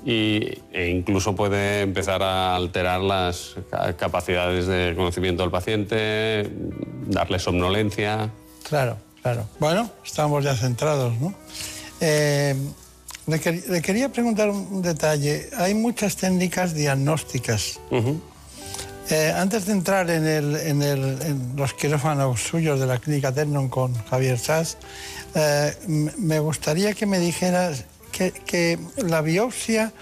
y, 0.04 0.58
e 0.70 0.90
incluso 0.90 1.34
puede 1.34 1.80
empezar 1.80 2.22
a 2.22 2.56
alterar 2.56 3.00
las 3.00 3.56
capacidades 3.96 4.66
de 4.66 4.92
conocimiento 4.94 5.42
del 5.42 5.50
paciente, 5.50 6.50
darle 7.06 7.38
somnolencia. 7.38 8.30
Claro, 8.68 8.98
claro. 9.22 9.48
Bueno, 9.58 9.90
estamos 10.04 10.44
ya 10.44 10.54
centrados, 10.54 11.18
¿no? 11.20 11.32
Eh, 12.00 12.54
le, 13.26 13.80
quería 13.80 14.10
preguntar 14.10 14.50
un 14.50 14.82
detalle. 14.82 15.48
Hay 15.56 15.72
muchas 15.72 16.16
técnicas 16.16 16.74
diagnósticas. 16.74 17.80
Eh, 19.10 19.32
antes 19.36 19.66
de 19.66 19.72
entrar 19.72 20.08
en, 20.08 21.56
los 21.56 21.74
quirófanos 21.74 22.40
suyos 22.40 22.80
de 22.80 22.86
la 22.86 22.98
clínica 22.98 23.32
Ternon 23.32 23.68
con 23.68 23.92
Javier 24.06 24.38
Sass, 24.38 24.78
eh, 25.34 25.74
me 25.86 26.38
gustaría 26.38 26.94
que 26.94 27.04
me 27.04 27.18
dijeras 27.18 27.84
que, 28.12 28.78
la 28.96 29.20
biopsia, 29.20 29.92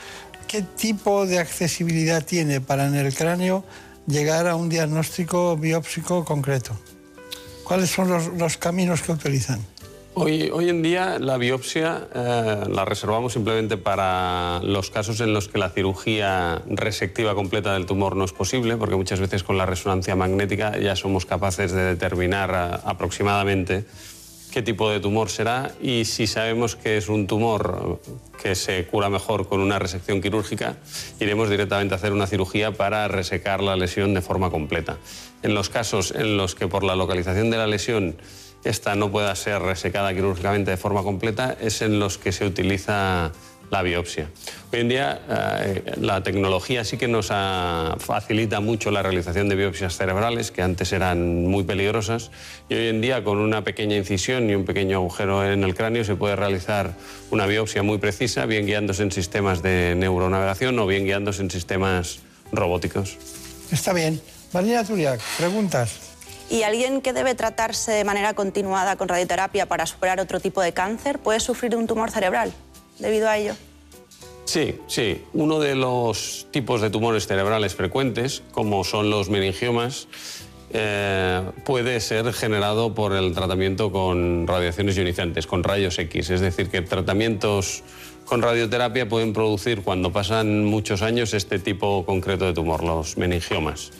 ¿qué 0.47 0.63
tipo 0.63 1.27
de 1.27 1.41
accesibilidad 1.41 2.25
tiene 2.25 2.61
para 2.61 2.87
en 2.87 2.95
el 2.95 3.13
cráneo 3.15 3.65
llegar 4.07 4.47
a 4.47 4.55
un 4.55 4.69
diagnóstico 4.69 5.57
biópsico 5.57 6.25
concreto? 6.25 6.79
¿Cuáles 7.65 7.91
son 7.91 8.39
los, 8.39 8.57
caminos 8.57 9.03
que 9.03 9.13
utilizan? 9.13 9.61
Hoy, 10.15 10.51
hoy, 10.53 10.69
en 10.69 10.83
día 10.83 11.19
la 11.19 11.39
biopsia 11.39 12.07
eh, 12.15 12.65
la 12.69 12.85
reservamos 12.85 13.33
simplemente 13.33 13.79
para 13.79 14.61
los 14.63 14.91
casos 14.91 15.21
en 15.21 15.33
los 15.33 15.49
que 15.49 15.57
la 15.57 15.71
cirugía 15.71 16.61
resectiva 16.67 17.35
completa 17.35 17.73
del 17.73 17.87
tumor 17.87 18.15
no 18.15 18.25
es 18.25 18.33
posible, 18.35 18.77
porque 18.77 18.95
muchas 18.95 19.21
veces 19.21 19.43
con 19.43 19.57
la 19.57 19.65
resonancia 19.65 20.15
magnética 20.15 20.77
ya 20.79 20.97
somos 20.97 21.25
capaces 21.25 21.73
de 21.73 21.83
determinar 21.85 22.51
eh, 22.51 22.79
aproximadamente 22.85 23.87
qué 24.53 24.61
tipo 24.61 24.91
de 24.91 25.01
tumor 25.01 25.31
será 25.31 25.73
y 25.81 26.05
si 26.05 26.27
sabemos 26.27 26.77
que 26.77 26.99
es 26.99 27.09
un 27.09 27.27
tumor 27.27 27.99
que 28.43 28.55
se 28.55 28.85
cura 28.85 29.09
mejor 29.09 29.49
con 29.49 29.61
una 29.61 29.79
resección 29.79 30.21
quirúrgica, 30.21 30.77
iremos 31.21 31.49
directamente 31.49 31.95
a 31.95 31.97
hacer 31.97 32.13
una 32.13 32.27
cirugía 32.27 32.73
para 32.73 33.09
resecar 33.09 33.63
la 33.63 33.77
lesión 33.77 34.13
de 34.13 34.21
forma 34.21 34.51
completa. 34.51 34.99
En 35.43 35.55
los 35.55 35.71
casos 35.71 36.11
en 36.15 36.37
los 36.37 36.55
que 36.55 36.69
por 36.69 36.85
la 36.85 36.97
localización 36.97 37.51
de 37.51 37.57
la 37.57 37.67
lesión 37.67 38.17
esta 38.65 38.95
no 38.95 39.11
pueda 39.11 39.35
ser 39.35 39.61
resecada 39.61 40.15
quirúrgicamente 40.15 40.71
de 40.71 40.77
forma 40.77 41.03
completa, 41.03 41.57
es 41.61 41.83
en 41.83 41.99
los 41.99 42.19
que 42.19 42.33
se 42.33 42.47
utiliza 42.47 43.33
la 43.73 43.83
biopsia. 43.83 44.29
Hoy 44.71 44.81
en 44.81 44.89
día 44.91 45.21
eh, 45.65 45.95
la 45.97 46.23
tecnología 46.23 46.85
sí 46.85 46.99
que 46.99 47.09
nos 47.09 47.29
facilita 47.29 48.61
mucho 48.61 48.91
la 48.91 49.03
realización 49.03 49.49
de 49.49 49.57
biopsias 49.57 49.97
cerebrales, 49.97 50.51
que 50.51 50.61
antes 50.61 50.93
eran 50.93 51.47
muy 51.47 51.65
peligrosas, 51.65 52.31
y 52.69 52.75
hoy 52.75 52.89
en 52.89 53.01
día 53.01 53.25
con 53.25 53.39
una 53.39 53.65
pequeña 53.65 53.97
incisión 53.97 54.51
y 54.51 54.55
un 54.55 54.67
pequeño 54.67 54.99
agujero 54.99 55.51
en 55.51 55.65
el 55.65 55.75
cráneo 55.75 56.05
se 56.05 56.17
puede 56.17 56.37
realizar 56.37 56.93
una 57.31 57.47
biopsia 57.47 57.83
muy 57.83 57.97
precisa, 57.97 58.45
bien 58.45 58.67
guiándose 58.67 59.03
en 59.05 59.11
sistemas 59.11 59.63
de 59.63 59.95
neuronavegación 59.97 60.79
o 60.79 60.87
bien 60.87 61.07
guiándose 61.07 61.41
en 61.41 61.51
sistemas 61.51 62.19
robóticos. 62.53 63.17
Está 63.73 63.95
bien. 63.95 64.21
Marina 64.53 64.85
Turiak, 64.85 65.19
preguntas. 65.39 66.12
¿Y 66.53 66.65
alguien 66.65 67.01
que 67.01 67.15
debe 67.15 67.35
tratarse 67.35 67.93
de 67.93 68.05
manera 68.05 68.35
continuada 68.35 68.97
con 68.97 69.09
radioterapia 69.09 69.65
para 69.65 69.87
superar 69.87 70.21
otro 70.21 70.39
tipo 70.39 70.61
de 70.61 70.75
cáncer 70.75 71.19
puede 71.19 71.41
sufrir 71.41 71.75
un 71.75 71.87
tumor 71.87 72.11
cerebral? 72.11 72.53
debido 72.99 73.27
a 73.27 73.39
ello? 73.39 73.55
Sí, 74.45 74.79
sí. 74.87 75.25
Uno 75.33 75.61
de 75.61 75.75
los 75.75 76.47
tipos 76.51 76.83
de 76.83 76.91
tumores 76.91 77.27
cerebrales 77.27 77.75
frecuentes, 77.75 78.43
como 78.53 78.85
son 78.85 79.09
los 79.09 79.31
meningiomas, 79.31 80.09
eh, 80.75 81.43
puede 81.65 81.99
ser 82.01 82.31
generado 82.35 82.95
por 82.95 83.15
el 83.15 83.33
tratamiento 83.33 83.91
con 83.91 84.47
radiaciones 84.47 84.95
ionizantes, 84.99 85.47
con 85.47 85.65
rayos 85.65 85.99
X. 85.99 86.29
Es 86.29 86.43
decir, 86.43 86.69
que 86.69 86.83
tratamientos 86.83 87.83
con 88.27 88.43
radioterapia 88.43 89.09
pueden 89.09 89.33
producir, 89.33 89.81
cuando 89.81 90.13
pasan 90.13 90.67
muchos 90.67 91.01
años, 91.01 91.33
este 91.33 91.59
tipo 91.59 92.05
concreto 92.05 92.45
de 92.45 92.53
tumor, 92.53 92.85
los 92.85 93.17
meningiomas. 93.17 93.91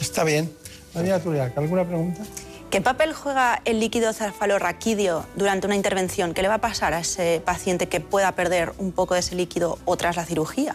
Está 0.00 0.24
bien. 0.24 0.50
María 0.96 1.22
Turiak, 1.22 1.56
¿alguna 1.58 1.84
pregunta? 1.84 2.22
¿Qué 2.70 2.80
papel 2.80 3.12
juega 3.12 3.60
el 3.66 3.80
líquido 3.80 4.14
cefalorraquídeo 4.14 5.26
durante 5.36 5.66
una 5.66 5.76
intervención? 5.76 6.32
¿Qué 6.32 6.40
le 6.40 6.48
va 6.48 6.54
a 6.54 6.60
pasar 6.60 6.94
a 6.94 7.00
ese 7.00 7.42
paciente 7.44 7.86
que 7.86 8.00
pueda 8.00 8.32
perder 8.32 8.72
un 8.78 8.92
poco 8.92 9.12
de 9.12 9.20
ese 9.20 9.34
líquido 9.34 9.78
o 9.84 9.96
tras 9.96 10.16
la 10.16 10.24
cirugía? 10.24 10.74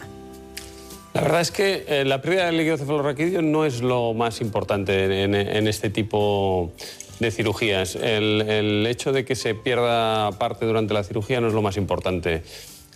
La 1.12 1.22
verdad 1.22 1.40
es 1.40 1.50
que 1.50 1.84
eh, 1.88 2.04
la 2.04 2.22
pérdida 2.22 2.46
del 2.46 2.56
líquido 2.56 2.78
cefalorraquídeo 2.78 3.42
no 3.42 3.66
es 3.66 3.82
lo 3.82 4.14
más 4.14 4.40
importante 4.40 5.24
en, 5.24 5.34
en 5.34 5.66
este 5.66 5.90
tipo 5.90 6.72
de 7.18 7.30
cirugías. 7.30 7.96
El, 7.96 8.42
el, 8.42 8.86
hecho 8.86 9.12
de 9.12 9.24
que 9.24 9.34
se 9.34 9.54
pierda 9.54 10.30
parte 10.32 10.66
durante 10.66 10.94
la 10.94 11.02
cirugía 11.02 11.40
no 11.40 11.48
es 11.48 11.52
lo 11.52 11.62
más 11.62 11.76
importante. 11.76 12.42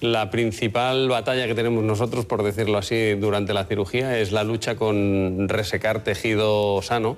La 0.01 0.31
principal 0.31 1.09
batalla 1.09 1.47
que 1.47 1.55
tenemos 1.55 1.83
nosotros, 1.83 2.27
por 2.27 2.43
decirlo 2.43 2.79
así, 2.79 3.15
durante 3.15 3.55
la 3.55 3.65
cirugía 3.65 4.19
es 4.19 4.33
la 4.33 4.45
lucha 4.45 4.77
con 4.77 5.49
resecar 5.49 6.05
tejido 6.05 6.83
sano 6.83 7.17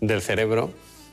del 0.00 0.20
cerebro 0.20 0.70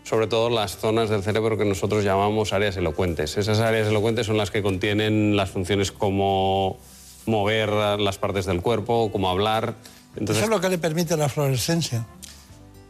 sobre 0.08 0.28
todo 0.28 0.50
las 0.50 0.78
zonas 0.78 1.10
del 1.10 1.22
cerebro 1.22 1.58
que 1.58 1.66
nosotros 1.66 2.06
llamamos 2.06 2.54
áreas 2.54 2.78
elocuentes. 2.78 3.38
Esas 3.38 3.60
áreas 3.60 3.90
elocuentes 3.90 4.26
son 4.26 4.38
las 4.38 4.52
que 4.52 4.64
contienen 4.64 5.36
las 5.36 5.50
funciones 5.50 5.92
como 5.92 6.78
mover 7.26 7.70
las 8.00 8.18
partes 8.18 8.46
del 8.46 8.62
cuerpo, 8.62 9.12
como 9.12 9.30
hablar. 9.30 9.76
Entonces, 10.16 10.38
Eso 10.38 10.46
es 10.46 10.50
lo 10.50 10.62
que 10.62 10.70
le 10.70 10.78
permite 10.78 11.18
la 11.18 11.28
fluorescencia. 11.28 12.06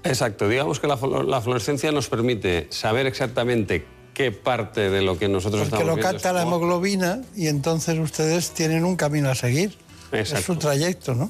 Exacto, 0.03 0.47
digamos 0.47 0.79
que 0.79 0.85
la, 0.85 0.95
la 1.25 1.41
fluorescencia 1.41 1.91
nos 1.91 2.07
permite 2.07 2.67
saber 2.69 3.07
exactamente 3.07 3.83
qué 4.17 4.31
parte 4.31 4.89
de 4.89 5.03
lo 5.03 5.19
que 5.19 5.29
nosotros 5.29 5.69
Porque 5.69 5.83
estamos 5.83 5.95
lo 5.95 6.01
capta 6.01 6.33
la 6.33 6.41
hemoglobina 6.41 7.21
y 7.35 7.49
entonces 7.49 7.99
ustedes 7.99 8.49
tienen 8.49 8.83
un 8.83 8.95
camino 8.95 9.29
a 9.29 9.35
seguir. 9.35 9.77
Exacto. 10.11 10.39
Es 10.39 10.45
su 10.45 10.55
trayecto, 10.55 11.13
¿no? 11.13 11.29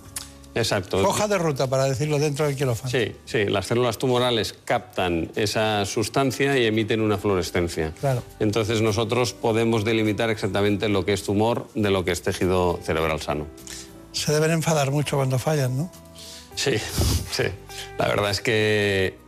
Exacto. 0.55 1.05
Hoja 1.05 1.27
de 1.27 1.37
ruta, 1.37 1.67
para 1.67 1.83
decirlo 1.83 2.17
dentro 2.17 2.45
del 2.45 2.55
quirófano. 2.55 2.89
Sí, 2.89 3.13
sí. 3.25 3.43
Las 3.43 3.67
células 3.67 3.97
tumorales 3.97 4.55
captan 4.63 5.29
esa 5.35 5.83
sustancia 5.85 6.57
y 6.57 6.65
emiten 6.65 7.01
una 7.01 7.17
fluorescencia. 7.17 7.91
Claro. 7.99 8.23
Entonces 8.39 8.81
nosotros 8.81 9.33
podemos 9.33 9.83
delimitar 9.83 10.29
exactamente 10.29 10.87
lo 10.87 11.03
que 11.03 11.11
es 11.11 11.23
tumor 11.23 11.67
de 11.75 11.91
lo 11.91 12.05
que 12.05 12.11
es 12.11 12.21
tejido 12.21 12.79
cerebral 12.81 13.19
sano. 13.21 13.47
Se 14.13 14.31
deben 14.31 14.51
enfadar 14.51 14.91
mucho 14.91 15.17
cuando 15.17 15.37
fallan, 15.39 15.75
¿no? 15.75 15.91
Sí, 16.55 16.77
sí. 17.31 17.43
La 17.99 18.07
verdad 18.07 18.31
es 18.31 18.39
que 18.39 19.26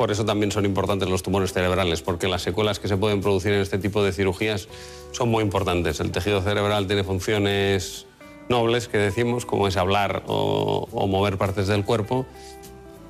por 0.00 0.10
eso 0.10 0.24
también 0.24 0.50
son 0.50 0.64
importantes 0.64 1.10
los 1.10 1.22
tumores 1.22 1.52
cerebrales, 1.52 2.00
porque 2.00 2.26
las 2.26 2.40
secuelas 2.40 2.78
que 2.78 2.88
se 2.88 2.96
pueden 2.96 3.20
producir 3.20 3.52
en 3.52 3.60
este 3.60 3.76
tipo 3.76 4.02
de 4.02 4.12
cirugías 4.14 4.66
son 5.12 5.28
muy 5.28 5.44
importantes. 5.44 6.00
El 6.00 6.10
tejido 6.10 6.40
cerebral 6.40 6.86
tiene 6.86 7.04
funciones 7.04 8.06
nobles 8.48 8.88
que 8.88 8.96
decimos, 8.96 9.44
como 9.44 9.68
es 9.68 9.76
hablar 9.76 10.22
o, 10.26 10.88
o 10.90 11.06
mover 11.06 11.36
partes 11.36 11.66
del 11.66 11.84
cuerpo. 11.84 12.24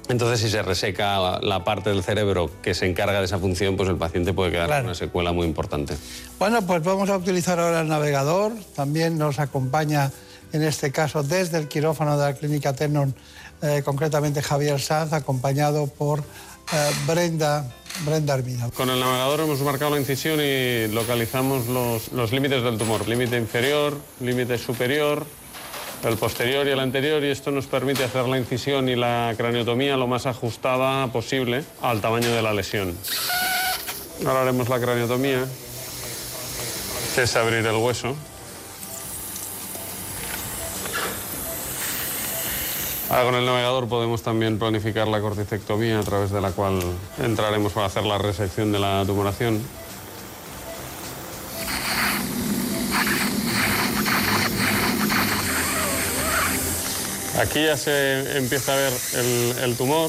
Entonces, 0.08 0.40
si 0.40 0.50
se 0.50 0.62
reseca 0.62 1.16
la, 1.20 1.38
la, 1.40 1.62
parte 1.62 1.90
del 1.90 2.02
cerebro 2.02 2.50
que 2.60 2.74
se 2.74 2.86
encarga 2.86 3.20
de 3.20 3.26
esa 3.26 3.38
función, 3.38 3.76
pues 3.76 3.88
el 3.88 3.94
paciente 3.94 4.32
puede 4.32 4.50
quedar 4.50 4.66
Claro. 4.66 4.82
con 4.82 4.86
una 4.86 4.94
secuela 4.96 5.30
muy 5.30 5.46
importante. 5.46 5.96
Bueno, 6.40 6.60
pues 6.66 6.82
vamos 6.82 7.08
a 7.08 7.16
utilizar 7.16 7.60
ahora 7.60 7.82
el 7.82 7.88
navegador. 7.88 8.50
También 8.74 9.16
nos 9.16 9.38
acompaña, 9.38 10.10
en 10.52 10.64
este 10.64 10.90
caso, 10.90 11.22
desde 11.22 11.58
el 11.58 11.68
quirófano 11.68 12.18
de 12.18 12.32
la 12.32 12.34
Clínica 12.34 12.72
Tenon, 12.72 13.14
eh, 13.62 13.82
concretamente 13.84 14.42
Javier 14.42 14.80
Sanz, 14.80 15.12
acompañado 15.12 15.86
por 15.86 16.24
Brenda, 17.06 17.66
Brenda 18.04 18.34
Armida. 18.34 18.70
Con 18.74 18.90
el 18.90 19.00
navegador 19.00 19.40
hemos 19.40 19.60
marcado 19.60 19.90
la 19.92 20.00
incisión 20.00 20.40
y 20.40 20.88
localizamos 20.88 21.66
los, 21.66 22.12
los 22.12 22.32
límites 22.32 22.62
del 22.62 22.78
tumor. 22.78 23.08
Límite 23.08 23.36
inferior, 23.36 23.96
límite 24.20 24.56
superior, 24.58 25.26
el 26.04 26.16
posterior 26.16 26.66
y 26.66 26.70
el 26.70 26.80
anterior, 26.80 27.22
y 27.24 27.30
esto 27.30 27.50
nos 27.50 27.66
permite 27.66 28.04
hacer 28.04 28.26
la 28.26 28.38
incisión 28.38 28.88
y 28.88 28.96
la 28.96 29.34
craniotomía 29.36 29.96
lo 29.96 30.06
más 30.06 30.26
ajustada 30.26 31.06
posible 31.08 31.64
al 31.82 32.00
tamaño 32.00 32.30
de 32.30 32.42
la 32.42 32.54
lesión. 32.54 32.96
Ahora 34.26 34.42
haremos 34.42 34.68
la 34.68 34.80
craniotomía, 34.80 35.44
que 37.14 37.22
es 37.22 37.36
abrir 37.36 37.66
el 37.66 37.76
hueso. 37.76 38.14
Ahora 43.10 43.24
con 43.24 43.34
el 43.34 43.44
navegador 43.44 43.88
podemos 43.88 44.22
también 44.22 44.60
planificar 44.60 45.08
la 45.08 45.20
corticectomía 45.20 45.98
a 45.98 46.02
través 46.04 46.30
de 46.30 46.40
la 46.40 46.52
cual 46.52 46.80
entraremos 47.18 47.72
para 47.72 47.86
hacer 47.86 48.04
la 48.04 48.18
resección 48.18 48.70
de 48.70 48.78
la 48.78 49.02
tumoración. 49.04 49.60
Aquí 57.40 57.64
ya 57.64 57.76
se 57.76 58.38
empieza 58.38 58.74
a 58.74 58.76
ver 58.76 58.92
el, 59.64 59.74
tumor. 59.74 60.08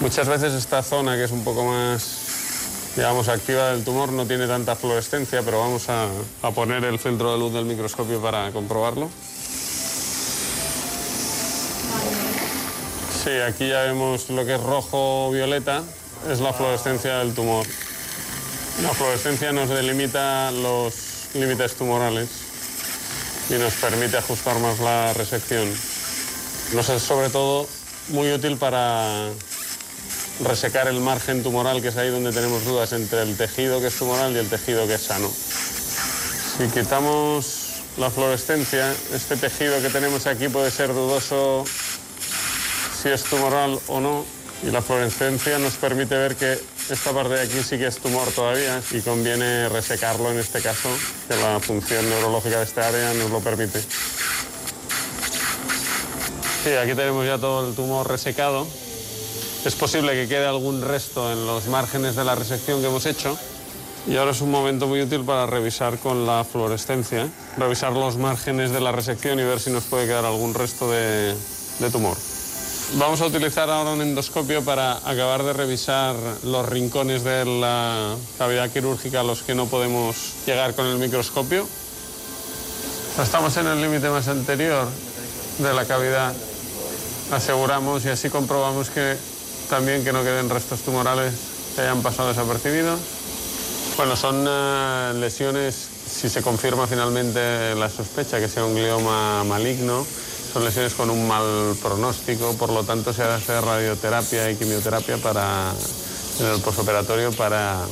Muchas 0.00 0.28
veces 0.28 0.52
esta 0.52 0.82
zona 0.82 1.14
que 1.14 1.24
es 1.24 1.30
un 1.30 1.44
poco 1.44 1.64
más, 1.64 2.92
digamos, 2.96 3.28
activa 3.28 3.70
del 3.70 3.84
tumor 3.84 4.10
no 4.10 4.26
tiene 4.26 4.48
tanta 4.48 4.74
fluorescencia, 4.74 5.42
pero 5.44 5.60
vamos 5.60 5.88
a, 5.90 6.08
a 6.42 6.50
poner 6.50 6.84
el 6.84 6.98
filtro 6.98 7.30
de 7.30 7.38
luz 7.38 7.52
del 7.52 7.66
microscopio 7.66 8.20
para 8.20 8.50
comprobarlo. 8.50 9.08
Sí, 13.26 13.40
aquí 13.40 13.68
ya 13.70 13.82
vemos 13.82 14.30
lo 14.30 14.46
que 14.46 14.54
es 14.54 14.60
rojo-violeta, 14.60 15.82
es 16.30 16.38
la 16.38 16.52
fluorescencia 16.52 17.18
del 17.18 17.34
tumor. 17.34 17.66
La 18.84 18.90
fluorescencia 18.90 19.50
nos 19.50 19.68
delimita 19.68 20.52
los 20.52 20.94
límites 21.34 21.74
tumorales 21.74 22.28
y 23.50 23.54
nos 23.54 23.74
permite 23.74 24.16
ajustar 24.16 24.60
más 24.60 24.78
la 24.78 25.12
resección. 25.14 25.68
Nos 26.72 26.88
es 26.88 27.02
sobre 27.02 27.28
todo 27.28 27.66
muy 28.10 28.32
útil 28.32 28.58
para 28.58 29.28
resecar 30.44 30.86
el 30.86 31.00
margen 31.00 31.42
tumoral, 31.42 31.82
que 31.82 31.88
es 31.88 31.96
ahí 31.96 32.10
donde 32.10 32.30
tenemos 32.30 32.64
dudas 32.64 32.92
entre 32.92 33.22
el 33.22 33.36
tejido 33.36 33.80
que 33.80 33.88
es 33.88 33.98
tumoral 33.98 34.36
y 34.36 34.38
el 34.38 34.48
tejido 34.48 34.86
que 34.86 34.94
es 34.94 35.02
sano. 35.02 35.28
Si 36.58 36.68
quitamos 36.68 37.80
la 37.96 38.08
fluorescencia, 38.08 38.94
este 39.12 39.36
tejido 39.36 39.82
que 39.82 39.88
tenemos 39.88 40.28
aquí 40.28 40.46
puede 40.48 40.70
ser 40.70 40.94
dudoso 40.94 41.64
si 43.06 43.12
es 43.12 43.22
tumoral 43.22 43.78
o 43.86 44.00
no 44.00 44.24
y 44.64 44.70
la 44.72 44.82
fluorescencia 44.82 45.60
nos 45.60 45.74
permite 45.74 46.16
ver 46.16 46.34
que 46.34 46.58
esta 46.90 47.12
parte 47.12 47.34
de 47.34 47.42
aquí 47.42 47.62
sí 47.62 47.78
que 47.78 47.86
es 47.86 47.98
tumor 47.98 48.26
todavía 48.32 48.82
y 48.90 49.00
conviene 49.00 49.68
resecarlo 49.68 50.32
en 50.32 50.40
este 50.40 50.60
caso, 50.60 50.88
que 51.28 51.36
la 51.36 51.60
función 51.60 52.08
neurológica 52.08 52.58
de 52.58 52.64
esta 52.64 52.88
área 52.88 53.14
nos 53.14 53.30
lo 53.30 53.38
permite. 53.38 53.80
Sí, 56.64 56.70
aquí 56.82 56.96
tenemos 56.96 57.24
ya 57.24 57.38
todo 57.38 57.68
el 57.68 57.76
tumor 57.76 58.10
resecado. 58.10 58.66
Es 59.64 59.76
posible 59.76 60.12
que 60.14 60.26
quede 60.26 60.46
algún 60.46 60.82
resto 60.82 61.30
en 61.30 61.46
los 61.46 61.66
márgenes 61.66 62.16
de 62.16 62.24
la 62.24 62.34
resección 62.34 62.80
que 62.80 62.88
hemos 62.88 63.06
hecho. 63.06 63.38
Y 64.08 64.16
ahora 64.16 64.32
es 64.32 64.40
un 64.40 64.50
momento 64.50 64.88
muy 64.88 65.00
útil 65.00 65.24
para 65.24 65.46
revisar 65.46 66.00
con 66.00 66.26
la 66.26 66.42
fluorescencia, 66.42 67.28
revisar 67.56 67.92
los 67.92 68.16
márgenes 68.16 68.72
de 68.72 68.80
la 68.80 68.90
resección 68.90 69.38
y 69.38 69.44
ver 69.44 69.60
si 69.60 69.70
nos 69.70 69.84
puede 69.84 70.06
quedar 70.06 70.24
algún 70.24 70.54
resto 70.54 70.90
de, 70.90 71.36
tumor. 71.92 72.16
Vamos 72.94 73.20
a 73.20 73.26
utilizar 73.26 73.68
ahora 73.68 73.90
un 73.90 74.00
endoscopio 74.00 74.62
para 74.62 74.98
acabar 74.98 75.42
de 75.42 75.52
revisar 75.52 76.14
los 76.44 76.66
rincones 76.68 77.24
de 77.24 77.44
la 77.44 78.14
cavidad 78.38 78.70
quirúrgica 78.70 79.20
a 79.20 79.22
los 79.24 79.42
que 79.42 79.56
no 79.56 79.66
podemos 79.66 80.16
llegar 80.46 80.74
con 80.74 80.86
el 80.86 80.96
microscopio. 80.96 81.66
Estamos 83.20 83.56
en 83.56 83.66
el 83.66 83.82
límite 83.82 84.08
más 84.08 84.28
anterior 84.28 84.86
de 85.58 85.74
la 85.74 85.84
cavidad. 85.84 86.32
Aseguramos 87.32 88.04
y 88.04 88.08
así 88.08 88.30
comprobamos 88.30 88.88
que 88.90 89.16
también 89.68 90.04
que 90.04 90.12
no 90.12 90.22
queden 90.22 90.48
restos 90.48 90.80
tumorales 90.82 91.34
que 91.74 91.82
hayan 91.82 92.02
pasado 92.02 92.28
desapercibidos. 92.28 93.00
Bueno, 93.96 94.14
son 94.14 94.46
uh, 94.46 95.18
lesiones, 95.18 95.74
si 96.06 96.28
se 96.28 96.40
confirma 96.40 96.86
finalmente 96.86 97.74
la 97.74 97.90
sospecha 97.90 98.38
que 98.38 98.48
sea 98.48 98.64
un 98.64 98.74
glioma 98.74 99.42
maligno, 99.42 100.06
son 100.56 100.64
lesiones 100.64 100.94
con 100.94 101.10
un 101.10 101.28
mal 101.28 101.76
pronóstico, 101.82 102.54
por 102.54 102.70
lo 102.70 102.82
tanto 102.82 103.12
se 103.12 103.22
ha 103.22 103.26
de 103.26 103.34
hacer 103.34 103.62
radioterapia 103.62 104.50
y 104.50 104.56
quimioterapia 104.56 105.18
para, 105.18 105.70
en 106.40 106.46
el 106.46 106.62
posoperatorio 106.62 107.30
para 107.32 107.84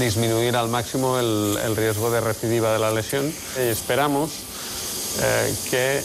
disminuir 0.00 0.56
al 0.56 0.70
máximo 0.70 1.18
el, 1.18 1.76
riesgo 1.76 2.10
de 2.10 2.22
recidiva 2.22 2.72
de 2.72 2.78
la 2.78 2.92
lesión. 2.92 3.30
Esperamos 3.58 4.30
eh, 5.20 5.54
que 5.68 5.98
eh, 5.98 6.02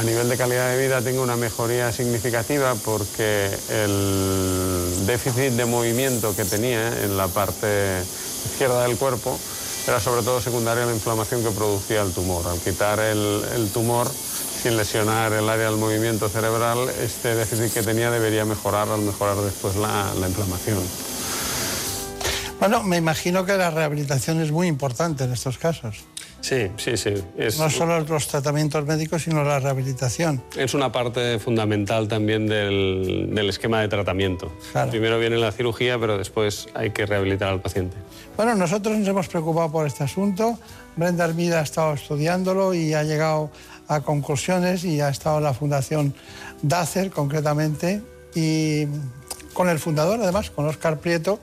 a 0.00 0.02
nivel 0.02 0.30
de 0.30 0.38
calidad 0.38 0.70
de 0.70 0.86
vida 0.86 1.02
tenga 1.02 1.20
una 1.20 1.36
mejoría 1.36 1.92
significativa 1.92 2.74
porque 2.82 3.50
el 3.68 5.04
déficit 5.04 5.52
de 5.52 5.66
movimiento 5.66 6.34
que 6.34 6.46
tenía 6.46 7.04
en 7.04 7.18
la 7.18 7.28
parte 7.28 8.00
izquierda 8.50 8.84
del 8.84 8.96
cuerpo 8.96 9.38
era 9.86 10.00
sobre 10.00 10.22
todo 10.22 10.40
secundario 10.40 10.84
a 10.84 10.86
la 10.86 10.94
inflamación 10.94 11.44
que 11.44 11.50
producía 11.50 12.00
el 12.00 12.12
tumor. 12.12 12.46
Al 12.46 12.58
quitar 12.60 12.98
el 12.98 13.70
tumor 13.74 14.10
sin 14.62 14.76
lesionar 14.76 15.32
el 15.32 15.48
área 15.48 15.66
del 15.70 15.76
movimiento 15.78 16.28
cerebral, 16.28 16.88
este 17.02 17.34
déficit 17.34 17.72
que 17.72 17.82
tenía 17.82 18.10
debería 18.10 18.44
mejorar 18.44 18.88
al 18.88 19.00
mejorar 19.02 19.36
después 19.36 19.76
la, 19.76 20.12
la 20.18 20.28
inflamación. 20.28 20.78
Bueno, 22.60 22.82
me 22.82 22.96
imagino 22.96 23.44
que 23.46 23.56
la 23.56 23.70
rehabilitación 23.70 24.40
es 24.40 24.50
muy 24.50 24.66
importante 24.66 25.24
en 25.24 25.32
estos 25.32 25.58
casos. 25.58 25.98
Sí, 26.40 26.70
sí, 26.76 26.96
sí. 26.96 27.14
Es, 27.36 27.58
No 27.58 27.68
solo 27.68 28.00
los 28.00 28.28
tratamientos 28.28 28.84
médicos, 28.84 29.22
sino 29.22 29.42
la 29.44 29.58
rehabilitación. 29.58 30.42
es 30.56 30.72
una 30.74 30.90
parte 30.90 31.38
fundamental 31.38 32.06
también 32.08 32.46
del, 32.46 33.30
del 33.32 33.48
esquema 33.48 33.80
de 33.80 33.88
tratamiento. 33.88 34.52
Primero 34.90 35.18
viene 35.18 35.36
la 35.36 35.50
cirugía, 35.52 35.98
pero 35.98 36.16
después 36.16 36.68
hay 36.74 36.90
que 36.90 37.06
rehabilitar 37.06 37.48
al 37.48 37.60
paciente. 37.60 37.96
Bueno, 38.36 38.54
nosotros 38.54 38.96
nos 38.96 39.08
hemos 39.08 39.28
preocupado 39.28 39.70
por 39.70 39.86
este 39.86 40.04
asunto. 40.04 40.58
Brenda 40.96 41.24
Hermida 41.24 41.60
ha 41.60 41.62
estado 41.62 41.94
estudiándolo 41.94 42.72
y 42.72 42.94
ha 42.94 43.02
llegado 43.02 43.50
a 43.88 44.00
conclusiones 44.00 44.84
y 44.84 45.00
ha 45.00 45.08
estado 45.08 45.38
en 45.38 45.44
la 45.44 45.54
Fundación 45.54 46.14
DACER 46.62 47.10
concretamente 47.10 48.02
y 48.34 48.86
con 49.54 49.68
el 49.68 49.78
fundador, 49.78 50.20
además, 50.22 50.50
con 50.50 50.66
Óscar 50.66 50.98
Prieto, 50.98 51.40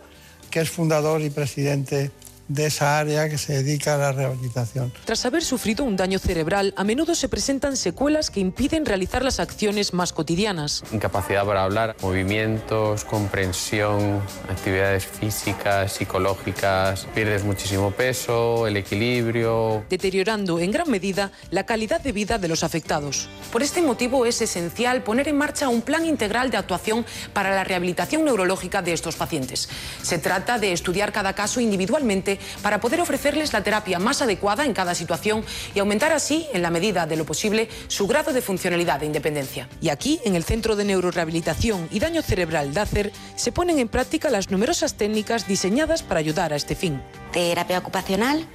que 0.50 0.62
es 0.62 0.70
fundador 0.70 1.22
y 1.22 1.30
presidente 1.30 2.12
de 2.48 2.68
esa 2.68 3.00
área 3.00 3.30
que 3.30 3.38
se 3.38 3.54
dedica 3.54 3.96
a 3.96 3.98
la 3.98 4.12
rehabilitación. 4.12 4.94
Tras 5.06 5.26
haber 5.26 5.44
sufrido 5.44 5.84
un 5.84 5.96
daño 5.96 6.20
cerebral, 6.20 6.74
a 6.78 6.84
menudo 6.84 7.16
se 7.16 7.30
presentan 7.30 7.76
secuelas 7.78 8.30
que 8.30 8.40
impiden 8.40 8.86
realizar 8.86 9.24
las 9.24 9.40
acciones 9.40 9.94
más 9.94 10.14
cotidianas. 10.14 10.84
Incapacidad 10.92 11.46
para 11.46 11.64
hablar, 11.64 11.96
movimientos, 12.02 13.04
comprensión, 13.06 14.22
actividades 14.50 15.06
físicas, 15.06 15.94
psicológicas, 15.94 17.08
pierdes 17.16 17.44
muchísimo 17.44 17.92
peso, 17.92 18.68
el 18.68 18.78
equilibrio. 18.78 19.84
deteriorando 19.90 20.60
en 20.60 20.72
gran 20.72 20.90
medida 20.90 21.32
la 21.50 21.66
calidad 21.66 22.02
de 22.02 22.12
vida 22.12 22.38
de 22.38 22.48
los 22.48 22.64
afectados. 22.64 23.28
Por 23.52 23.64
este 23.64 23.82
motivo 23.82 24.26
es 24.26 24.42
esencial 24.42 25.04
poner 25.04 25.28
en 25.28 25.38
marcha 25.38 25.70
un 25.70 25.82
plan 25.82 26.06
integral 26.06 26.52
de 26.52 26.58
actuación 26.58 27.06
para 27.34 27.56
la 27.56 27.64
rehabilitación 27.64 28.24
neurológica 28.26 28.82
de 28.82 28.94
estos 28.94 29.16
pacientes. 29.16 29.70
Se 30.02 30.18
trata 30.18 30.60
de 30.60 30.72
estudiar 30.72 31.12
cada 31.12 31.34
caso 31.34 31.60
individualmente 31.60 32.35
para 32.62 32.80
poder 32.80 33.02
ofrecerles 33.02 33.54
la 33.54 33.64
terapia 33.64 34.00
más 34.00 34.22
adecuada 34.22 34.66
en 34.66 34.74
cada 34.74 34.96
situación 34.96 35.44
y 35.74 35.80
aumentar 35.80 36.12
así, 36.12 36.48
en 36.54 36.62
la 36.62 36.70
medida 36.70 37.06
de 37.06 37.16
lo 37.16 37.26
posible, 37.26 37.70
su 37.88 38.08
grado 38.08 38.34
de 38.34 38.42
funcionalidad 38.42 39.02
e 39.04 39.06
independencia. 39.06 39.68
Y 39.82 39.90
aquí, 39.90 40.20
en 40.26 40.36
el 40.36 40.44
Centro 40.44 40.76
de 40.76 40.86
Neurorehabilitación 40.86 41.88
y 41.92 42.00
Daño 42.00 42.22
Cerebral 42.22 42.74
DACER, 42.74 43.12
se 43.36 43.52
ponen 43.52 43.80
en 43.80 43.88
práctica 43.88 44.30
las 44.30 44.52
numerosas 44.52 44.96
técnicas 44.96 45.48
diseñadas 45.48 46.04
para 46.04 46.20
ayudar 46.20 46.54
a 46.54 46.56
este 46.56 46.76
fin. 46.76 47.02
terapia 47.32 47.80
ocupacional, 47.80 48.46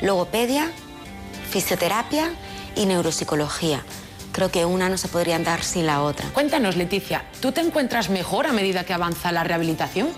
logopedia, 0.00 0.70
fisioterapia 1.50 2.30
y 2.76 2.86
neuropsicología. 2.86 3.82
Creo 4.32 4.50
que 4.50 4.64
una 4.64 4.88
no 4.88 4.96
se 4.96 5.08
podría 5.08 5.36
andar 5.36 5.62
sin 5.62 5.86
la 5.86 6.02
otra. 6.02 6.28
Cuéntanos, 6.30 6.76
Leticia, 6.76 7.24
¿tú 7.40 7.52
te 7.52 7.60
encuentras 7.60 8.08
mejor 8.08 8.46
a 8.46 8.52
medida 8.52 8.84
que 8.84 8.94
avanza 8.94 9.30
la 9.30 9.44
rehabilitación? 9.44 10.08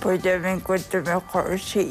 Pues 0.00 0.22
yo 0.22 0.38
me 0.38 0.52
encuentro 0.52 1.02
mejor, 1.02 1.58
sí, 1.58 1.88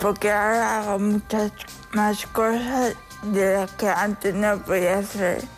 porque 0.00 0.30
ahora 0.30 0.80
hago 0.80 0.98
muchas 0.98 1.52
más 1.92 2.26
cosas 2.26 2.94
de 3.22 3.54
las 3.54 3.70
que 3.72 3.88
antes 3.88 4.34
no 4.34 4.58
podía 4.58 4.98
hacer. 4.98 5.55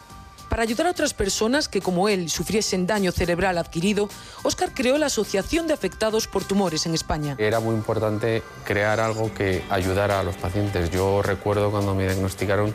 Para 0.49 0.63
ayudar 0.63 0.87
a 0.87 0.91
otras 0.91 1.13
personas 1.13 1.69
que, 1.69 1.81
como 1.83 2.09
él, 2.09 2.31
sufriesen 2.31 2.87
daño 2.87 3.13
cerebral 3.13 3.59
adquirido, 3.59 4.09
Óscar 4.43 4.73
creó 4.75 4.97
la 4.97 5.07
Asociación 5.07 5.67
de 5.67 5.75
Afectados 5.75 6.27
por 6.27 6.45
Tumores 6.45 6.87
en 6.87 6.95
España. 6.95 7.37
Era 7.39 7.61
muy 7.61 7.75
importante 7.75 8.43
crear 8.65 8.99
algo 8.99 9.33
que 9.35 9.63
ayudara 9.69 10.21
a 10.21 10.23
los 10.23 10.37
pacientes. 10.37 10.91
Yo 10.91 11.23
recuerdo 11.23 11.71
cuando 11.71 11.95
me 11.95 12.05
diagnosticaron 12.05 12.75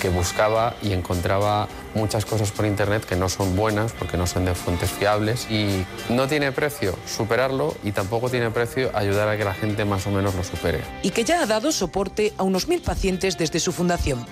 que 0.00 0.08
buscaba 0.08 0.74
y 0.82 0.92
encontraba 0.92 1.68
muchas 1.94 2.24
cosas 2.24 2.50
por 2.50 2.66
internet 2.66 3.04
que 3.04 3.14
no 3.14 3.28
son 3.28 3.54
buenas 3.54 3.92
porque 3.92 4.16
no 4.16 4.26
son 4.26 4.46
de 4.46 4.54
fuentes 4.54 4.90
fiables 4.90 5.48
y 5.50 5.84
no 6.08 6.26
tiene 6.26 6.50
precio 6.50 6.96
superarlo 7.06 7.76
y 7.84 7.92
tampoco 7.92 8.30
tiene 8.30 8.50
precio 8.50 8.90
ayudar 8.94 9.28
a 9.28 9.36
que 9.36 9.44
la 9.44 9.54
gente 9.54 9.84
más 9.84 10.06
o 10.06 10.10
menos 10.10 10.34
lo 10.34 10.42
supere. 10.42 10.80
y 11.02 11.10
que 11.10 11.24
ya 11.24 11.42
ha 11.42 11.46
dado 11.46 11.70
soporte 11.72 12.32
a 12.38 12.42
unos 12.42 12.68
mil 12.68 12.80
pacientes 12.80 13.36
desde 13.38 13.60
su 13.60 13.70
fundación. 13.70 14.24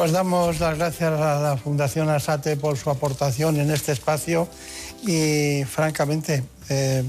Pues 0.00 0.12
damos 0.12 0.60
las 0.60 0.78
gracias 0.78 1.12
a 1.12 1.40
la 1.42 1.58
Fundación 1.58 2.08
Asate 2.08 2.56
por 2.56 2.78
su 2.78 2.88
aportación 2.88 3.60
en 3.60 3.70
este 3.70 3.92
espacio 3.92 4.48
y 5.06 5.62
francamente 5.64 6.42
eh, 6.70 7.04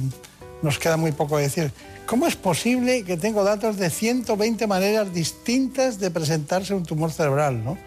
nos 0.61 0.77
queda 0.77 0.97
muy 0.97 1.13
poco 1.13 1.37
decir. 1.37 1.71
¿Cómo 2.05 2.27
es 2.27 2.35
posible 2.35 3.05
que 3.05 3.15
tengo 3.15 3.45
datos 3.45 3.77
de 3.77 3.89
120 3.89 4.67
maneras 4.67 5.13
distintas 5.13 5.99
de 6.01 6.11
presentarse 6.11 6.73
un 6.73 6.83
tumor 6.83 7.13
cerebral? 7.13 7.63
¿no? 7.63 7.77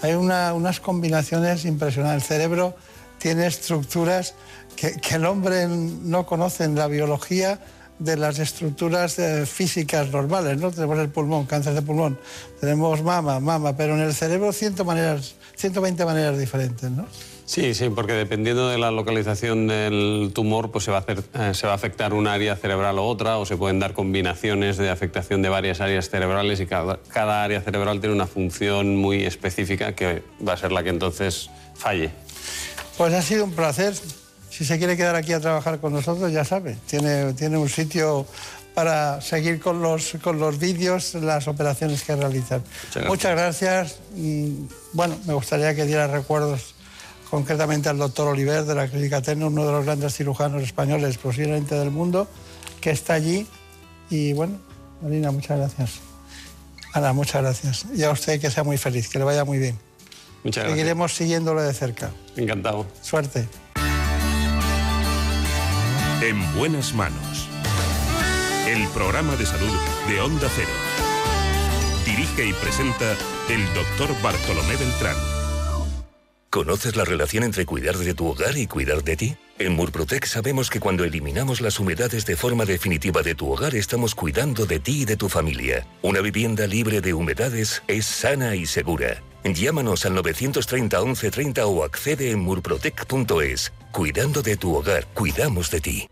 Hay 0.00 0.14
una- 0.14 0.54
unas 0.54 0.80
combinaciones 0.80 1.66
impresionantes. 1.66 2.22
El 2.22 2.26
cerebro 2.26 2.74
tiene 3.18 3.46
estructuras 3.46 4.32
que 4.74 4.96
el 5.10 5.26
hombre 5.26 5.68
no 5.68 6.24
conoce 6.24 6.64
en 6.64 6.76
la 6.76 6.86
biología 6.86 7.60
de 7.98 8.16
las 8.16 8.38
estructuras 8.38 9.18
eh, 9.18 9.46
físicas 9.46 10.10
normales, 10.10 10.58
¿no? 10.58 10.70
Tenemos 10.70 10.98
el 10.98 11.08
pulmón, 11.08 11.46
cáncer 11.46 11.72
de 11.74 11.82
pulmón, 11.82 12.18
tenemos 12.60 13.02
mama, 13.02 13.40
mama, 13.40 13.76
pero 13.76 13.94
en 13.94 14.00
el 14.00 14.12
cerebro 14.14 14.52
100 14.52 14.84
maneras, 14.84 15.34
120 15.56 16.04
maneras 16.04 16.38
diferentes, 16.38 16.90
¿no? 16.90 17.06
Sí, 17.46 17.74
sí, 17.74 17.88
porque 17.90 18.12
dependiendo 18.12 18.68
de 18.68 18.76
la 18.76 18.90
localización 18.90 19.68
del 19.68 20.32
tumor, 20.34 20.72
pues 20.72 20.84
se 20.84 20.90
va, 20.90 20.98
a 20.98 21.00
hacer- 21.02 21.22
eh, 21.34 21.54
se 21.54 21.66
va 21.66 21.74
a 21.74 21.76
afectar 21.76 22.12
un 22.12 22.26
área 22.26 22.56
cerebral 22.56 22.98
o 22.98 23.04
otra, 23.06 23.38
o 23.38 23.46
se 23.46 23.56
pueden 23.56 23.78
dar 23.78 23.92
combinaciones 23.94 24.76
de 24.78 24.90
afectación 24.90 25.42
de 25.42 25.48
varias 25.48 25.80
áreas 25.80 26.10
cerebrales 26.10 26.58
y 26.58 26.66
cada, 26.66 26.98
cada 27.08 27.44
área 27.44 27.60
cerebral 27.60 28.00
tiene 28.00 28.16
una 28.16 28.26
función 28.26 28.96
muy 28.96 29.24
específica 29.24 29.94
que 29.94 30.24
va 30.46 30.54
a 30.54 30.56
ser 30.56 30.72
la 30.72 30.82
que 30.82 30.88
entonces 30.90 31.48
falle. 31.76 32.10
Pues 32.98 33.14
ha 33.14 33.22
sido 33.22 33.44
un 33.44 33.52
placer. 33.52 33.94
Si 34.56 34.64
se 34.64 34.78
quiere 34.78 34.96
quedar 34.96 35.14
aquí 35.16 35.34
a 35.34 35.40
trabajar 35.40 35.80
con 35.80 35.92
nosotros, 35.92 36.32
ya 36.32 36.42
sabe, 36.42 36.78
tiene, 36.86 37.34
tiene 37.34 37.58
un 37.58 37.68
sitio 37.68 38.26
para 38.74 39.20
seguir 39.20 39.60
con 39.60 39.82
los, 39.82 40.16
con 40.22 40.38
los 40.38 40.58
vídeos, 40.58 41.12
las 41.12 41.46
operaciones 41.46 42.02
que 42.02 42.16
realizan. 42.16 42.62
gracias. 42.62 43.06
Muchas 43.06 43.32
gracias. 43.32 43.98
Bueno, 44.94 45.14
me 45.26 45.34
gustaría 45.34 45.74
que 45.74 45.84
diera 45.84 46.06
recuerdos 46.06 46.74
concretamente 47.28 47.90
al 47.90 47.98
doctor 47.98 48.28
Oliver 48.28 48.64
de 48.64 48.74
la 48.74 48.88
Clínica 48.88 49.20
Terno, 49.20 49.48
uno 49.48 49.66
de 49.66 49.72
los 49.72 49.84
grandes 49.84 50.14
cirujanos 50.14 50.62
españoles, 50.62 51.18
posiblemente 51.18 51.74
del 51.74 51.90
mundo, 51.90 52.26
que 52.80 52.92
está 52.92 53.12
allí. 53.12 53.46
Y 54.08 54.32
bueno, 54.32 54.58
Marina, 55.02 55.32
muchas 55.32 55.58
gracias. 55.58 56.00
Ana, 56.94 57.12
muchas 57.12 57.42
gracias. 57.42 57.86
Y 57.94 58.04
a 58.04 58.10
usted 58.10 58.40
que 58.40 58.50
sea 58.50 58.64
muy 58.64 58.78
feliz, 58.78 59.10
que 59.10 59.18
le 59.18 59.26
vaya 59.26 59.44
muy 59.44 59.58
bien. 59.58 59.78
Muchas 60.44 60.64
gracias. 60.64 60.78
Seguiremos 60.78 61.14
siguiéndolo 61.14 61.60
de 61.60 61.74
cerca. 61.74 62.10
Encantado. 62.36 62.86
Suerte. 63.02 63.46
En 66.22 66.40
buenas 66.56 66.94
manos. 66.94 67.46
El 68.66 68.88
programa 68.88 69.36
de 69.36 69.44
salud 69.44 69.70
de 70.08 70.20
Onda 70.22 70.48
Cero. 70.56 70.70
Dirige 72.06 72.46
y 72.46 72.52
presenta 72.54 73.12
el 73.50 73.62
doctor 73.74 74.10
Bartolomé 74.22 74.76
Beltrán. 74.76 75.16
¿Conoces 76.48 76.96
la 76.96 77.04
relación 77.04 77.44
entre 77.44 77.66
cuidar 77.66 77.98
de 77.98 78.14
tu 78.14 78.28
hogar 78.28 78.56
y 78.56 78.66
cuidar 78.66 79.04
de 79.04 79.16
ti? 79.16 79.36
En 79.58 79.74
Murprotec 79.76 80.24
sabemos 80.24 80.70
que 80.70 80.80
cuando 80.80 81.04
eliminamos 81.04 81.60
las 81.60 81.78
humedades 81.78 82.24
de 82.24 82.36
forma 82.36 82.64
definitiva 82.64 83.20
de 83.20 83.34
tu 83.34 83.52
hogar 83.52 83.74
estamos 83.74 84.14
cuidando 84.14 84.64
de 84.64 84.80
ti 84.80 85.02
y 85.02 85.04
de 85.04 85.18
tu 85.18 85.28
familia. 85.28 85.86
Una 86.00 86.22
vivienda 86.22 86.66
libre 86.66 87.02
de 87.02 87.12
humedades 87.12 87.82
es 87.88 88.06
sana 88.06 88.56
y 88.56 88.64
segura. 88.64 89.22
Llámanos 89.44 90.06
al 90.06 90.14
930 90.14 90.98
1130 90.98 91.66
o 91.66 91.84
accede 91.84 92.30
en 92.30 92.40
murprotec.es. 92.40 93.72
Cuidando 93.96 94.42
de 94.42 94.58
tu 94.58 94.76
hogar, 94.76 95.06
cuidamos 95.14 95.70
de 95.70 95.80
ti. 95.80 96.06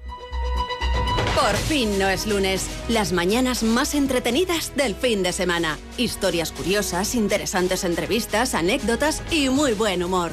Por 1.34 1.54
fin 1.68 1.98
no 1.98 2.08
es 2.08 2.26
lunes. 2.26 2.66
Las 2.88 3.12
mañanas 3.12 3.62
más 3.62 3.94
entretenidas 3.94 4.74
del 4.74 4.94
fin 4.94 5.22
de 5.22 5.32
semana. 5.32 5.76
Historias 5.98 6.50
curiosas, 6.50 7.14
interesantes 7.14 7.84
entrevistas, 7.84 8.54
anécdotas 8.54 9.22
y 9.30 9.50
muy 9.50 9.74
buen 9.74 10.02
humor. 10.02 10.32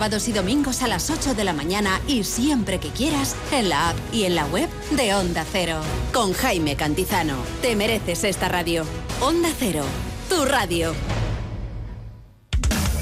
Sábados 0.01 0.27
y 0.29 0.31
domingos 0.31 0.81
a 0.81 0.87
las 0.87 1.11
8 1.11 1.35
de 1.35 1.43
la 1.43 1.53
mañana 1.53 2.01
y 2.07 2.23
siempre 2.23 2.79
que 2.79 2.89
quieras 2.89 3.35
en 3.51 3.69
la 3.69 3.89
app 3.89 3.95
y 4.11 4.23
en 4.23 4.33
la 4.33 4.47
web 4.47 4.67
de 4.89 5.13
Onda 5.13 5.45
Cero. 5.45 5.79
Con 6.11 6.33
Jaime 6.33 6.75
Cantizano. 6.75 7.35
Te 7.61 7.75
mereces 7.75 8.23
esta 8.23 8.49
radio. 8.49 8.83
Onda 9.21 9.49
Cero. 9.59 9.83
Tu 10.27 10.43
radio. 10.43 10.95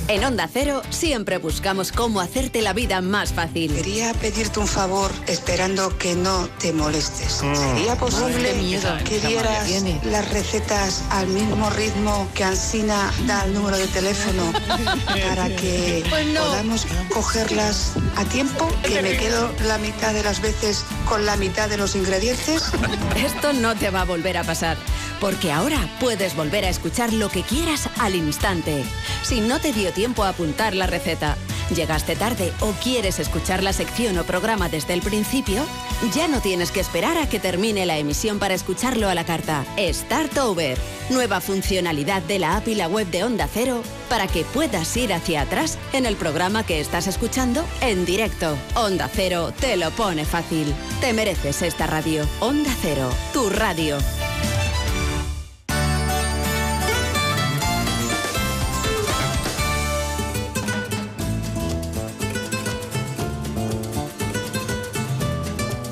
En 0.09 0.23
Onda 0.23 0.49
Cero 0.51 0.81
siempre 0.89 1.37
buscamos 1.37 1.91
cómo 1.91 2.19
hacerte 2.19 2.63
la 2.63 2.73
vida 2.73 2.99
más 2.99 3.31
fácil. 3.31 3.71
Quería 3.75 4.11
pedirte 4.15 4.59
un 4.59 4.65
favor 4.67 5.11
esperando 5.27 5.95
que 5.99 6.15
no 6.15 6.47
te 6.59 6.73
molestes. 6.73 7.43
Mm. 7.43 7.55
¿Sería 7.55 7.95
posible 7.95 8.53
miedo. 8.55 8.89
que 9.07 9.19
dieras 9.19 9.69
las 10.03 10.27
recetas 10.31 11.03
al 11.11 11.27
mismo 11.27 11.69
ritmo 11.69 12.27
que 12.33 12.43
Ansina 12.43 13.13
da 13.27 13.45
el 13.45 13.53
número 13.53 13.77
de 13.77 13.85
teléfono 13.85 14.51
para 15.29 15.47
que 15.55 16.03
Pues 16.09 16.25
no. 16.25 16.41
podamos 16.43 16.87
cogerlas 17.13 17.91
a 18.15 18.25
tiempo? 18.25 18.67
Que 18.81 19.03
me 19.03 19.15
quedo 19.15 19.53
la 19.67 19.77
mitad 19.77 20.11
de 20.15 20.23
las 20.23 20.41
veces 20.41 20.85
con 21.07 21.23
la 21.27 21.37
mitad 21.37 21.69
de 21.69 21.77
los 21.77 21.95
ingredientes. 21.95 22.63
Esto 23.15 23.53
no 23.53 23.75
te 23.75 23.91
va 23.91 24.01
a 24.01 24.05
volver 24.05 24.37
a 24.37 24.43
pasar, 24.43 24.75
porque 25.19 25.51
ahora 25.51 25.77
puedes 25.99 26.35
volver 26.35 26.65
a 26.65 26.69
escuchar 26.69 27.13
lo 27.13 27.29
que 27.29 27.43
quieras 27.43 27.89
al 27.99 28.15
instante. 28.15 28.83
Si 29.21 29.41
no 29.41 29.59
te 29.59 29.71
dio 29.71 29.91
tiempo 29.99 30.23
a 30.23 30.29
apuntar 30.29 30.75
la 30.75 30.87
receta, 30.87 31.35
llegaste 31.75 32.15
tarde 32.15 32.53
o 32.61 32.71
quieres 32.81 33.19
escuchar 33.19 33.63
la 33.63 33.73
sección 33.73 34.17
o 34.17 34.23
programa 34.23 34.69
desde 34.69 34.93
el 34.93 35.01
principio, 35.01 35.61
ya 36.15 36.29
no 36.29 36.39
tienes 36.39 36.71
que 36.71 36.79
esperar 36.79 37.17
a 37.17 37.27
que 37.27 37.37
termine 37.37 37.85
la 37.85 37.97
emisión 37.97 38.39
para 38.39 38.53
escucharlo 38.53 39.09
a 39.09 39.13
la 39.13 39.25
carta. 39.25 39.65
Start 39.77 40.37
Over, 40.37 40.77
nueva 41.09 41.41
funcionalidad 41.41 42.21
de 42.21 42.39
la 42.39 42.55
app 42.55 42.69
y 42.69 42.75
la 42.75 42.87
web 42.87 43.07
de 43.07 43.25
Onda 43.25 43.49
Cero 43.53 43.83
para 44.07 44.27
que 44.27 44.45
puedas 44.45 44.95
ir 44.95 45.11
hacia 45.11 45.41
atrás 45.41 45.77
en 45.91 46.05
el 46.05 46.15
programa 46.15 46.65
que 46.65 46.79
estás 46.79 47.07
escuchando 47.07 47.65
en 47.81 48.05
directo. 48.05 48.57
Onda 48.75 49.09
Cero 49.13 49.51
te 49.59 49.75
lo 49.75 49.91
pone 49.91 50.23
fácil. 50.23 50.73
Te 51.01 51.11
mereces 51.11 51.61
esta 51.61 51.87
radio. 51.87 52.25
Onda 52.39 52.73
Cero, 52.81 53.09
tu 53.33 53.49
radio. 53.49 53.97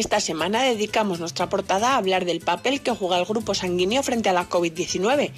Esta 0.00 0.18
semana 0.18 0.62
dedicamos 0.62 1.20
nuestra 1.20 1.50
portada 1.50 1.90
a 1.90 1.96
hablar 1.98 2.24
del 2.24 2.40
papel 2.40 2.80
que 2.80 2.90
juega 2.90 3.18
el 3.18 3.26
grupo 3.26 3.52
sanguíneo 3.52 4.02
frente 4.02 4.30
a 4.30 4.32
la 4.32 4.48
COVID-19, 4.48 5.30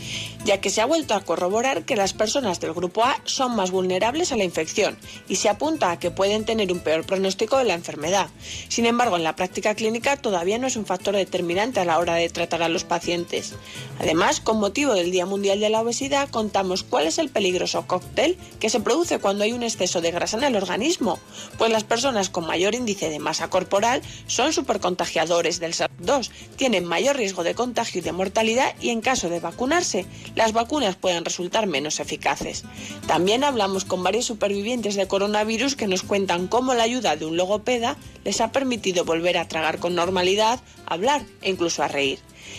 ya 0.45 0.61
que 0.61 0.71
se 0.71 0.81
ha 0.81 0.87
vuelto 0.87 1.15
a 1.15 1.21
corroborar 1.23 1.85
que 1.85 1.97
las 1.97 2.13
personas 2.13 2.61
del 2.61 2.73
grupo 2.73 3.03
A 3.05 3.17
son 3.25 3.57
más 3.57 3.73
vulnerables 3.73 4.31
a 4.31 4.37
la 4.37 4.45
infección 4.45 4.97
y 5.27 5.35
se 5.35 5.49
apunta 5.49 5.91
a 5.91 5.99
que 5.99 6.13
pueden 6.13 6.45
tener 6.45 6.71
un 6.71 6.79
peor 6.79 7.05
pronóstico 7.05 7.59
de 7.59 7.65
la 7.65 7.75
enfermedad. 7.75 8.29
Sin 8.69 8.87
embargo, 8.87 9.17
en 9.17 9.25
la 9.25 9.35
práctica 9.35 9.75
clínica 9.75 10.17
todavía 10.17 10.59
no 10.59 10.69
es 10.69 10.77
un 10.77 10.87
factor 10.87 11.17
determinante 11.17 11.81
a 11.81 11.85
la 11.85 11.99
hora 11.99 12.15
de 12.15 12.29
tratar 12.29 12.63
a 12.63 12.69
los 12.69 12.85
pacientes. 12.85 13.55
Además, 13.99 14.39
con 14.39 14.61
motivo 14.61 14.95
del 14.95 15.11
Día 15.11 15.27
Mundial 15.27 15.59
de 15.59 15.71
la 15.71 15.81
Obesidad, 15.81 16.29
contamos 16.29 16.85
cuál 16.85 17.09
es 17.09 17.19
el 17.19 17.31
peligroso 17.31 17.89
cóctel 17.89 18.39
que 18.61 18.71
se 18.71 18.79
produce 18.79 19.19
cuando 19.19 19.43
hay 19.43 19.55
un 19.55 19.65
exceso 19.65 20.01
de 20.01 20.13
grasa 20.13 20.37
en 20.37 20.45
el 20.45 20.55
organismo, 20.55 21.19
pues 21.59 21.73
las 21.73 21.83
personas 21.83 22.31
con 22.31 22.47
mayor 22.47 22.77
índice 22.77 23.11
de 23.11 23.19
masa 23.19 23.51
corporal 23.51 24.03
son 24.29 24.52
supercontagiadores 24.55 25.61
del 25.61 25.74
SARS-2, 25.74 26.31
tienen 26.57 26.85
mayor 26.85 27.16
riesgo 27.16 27.43
de 27.45 27.55
contagio 27.55 28.01
y 28.01 28.03
de 28.03 28.12
mortalidad 28.12 28.74
y 28.81 28.91
en 28.91 29.01
caso 29.01 29.29
de 29.29 29.41
vacunarse, 29.41 30.07
las 30.35 30.53
vacunas 30.53 30.97
pueden 30.97 31.24
resultar 31.24 31.66
menos 31.66 32.01
eficaces. 32.01 32.65
También 33.07 33.45
hablamos 33.45 33.85
con 33.85 34.03
varios 34.03 34.27
supervivientes 34.27 34.95
de 34.95 35.09
coronavirus 35.09 35.77
que 35.77 35.87
nos 35.87 36.03
cuentan 36.03 36.49
cómo 36.49 36.74
la 36.74 36.85
ayuda 36.85 37.16
de 37.16 37.27
un 37.27 37.37
logopeda 37.37 37.97
les 38.24 38.41
ha 38.41 38.53
permitido 38.53 39.05
volver 39.05 39.39
a 39.39 39.49
tragar 39.49 39.79
con 39.79 39.95
normalidad, 39.95 40.61
hablar 40.87 41.24
e 41.41 41.51
incluso 41.51 41.83
a 41.83 41.89
reír. 41.89 42.19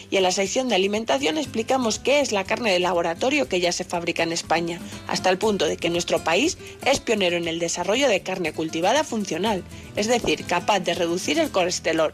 Y 0.09 0.17
en 0.17 0.23
la 0.23 0.31
sección 0.31 0.69
de 0.69 0.75
alimentación 0.75 1.37
explicamos 1.37 1.99
qué 1.99 2.19
es 2.19 2.31
la 2.31 2.43
carne 2.43 2.71
de 2.71 2.79
laboratorio 2.79 3.47
que 3.47 3.59
ya 3.59 3.71
se 3.71 3.83
fabrica 3.83 4.23
en 4.23 4.31
España, 4.31 4.79
hasta 5.07 5.29
el 5.29 5.37
punto 5.37 5.65
de 5.65 5.77
que 5.77 5.89
nuestro 5.89 6.23
país 6.23 6.57
es 6.85 6.99
pionero 6.99 7.37
en 7.37 7.47
el 7.47 7.59
desarrollo 7.59 8.07
de 8.07 8.21
carne 8.21 8.53
cultivada 8.53 9.03
funcional, 9.03 9.63
es 9.95 10.07
decir, 10.07 10.45
capaz 10.45 10.79
de 10.79 10.93
reducir 10.93 11.39
el 11.39 11.51
colesterol. 11.51 12.13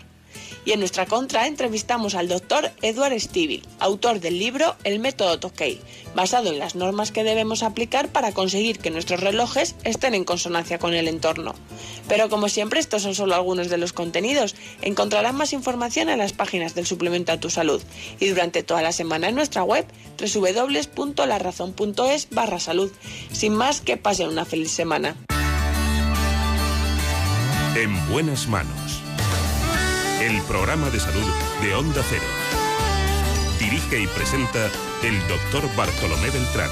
Y 0.70 0.74
en 0.74 0.82
nuestra 0.82 1.08
contra 1.08 1.48
entrevistamos 1.48 2.14
al 2.14 2.28
doctor 2.28 2.70
Edward 2.84 3.20
Stivil, 3.20 3.66
autor 3.80 4.20
del 4.20 4.38
libro 4.38 4.76
El 4.84 5.00
método 5.00 5.40
Tokay, 5.40 5.82
basado 6.14 6.50
en 6.50 6.60
las 6.60 6.76
normas 6.76 7.12
que 7.12 7.24
debemos 7.24 7.64
aplicar 7.64 8.10
para 8.10 8.34
conseguir 8.34 8.78
que 8.78 8.92
nuestros 8.92 9.20
relojes 9.20 9.74
estén 9.84 10.14
en 10.14 10.26
consonancia 10.26 10.78
con 10.78 10.94
el 10.94 11.08
entorno. 11.08 11.56
Pero 12.08 12.30
como 12.30 12.50
siempre, 12.50 12.80
estos 12.80 13.02
son 13.02 13.16
solo 13.16 13.34
algunos 13.34 13.70
de 13.70 13.80
los 13.80 13.94
contenidos. 13.94 14.56
Encontrarán 14.84 15.36
más 15.36 15.54
información 15.54 16.08
en 16.08 16.20
las 16.20 16.34
páginas 16.34 16.76
del 16.76 16.86
suplemento 16.86 17.32
a 17.32 17.40
tu 17.40 17.50
salud 17.50 17.82
y 18.20 18.28
durante 18.28 18.62
toda 18.62 18.84
la 18.84 18.92
semana 18.92 19.30
en 19.30 19.34
nuestra 19.34 19.64
web 19.64 19.88
www.larazón.es 20.20 22.28
barra 22.30 22.60
salud. 22.60 22.92
Sin 23.32 23.56
más, 23.56 23.82
que 23.82 23.98
pasen 23.98 24.30
una 24.30 24.46
feliz 24.46 24.70
semana. 24.70 25.16
En 27.76 28.12
buenas 28.12 28.48
manos. 28.48 28.89
El 30.22 30.42
programa 30.42 30.90
de 30.90 31.00
salud 31.00 31.24
de 31.62 31.76
Onda 31.76 32.04
Cero. 32.10 32.26
Dirige 33.58 34.02
y 34.02 34.08
presenta 34.08 34.70
el 35.02 35.18
doctor 35.30 35.64
Bartolomé 35.78 36.30
Beltrán. 36.30 36.70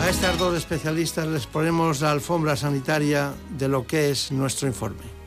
A 0.00 0.08
estas 0.08 0.38
dos 0.38 0.56
especialistas 0.56 1.26
les 1.26 1.46
ponemos 1.46 2.00
la 2.00 2.12
alfombra 2.12 2.56
sanitaria 2.56 3.34
de 3.58 3.68
lo 3.68 3.86
que 3.86 4.10
es 4.10 4.32
nuestro 4.32 4.66
informe. 4.66 5.19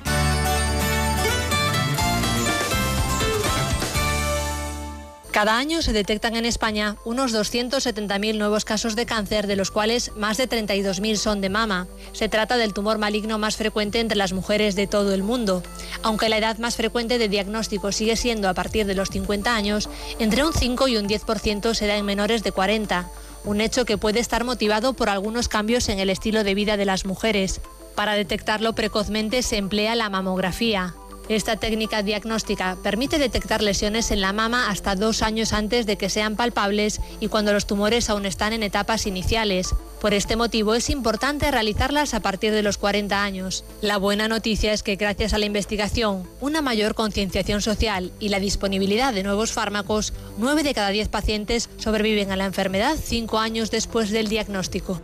Cada 5.33 5.57
año 5.57 5.81
se 5.81 5.93
detectan 5.93 6.35
en 6.35 6.45
España 6.45 6.95
unos 7.05 7.33
270.000 7.33 8.37
nuevos 8.37 8.65
casos 8.65 8.95
de 8.95 9.07
cáncer, 9.07 9.47
de 9.47 9.55
los 9.55 9.71
cuales 9.71 10.11
más 10.15 10.37
de 10.37 10.47
32.000 10.47 11.15
son 11.15 11.41
de 11.41 11.49
mama. 11.49 11.87
Se 12.11 12.29
trata 12.29 12.55
del 12.55 12.75
tumor 12.75 12.99
maligno 12.99 13.39
más 13.39 13.55
frecuente 13.55 13.99
entre 13.99 14.15
las 14.15 14.31
mujeres 14.31 14.75
de 14.75 14.85
todo 14.85 15.11
el 15.11 15.23
mundo. 15.23 15.63
Aunque 16.03 16.29
la 16.29 16.37
edad 16.37 16.59
más 16.59 16.75
frecuente 16.75 17.17
de 17.17 17.29
diagnóstico 17.29 17.91
sigue 17.91 18.15
siendo 18.15 18.47
a 18.47 18.53
partir 18.53 18.85
de 18.85 18.93
los 18.93 19.09
50 19.09 19.55
años, 19.55 19.89
entre 20.19 20.45
un 20.45 20.53
5 20.53 20.87
y 20.87 20.97
un 20.97 21.09
10% 21.09 21.73
se 21.73 21.87
da 21.87 21.97
en 21.97 22.05
menores 22.05 22.43
de 22.43 22.51
40, 22.51 23.09
un 23.43 23.59
hecho 23.59 23.85
que 23.85 23.97
puede 23.97 24.19
estar 24.19 24.43
motivado 24.43 24.93
por 24.93 25.09
algunos 25.09 25.47
cambios 25.47 25.89
en 25.89 25.97
el 25.97 26.11
estilo 26.11 26.43
de 26.43 26.53
vida 26.53 26.77
de 26.77 26.85
las 26.85 27.05
mujeres. 27.05 27.59
Para 27.95 28.13
detectarlo 28.13 28.73
precozmente 28.73 29.41
se 29.41 29.57
emplea 29.57 29.95
la 29.95 30.11
mamografía. 30.11 30.93
Esta 31.29 31.55
técnica 31.55 32.03
diagnóstica 32.03 32.77
permite 32.83 33.17
detectar 33.17 33.61
lesiones 33.61 34.11
en 34.11 34.19
la 34.19 34.33
mama 34.33 34.69
hasta 34.69 34.95
dos 34.95 35.21
años 35.21 35.53
antes 35.53 35.85
de 35.85 35.97
que 35.97 36.09
sean 36.09 36.35
palpables 36.35 36.99
y 37.21 37.27
cuando 37.27 37.53
los 37.53 37.65
tumores 37.65 38.09
aún 38.09 38.25
están 38.25 38.51
en 38.51 38.61
etapas 38.61 39.07
iniciales. 39.07 39.73
Por 40.01 40.13
este 40.13 40.35
motivo 40.35 40.75
es 40.75 40.89
importante 40.89 41.49
realizarlas 41.49 42.13
a 42.13 42.19
partir 42.19 42.51
de 42.51 42.61
los 42.61 42.77
40 42.77 43.23
años. 43.23 43.63
La 43.81 43.97
buena 43.97 44.27
noticia 44.27 44.73
es 44.73 44.83
que 44.83 44.97
gracias 44.97 45.33
a 45.33 45.37
la 45.37 45.45
investigación, 45.45 46.27
una 46.41 46.61
mayor 46.61 46.93
concienciación 46.93 47.61
social 47.61 48.11
y 48.19 48.27
la 48.27 48.41
disponibilidad 48.41 49.13
de 49.13 49.23
nuevos 49.23 49.53
fármacos, 49.53 50.11
9 50.37 50.63
de 50.63 50.73
cada 50.73 50.89
10 50.89 51.07
pacientes 51.07 51.69
sobreviven 51.77 52.31
a 52.31 52.35
la 52.35 52.45
enfermedad 52.45 52.97
cinco 53.01 53.39
años 53.39 53.71
después 53.71 54.11
del 54.11 54.27
diagnóstico. 54.27 55.01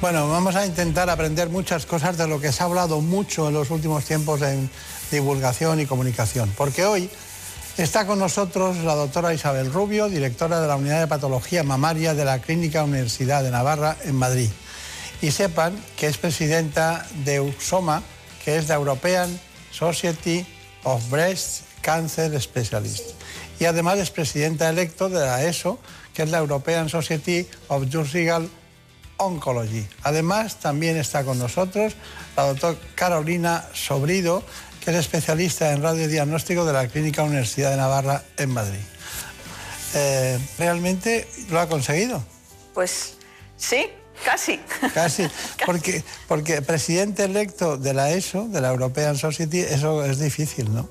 Bueno, 0.00 0.28
vamos 0.28 0.54
a 0.56 0.66
intentar 0.66 1.08
aprender 1.08 1.48
muchas 1.48 1.86
cosas 1.86 2.18
de 2.18 2.26
lo 2.26 2.40
que 2.40 2.52
se 2.52 2.62
ha 2.62 2.66
hablado 2.66 3.00
mucho 3.00 3.48
en 3.48 3.54
los 3.54 3.70
últimos 3.70 4.04
tiempos 4.04 4.42
en 4.42 4.68
divulgación 5.10 5.80
y 5.80 5.86
comunicación. 5.86 6.52
Porque 6.56 6.84
hoy 6.84 7.08
está 7.78 8.06
con 8.06 8.18
nosotros 8.18 8.76
la 8.78 8.96
doctora 8.96 9.32
Isabel 9.32 9.72
Rubio, 9.72 10.08
directora 10.08 10.60
de 10.60 10.68
la 10.68 10.76
Unidad 10.76 11.00
de 11.00 11.06
Patología 11.06 11.62
Mamaria 11.62 12.12
de 12.12 12.24
la 12.24 12.40
Clínica 12.40 12.84
Universidad 12.84 13.42
de 13.42 13.50
Navarra 13.50 13.96
en 14.04 14.16
Madrid. 14.16 14.50
Y 15.22 15.30
sepan 15.30 15.72
que 15.96 16.08
es 16.08 16.18
presidenta 16.18 17.06
de 17.24 17.40
UXOMA, 17.40 18.02
que 18.44 18.58
es 18.58 18.68
la 18.68 18.74
European 18.74 19.40
Society 19.70 20.44
of 20.82 21.08
Breast 21.08 21.62
Cancer 21.80 22.38
Specialists. 22.40 23.14
Y 23.58 23.64
además 23.64 23.98
es 23.98 24.10
presidenta 24.10 24.68
electo 24.68 25.08
de 25.08 25.20
la 25.20 25.44
ESO, 25.44 25.78
que 26.12 26.24
es 26.24 26.30
la 26.30 26.38
European 26.38 26.88
Society 26.88 27.46
of 27.68 27.90
Surgical 27.90 28.50
Oncology. 29.16 29.86
Además, 30.02 30.60
también 30.60 30.96
está 30.96 31.24
con 31.24 31.38
nosotros 31.38 31.94
la 32.36 32.44
doctora 32.44 32.76
Carolina 32.94 33.64
Sobrido, 33.72 34.42
que 34.84 34.90
es 34.90 34.96
especialista 34.96 35.72
en 35.72 35.82
radiodiagnóstico 35.82 36.64
de 36.64 36.72
la 36.72 36.88
Clínica 36.88 37.22
Universidad 37.22 37.70
de 37.70 37.76
Navarra 37.76 38.22
en 38.36 38.50
Madrid. 38.50 38.80
Eh, 39.94 40.38
¿Realmente 40.58 41.28
lo 41.50 41.60
ha 41.60 41.68
conseguido? 41.68 42.22
Pues 42.74 43.14
sí, 43.56 43.86
Casi. 44.24 44.58
Casi. 44.94 45.28
Porque, 45.66 46.02
porque 46.28 46.62
presidente 46.62 47.24
electo 47.24 47.76
de 47.76 47.94
la 47.94 48.10
ESO, 48.10 48.48
de 48.48 48.60
la 48.60 48.68
European 48.70 49.16
Society, 49.16 49.60
eso 49.60 50.04
es 50.04 50.18
difícil, 50.18 50.72
¿no? 50.72 50.88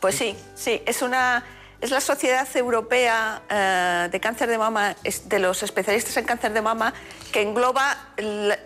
Pues 0.00 0.16
sí, 0.16 0.36
sí. 0.54 0.82
Es 0.86 1.02
una. 1.02 1.44
Es 1.82 1.90
la 1.90 2.00
Sociedad 2.00 2.46
Europea 2.54 3.42
eh, 3.50 4.08
de 4.08 4.20
Cáncer 4.20 4.48
de 4.48 4.56
Mama, 4.56 4.94
de 5.24 5.38
los 5.40 5.64
especialistas 5.64 6.16
en 6.16 6.24
cáncer 6.24 6.52
de 6.52 6.62
mama, 6.62 6.94
que 7.32 7.42
engloba 7.42 7.96
la, 8.18 8.56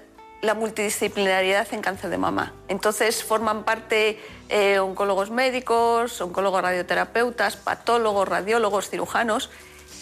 la 0.42 0.52
multidisciplinariedad 0.52 1.66
en 1.72 1.80
cáncer 1.80 2.10
de 2.10 2.18
mama. 2.18 2.52
Entonces 2.68 3.24
forman 3.24 3.64
parte 3.64 4.20
eh, 4.50 4.78
oncólogos 4.80 5.30
médicos, 5.30 6.20
oncólogos 6.20 6.60
radioterapeutas, 6.60 7.56
patólogos, 7.56 8.28
radiólogos, 8.28 8.90
cirujanos. 8.90 9.48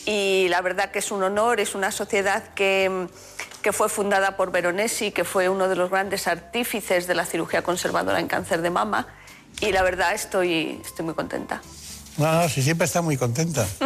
Y 0.07 0.49
la 0.49 0.61
verdad 0.61 0.91
que 0.91 0.99
es 0.99 1.13
un 1.13 1.23
honor, 1.23 1.61
es 1.61 1.77
una 1.77 1.93
sociedad 1.93 2.53
que, 2.55 3.07
que 3.63 3.73
fue 3.73 3.89
fundada 3.89 4.37
por 4.37 4.51
Veronesi, 4.51 5.13
que 5.13 5.23
fue 5.23 5.49
uno 5.49 5.69
de 5.69 5.77
los 5.77 5.89
grandes 5.89 6.27
artífices 6.27 7.07
de 7.07 7.15
la 7.15 7.25
cirugía 7.25 7.63
conservadora 7.63 8.19
en 8.19 8.27
cáncer 8.27 8.61
de 8.61 8.71
mama. 8.71 9.07
Y 9.61 9.71
la 9.71 9.85
verdad 9.85 10.15
estoy, 10.15 10.81
estoy 10.85 11.05
muy 11.05 11.15
contenta. 11.15 11.63
No, 12.19 12.33
no, 12.33 12.49
sí, 12.49 12.63
siempre 12.63 12.85
está 12.87 13.03
muy 13.03 13.17
contenta. 13.17 13.67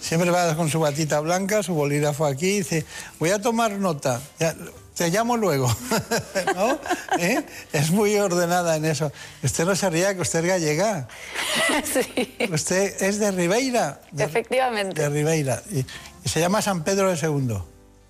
Siempre 0.00 0.30
va 0.30 0.56
con 0.56 0.68
su 0.70 0.80
batita 0.80 1.20
blanca, 1.20 1.62
su 1.62 1.74
bolígrafo 1.74 2.24
aquí, 2.26 2.46
y 2.46 2.58
dice, 2.58 2.84
voy 3.20 3.30
a 3.30 3.40
tomar 3.40 3.72
nota, 3.72 4.20
ya, 4.38 4.56
te 4.96 5.10
llamo 5.10 5.36
luego. 5.36 5.68
¿No? 6.56 6.78
¿Eh? 7.18 7.44
Es 7.72 7.90
muy 7.90 8.16
ordenada 8.16 8.74
en 8.76 8.86
eso. 8.86 9.12
Usted 9.44 9.64
no 9.64 9.76
se 9.76 9.90
ría, 9.90 10.14
que 10.14 10.22
usted 10.22 10.40
es 10.40 10.46
gallega. 10.46 11.08
Sí, 11.84 12.36
Usted 12.52 13.02
es 13.02 13.18
de 13.18 13.30
Ribeira. 13.30 14.00
De, 14.10 14.24
efectivamente. 14.24 15.00
de 15.02 15.08
Ribeira. 15.10 15.62
Y, 15.70 15.80
y 16.24 16.28
se 16.28 16.40
llama 16.40 16.62
San 16.62 16.82
Pedro 16.84 17.10
de 17.10 17.16
Segundo. 17.16 17.68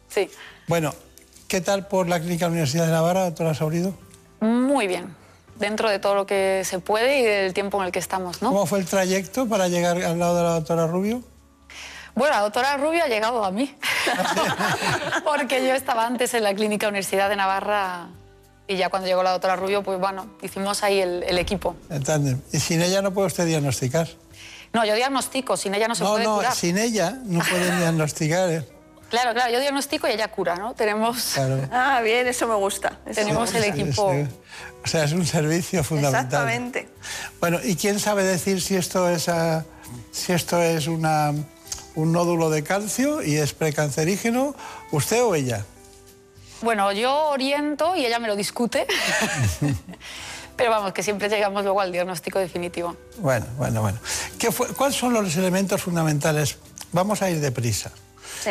Sí, 0.08 0.30
Bueno, 0.68 0.94
¿qué 1.48 1.60
tal 1.60 1.88
por 1.88 2.08
la 2.08 2.20
Clínica 2.20 2.46
Universidad 2.46 2.86
de 2.86 2.92
Navarra, 2.92 3.24
doctora 3.24 3.54
Saurido? 3.54 3.92
muy 4.40 4.86
bien. 4.86 5.14
Dentro 5.62 5.88
de 5.88 6.00
todo 6.00 6.16
lo 6.16 6.26
que 6.26 6.62
se 6.64 6.80
puede 6.80 7.20
y 7.20 7.22
del 7.22 7.54
tiempo 7.54 7.78
en 7.80 7.86
el 7.86 7.92
que 7.92 8.00
estamos, 8.00 8.42
¿no? 8.42 8.48
¿Cómo 8.48 8.66
fue 8.66 8.80
el 8.80 8.84
trayecto 8.86 9.48
para 9.48 9.68
llegar 9.68 9.96
al 10.02 10.18
lado 10.18 10.36
de 10.36 10.42
la 10.42 10.50
doctora 10.54 10.88
Rubio? 10.88 11.22
Bueno, 12.16 12.34
la 12.34 12.40
doctora 12.42 12.76
Rubio 12.78 13.04
ha 13.04 13.06
llegado 13.06 13.44
a 13.44 13.52
mí. 13.52 13.72
Porque 15.24 15.64
yo 15.64 15.72
estaba 15.72 16.04
antes 16.04 16.34
en 16.34 16.42
la 16.42 16.52
Clínica 16.52 16.88
Universidad 16.88 17.28
de 17.28 17.36
Navarra 17.36 18.08
y 18.66 18.76
ya 18.76 18.88
cuando 18.90 19.06
llegó 19.06 19.22
la 19.22 19.30
doctora 19.30 19.54
Rubio, 19.54 19.84
pues 19.84 20.00
bueno, 20.00 20.26
hicimos 20.42 20.82
ahí 20.82 20.98
el, 21.00 21.22
el 21.22 21.38
equipo. 21.38 21.76
En 21.90 22.02
tándem. 22.02 22.40
Y 22.52 22.58
sin 22.58 22.82
ella 22.82 23.00
no 23.00 23.12
puede 23.12 23.28
usted 23.28 23.46
diagnosticar. 23.46 24.08
No, 24.72 24.84
yo 24.84 24.96
diagnostico, 24.96 25.56
sin 25.56 25.76
ella 25.76 25.86
no 25.86 25.94
se 25.94 26.02
no, 26.02 26.10
puede 26.10 26.24
no, 26.24 26.36
curar. 26.38 26.54
sin 26.54 26.76
ella 26.76 27.18
no 27.24 27.38
pueden 27.38 27.78
diagnosticar. 27.82 28.50
¿eh? 28.50 28.68
Claro, 29.10 29.34
claro, 29.34 29.52
yo 29.52 29.60
diagnostico 29.60 30.08
y 30.08 30.12
ella 30.12 30.28
cura, 30.28 30.56
¿no? 30.56 30.72
Tenemos, 30.72 31.32
Claro. 31.34 31.68
Ah, 31.70 32.00
bien, 32.02 32.26
eso 32.26 32.46
me 32.46 32.54
gusta. 32.54 32.98
Eso 33.04 33.20
tenemos 33.20 33.52
me 33.52 33.58
el 33.58 33.64
equipo. 33.64 34.10
O 34.84 34.88
sea, 34.88 35.04
es 35.04 35.12
un 35.12 35.24
servicio 35.26 35.84
fundamental. 35.84 36.24
Exactamente. 36.24 36.88
Bueno, 37.40 37.58
¿y 37.62 37.76
quién 37.76 37.98
sabe 38.00 38.24
decir 38.24 38.60
si 38.60 38.74
esto 38.76 39.08
es, 39.08 39.28
ah, 39.28 39.64
si 40.10 40.32
esto 40.32 40.60
es 40.62 40.86
una, 40.88 41.32
un 41.94 42.12
nódulo 42.12 42.50
de 42.50 42.62
calcio 42.64 43.22
y 43.22 43.36
es 43.36 43.52
precancerígeno? 43.52 44.54
¿Usted 44.90 45.22
o 45.22 45.34
ella? 45.34 45.64
Bueno, 46.62 46.90
yo 46.92 47.12
oriento 47.30 47.94
y 47.96 48.04
ella 48.06 48.18
me 48.18 48.28
lo 48.28 48.36
discute. 48.36 48.86
Pero 50.56 50.70
vamos, 50.70 50.92
que 50.92 51.02
siempre 51.02 51.28
llegamos 51.28 51.62
luego 51.64 51.80
al 51.80 51.90
diagnóstico 51.92 52.38
definitivo. 52.38 52.96
Bueno, 53.18 53.46
bueno, 53.56 53.80
bueno. 53.82 53.98
¿Qué 54.38 54.52
fue- 54.52 54.68
¿Cuáles 54.68 54.96
son 54.96 55.12
los 55.12 55.34
elementos 55.36 55.80
fundamentales? 55.82 56.58
Vamos 56.92 57.22
a 57.22 57.30
ir 57.30 57.40
deprisa. 57.40 57.90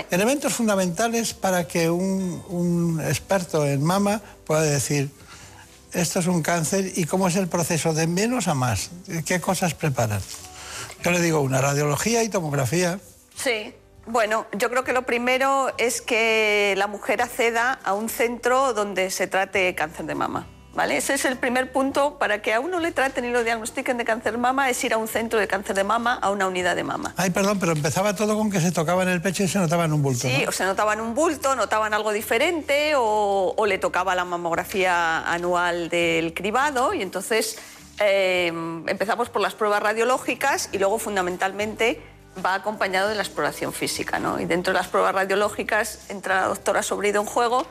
Elementos 0.10 0.54
fundamentales 0.54 1.34
para 1.34 1.68
que 1.68 1.90
un, 1.90 2.44
un 2.50 3.02
experto 3.02 3.66
en 3.66 3.84
mama 3.84 4.22
pueda 4.46 4.62
decir, 4.62 5.10
esto 5.94 6.20
es 6.20 6.28
un 6.28 6.42
cáncer 6.42 6.92
y 6.96 7.06
cómo 7.06 7.28
es 7.28 7.36
el 7.36 7.48
proceso 7.48 7.94
de 7.94 8.08
menos 8.08 8.48
a 8.48 8.54
más. 8.54 8.92
¿Qué 9.26 9.42
cosas 9.42 9.74
preparan? 9.74 10.22
Yo 11.04 11.12
le 11.12 11.22
digo 11.22 11.42
una 11.42 11.62
radiología 11.62 12.24
y 12.24 12.30
tomografía. 12.30 13.00
Sí. 13.36 13.74
Bueno, 14.08 14.48
yo 14.58 14.70
creo 14.70 14.84
que 14.84 14.94
lo 14.94 15.06
primero 15.06 15.72
es 15.78 16.02
que 16.02 16.74
la 16.76 16.88
mujer 16.88 17.22
acceda 17.22 17.74
a 17.84 17.94
un 17.94 18.10
centro 18.10 18.74
donde 18.74 19.12
se 19.12 19.28
trate 19.28 19.76
cáncer 19.76 20.06
de 20.06 20.16
mama. 20.16 20.48
¿Vale? 20.74 20.96
Ese 20.96 21.16
es 21.16 21.26
el 21.26 21.38
primer 21.38 21.72
punto 21.74 22.18
para 22.18 22.42
que 22.42 22.54
a 22.54 22.62
uno 22.62 22.80
le 22.80 22.94
traten 22.94 23.26
y 23.26 23.30
lo 23.30 23.44
diagnostiquen 23.44 23.98
de 23.98 24.06
cáncer 24.06 24.38
mama, 24.38 24.70
es 24.70 24.82
ir 24.84 24.94
a 24.94 24.98
un 24.98 25.10
centro 25.10 25.38
de 25.38 25.48
cáncer 25.48 25.76
de 25.76 25.84
mama, 25.84 26.18
a 26.22 26.32
una 26.32 26.48
unidad 26.48 26.78
de 26.78 26.86
mama. 26.86 27.14
Ay, 27.18 27.30
perdón, 27.32 27.60
pero 27.60 27.74
empezaba 27.74 28.16
todo 28.16 28.38
con 28.38 28.50
que 28.50 28.62
se 28.62 28.72
tocaba 28.72 29.04
en 29.04 29.10
el 29.10 29.22
pecho 29.22 29.44
y 29.44 29.50
se 29.50 29.60
notaba 29.60 29.84
en 29.84 29.92
un 29.92 30.02
bulto. 30.02 30.28
Sí, 30.28 30.44
¿no? 30.44 30.50
o 30.50 30.52
se 30.54 30.64
notaban 30.64 31.02
un 31.02 31.14
bulto, 31.14 31.56
notaban 31.56 31.94
algo 31.94 32.14
diferente 32.14 32.94
o, 32.96 33.54
o 33.58 33.66
le 33.66 33.80
tocaba 33.80 34.16
la 34.16 34.24
mamografía 34.24 35.30
anual 35.30 35.90
del 35.90 36.34
cribado 36.34 36.94
y 36.94 37.02
entonces 37.02 37.58
eh, 38.00 38.48
empezamos 38.48 39.30
por 39.30 39.42
las 39.42 39.54
pruebas 39.54 39.84
radiológicas 39.84 40.70
y 40.72 40.80
luego 40.80 40.98
fundamentalmente 40.98 42.02
va 42.44 42.56
acompañado 42.56 43.10
de 43.10 43.16
la 43.16 43.22
exploración 43.22 43.74
física. 43.74 44.20
¿no? 44.20 44.40
Y 44.40 44.46
dentro 44.46 44.74
de 44.74 44.80
las 44.80 44.88
pruebas 44.88 45.14
radiológicas 45.14 46.10
entra 46.10 46.42
la 46.42 46.48
doctora 46.48 46.82
Sobrido 46.82 47.22
en 47.22 47.28
juego 47.28 47.68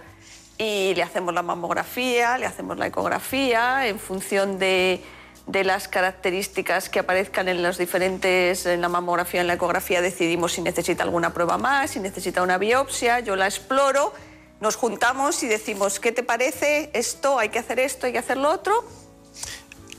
y 0.61 0.95
le 0.95 1.03
hacemos 1.03 1.32
la 1.32 1.43
mamografía, 1.43 2.37
le 2.37 2.45
hacemos 2.45 2.77
la 2.77 2.87
ecografía 2.87 3.87
en 3.87 3.99
función 3.99 4.59
de, 4.59 5.03
de 5.47 5.65
las 5.65 5.89
características 5.89 6.91
que 6.91 6.99
aparezcan 6.99 7.49
en 7.49 7.62
los 7.62 7.78
diferentes, 7.78 8.66
en 8.66 8.82
la 8.82 8.91
mamografía, 8.91 9.41
en 9.41 9.47
la 9.47 9.55
ecografía, 9.55 10.03
decidimos 10.03 10.53
si 10.53 10.61
necesita 10.61 11.03
alguna 11.03 11.32
prueba 11.32 11.57
más, 11.57 11.93
si 11.93 11.99
necesita 11.99 12.43
una 12.43 12.59
biopsia, 12.59 13.20
yo 13.20 13.37
la 13.37 13.47
exploro, 13.47 14.12
nos 14.61 14.77
juntamos 14.77 15.43
y 15.43 15.47
decimos, 15.47 15.99
¿qué 15.99 16.12
te 16.12 16.23
parece 16.23 16.91
esto? 16.93 17.39
Hay 17.39 17.49
que 17.49 17.59
hacer 17.59 17.81
esto, 17.81 18.05
hay 18.05 18.12
que 18.12 18.19
hacer 18.19 18.37
lo 18.37 18.51
otro. 18.51 18.85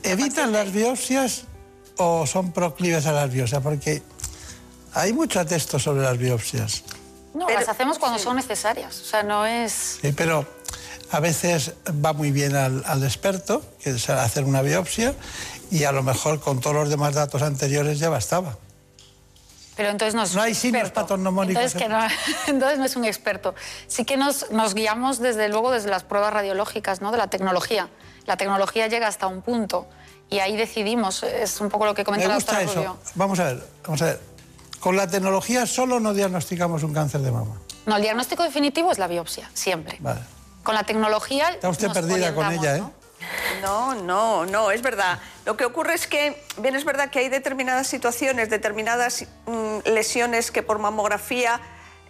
¿Evitan 0.04 0.52
las 0.52 0.72
biopsias 0.72 1.42
o 1.96 2.24
son 2.24 2.52
proclives 2.52 3.06
a 3.06 3.12
las 3.12 3.32
biopsias? 3.32 3.60
Porque 3.62 4.00
hay 4.94 5.12
mucho 5.12 5.44
texto 5.44 5.80
sobre 5.80 6.02
las 6.02 6.16
biopsias. 6.18 6.84
No, 7.34 7.48
las 7.48 7.68
hacemos 7.68 7.98
cuando 7.98 8.18
son 8.18 8.36
necesarias. 8.36 9.00
O 9.00 9.04
sea, 9.04 9.22
no 9.22 9.46
es... 9.46 9.98
Sí, 10.02 10.12
pero 10.12 10.46
a 11.10 11.20
veces 11.20 11.74
va 12.04 12.12
muy 12.12 12.30
bien 12.30 12.56
al, 12.56 12.82
al 12.86 13.02
experto, 13.04 13.62
que 13.82 13.90
es 13.90 14.10
hacer 14.10 14.44
una 14.44 14.62
biopsia, 14.62 15.14
y 15.70 15.84
a 15.84 15.92
lo 15.92 16.02
mejor 16.02 16.40
con 16.40 16.60
todos 16.60 16.76
los 16.76 16.90
demás 16.90 17.14
datos 17.14 17.42
anteriores 17.42 17.98
ya 17.98 18.10
bastaba. 18.10 18.56
Pero 19.76 19.88
entonces 19.88 20.14
no 20.14 20.22
es 20.22 20.34
No 20.34 20.42
hay 20.42 20.54
signos 20.54 20.90
patognomónicos. 20.90 21.62
Entonces, 21.62 21.82
que 21.82 21.88
no, 21.88 21.98
entonces 22.46 22.78
no 22.78 22.84
es 22.84 22.96
un 22.96 23.04
experto. 23.04 23.54
Sí 23.86 24.04
que 24.04 24.16
nos, 24.16 24.50
nos 24.50 24.74
guiamos 24.74 25.18
desde 25.18 25.48
luego 25.48 25.70
desde 25.70 25.88
las 25.88 26.04
pruebas 26.04 26.32
radiológicas, 26.32 27.00
¿no? 27.00 27.10
de 27.10 27.18
la 27.18 27.28
tecnología. 27.28 27.88
La 28.26 28.36
tecnología 28.36 28.86
llega 28.86 29.08
hasta 29.08 29.26
un 29.26 29.42
punto 29.42 29.88
y 30.30 30.38
ahí 30.38 30.56
decidimos, 30.56 31.22
es 31.22 31.60
un 31.60 31.68
poco 31.68 31.86
lo 31.86 31.94
que 31.94 32.04
comenta 32.04 32.26
Me 32.26 32.34
la 32.34 32.38
doctora 32.38 32.62
eso. 32.62 32.74
Rubio. 32.74 32.98
Vamos 33.14 33.38
a 33.40 33.44
ver, 33.44 33.66
vamos 33.84 34.02
a 34.02 34.04
ver. 34.06 34.20
Con 34.82 34.96
la 34.96 35.06
tecnología 35.06 35.64
solo 35.64 36.00
no 36.00 36.12
diagnosticamos 36.12 36.82
un 36.82 36.92
cáncer 36.92 37.20
de 37.20 37.30
mama. 37.30 37.54
No, 37.86 37.94
el 37.94 38.02
diagnóstico 38.02 38.42
definitivo 38.42 38.90
es 38.90 38.98
la 38.98 39.06
biopsia, 39.06 39.48
siempre. 39.54 39.96
Vale. 40.00 40.18
Con 40.64 40.74
la 40.74 40.82
tecnología. 40.82 41.50
Está 41.50 41.68
usted 41.68 41.86
nos 41.86 41.98
perdida 41.98 42.34
con 42.34 42.50
ella, 42.50 42.78
¿eh? 42.78 42.80
¿no? 42.80 43.94
No, 43.94 43.94
no, 43.94 44.44
no, 44.44 44.72
es 44.72 44.82
verdad. 44.82 45.20
Lo 45.46 45.56
que 45.56 45.64
ocurre 45.64 45.94
es 45.94 46.08
que, 46.08 46.44
bien 46.58 46.74
es 46.74 46.84
verdad 46.84 47.10
que 47.10 47.20
hay 47.20 47.28
determinadas 47.28 47.86
situaciones, 47.86 48.50
determinadas 48.50 49.24
mm, 49.46 49.88
lesiones 49.88 50.50
que 50.50 50.64
por 50.64 50.80
mamografía 50.80 51.60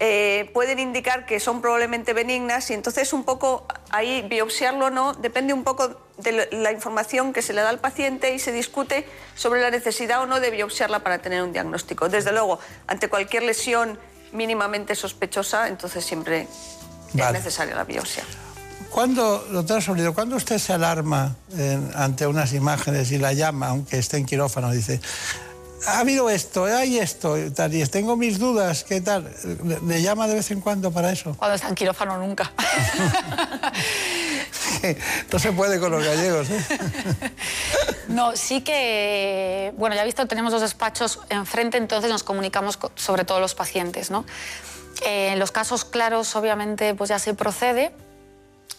eh, 0.05 0.51
pueden 0.53 0.81
indicar 0.81 1.27
que 1.27 1.39
son 1.39 1.61
probablemente 1.61 2.13
benignas 2.13 2.69
y 2.71 2.75
entonces 2.75 3.13
un 3.13 3.23
poco 3.23 3.69
ahí 3.91 4.23
biopsiarlo 4.29 4.87
o 4.87 4.91
no 4.91 5.13
depende 5.13 5.53
un 5.53 5.63
poco 5.63 5.97
de 6.19 6.49
la 6.51 6.73
información 6.73 7.33
que 7.33 7.41
se 7.41 7.53
le 7.53 7.61
da 7.61 7.69
al 7.69 7.79
paciente 7.79 8.35
y 8.35 8.41
se 8.41 8.51
discute 8.51 9.07
sobre 9.37 9.61
la 9.61 9.71
necesidad 9.71 10.21
o 10.21 10.27
no 10.27 10.41
de 10.41 10.51
biopsiarla 10.51 11.05
para 11.05 11.19
tener 11.19 11.41
un 11.45 11.53
diagnóstico. 11.53 12.09
Desde 12.09 12.33
luego, 12.33 12.59
ante 12.89 13.09
cualquier 13.09 13.45
lesión 13.45 13.97
mínimamente 14.33 14.97
sospechosa, 14.97 15.69
entonces 15.69 16.05
siempre 16.05 16.49
Vale. 17.13 17.39
es 17.39 17.45
necesaria 17.45 17.77
la 17.77 17.85
biopsia. 17.85 18.25
¿Cuándo, 18.91 19.39
doctora 19.53 19.81
Solido, 19.81 20.13
cuando 20.15 20.35
usted 20.35 20.59
se 20.59 20.73
alarma 20.73 21.37
en- 21.57 21.93
ante 21.95 22.27
unas 22.27 22.53
imágenes 22.55 23.13
y 23.13 23.19
la 23.19 23.33
llama, 23.35 23.69
aunque 23.69 23.99
esté 23.99 24.17
en 24.17 24.27
quirófano, 24.27 24.73
dice, 24.73 25.01
ha 25.87 25.99
habido 25.99 26.31
esto, 26.31 26.65
hay 26.67 26.99
esto, 26.99 27.39
y 27.39 27.51
tal, 27.51 27.75
y 27.75 27.85
tengo 27.87 28.17
mis 28.17 28.39
dudas, 28.39 28.85
¿qué 28.85 29.01
tal? 29.01 29.33
¿Le, 29.65 29.81
le 29.81 30.03
llama 30.03 30.27
de 30.29 30.35
vez 30.35 30.51
en 30.51 30.61
cuando 30.61 30.91
para 30.91 31.11
eso? 31.13 31.35
Cuando 31.37 31.55
está 31.57 31.69
en 31.69 31.75
quirófano 31.75 32.19
nunca. 32.19 32.53
no 35.33 35.39
se 35.39 35.53
puede 35.53 35.81
con 35.81 35.91
los 35.93 36.05
gallegos, 36.05 36.49
¿eh? 36.51 36.65
No, 38.09 38.37
sí 38.37 38.61
que, 38.63 39.73
bueno, 39.79 39.97
ya 39.97 40.05
visto, 40.05 40.27
tenemos 40.27 40.53
los 40.53 40.61
despachos 40.61 41.21
enfrente, 41.31 41.79
entonces 41.79 42.11
nos 42.11 42.23
comunicamos 42.23 42.77
co- 42.77 42.93
sobre 42.95 43.25
todos 43.25 43.41
los 43.41 43.55
pacientes, 43.55 44.11
¿no? 44.11 44.25
Eh, 45.07 45.31
en 45.33 45.39
los 45.39 45.51
casos 45.51 45.85
claros, 45.85 46.37
obviamente, 46.37 46.95
pues 46.95 47.09
ya 47.09 47.19
se 47.19 47.33
procede. 47.35 47.93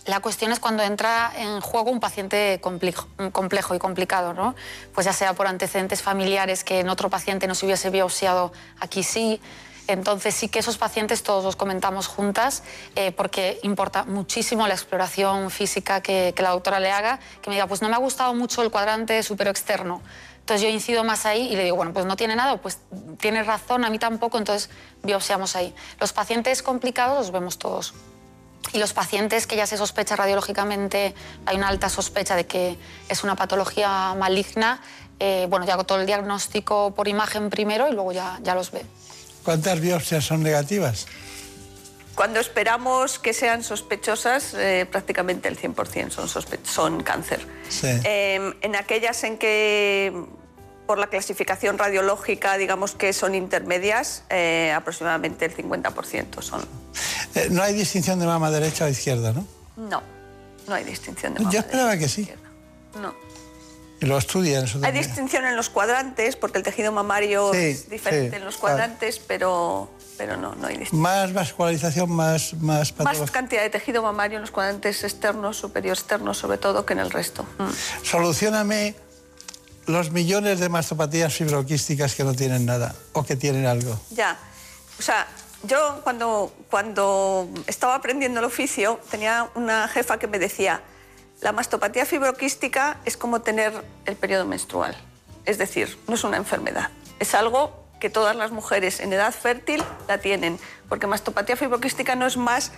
La 0.05 0.19
cuestión 0.19 0.51
es 0.51 0.59
cuando 0.59 0.83
entra 0.83 1.31
en 1.37 1.61
juego 1.61 1.89
un 1.89 1.99
paciente 1.99 2.59
complejo, 2.61 3.75
y 3.75 3.79
complicado, 3.79 4.33
¿no? 4.33 4.55
Pues 4.93 5.05
ya 5.05 5.13
sea 5.13 5.33
por 5.33 5.47
antecedentes 5.47 6.01
familiares 6.01 6.63
que 6.63 6.81
en 6.81 6.89
otro 6.89 7.09
paciente 7.09 7.47
no 7.47 7.55
se 7.55 7.65
hubiese 7.65 7.89
biopsiado, 7.89 8.51
aquí 8.79 9.03
sí, 9.03 9.39
Entonces 9.87 10.33
sí 10.33 10.47
que 10.47 10.59
esos 10.59 10.77
pacientes 10.77 11.23
todos 11.23 11.43
los 11.43 11.55
comentamos 11.57 12.07
juntas 12.07 12.63
eh, 12.95 13.11
porque 13.11 13.59
importa 13.63 14.05
muchísimo 14.05 14.65
la 14.65 14.73
exploración 14.73 15.51
física 15.51 16.01
que, 16.01 16.33
que 16.35 16.41
la 16.41 16.51
doctora 16.51 16.79
le 16.79 16.89
haga, 16.91 17.19
que 17.41 17.49
me 17.49 17.57
diga, 17.57 17.67
pues 17.67 17.81
no 17.81 17.89
me 17.89 17.95
ha 17.95 17.99
gustado 17.99 18.33
mucho 18.33 18.61
el 18.61 18.71
cuadrante 18.71 19.21
supero-externo. 19.23 20.01
Entonces 20.39 20.61
yo 20.61 20.69
incido 20.69 21.03
más 21.03 21.25
ahí 21.25 21.47
y 21.51 21.55
le 21.55 21.63
digo, 21.63 21.77
bueno, 21.77 21.93
pues 21.93 22.05
no 22.05 22.15
tiene 22.15 22.35
nada, 22.35 22.57
pues 22.57 22.79
tiene 23.19 23.43
razón, 23.43 23.85
a 23.85 23.89
mí 23.89 23.99
tampoco, 23.99 24.37
entonces 24.37 24.69
biopsiamos 25.01 25.55
ahí. 25.55 25.73
Los 25.99 26.11
pacientes 26.11 26.61
complicados 26.61 27.17
los 27.17 27.31
vemos 27.31 27.57
todos. 27.57 27.93
Y 28.71 28.79
los 28.79 28.93
pacientes 28.93 29.45
que 29.45 29.55
ya 29.55 29.67
se 29.67 29.77
sospecha 29.77 30.15
radiológicamente, 30.15 31.13
hay 31.45 31.57
una 31.57 31.67
alta 31.67 31.89
sospecha 31.89 32.35
de 32.35 32.45
que 32.45 32.77
es 33.09 33.23
una 33.23 33.35
patología 33.35 34.15
maligna, 34.17 34.81
eh, 35.19 35.45
bueno, 35.49 35.65
ya 35.65 35.73
hago 35.73 35.83
todo 35.83 35.99
el 35.99 36.07
diagnóstico 36.07 36.93
por 36.95 37.07
imagen 37.07 37.49
primero 37.49 37.87
y 37.87 37.91
luego 37.91 38.11
ya, 38.13 38.39
ya 38.41 38.55
los 38.55 38.71
ve. 38.71 38.83
¿Cuántas 39.43 39.79
biopsias 39.79 40.23
son 40.25 40.41
negativas? 40.41 41.05
Cuando 42.15 42.39
esperamos 42.39 43.19
que 43.19 43.33
sean 43.33 43.63
sospechosas, 43.63 44.53
eh, 44.53 44.87
prácticamente 44.89 45.49
el 45.49 45.57
100% 45.57 46.09
son, 46.11 46.27
sospe- 46.27 46.63
son 46.63 47.03
cáncer. 47.03 47.45
Sí. 47.69 47.87
Eh, 48.03 48.53
en 48.61 48.75
aquellas 48.75 49.23
en 49.23 49.37
que, 49.37 50.13
por 50.85 50.97
la 50.99 51.07
clasificación 51.07 51.77
radiológica, 51.77 52.57
digamos 52.57 52.93
que 52.93 53.13
son 53.13 53.35
intermedias, 53.35 54.23
eh, 54.29 54.73
aproximadamente 54.75 55.45
el 55.45 55.55
50% 55.55 56.41
son. 56.41 56.65
Eh, 57.35 57.47
no 57.51 57.63
hay 57.63 57.73
distinción 57.73 58.19
de 58.19 58.25
mama 58.25 58.51
derecha 58.51 58.85
o 58.85 58.89
izquierda, 58.89 59.31
¿no? 59.33 59.45
No, 59.77 60.03
no 60.67 60.75
hay 60.75 60.83
distinción 60.83 61.33
de 61.33 61.39
mama 61.39 61.51
Yo 61.51 61.59
esperaba 61.59 61.97
que 61.97 62.07
sí. 62.09 62.29
No. 63.01 63.13
Y 64.01 64.05
lo 64.05 64.17
estudian 64.17 64.65
eso 64.65 64.77
Hay 64.79 64.81
también. 64.83 65.05
distinción 65.05 65.45
en 65.45 65.55
los 65.55 65.69
cuadrantes, 65.69 66.35
porque 66.35 66.57
el 66.57 66.63
tejido 66.65 66.91
mamario 66.91 67.51
Sí, 67.53 67.57
es 67.59 67.89
diferente 67.89 68.31
sí, 68.31 68.35
en 68.35 68.43
los 68.45 68.57
claro. 68.57 68.75
cuadrantes, 68.75 69.19
pero, 69.19 69.89
pero 70.17 70.35
no, 70.35 70.55
no 70.55 70.67
hay 70.67 70.73
distinción. 70.77 71.01
Más 71.01 71.31
vascularización, 71.31 72.11
más, 72.11 72.53
más 72.55 72.61
Más 72.61 72.91
patología. 72.91 73.31
cantidad 73.33 73.61
de 73.61 73.69
tejido 73.69 74.03
mamario 74.03 74.37
en 74.37 74.41
los 74.41 74.51
cuadrantes 74.51 75.05
externos, 75.05 75.55
superior 75.55 75.97
externos, 75.97 76.37
sobre 76.37 76.57
todo, 76.57 76.85
que 76.85 76.91
en 76.93 76.99
el 76.99 77.11
resto. 77.11 77.43
Mm. 77.57 77.69
Solucioname 78.05 78.95
los 79.85 80.11
millones 80.11 80.59
de 80.59 80.69
mastopatías 80.69 81.33
fibroquísticas 81.33 82.15
que 82.15 82.23
no 82.23 82.33
tienen 82.33 82.65
nada 82.65 82.95
o 83.13 83.23
que 83.23 83.35
tienen 83.35 83.65
algo. 83.65 83.99
Ya. 84.11 84.37
O 84.99 85.01
sea, 85.01 85.27
yo 85.63 86.01
cuando, 86.03 86.53
cuando 86.69 87.49
estaba 87.67 87.95
aprendiendo 87.95 88.39
el 88.39 88.45
oficio 88.45 88.99
tenía 89.09 89.49
una 89.55 89.87
jefa 89.87 90.19
que 90.19 90.27
me 90.27 90.39
decía, 90.39 90.81
la 91.41 91.51
mastopatía 91.51 92.05
fibroquística 92.05 92.97
es 93.05 93.17
como 93.17 93.41
tener 93.41 93.73
el 94.05 94.15
periodo 94.15 94.45
menstrual. 94.45 94.95
Es 95.45 95.57
decir, 95.57 95.97
no 96.07 96.15
es 96.15 96.23
una 96.23 96.37
enfermedad. 96.37 96.89
Es 97.19 97.35
algo 97.35 97.83
que 97.99 98.09
todas 98.09 98.35
las 98.35 98.51
mujeres 98.51 98.99
en 98.99 99.13
edad 99.13 99.33
fértil 99.33 99.83
la 100.07 100.17
tienen, 100.17 100.59
porque 100.89 101.07
mastopatía 101.07 101.55
fibroquística 101.55 102.15
no 102.15 102.25
es 102.27 102.37
más 102.37 102.71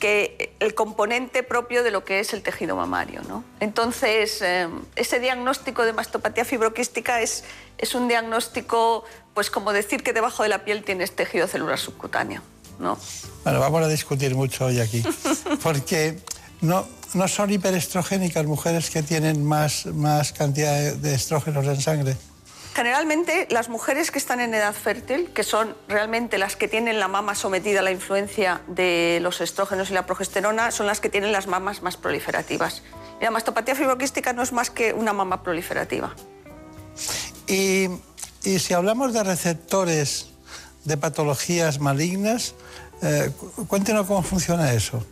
que 0.00 0.54
el 0.60 0.74
componente 0.74 1.42
propio 1.44 1.84
de 1.84 1.90
lo 1.92 2.04
que 2.04 2.18
es 2.20 2.32
el 2.32 2.42
tejido 2.42 2.74
mamario. 2.74 3.20
¿no? 3.28 3.44
Entonces, 3.60 4.40
eh, 4.42 4.66
ese 4.96 5.20
diagnóstico 5.20 5.84
de 5.84 5.92
mastopatía 5.92 6.44
fibroquística 6.44 7.20
es, 7.20 7.44
es 7.78 7.94
un 7.94 8.08
diagnóstico, 8.08 9.04
pues 9.34 9.50
como 9.50 9.72
decir 9.72 10.02
que 10.02 10.12
debajo 10.12 10.42
de 10.42 10.48
la 10.48 10.64
piel 10.64 10.82
tienes 10.82 11.14
tejido 11.14 11.46
celular 11.46 11.78
subcutáneo. 11.78 12.40
¿no? 12.78 12.98
Bueno, 13.44 13.60
vamos 13.60 13.82
a 13.82 13.88
discutir 13.88 14.34
mucho 14.34 14.64
hoy 14.64 14.80
aquí. 14.80 15.04
Porque 15.62 16.18
no, 16.62 16.86
no 17.14 17.28
son 17.28 17.50
hiperestrogénicas 17.50 18.46
mujeres 18.46 18.88
que 18.90 19.02
tienen 19.02 19.44
más, 19.44 19.84
más 19.86 20.32
cantidad 20.32 20.74
de- 20.78 20.96
de 20.96 21.14
estrógenos 21.14 21.66
en 21.66 21.80
sangre. 21.80 22.16
Generalmente 22.74 23.46
las 23.50 23.68
mujeres 23.68 24.10
que 24.10 24.18
están 24.18 24.40
en 24.40 24.54
edad 24.54 24.72
fértil, 24.74 25.30
que 25.34 25.42
son 25.42 25.76
realmente 25.88 26.38
las 26.38 26.56
que 26.56 26.68
tienen 26.68 27.00
la 27.00 27.08
mama 27.08 27.34
sometida 27.34 27.80
a 27.80 27.82
la 27.82 27.90
influencia 27.90 28.60
de 28.68 29.18
los 29.20 29.40
estrógenos 29.40 29.90
y 29.90 29.94
la 29.94 30.06
progesterona, 30.06 30.70
son 30.70 30.86
las 30.86 31.00
que 31.00 31.08
tienen 31.08 31.32
las 31.32 31.46
mamas 31.46 31.82
más 31.82 31.96
proliferativas. 31.96 32.82
Y 33.20 33.24
la 33.24 33.30
mastopatía 33.32 33.74
fibroquística 33.74 34.32
no 34.32 34.42
es 34.42 34.52
más 34.52 34.70
que 34.70 34.92
una 34.92 35.12
mama 35.12 35.42
proliferativa. 35.42 36.14
Y, 37.48 37.88
y 38.44 38.58
si 38.60 38.72
hablamos 38.72 39.12
de 39.12 39.24
receptores 39.24 40.28
de 40.84 40.96
patologías 40.96 41.80
malignas, 41.80 42.54
eh, 43.02 43.30
cu- 43.36 43.66
cuéntenos 43.66 44.06
cómo 44.06 44.22
funciona 44.22 44.72
eso. 44.72 45.04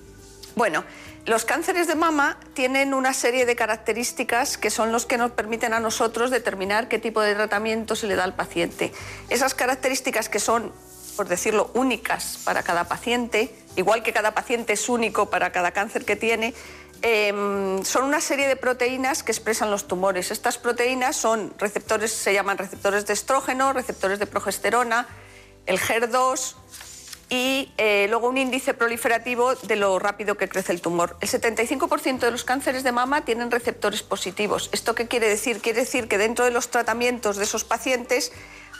Bueno, 0.55 0.85
los 1.29 1.45
cánceres 1.45 1.87
de 1.87 1.95
mama 1.95 2.39
tienen 2.55 2.95
una 2.95 3.13
serie 3.13 3.45
de 3.45 3.55
características 3.55 4.57
que 4.57 4.71
son 4.71 4.93
los 4.93 5.05
que 5.05 5.19
nos 5.19 5.33
permiten 5.33 5.75
a 5.75 5.81
nosotros 5.81 6.31
determinar 6.31 6.89
qué 6.89 6.99
tipo 6.99 7.21
de 7.21 7.35
tratamiento 7.35 7.95
se 7.97 8.07
le 8.07 8.17
da 8.17 8.25
al 8.25 8.35
paciente. 8.35 8.95
Esas 9.29 9.53
características 9.53 10.31
que 10.31 10.41
son, 10.41 10.73
por 11.17 11.29
decirlo, 11.29 11.71
únicas 11.75 12.39
para 12.45 12.63
cada 12.63 12.85
paciente, 12.85 13.55
igual 13.77 14.03
que 14.03 14.15
cada 14.15 14.33
paciente 14.33 14.73
es 14.73 14.89
único 14.89 15.29
para 15.29 15.53
cada 15.53 15.73
cáncer 15.73 16.07
que 16.07 16.17
tiene, 16.17 16.55
em, 17.03 17.85
son 17.85 18.05
una 18.05 18.23
serie 18.23 18.49
de 18.49 18.57
proteínas 18.57 19.23
que 19.23 19.31
expresan 19.31 19.71
los 19.71 19.87
tumores. 19.87 20.31
Estas 20.31 20.57
proteínas 20.57 21.15
son 21.15 21.53
receptores, 21.59 22.11
se 22.11 22.33
llaman 22.33 22.57
receptores 22.57 23.05
de 23.07 23.13
estrógeno, 23.13 23.75
receptores 23.75 24.19
de 24.19 24.25
progesterona, 24.25 25.07
el 25.67 25.79
HER2, 25.79 26.55
y 27.31 27.73
eh, 27.77 28.07
luego 28.09 28.29
un 28.29 28.39
índice 28.39 28.75
proliferativo 28.75 29.55
de 29.55 29.77
lo 29.77 29.99
rápido 29.99 30.37
que 30.37 30.49
crece 30.49 30.73
el 30.73 30.81
tumor. 30.81 31.17
El 31.21 31.29
75% 31.29 32.21
de 32.21 32.31
los 32.31 32.45
cánceres 32.45 32.85
de 32.85 32.93
mama 32.93 33.25
tienen 33.25 33.51
receptores 33.51 34.03
positivos. 34.03 34.71
¿Esto 34.73 34.95
qué 34.95 35.09
quiere 35.09 35.29
decir? 35.29 35.61
Quiere 35.61 35.81
decir 35.81 36.09
que 36.09 36.17
dentro 36.17 36.45
de 36.45 36.51
los 36.51 36.71
tratamientos 36.71 37.37
de 37.37 37.45
esos 37.45 37.65
pacientes 37.65 38.33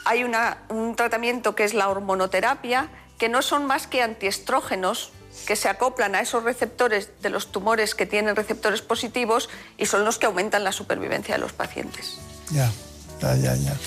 hay 0.05 0.23
un 0.23 0.95
tratamiento 0.95 1.55
que 1.55 1.63
es 1.63 1.73
la 1.73 1.89
hormonoterapia, 1.89 2.89
que 3.19 3.29
no 3.29 3.41
son 3.41 3.65
más 3.67 3.85
que 3.85 4.01
antiestrógenos 4.01 5.11
que 5.45 5.55
se 5.55 5.69
acoplan 5.69 6.15
a 6.15 6.21
esos 6.21 6.43
receptores 6.43 7.09
de 7.21 7.29
los 7.29 7.51
tumores 7.51 7.95
que 7.95 8.05
tienen 8.05 8.35
receptores 8.35 8.81
positivos 8.81 9.49
y 9.77 9.85
son 9.85 10.05
los 10.05 10.17
que 10.17 10.25
aumentan 10.25 10.63
la 10.63 10.71
supervivencia 10.71 11.35
de 11.35 11.41
los 11.41 11.53
pacientes. 11.53 12.19
Ya, 12.51 12.71
ya, 13.19 13.35
ya. 13.35 13.55
ya. 13.55 13.77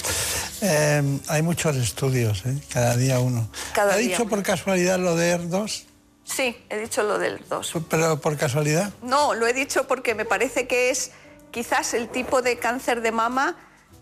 Eh, 0.64 1.18
hay 1.28 1.42
muchos 1.42 1.76
estudios, 1.76 2.44
¿eh? 2.46 2.56
cada 2.72 2.96
día 2.96 3.18
uno. 3.18 3.48
Cada 3.74 3.94
¿Ha 3.94 3.96
día 3.96 4.10
dicho 4.10 4.22
uno. 4.22 4.30
por 4.30 4.42
casualidad 4.42 4.98
lo 4.98 5.16
de 5.16 5.36
ER2? 5.36 5.84
Sí, 6.24 6.56
he 6.70 6.78
dicho 6.78 7.02
lo 7.02 7.18
del 7.18 7.40
2. 7.48 7.72
¿Pero 7.90 8.20
por 8.20 8.36
casualidad? 8.36 8.92
No, 9.02 9.34
lo 9.34 9.46
he 9.46 9.52
dicho 9.52 9.88
porque 9.88 10.14
me 10.14 10.24
parece 10.24 10.66
que 10.68 10.90
es 10.90 11.10
quizás 11.50 11.94
el 11.94 12.09
tipo 12.09 12.42
de 12.42 12.59
cáncer 12.59 13.02
de 13.02 13.10
mama 13.10 13.56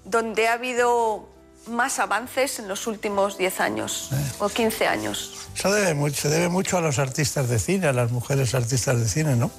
donde 0.05 0.49
ha 0.49 0.53
habido 0.53 1.29
más 1.67 1.99
avances 1.99 2.59
en 2.59 2.69
los 2.69 2.87
últimos 2.87 3.39
10 3.39 3.61
años 3.61 4.11
o 4.39 4.49
15 4.49 4.87
años. 4.87 5.35
Eso 5.57 5.73
debe 5.73 5.95
mucho, 5.95 6.23
se 6.23 6.29
debe 6.29 6.49
mucho 6.49 6.77
a 6.79 6.81
los 6.81 6.99
artistas 6.99 7.49
de 7.49 7.59
cine, 7.59 7.87
a 7.87 7.93
las 7.93 8.11
mujeres 8.13 8.55
artistas 8.55 8.99
de 9.01 9.09
cine, 9.09 9.37
¿no? 9.37 9.51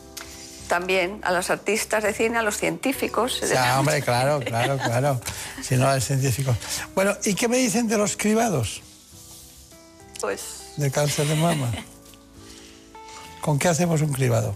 También 0.75 1.19
a 1.23 1.33
los 1.33 1.49
artistas 1.49 2.01
de 2.01 2.13
cine, 2.13 2.37
a 2.37 2.41
los 2.43 2.55
científicos. 2.55 3.33
se 3.33 3.41
debe 3.41 3.55
Ya, 3.55 3.77
hombre, 3.77 4.01
claro, 4.01 4.39
claro, 4.45 4.77
claro. 4.77 5.19
Si 5.61 5.75
no, 5.75 5.93
es 5.93 6.05
científico. 6.05 6.55
Bueno, 6.95 7.13
¿y 7.25 7.33
qué 7.35 7.49
me 7.49 7.57
dicen 7.57 7.89
de 7.89 7.97
los 7.97 8.15
cribados 8.15 8.81
Pues 10.21 10.71
de 10.77 10.89
cáncer 10.89 11.27
de 11.27 11.35
mama? 11.35 11.69
¿Con 13.41 13.59
qué 13.59 13.67
hacemos 13.67 14.01
un 14.01 14.13
cribado? 14.13 14.55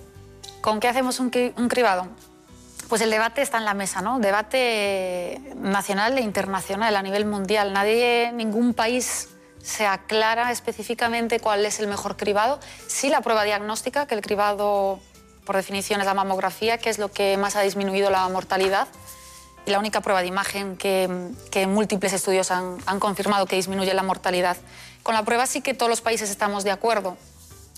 ¿Con 0.62 0.80
qué 0.80 0.88
hacemos 0.88 1.20
un, 1.20 1.32
cri- 1.32 1.52
un 1.58 1.68
cribado? 1.68 2.08
Pues 2.88 3.02
el 3.02 3.10
debate 3.10 3.42
está 3.42 3.58
en 3.58 3.66
la 3.66 3.74
mesa, 3.74 4.02
¿no? 4.02 4.20
Debate 4.20 5.42
nacional 5.58 6.18
e 6.18 6.22
internacional 6.22 6.96
a 6.96 7.02
nivel 7.02 7.26
mundial. 7.26 7.74
Nadie, 7.74 8.32
ningún 8.34 8.74
país 8.74 9.28
se 9.62 9.86
aclara 9.86 10.50
específicamente 10.54 11.42
cuál 11.42 11.66
es 11.66 11.82
el 11.82 11.88
mejor 11.88 12.16
cribado. 12.16 12.62
Sí 12.88 13.10
la 13.10 13.20
prueba 13.20 13.44
diagnóstica, 13.44 14.06
que 14.08 14.16
el 14.16 14.22
cribado, 14.22 15.02
por 15.46 15.56
definición, 15.56 16.02
es 16.02 16.08
la 16.08 16.14
mamografía, 16.14 16.78
que 16.78 16.90
es 16.90 16.98
lo 16.98 17.12
que 17.12 17.38
más 17.38 17.56
ha 17.56 17.62
disminuido 17.62 18.10
la 18.10 18.28
mortalidad. 18.30 18.88
Y 19.66 19.72
la 19.72 19.80
única 19.80 20.02
prueba 20.02 20.22
de 20.22 20.28
imagen 20.28 20.78
que, 20.78 21.08
múltiples 21.68 22.14
estudios 22.14 22.52
han, 22.52 22.80
confirmado 23.00 23.46
que 23.46 23.56
disminuye 23.56 23.94
la 23.94 24.04
mortalidad. 24.04 24.58
Con 25.04 25.16
la 25.16 25.24
prueba 25.24 25.48
sí 25.48 25.62
que 25.62 25.74
todos 25.74 25.90
los 25.90 26.02
países 26.02 26.30
estamos 26.30 26.64
de 26.64 26.72
acuerdo. 26.72 27.18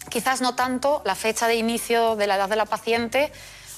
Quizás 0.09 0.41
no 0.41 0.55
tanto 0.55 1.01
la 1.05 1.15
fecha 1.15 1.47
de 1.47 1.55
inicio 1.55 2.15
de 2.15 2.27
la 2.27 2.35
edad 2.35 2.49
de 2.49 2.55
la 2.55 2.65
paciente 2.65 3.31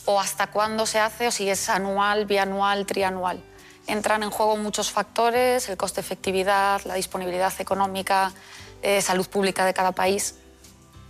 o 0.06 0.20
hasta 0.20 0.48
cuándo 0.48 0.86
se 0.86 1.00
hace 1.00 1.28
o 1.28 1.32
si 1.32 1.50
es 1.50 1.70
anual, 1.70 2.26
bianual, 2.26 2.86
trianual. 2.86 3.44
Entran 3.88 4.22
en 4.22 4.30
juego 4.30 4.56
muchos 4.58 4.92
factores, 4.92 5.68
el 5.70 5.78
coste-efectividad, 5.78 6.82
la 6.86 6.94
disponibilidad 6.94 7.54
económica, 7.60 8.32
eh, 8.82 9.02
salud 9.02 9.28
pública 9.28 9.66
de 9.66 9.74
cada 9.74 9.92
país. 9.92 10.36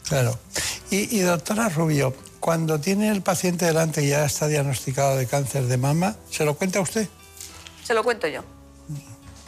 Claro. 0.07 0.37
Y, 0.89 1.17
y, 1.17 1.19
doctora 1.19 1.69
Rubio, 1.69 2.15
cuando 2.39 2.79
tiene 2.79 3.09
el 3.09 3.21
paciente 3.21 3.65
delante 3.65 4.03
y 4.03 4.09
ya 4.09 4.25
está 4.25 4.47
diagnosticado 4.47 5.17
de 5.17 5.27
cáncer 5.27 5.63
de 5.65 5.77
mama, 5.77 6.15
¿se 6.29 6.45
lo 6.45 6.55
cuenta 6.55 6.79
usted? 6.79 7.07
Se 7.83 7.93
lo 7.93 8.03
cuento 8.03 8.27
yo. 8.27 8.43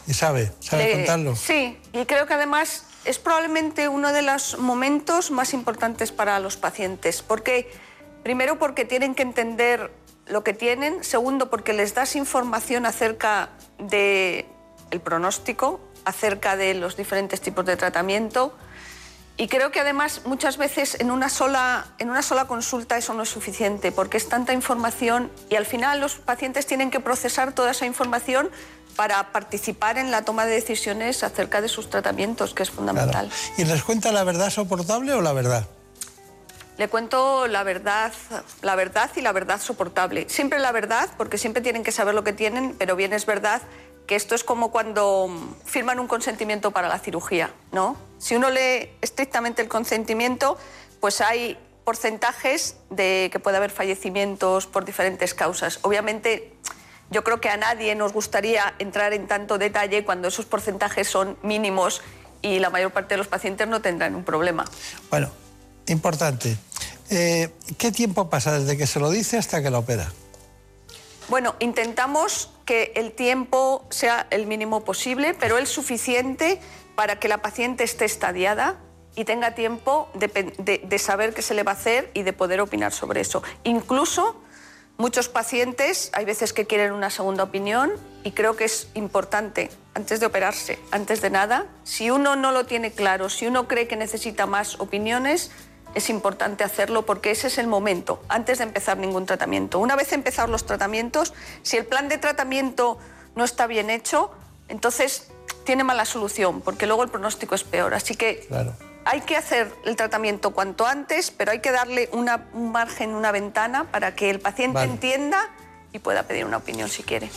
¿Y 0.06 0.14
sabe? 0.14 0.52
¿Sabe 0.60 0.84
Le- 0.86 0.92
contarlo? 0.92 1.36
Sí, 1.36 1.78
y 1.92 2.04
creo 2.06 2.26
que 2.26 2.34
además 2.34 2.84
es 3.04 3.18
probablemente 3.18 3.88
uno 3.88 4.12
de 4.12 4.22
los 4.22 4.58
momentos 4.58 5.30
más 5.30 5.54
importantes 5.54 6.12
para 6.12 6.38
los 6.40 6.56
pacientes, 6.56 7.22
porque 7.22 7.70
primero 8.22 8.58
porque 8.58 8.84
tienen 8.84 9.14
que 9.14 9.22
entender 9.22 9.92
lo 10.26 10.44
que 10.44 10.52
tienen, 10.54 11.02
segundo 11.02 11.50
porque 11.50 11.72
les 11.72 11.94
das 11.94 12.14
información 12.16 12.86
acerca 12.86 13.50
de 13.78 14.46
el 14.90 15.00
pronóstico 15.00 15.80
acerca 16.04 16.56
de 16.56 16.74
los 16.74 16.96
diferentes 16.96 17.40
tipos 17.40 17.64
de 17.64 17.76
tratamiento. 17.76 18.56
Y 19.42 19.48
creo 19.48 19.72
que 19.72 19.80
además 19.80 20.20
muchas 20.24 20.56
veces 20.56 20.96
en 21.00 21.10
una, 21.10 21.28
sola, 21.28 21.86
en 21.98 22.10
una 22.10 22.22
sola 22.22 22.44
consulta 22.44 22.96
eso 22.96 23.12
no 23.12 23.24
es 23.24 23.28
suficiente 23.28 23.90
porque 23.90 24.16
es 24.16 24.28
tanta 24.28 24.52
información 24.52 25.32
y 25.50 25.56
al 25.56 25.66
final 25.66 25.98
los 25.98 26.14
pacientes 26.14 26.64
tienen 26.64 26.92
que 26.92 27.00
procesar 27.00 27.52
toda 27.52 27.72
esa 27.72 27.84
información 27.84 28.52
para 28.94 29.32
participar 29.32 29.98
en 29.98 30.12
la 30.12 30.22
toma 30.22 30.46
de 30.46 30.54
decisiones 30.54 31.24
acerca 31.24 31.60
de 31.60 31.66
sus 31.66 31.90
tratamientos, 31.90 32.54
que 32.54 32.62
es 32.62 32.70
fundamental. 32.70 33.32
¿Y 33.58 33.64
les 33.64 33.82
cuenta 33.82 34.12
la 34.12 34.22
verdad 34.22 34.48
soportable 34.48 35.12
o 35.12 35.20
la 35.20 35.32
verdad? 35.32 35.66
Le 36.78 36.86
cuento 36.86 37.48
la 37.48 37.64
verdad, 37.64 38.12
la 38.60 38.76
verdad 38.76 39.10
y 39.16 39.22
la 39.22 39.32
verdad 39.32 39.60
soportable. 39.60 40.28
Siempre 40.28 40.60
la 40.60 40.70
verdad, 40.70 41.08
porque 41.18 41.36
siempre 41.36 41.62
tienen 41.62 41.82
que 41.82 41.90
saber 41.90 42.14
lo 42.14 42.22
que 42.22 42.32
tienen, 42.32 42.76
pero 42.78 42.94
bien 42.94 43.12
es 43.12 43.26
verdad 43.26 43.60
esto 44.14 44.34
es 44.34 44.44
como 44.44 44.70
cuando 44.70 45.30
firman 45.64 45.98
un 45.98 46.06
consentimiento 46.06 46.70
para 46.70 46.88
la 46.88 46.98
cirugía, 46.98 47.52
¿no? 47.72 47.96
Si 48.18 48.34
uno 48.34 48.50
lee 48.50 48.90
estrictamente 49.00 49.62
el 49.62 49.68
consentimiento, 49.68 50.56
pues 51.00 51.20
hay 51.20 51.58
porcentajes 51.84 52.76
de 52.90 53.28
que 53.32 53.40
puede 53.40 53.56
haber 53.56 53.70
fallecimientos 53.70 54.66
por 54.66 54.84
diferentes 54.84 55.34
causas. 55.34 55.80
Obviamente, 55.82 56.52
yo 57.10 57.24
creo 57.24 57.40
que 57.40 57.48
a 57.48 57.56
nadie 57.56 57.94
nos 57.94 58.12
gustaría 58.12 58.74
entrar 58.78 59.12
en 59.12 59.26
tanto 59.26 59.58
detalle 59.58 60.04
cuando 60.04 60.28
esos 60.28 60.46
porcentajes 60.46 61.08
son 61.08 61.36
mínimos 61.42 62.02
y 62.40 62.58
la 62.58 62.70
mayor 62.70 62.92
parte 62.92 63.14
de 63.14 63.18
los 63.18 63.28
pacientes 63.28 63.68
no 63.68 63.80
tendrán 63.80 64.14
un 64.14 64.24
problema. 64.24 64.64
Bueno, 65.10 65.30
importante. 65.86 66.56
Eh, 67.10 67.50
¿Qué 67.76 67.92
tiempo 67.92 68.30
pasa 68.30 68.58
desde 68.58 68.76
que 68.76 68.86
se 68.86 68.98
lo 69.00 69.10
dice 69.10 69.36
hasta 69.36 69.62
que 69.62 69.70
lo 69.70 69.80
opera? 69.80 70.10
Bueno, 71.32 71.54
intentamos 71.60 72.50
que 72.66 72.92
el 72.94 73.12
tiempo 73.12 73.86
sea 73.88 74.26
el 74.28 74.46
mínimo 74.46 74.84
posible, 74.84 75.32
pero 75.32 75.56
es 75.56 75.70
suficiente 75.70 76.60
para 76.94 77.18
que 77.18 77.26
la 77.26 77.38
paciente 77.38 77.84
esté 77.84 78.04
estadiada 78.04 78.76
y 79.16 79.24
tenga 79.24 79.54
tiempo 79.54 80.10
de, 80.12 80.98
saber 80.98 81.32
qué 81.32 81.40
se 81.40 81.54
le 81.54 81.62
va 81.62 81.70
a 81.70 81.74
hacer 81.74 82.10
y 82.12 82.22
de 82.22 82.34
poder 82.34 82.60
opinar 82.60 82.92
sobre 82.92 83.22
eso. 83.22 83.42
Incluso 83.64 84.42
muchos 84.98 85.30
pacientes, 85.30 86.10
hay 86.12 86.26
veces 86.26 86.52
que 86.52 86.66
quieren 86.66 86.92
una 86.92 87.08
segunda 87.08 87.44
opinión 87.44 87.92
y 88.24 88.32
creo 88.32 88.54
que 88.54 88.64
es 88.64 88.88
importante, 88.92 89.70
antes 89.94 90.20
de 90.20 90.26
operarse, 90.26 90.78
antes 90.90 91.22
de 91.22 91.30
nada, 91.30 91.64
si 91.82 92.10
uno 92.10 92.36
no 92.36 92.52
lo 92.52 92.66
tiene 92.66 92.92
claro, 92.92 93.30
si 93.30 93.46
uno 93.46 93.68
cree 93.68 93.88
que 93.88 93.96
necesita 93.96 94.44
más 94.44 94.78
opiniones, 94.80 95.50
es 95.94 96.10
importante 96.10 96.64
hacerlo 96.64 97.04
porque 97.04 97.30
ese 97.30 97.48
es 97.48 97.58
el 97.58 97.66
momento, 97.66 98.22
antes 98.28 98.58
de 98.58 98.64
empezar 98.64 98.98
ningún 98.98 99.26
tratamiento. 99.26 99.78
Una 99.78 99.96
vez 99.96 100.12
empezados 100.12 100.50
los 100.50 100.66
tratamientos, 100.66 101.34
si 101.62 101.76
el 101.76 101.86
plan 101.86 102.08
de 102.08 102.18
tratamiento 102.18 102.98
no 103.34 103.44
está 103.44 103.66
bien 103.66 103.90
hecho, 103.90 104.30
entonces 104.68 105.28
tiene 105.64 105.84
mala 105.84 106.04
solución, 106.04 106.60
porque 106.60 106.86
luego 106.86 107.02
el 107.02 107.10
pronóstico 107.10 107.54
es 107.54 107.64
peor. 107.64 107.94
Así 107.94 108.14
que 108.14 108.48
hay 109.04 109.20
que 109.22 109.36
hacer 109.36 109.72
el 109.84 109.96
tratamiento 109.96 110.52
cuanto 110.52 110.86
antes, 110.86 111.30
pero 111.30 111.52
hay 111.52 111.60
que 111.60 111.72
darle 111.72 112.08
una, 112.12 112.46
un 112.52 112.72
margen, 112.72 113.14
una 113.14 113.32
ventana 113.32 113.90
para 113.90 114.14
que 114.14 114.30
el 114.30 114.40
paciente 114.40 114.82
entienda 114.82 115.50
y 115.92 115.98
pueda 115.98 116.22
pedir 116.24 116.44
una 116.44 116.58
opinión 116.58 116.88
si 116.88 117.02
quiere. 117.02 117.30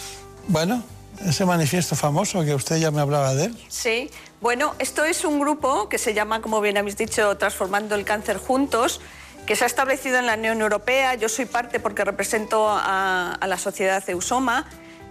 Bueno, 0.47 0.83
ese 1.25 1.45
manifiesto 1.45 1.95
famoso 1.95 2.43
que 2.43 2.53
usted 2.53 2.77
ya 2.77 2.91
me 2.91 3.01
hablaba 3.01 3.33
de 3.33 3.45
él. 3.45 3.65
Sí, 3.67 4.09
bueno, 4.41 4.75
esto 4.79 5.03
es 5.03 5.25
un 5.25 5.39
grupo 5.39 5.89
que 5.89 5.97
se 5.97 6.13
llama, 6.13 6.41
como 6.41 6.61
bien 6.61 6.77
habéis 6.77 6.97
dicho, 6.97 7.37
Transformando 7.37 7.95
el 7.95 8.05
Cáncer 8.05 8.37
Juntos, 8.37 9.01
que 9.45 9.55
se 9.55 9.63
ha 9.63 9.67
establecido 9.67 10.17
en 10.17 10.25
la 10.25 10.35
Unión 10.35 10.61
Europea. 10.61 11.15
Yo 11.15 11.29
soy 11.29 11.45
parte 11.45 11.79
porque 11.79 12.03
represento 12.03 12.67
a, 12.69 13.37
la 13.45 13.57
sociedad 13.57 14.03
Eusoma. 14.09 14.65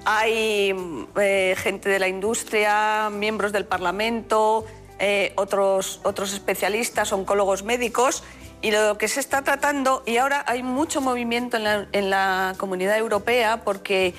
Hay 0.05 0.75
eh, 1.17 1.55
gente 1.57 1.89
de 1.89 1.99
la 1.99 2.09
industria, 2.09 3.11
miembros 3.11 3.53
del 3.53 3.65
Parlamento, 3.65 4.67
eh, 4.99 5.33
otros, 5.37 6.01
otros 6.05 6.33
especialistas, 6.33 7.13
oncólogos 7.13 7.63
médicos 7.63 8.23
y 8.65 8.71
lo 8.71 8.97
que 8.97 9.09
se 9.09 9.21
está 9.21 9.43
tratando, 9.43 10.03
y 10.07 10.17
ahora 10.17 10.43
hay 10.47 10.63
mucho 10.63 11.03
movimiento 11.03 11.59
en 11.59 12.11
la, 12.11 12.55
comunidad 12.57 12.97
europea 12.97 13.63
porque 13.63 14.15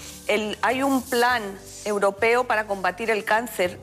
hay 0.62 0.84
un 0.84 1.02
plan 1.02 1.42
europeo 1.84 2.44
para 2.44 2.68
combatir 2.68 3.10
el 3.10 3.24
cáncer 3.24 3.80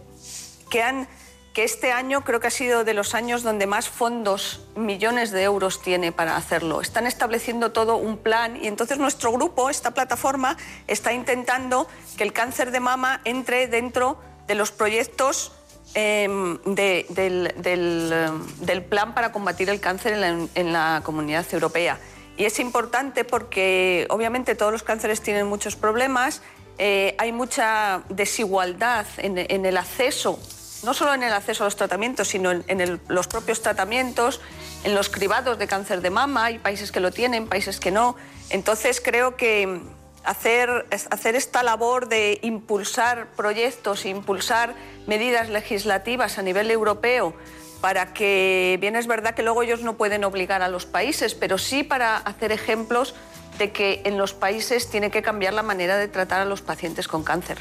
que, 0.73 0.83
han, 0.83 1.07
que 1.53 1.63
este 1.63 1.93
año 1.93 2.25
creo 2.25 2.41
que 2.41 2.49
ha 2.49 2.51
sido 2.51 2.83
de 2.83 2.95
los 2.95 3.15
años 3.15 3.45
donde 3.45 3.69
más 3.69 3.89
fondos, 3.89 4.67
millones 4.75 5.31
de 5.31 5.45
euros 5.45 5.81
tiene 5.81 6.11
para 6.11 6.37
hacerlo. 6.37 6.81
Están 6.81 7.07
estableciendo 7.07 7.71
todo 7.71 7.95
un 7.95 8.17
plan 8.17 8.57
y 8.57 8.67
entonces 8.67 8.99
nuestro 8.99 9.31
grupo, 9.31 9.71
esta 9.71 9.93
plataforma, 9.93 10.57
está 10.89 11.13
intentando 11.13 11.87
que 12.17 12.25
el 12.25 12.33
cáncer 12.33 12.73
de 12.73 12.81
mama 12.81 13.21
entre 13.25 13.69
dentro 13.69 14.19
de 14.49 14.57
los 14.57 14.73
proyectos 14.73 15.53
Em, 15.95 16.59
del, 16.65 17.53
del, 17.59 18.83
plan 18.85 19.13
para 19.13 19.31
combatir 19.31 19.69
el 19.69 19.79
cáncer 19.79 20.15
en 20.55 20.73
la, 20.73 21.03
comunidad 21.05 21.45
europea. 21.53 21.99
Y 22.39 22.47
es 22.47 22.59
importante 22.61 23.25
porque 23.25 24.07
obviamente 24.09 24.55
todos 24.55 24.73
los 24.73 24.83
cánceres 24.83 25.21
tienen 25.21 25.47
muchos 25.47 25.77
problemas, 25.77 26.41
eh, 26.79 27.15
hay 27.19 27.33
mucha 27.33 28.05
desigualdad 28.09 29.05
en, 29.19 29.67
el 29.67 29.77
acceso, 29.77 30.39
no 30.83 30.95
solo 30.95 31.15
en 31.15 31.23
el 31.23 31.33
acceso 31.33 31.65
a 31.65 31.67
los 31.67 31.77
tratamientos, 31.77 32.29
sino 32.29 32.51
en, 32.51 33.01
los 33.09 33.29
propios 33.29 33.63
tratamientos, 33.63 34.41
en 34.85 34.95
los 34.95 35.09
cribados 35.09 35.59
de 35.59 35.67
cáncer 35.67 36.01
de 36.01 36.11
mama, 36.11 36.47
hay 36.47 36.59
países 36.59 36.93
que 36.93 37.01
lo 37.01 37.11
tienen, 37.11 37.49
países 37.49 37.79
que 37.79 37.91
no. 37.91 38.17
Entonces 38.51 39.01
creo 39.01 39.37
que 39.37 39.81
hacer, 40.25 40.87
hacer 40.91 41.37
esta 41.37 41.63
labor 41.63 42.09
de 42.09 42.39
impulsar 42.43 43.29
proyectos, 43.37 44.07
impulsar 44.07 44.75
medidas 45.07 45.49
legislativas 45.49 46.39
a 46.39 46.43
nivel 46.43 46.71
europeo 46.71 47.35
para 47.81 48.15
que, 48.15 48.79
bien 48.81 48.95
es 48.95 49.09
verdad 49.09 49.35
que 49.35 49.43
luego 49.43 49.63
ellos 49.63 49.83
no 49.83 49.97
pueden 49.97 50.23
obligar 50.23 50.63
a 50.63 50.69
los 50.69 50.87
países, 50.87 51.35
pero 51.35 51.59
sí 51.59 51.83
para 51.83 52.17
hacer 52.17 52.53
ejemplos 52.53 53.15
de 53.63 53.71
que 53.71 54.03
en 54.05 54.19
los 54.19 54.35
países 54.35 54.91
tiene 54.91 55.13
que 55.13 55.23
cambiar 55.23 55.55
la 55.55 55.63
manera 55.63 55.97
de 55.97 56.09
tratar 56.09 56.41
a 56.41 56.45
los 56.45 56.63
pacientes 56.63 57.07
con 57.07 57.23
cáncer. 57.23 57.59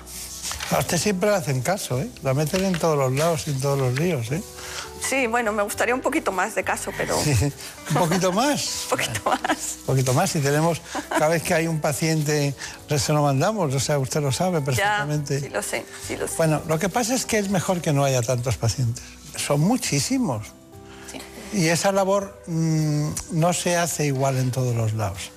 A 0.71 0.79
usted 0.79 0.97
siempre 0.97 1.29
le 1.29 1.35
hacen 1.35 1.61
caso, 1.61 2.01
¿eh? 2.01 2.09
La 2.23 2.33
meten 2.33 2.65
en 2.65 2.73
todos 2.73 2.97
los 2.97 3.11
lados, 3.11 3.47
en 3.47 3.61
todos 3.61 3.77
los 3.77 3.99
líos, 3.99 4.31
¿eh? 4.31 4.41
Sí, 5.07 5.27
bueno, 5.27 5.51
me 5.51 5.61
gustaría 5.61 5.93
un 5.93 6.01
poquito 6.01 6.31
más 6.31 6.55
de 6.55 6.63
caso, 6.63 6.91
pero... 6.97 7.15
¿Un 7.19 7.93
poquito 7.93 8.31
más? 8.31 8.85
un 8.91 8.97
poquito 8.97 9.21
más. 9.29 9.77
Un 9.81 9.85
poquito 9.85 10.13
más. 10.15 10.31
Si 10.31 10.39
tenemos, 10.39 10.81
cada 11.09 11.27
vez 11.27 11.43
que 11.43 11.53
hay 11.53 11.67
un 11.67 11.79
paciente, 11.79 12.55
se 12.97 13.13
lo 13.13 13.21
mandamos, 13.21 13.71
o 13.75 13.79
sea, 13.79 13.99
usted 13.99 14.21
lo 14.21 14.31
sabe 14.31 14.61
perfectamente. 14.61 15.35
Ya, 15.35 15.47
sí 15.47 15.53
lo 15.53 15.61
sé, 15.61 15.85
sí 16.07 16.17
lo 16.17 16.27
sé. 16.27 16.33
Bueno, 16.37 16.63
lo 16.67 16.79
que 16.79 16.89
pasa 16.89 17.13
es 17.13 17.27
que 17.27 17.37
es 17.37 17.49
mejor 17.49 17.79
que 17.79 17.93
no 17.93 18.03
haya 18.03 18.23
tantos 18.23 18.57
pacientes. 18.57 19.03
Son 19.35 19.59
muchísimos. 19.59 20.47
Y 21.53 21.67
esa 21.67 21.91
labor 21.91 22.41
mm, 22.47 23.09
no 23.33 23.53
se 23.53 23.75
hace 23.75 24.05
igual 24.05 24.37
en 24.37 24.49
todos 24.49 24.75
los 24.75 24.93
lados. 24.93 25.31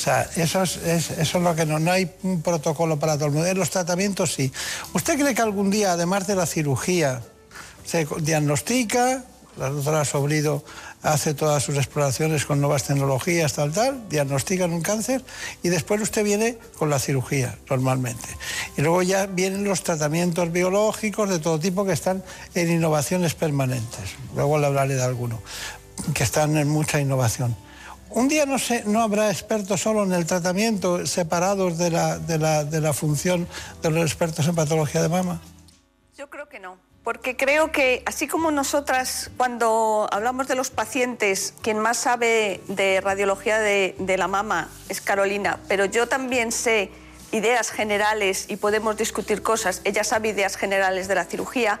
O 0.00 0.02
sea, 0.02 0.26
eso 0.34 0.62
es, 0.62 0.78
eso 0.78 1.12
es 1.18 1.44
lo 1.44 1.54
que 1.54 1.66
no, 1.66 1.78
no 1.78 1.92
hay 1.92 2.10
un 2.22 2.40
protocolo 2.40 2.98
para 2.98 3.16
todo 3.16 3.26
el 3.26 3.32
mundo. 3.32 3.46
En 3.46 3.58
los 3.58 3.68
tratamientos 3.68 4.32
sí. 4.32 4.50
¿Usted 4.94 5.20
cree 5.20 5.34
que 5.34 5.42
algún 5.42 5.68
día, 5.68 5.92
además 5.92 6.26
de 6.26 6.36
la 6.36 6.46
cirugía, 6.46 7.20
se 7.84 8.08
diagnostica, 8.22 9.24
la 9.58 9.68
doctora 9.68 10.06
Sobrido 10.06 10.64
hace 11.02 11.34
todas 11.34 11.62
sus 11.62 11.76
exploraciones 11.76 12.46
con 12.46 12.62
nuevas 12.62 12.84
tecnologías, 12.84 13.52
tal, 13.52 13.72
tal, 13.72 14.08
diagnostican 14.08 14.72
un 14.72 14.80
cáncer 14.80 15.22
y 15.62 15.68
después 15.68 16.00
usted 16.00 16.24
viene 16.24 16.56
con 16.78 16.88
la 16.88 16.98
cirugía, 16.98 17.58
normalmente. 17.68 18.26
Y 18.78 18.80
luego 18.80 19.02
ya 19.02 19.26
vienen 19.26 19.64
los 19.64 19.82
tratamientos 19.82 20.50
biológicos 20.50 21.28
de 21.28 21.40
todo 21.40 21.60
tipo 21.60 21.84
que 21.84 21.92
están 21.92 22.24
en 22.54 22.70
innovaciones 22.70 23.34
permanentes. 23.34 24.14
Luego 24.34 24.58
le 24.58 24.64
hablaré 24.64 24.94
de 24.94 25.02
alguno, 25.02 25.42
que 26.14 26.24
están 26.24 26.56
en 26.56 26.70
mucha 26.70 27.02
innovación. 27.02 27.54
Un 28.10 28.28
día 28.28 28.44
no, 28.44 28.58
sé, 28.58 28.82
no 28.86 29.02
habrá 29.02 29.30
expertos 29.30 29.80
solo 29.80 30.02
en 30.02 30.12
el 30.12 30.26
tratamiento, 30.26 31.06
separados 31.06 31.78
de 31.78 31.90
la, 31.90 32.18
de, 32.18 32.38
la, 32.38 32.64
de 32.64 32.80
la 32.80 32.92
función 32.92 33.46
de 33.82 33.90
los 33.90 34.02
expertos 34.02 34.48
en 34.48 34.56
patología 34.56 35.00
de 35.00 35.08
mama. 35.08 35.40
Yo 36.16 36.28
creo 36.28 36.48
que 36.48 36.58
no. 36.58 36.76
Porque 37.04 37.36
creo 37.36 37.72
que 37.72 38.02
así 38.04 38.28
como 38.28 38.50
nosotras 38.50 39.30
cuando 39.36 40.06
hablamos 40.12 40.48
de 40.48 40.54
los 40.54 40.70
pacientes, 40.70 41.54
quien 41.62 41.78
más 41.78 41.96
sabe 41.96 42.60
de 42.68 43.00
radiología 43.00 43.58
de, 43.58 43.94
la 44.18 44.28
mama 44.28 44.68
es 44.88 45.00
Carolina, 45.00 45.60
pero 45.66 45.86
yo 45.86 46.08
también 46.08 46.52
sé 46.52 46.90
ideas 47.32 47.70
generales 47.70 48.46
y 48.48 48.56
podemos 48.56 48.96
discutir 48.98 49.42
cosas, 49.42 49.80
ella 49.84 50.04
sabe 50.04 50.28
ideas 50.28 50.56
generales 50.56 51.08
de 51.08 51.14
la 51.14 51.24
cirugía, 51.24 51.80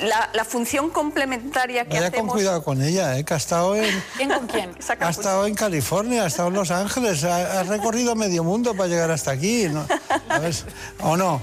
la, 0.00 0.44
función 0.44 0.90
complementaria 0.90 1.84
que 1.84 1.94
Vaya 1.96 2.08
hacemos... 2.08 2.28
con 2.28 2.38
cuidado 2.38 2.62
con 2.64 2.82
ella, 2.82 3.18
¿eh? 3.18 3.24
que 3.24 3.34
ha 3.34 3.36
estado 3.36 3.76
en... 3.76 4.02
¿Quién 4.16 4.30
con 4.30 4.46
quién? 4.46 4.70
Ha 5.00 5.10
estado 5.10 5.46
en 5.46 5.54
California, 5.54 6.24
ha 6.24 6.26
estado 6.26 6.48
en 6.48 6.54
Los 6.54 6.70
Ángeles, 6.70 7.24
ha, 7.24 7.62
recorrido 7.64 8.14
medio 8.14 8.44
mundo 8.44 8.74
para 8.74 8.88
llegar 8.88 9.10
hasta 9.10 9.30
aquí, 9.30 9.68
¿no? 9.68 9.86
¿O 11.00 11.16
no? 11.16 11.42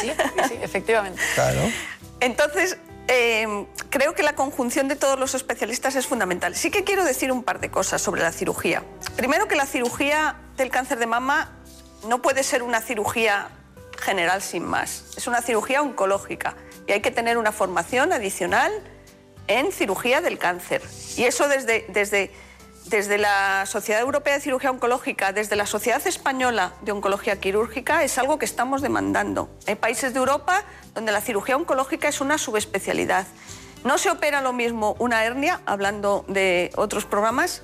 Sí, 0.00 0.10
sí, 0.48 0.54
efectivamente. 0.60 1.20
Claro. 1.34 1.60
Entonces, 2.20 2.76
eh, 3.08 3.66
creo 3.88 4.14
que 4.14 4.22
la 4.22 4.34
conjunción 4.34 4.88
de 4.88 4.96
todos 4.96 5.18
los 5.18 5.34
especialistas 5.34 5.96
es 5.96 6.06
fundamental. 6.06 6.54
Sí 6.54 6.70
que 6.70 6.84
quiero 6.84 7.04
decir 7.04 7.32
un 7.32 7.42
par 7.42 7.60
de 7.60 7.70
cosas 7.70 8.00
sobre 8.00 8.22
la 8.22 8.32
cirugía. 8.32 8.84
Primero 9.16 9.48
que 9.48 9.56
la 9.56 9.66
cirugía 9.66 10.36
del 10.56 10.70
cáncer 10.70 10.98
de 10.98 11.06
mama 11.06 11.50
no 12.08 12.22
puede 12.22 12.42
ser 12.42 12.62
una 12.62 12.80
cirugía 12.80 13.48
general 14.00 14.42
sin 14.42 14.64
más. 14.64 15.04
Es 15.16 15.26
una 15.26 15.42
cirugía 15.42 15.82
oncológica 15.82 16.56
y 16.86 16.92
hay 16.92 17.00
que 17.00 17.10
tener 17.10 17.38
una 17.38 17.52
formación 17.52 18.12
adicional 18.12 18.72
en 19.46 19.72
cirugía 19.72 20.20
del 20.20 20.38
cáncer. 20.38 20.82
Y 21.16 21.24
eso 21.24 21.48
desde, 21.48 21.84
desde, 21.88 22.30
desde 22.86 23.18
la 23.18 23.66
Sociedad 23.66 24.00
Europea 24.00 24.34
de 24.34 24.40
Cirugía 24.40 24.70
Oncológica, 24.70 25.32
desde 25.32 25.56
la 25.56 25.66
Sociedad 25.66 26.04
Española 26.06 26.72
de 26.82 26.92
Oncología 26.92 27.40
Quirúrgica, 27.40 28.04
es 28.04 28.16
algo 28.18 28.38
que 28.38 28.44
estamos 28.44 28.80
demandando. 28.80 29.50
Hay 29.66 29.74
países 29.74 30.12
de 30.12 30.18
Europa 30.18 30.64
donde 30.94 31.12
la 31.12 31.20
cirugía 31.20 31.56
oncológica 31.56 32.08
es 32.08 32.20
una 32.20 32.38
subespecialidad. 32.38 33.26
No 33.84 33.98
se 33.98 34.10
opera 34.10 34.40
lo 34.40 34.52
mismo 34.52 34.94
una 34.98 35.24
hernia, 35.24 35.60
hablando 35.66 36.24
de 36.28 36.70
otros 36.76 37.06
programas, 37.06 37.62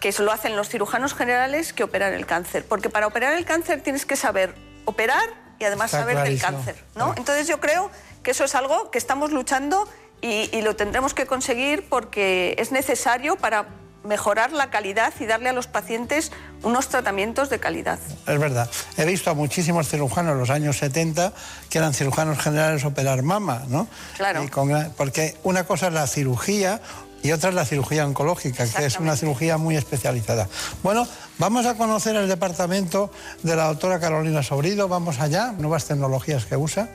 que 0.00 0.10
eso 0.10 0.22
lo 0.22 0.32
hacen 0.32 0.56
los 0.56 0.68
cirujanos 0.68 1.12
generales 1.12 1.72
que 1.72 1.82
operar 1.82 2.12
el 2.12 2.24
cáncer. 2.24 2.64
Porque 2.68 2.88
para 2.88 3.06
operar 3.06 3.34
el 3.34 3.44
cáncer 3.44 3.82
tienes 3.82 4.06
que 4.06 4.16
saber 4.16 4.54
operar 4.88 5.28
y 5.58 5.64
además 5.64 5.86
Está 5.86 6.00
saber 6.00 6.22
del 6.24 6.40
cáncer. 6.40 6.76
¿no? 6.96 7.14
Entonces 7.16 7.46
yo 7.46 7.60
creo 7.60 7.90
que 8.22 8.30
eso 8.32 8.44
es 8.44 8.54
algo 8.54 8.90
que 8.90 8.98
estamos 8.98 9.30
luchando 9.32 9.88
y, 10.20 10.48
y 10.56 10.62
lo 10.62 10.76
tendremos 10.76 11.14
que 11.14 11.26
conseguir 11.26 11.88
porque 11.88 12.54
es 12.58 12.72
necesario 12.72 13.36
para 13.36 13.66
mejorar 14.04 14.52
la 14.52 14.70
calidad 14.70 15.12
y 15.20 15.26
darle 15.26 15.48
a 15.48 15.52
los 15.52 15.66
pacientes 15.66 16.30
unos 16.62 16.88
tratamientos 16.88 17.50
de 17.50 17.58
calidad. 17.58 17.98
Es 18.26 18.38
verdad. 18.38 18.70
He 18.96 19.04
visto 19.04 19.30
a 19.30 19.34
muchísimos 19.34 19.88
cirujanos 19.88 20.32
en 20.32 20.38
los 20.38 20.50
años 20.50 20.78
70 20.78 21.32
que 21.68 21.78
eran 21.78 21.92
cirujanos 21.92 22.38
generales 22.38 22.84
operar 22.84 23.22
mama, 23.22 23.64
¿no? 23.68 23.88
Claro. 24.16 24.42
Y 24.44 24.48
con 24.48 24.68
gran- 24.68 24.92
porque 24.96 25.36
una 25.42 25.64
cosa 25.64 25.88
es 25.88 25.92
la 25.92 26.06
cirugía 26.06 26.80
y 27.22 27.32
otra 27.32 27.50
es 27.50 27.54
la 27.54 27.64
cirugía 27.64 28.06
oncológica, 28.06 28.66
que 28.66 28.86
es 28.86 28.98
una 28.98 29.16
cirugía 29.16 29.58
muy 29.58 29.76
especializada. 29.76 30.48
Bueno, 30.82 31.06
vamos 31.38 31.66
a 31.66 31.76
conocer 31.76 32.16
el 32.16 32.28
departamento 32.28 33.10
de 33.42 33.56
la 33.56 33.66
doctora 33.66 33.98
Carolina 34.00 34.42
Sobrido. 34.42 34.88
Vamos 34.88 35.18
allá, 35.20 35.52
nuevas 35.58 35.84
tecnologías 35.86 36.46
que 36.46 36.56
usa. 36.56 36.88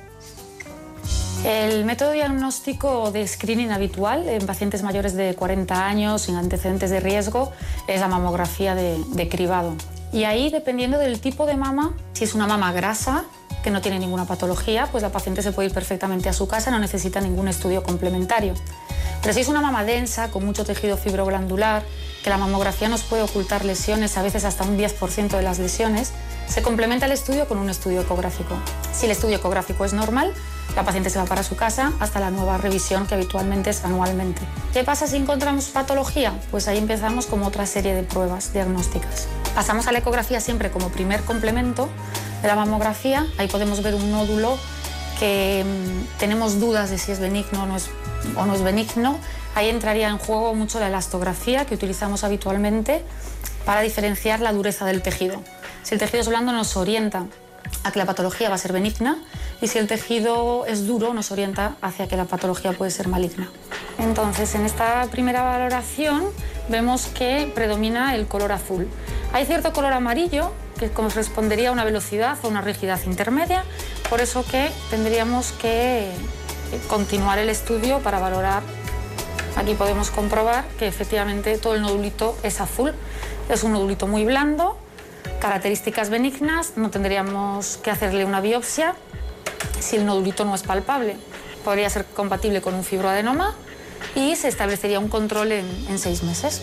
El 1.43 1.83
método 1.83 2.11
diagnóstico 2.11 3.11
de 3.11 3.27
screening 3.27 3.71
habitual 3.71 4.29
en 4.29 4.45
pacientes 4.45 4.81
mayores 4.81 5.13
de 5.13 5.35
40 5.35 5.85
años 5.85 6.21
sin 6.21 6.35
antecedentes 6.35 6.89
de 6.89 7.01
riesgo 7.01 7.51
es 7.87 7.99
la 7.99 8.07
mamografía 8.07 8.75
de, 8.75 8.97
de 9.09 9.27
cribado. 9.27 9.75
Y 10.13 10.23
ahí, 10.23 10.49
dependiendo 10.49 10.99
del 10.99 11.19
tipo 11.19 11.45
de 11.45 11.57
mama, 11.57 11.93
si 12.13 12.23
es 12.23 12.33
una 12.33 12.47
mama 12.47 12.71
grasa, 12.71 13.25
que 13.63 13.71
no 13.71 13.81
tiene 13.81 13.97
ninguna 13.97 14.25
patología, 14.25 14.87
pues 14.91 15.01
la 15.01 15.09
paciente 15.09 15.41
se 15.41 15.51
puede 15.51 15.69
ir 15.69 15.73
perfectamente 15.73 16.29
a 16.29 16.33
su 16.33 16.47
casa, 16.47 16.69
no 16.69 16.79
necesita 16.79 17.21
ningún 17.21 17.47
estudio 17.47 17.81
complementario. 17.81 18.53
Pero 19.23 19.33
si 19.33 19.39
es 19.39 19.47
una 19.47 19.61
mama 19.61 19.83
densa, 19.83 20.29
con 20.29 20.45
mucho 20.45 20.65
tejido 20.65 20.97
fibroglandular, 20.97 21.83
que 22.23 22.29
la 22.29 22.37
mamografía 22.37 22.89
nos 22.89 23.03
puede 23.03 23.23
ocultar 23.23 23.65
lesiones, 23.65 24.17
a 24.17 24.21
veces 24.21 24.43
hasta 24.43 24.63
un 24.65 24.77
10% 24.77 25.29
de 25.29 25.41
las 25.41 25.59
lesiones, 25.59 26.11
se 26.47 26.61
complementa 26.61 27.05
el 27.05 27.13
estudio 27.13 27.47
con 27.47 27.57
un 27.57 27.69
estudio 27.69 28.01
ecográfico. 28.01 28.55
Si 28.93 29.05
el 29.05 29.11
estudio 29.11 29.37
ecográfico 29.37 29.85
es 29.85 29.93
normal, 29.93 30.33
la 30.75 30.83
paciente 30.83 31.09
se 31.09 31.19
va 31.19 31.25
para 31.25 31.43
su 31.43 31.55
casa 31.55 31.93
hasta 31.99 32.19
la 32.19 32.31
nueva 32.31 32.57
revisión 32.57 33.07
que 33.07 33.15
habitualmente 33.15 33.69
es 33.69 33.85
anualmente. 33.85 34.41
¿Qué 34.73 34.83
pasa 34.83 35.07
si 35.07 35.17
encontramos 35.17 35.65
patología? 35.65 36.33
Pues 36.51 36.67
ahí 36.67 36.77
empezamos 36.77 37.27
con 37.27 37.43
otra 37.43 37.65
serie 37.65 37.93
de 37.93 38.03
pruebas 38.03 38.53
diagnósticas. 38.53 39.27
Pasamos 39.55 39.87
a 39.87 39.91
la 39.91 39.99
ecografía 39.99 40.41
siempre 40.41 40.71
como 40.71 40.89
primer 40.89 41.21
complemento 41.21 41.89
de 42.41 42.47
la 42.47 42.55
mamografía. 42.55 43.27
Ahí 43.37 43.47
podemos 43.47 43.83
ver 43.83 43.95
un 43.95 44.11
nódulo 44.11 44.57
que 45.19 45.63
mm, 45.63 46.19
tenemos 46.19 46.59
dudas 46.59 46.89
de 46.89 46.97
si 46.97 47.11
es 47.11 47.19
benigno 47.19 47.63
o 47.63 47.65
no 47.65 47.77
es, 47.77 47.89
o 48.35 48.45
no 48.45 48.53
es 48.53 48.61
benigno. 48.61 49.17
Ahí 49.55 49.69
entraría 49.69 50.09
en 50.09 50.17
juego 50.17 50.53
mucho 50.55 50.79
la 50.79 50.87
elastografía 50.87 51.65
que 51.65 51.75
utilizamos 51.75 52.23
habitualmente 52.23 53.03
para 53.65 53.81
diferenciar 53.81 54.39
la 54.39 54.51
dureza 54.51 54.85
del 54.85 55.01
tejido. 55.01 55.41
Si 55.83 55.95
el 55.95 55.99
tejido 55.99 56.21
es 56.21 56.27
blando 56.27 56.51
nos 56.51 56.75
orienta 56.77 57.25
a 57.83 57.91
que 57.91 57.99
la 57.99 58.05
patología 58.05 58.49
va 58.49 58.55
a 58.55 58.57
ser 58.57 58.73
benigna 58.73 59.17
y 59.61 59.67
si 59.67 59.79
el 59.79 59.87
tejido 59.87 60.65
es 60.65 60.87
duro 60.87 61.13
nos 61.13 61.31
orienta 61.31 61.75
hacia 61.81 62.07
que 62.07 62.17
la 62.17 62.25
patología 62.25 62.73
puede 62.73 62.91
ser 62.91 63.07
maligna. 63.07 63.49
Entonces, 63.99 64.55
en 64.55 64.65
esta 64.65 65.05
primera 65.11 65.43
valoración 65.43 66.25
vemos 66.69 67.07
que 67.07 67.51
predomina 67.53 68.15
el 68.15 68.27
color 68.27 68.51
azul. 68.51 68.87
Hay 69.33 69.45
cierto 69.45 69.73
color 69.73 69.93
amarillo 69.93 70.51
que 70.79 70.89
correspondería 70.89 71.69
a 71.69 71.71
una 71.71 71.85
velocidad 71.85 72.37
o 72.43 72.47
una 72.47 72.61
rigidez 72.61 73.05
intermedia, 73.05 73.63
por 74.09 74.21
eso 74.21 74.43
que 74.45 74.71
tendríamos 74.89 75.51
que 75.53 76.11
continuar 76.87 77.39
el 77.39 77.49
estudio 77.49 77.99
para 77.99 78.19
valorar. 78.19 78.63
Aquí 79.55 79.75
podemos 79.75 80.09
comprobar 80.09 80.65
que 80.79 80.87
efectivamente 80.87 81.57
todo 81.57 81.75
el 81.75 81.81
nodulito 81.81 82.37
es 82.43 82.59
azul. 82.61 82.93
Es 83.49 83.63
un 83.63 83.73
nodulito 83.73 84.07
muy 84.07 84.25
blando, 84.25 84.77
características 85.39 86.09
benignas, 86.09 86.73
no 86.77 86.89
tendríamos 86.89 87.77
que 87.77 87.91
hacerle 87.91 88.25
una 88.25 88.39
biopsia 88.39 88.95
si 89.79 89.97
el 89.97 90.05
nodulito 90.05 90.45
no 90.45 90.55
es 90.55 90.63
palpable. 90.63 91.17
Podría 91.65 91.89
ser 91.89 92.05
compatible 92.05 92.61
con 92.61 92.73
un 92.73 92.83
fibroadenoma 92.83 93.53
y 94.15 94.35
se 94.35 94.47
establecería 94.47 94.99
un 94.99 95.09
control 95.09 95.51
en, 95.51 95.65
en 95.89 95.99
seis 95.99 96.23
meses. 96.23 96.61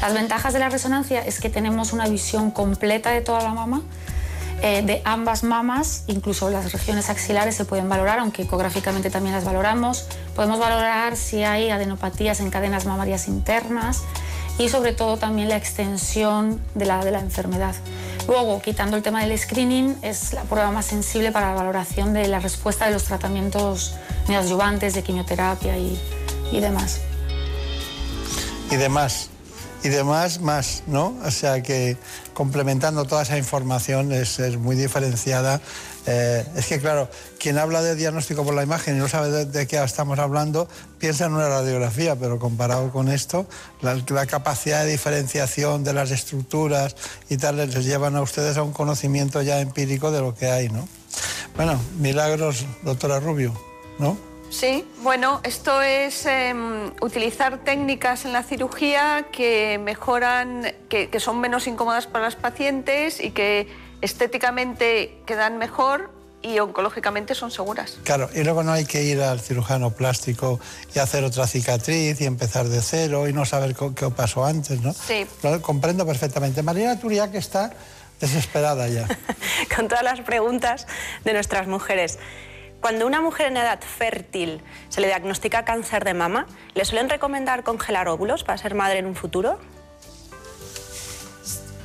Las 0.00 0.14
ventajas 0.14 0.52
de 0.52 0.60
la 0.60 0.68
resonancia 0.68 1.20
es 1.20 1.40
que 1.40 1.50
tenemos 1.50 1.92
una 1.92 2.08
visión 2.08 2.50
completa 2.50 3.10
de 3.10 3.20
toda 3.20 3.42
la 3.42 3.52
mama, 3.52 3.82
eh, 4.62 4.82
de 4.82 5.02
ambas 5.04 5.44
mamas, 5.44 6.02
incluso 6.08 6.50
las 6.50 6.72
regiones 6.72 7.10
axilares 7.10 7.54
se 7.54 7.64
pueden 7.64 7.88
valorar, 7.88 8.18
aunque 8.18 8.42
ecográficamente 8.42 9.08
también 9.08 9.34
las 9.34 9.44
valoramos. 9.44 10.06
Podemos 10.34 10.58
valorar 10.58 11.16
si 11.16 11.44
hay 11.44 11.70
adenopatías 11.70 12.40
en 12.40 12.50
cadenas 12.50 12.84
mamarias 12.84 13.28
internas 13.28 14.02
y 14.58 14.68
sobre 14.68 14.92
todo 14.92 15.16
también 15.16 15.48
la 15.48 15.56
extensión 15.56 16.60
de 16.74 16.86
la, 16.86 17.04
de 17.04 17.12
la 17.12 17.20
enfermedad. 17.20 17.74
Luego, 18.26 18.60
quitando 18.60 18.96
el 18.96 19.02
tema 19.02 19.24
del 19.24 19.38
screening, 19.38 19.96
es 20.02 20.32
la 20.32 20.42
prueba 20.42 20.70
más 20.72 20.86
sensible 20.86 21.30
para 21.30 21.50
la 21.50 21.54
valoración 21.54 22.12
de 22.12 22.26
la 22.26 22.40
respuesta 22.40 22.86
de 22.86 22.92
los 22.92 23.04
tratamientos 23.04 23.94
neoadyuvantes, 24.26 24.92
de 24.94 25.02
quimioterapia 25.02 25.78
y, 25.78 25.98
y 26.50 26.60
demás. 26.60 27.00
y 28.70 28.76
demás. 28.76 29.30
Y 29.82 29.88
demás 29.90 30.40
más, 30.40 30.82
¿no? 30.86 31.16
O 31.24 31.30
sea 31.30 31.62
que 31.62 31.96
complementando 32.34 33.04
toda 33.04 33.22
esa 33.22 33.38
información 33.38 34.12
es, 34.12 34.38
es 34.38 34.56
muy 34.56 34.74
diferenciada. 34.76 35.60
Eh, 36.06 36.44
es 36.56 36.66
que 36.66 36.80
claro, 36.80 37.08
quien 37.38 37.58
habla 37.58 37.82
de 37.82 37.94
diagnóstico 37.94 38.44
por 38.44 38.54
la 38.54 38.62
imagen 38.62 38.96
y 38.96 38.98
no 38.98 39.08
sabe 39.08 39.44
de, 39.44 39.66
qué 39.66 39.82
estamos 39.82 40.18
hablando, 40.18 40.66
piensa 40.98 41.26
en 41.26 41.34
una 41.34 41.48
radiografía, 41.48 42.16
pero 42.16 42.38
comparado 42.38 42.90
con 42.90 43.08
esto, 43.08 43.46
la 43.82 44.26
capacidad 44.26 44.84
de 44.84 44.90
diferenciación 44.90 45.84
de 45.84 45.92
las 45.92 46.10
estructuras 46.10 46.96
y 47.28 47.36
tal 47.36 47.56
les 47.56 47.84
llevan 47.84 48.16
a 48.16 48.22
ustedes 48.22 48.56
a 48.56 48.62
un 48.62 48.72
conocimiento 48.72 49.42
ya 49.42 49.60
empírico 49.60 50.10
de 50.10 50.20
lo 50.20 50.34
que 50.34 50.46
hay, 50.46 50.70
¿no? 50.70 50.88
Bueno, 51.56 51.78
milagros, 51.98 52.64
doctora 52.84 53.20
Rubio, 53.20 53.52
¿no? 53.98 54.27
Sí, 54.50 54.84
bueno, 55.02 55.40
esto 55.44 55.82
es 55.82 56.24
em, 56.26 56.90
utilizar 57.00 57.58
técnicas 57.58 58.24
en 58.24 58.32
la 58.32 58.42
cirugía 58.42 59.26
que 59.30 59.78
mejoran, 59.82 60.72
que, 60.88 61.10
que 61.10 61.20
son 61.20 61.40
menos 61.40 61.66
incómodas 61.66 62.06
para 62.06 62.24
las 62.24 62.36
pacientes 62.36 63.20
y 63.20 63.30
que 63.30 63.68
estéticamente 64.00 65.18
quedan 65.26 65.58
mejor 65.58 66.10
y 66.42 66.58
oncológicamente 66.60 67.34
son 67.34 67.50
seguras. 67.50 67.98
Claro, 68.04 68.30
y 68.34 68.44
luego 68.44 68.62
no 68.62 68.72
hay 68.72 68.84
que 68.84 69.02
ir 69.02 69.20
al 69.20 69.40
cirujano 69.40 69.90
plástico 69.90 70.60
y 70.94 70.98
hacer 70.98 71.24
otra 71.24 71.46
cicatriz 71.46 72.20
y 72.20 72.26
empezar 72.26 72.68
de 72.68 72.80
cero 72.80 73.28
y 73.28 73.32
no 73.32 73.44
saber 73.44 73.74
qué 73.74 74.10
pasó 74.10 74.44
antes, 74.44 74.80
¿no? 74.80 74.92
Sí. 74.92 75.26
Lo 75.42 75.60
comprendo 75.60 76.06
perfectamente. 76.06 76.62
Mariana 76.62 76.98
Turia, 76.98 77.30
que 77.30 77.38
está 77.38 77.72
desesperada 78.20 78.88
ya. 78.88 79.06
con 79.76 79.88
todas 79.88 80.04
las 80.04 80.20
preguntas 80.20 80.86
de 81.24 81.32
nuestras 81.32 81.66
mujeres. 81.66 82.18
Cuando 82.80 83.06
una 83.06 83.20
mujer 83.20 83.48
en 83.48 83.56
edad 83.56 83.80
fértil 83.80 84.62
se 84.88 85.00
le 85.00 85.08
diagnostica 85.08 85.64
cáncer 85.64 86.04
de 86.04 86.14
mama, 86.14 86.46
¿le 86.74 86.84
suelen 86.84 87.08
recomendar 87.08 87.64
congelar 87.64 88.08
óvulos 88.08 88.44
para 88.44 88.56
ser 88.56 88.74
madre 88.74 88.98
en 88.98 89.06
un 89.06 89.16
futuro? 89.16 89.58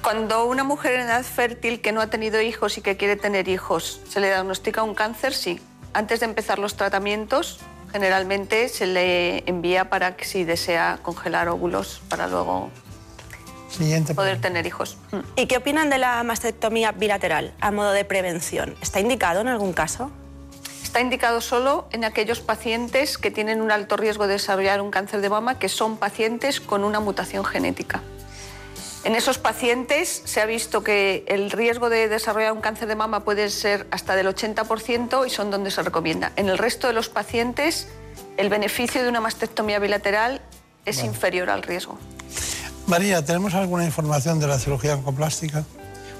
Cuando 0.03 0.45
una 0.45 0.63
mujer 0.63 0.93
en 0.95 1.01
edad 1.01 1.23
fértil 1.23 1.81
que 1.81 1.91
no 1.91 2.01
ha 2.01 2.07
tenido 2.07 2.41
hijos 2.41 2.77
y 2.77 2.81
que 2.81 2.97
quiere 2.97 3.15
tener 3.15 3.47
hijos 3.47 4.01
se 4.07 4.19
le 4.19 4.27
diagnostica 4.27 4.83
un 4.83 4.93
cáncer, 4.93 5.33
sí. 5.33 5.59
Antes 5.93 6.19
de 6.19 6.25
empezar 6.25 6.59
los 6.59 6.75
tratamientos, 6.75 7.59
generalmente 7.91 8.69
se 8.69 8.85
le 8.85 9.49
envía 9.49 9.89
para 9.89 10.15
que 10.15 10.25
si 10.25 10.43
desea 10.43 10.99
congelar 11.01 11.47
óvulos 11.47 12.01
para 12.09 12.27
luego 12.27 12.69
Siguiente. 13.69 14.13
poder 14.13 14.41
tener 14.41 14.65
hijos. 14.67 14.97
¿Y 15.35 15.47
qué 15.47 15.57
opinan 15.57 15.89
de 15.89 15.97
la 15.97 16.21
mastectomía 16.23 16.91
bilateral 16.91 17.53
a 17.61 17.71
modo 17.71 17.91
de 17.93 18.05
prevención? 18.05 18.75
¿Está 18.81 18.99
indicado 18.99 19.41
en 19.41 19.47
algún 19.47 19.73
caso? 19.73 20.11
Está 20.93 21.01
indicado 21.01 21.41
solo 21.41 21.87
en 21.91 22.05
aquellos 22.05 22.39
pacientes 22.39 23.17
que 23.17 23.31
tienen 23.31 23.61
un 23.61 23.71
alto 23.71 23.97
riesgo 23.97 24.27
de 24.27 24.33
desarrollar 24.33 24.79
un 24.79 24.91
cáncer 24.91 25.21
de 25.21 25.29
mama, 25.31 25.57
que 25.57 25.67
son 25.67 25.97
pacientes 25.97 26.61
con 26.61 26.83
una 26.83 26.99
mutación 26.99 27.43
genética. 27.43 28.03
En 29.03 29.15
esos 29.15 29.39
pacientes 29.39 30.21
se 30.23 30.39
ha 30.39 30.45
visto 30.45 30.83
que 30.83 31.25
el 31.27 31.49
riesgo 31.49 31.89
de 31.89 32.07
desarrollar 32.09 32.51
un 32.53 32.61
cáncer 32.61 32.87
de 32.87 32.93
mama 32.93 33.23
puede 33.23 33.49
ser 33.49 33.87
hasta 33.89 34.15
del 34.15 34.27
80% 34.27 35.25
y 35.25 35.31
son 35.31 35.49
donde 35.49 35.71
se 35.71 35.81
recomienda. 35.81 36.31
En 36.35 36.47
el 36.47 36.59
resto 36.59 36.85
de 36.85 36.93
los 36.93 37.09
pacientes, 37.09 37.87
el 38.37 38.49
beneficio 38.49 39.01
de 39.01 39.09
una 39.09 39.19
mastectomía 39.19 39.79
bilateral 39.79 40.41
es 40.85 41.03
inferior 41.03 41.49
al 41.49 41.63
riesgo. 41.63 41.97
María, 42.85 43.25
¿tenemos 43.25 43.55
alguna 43.55 43.83
información 43.83 44.39
de 44.39 44.45
la 44.45 44.59
cirugía 44.59 44.93
oncoplástica? 44.93 45.63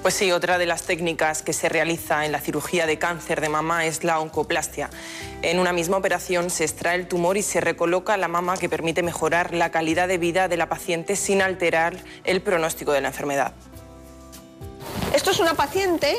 Pues 0.04 0.16
sí, 0.16 0.34
otra 0.34 0.58
de 0.58 0.66
las 0.66 0.84
técnicas 0.84 1.44
que 1.44 1.54
se 1.54 1.70
realiza 1.70 2.26
en 2.26 2.34
la 2.34 2.42
cirugía 2.42 2.86
de 2.86 3.00
cáncer 3.00 3.40
de 3.40 3.48
mama 3.48 3.86
es 3.86 4.04
la 4.04 4.20
oncoplastia. 4.20 4.90
En 5.42 5.60
una 5.60 5.72
misma 5.72 5.96
operación 5.96 6.50
se 6.50 6.66
extrae 6.66 6.96
el 6.96 7.08
tumor 7.08 7.38
y 7.38 7.42
se 7.42 7.62
recoloca 7.62 8.18
la 8.18 8.28
mama 8.28 8.58
que 8.58 8.68
permite 8.68 9.02
mejorar 9.02 9.54
la 9.54 9.72
calidad 9.72 10.10
de 10.10 10.18
vida 10.18 10.50
de 10.50 10.58
la 10.58 10.68
paciente 10.68 11.16
sin 11.16 11.42
alterar 11.42 11.96
el 12.26 12.42
pronóstico 12.42 12.92
de 12.92 13.00
la 13.00 13.08
enfermedad. 13.08 13.54
Esto 15.16 15.32
es 15.32 15.40
una 15.40 15.54
paciente 15.54 16.18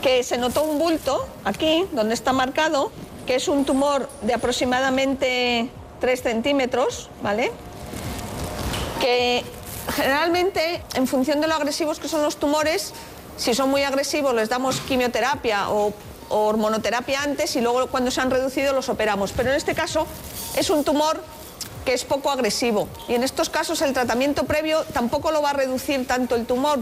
que 0.00 0.22
se 0.22 0.38
notó 0.38 0.62
un 0.62 0.78
bulto 0.78 1.26
aquí, 1.44 1.86
donde 1.90 2.14
está 2.14 2.32
marcado, 2.32 2.92
que 3.26 3.34
es 3.34 3.48
un 3.48 3.64
tumor 3.64 4.08
de 4.22 4.34
aproximadamente 4.34 5.68
3 5.98 6.22
centímetros, 6.22 7.10
¿vale? 7.20 7.50
Que 9.00 9.42
generalmente, 9.92 10.82
en 10.94 11.06
función 11.06 11.40
de 11.40 11.46
lo 11.46 11.54
agresivos 11.54 11.98
que 11.98 12.08
son 12.08 12.22
los 12.22 12.36
tumores, 12.36 12.92
si 13.38 13.54
son 13.54 13.70
muy 13.70 13.84
agresivos 13.84 14.34
les 14.34 14.48
damos 14.48 14.80
quimioterapia 14.80 15.70
o, 15.70 15.94
hormonoterapia 16.30 17.22
antes 17.22 17.56
y 17.56 17.62
luego 17.62 17.86
cuando 17.86 18.10
se 18.10 18.20
han 18.20 18.30
reducido 18.30 18.74
los 18.74 18.90
operamos. 18.90 19.32
Pero 19.32 19.48
en 19.48 19.56
este 19.56 19.74
caso 19.74 20.06
es 20.58 20.68
un 20.68 20.84
tumor 20.84 21.22
que 21.86 21.94
es 21.94 22.04
poco 22.04 22.30
agresivo 22.30 22.86
y 23.08 23.14
en 23.14 23.22
estos 23.22 23.48
casos 23.48 23.80
el 23.80 23.94
tratamiento 23.94 24.44
previo 24.44 24.84
tampoco 24.92 25.32
lo 25.32 25.40
va 25.40 25.50
a 25.50 25.52
reducir 25.54 26.06
tanto 26.06 26.34
el 26.34 26.44
tumor, 26.44 26.80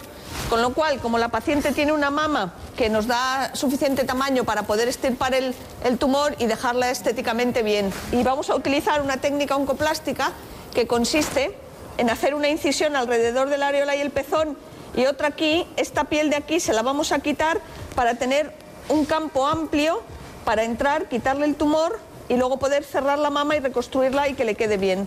con 0.51 0.63
lo 0.63 0.75
cual 0.75 0.99
como 0.99 1.17
la 1.17 1.29
paciente 1.29 1.71
tiene 1.71 1.93
una 1.93 2.11
mama 2.11 2.55
que 2.77 2.89
nos 2.89 3.07
da 3.07 3.55
suficiente 3.55 4.03
tamaño 4.03 4.43
para 4.43 4.65
poder 4.65 4.89
estirpar 4.89 5.33
el, 5.33 5.55
el 5.85 5.97
tumor 5.97 6.35
y 6.41 6.47
dejarla 6.47 6.91
estéticamente 6.91 7.63
bien. 7.63 7.93
Y 8.11 8.25
vamos 8.25 8.51
a 8.51 8.57
utilizar 8.57 9.01
una 9.01 9.19
técnica 9.19 9.55
oncoplástica 9.55 10.33
que 10.75 10.89
consiste 10.89 11.57
en 11.99 12.11
hacer 12.11 12.35
una 12.35 12.49
incisión 12.49 12.97
alrededor 12.97 13.49
del 13.49 13.63
areola 13.63 13.97
y 13.97 14.01
el 14.01 14.11
pezón 14.11 14.57
y 14.97 15.07
otra 15.07 15.29
aquí, 15.29 15.67
esta 15.77 16.05
piel 16.05 16.31
de 16.31 16.37
aquí 16.37 16.59
se 16.59 16.73
la 16.73 16.83
vamos 16.83 17.13
a 17.13 17.19
quitar 17.19 17.61
para 17.95 18.15
tener 18.15 18.53
un 18.89 19.05
campo 19.05 19.47
amplio 19.47 20.03
para 20.45 20.65
entrar, 20.65 21.09
quitarle 21.09 21.45
el 21.45 21.55
tumor 21.55 21.99
y 22.29 22.37
luego 22.37 22.59
poder 22.59 22.85
cerrar 22.85 23.19
la 23.19 23.31
mama 23.31 23.57
y 23.57 23.61
reconstruirla 23.61 24.29
y 24.29 24.35
que 24.35 24.45
le 24.45 24.55
quede 24.55 24.79
bien. 24.79 25.07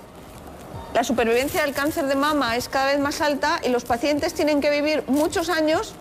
La 0.94 1.04
supervivencia 1.04 1.62
del 1.62 1.74
cáncer 1.74 2.06
de 2.06 2.16
mama 2.16 2.56
es 2.56 2.70
cada 2.70 2.88
vez 2.88 3.00
más 3.00 3.22
alta 3.22 3.60
y 3.64 3.70
los 3.70 3.86
pacientes 3.86 4.34
tienen 4.34 4.62
que 4.62 4.70
vivir 4.70 5.04
muchos 5.08 5.50
años 5.50 5.94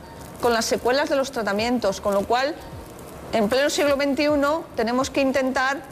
con 0.43 0.52
las 0.52 0.65
secuelas 0.65 1.09
de 1.09 1.16
los 1.16 1.32
tratamientos, 1.32 2.01
con 2.01 2.15
lo 2.15 2.27
cual 2.27 2.55
en 3.32 3.48
pleno 3.48 3.70
siglo 3.70 3.97
XXI 3.97 4.28
tenemos 4.77 5.10
que 5.10 5.20
intentar 5.20 5.82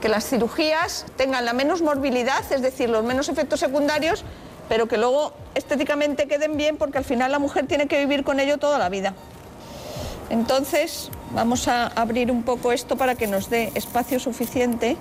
que 0.00 0.08
las 0.08 0.26
cirugías 0.26 1.06
tengan 1.16 1.44
la 1.44 1.52
menos 1.52 1.82
morbilidad, 1.82 2.50
es 2.50 2.62
decir, 2.62 2.88
los 2.88 3.04
menos 3.04 3.28
efectos 3.28 3.60
secundarios, 3.60 4.24
pero 4.68 4.86
que 4.86 4.96
luego 4.96 5.32
estéticamente 5.54 6.26
queden 6.26 6.56
bien 6.56 6.76
porque 6.76 6.98
al 6.98 7.04
final 7.04 7.32
la 7.32 7.38
mujer 7.38 7.66
tiene 7.66 7.86
que 7.86 7.98
vivir 7.98 8.24
con 8.24 8.40
ello 8.40 8.58
toda 8.58 8.78
la 8.78 8.88
vida. 8.88 9.14
Entonces, 10.30 11.10
vamos 11.32 11.66
a 11.68 11.88
abrir 11.88 12.30
un 12.30 12.44
poco 12.44 12.72
esto 12.72 12.96
para 12.96 13.16
que 13.16 13.26
nos 13.26 13.50
dé 13.50 13.72
espacio 13.74 14.20
suficiente 14.20 14.96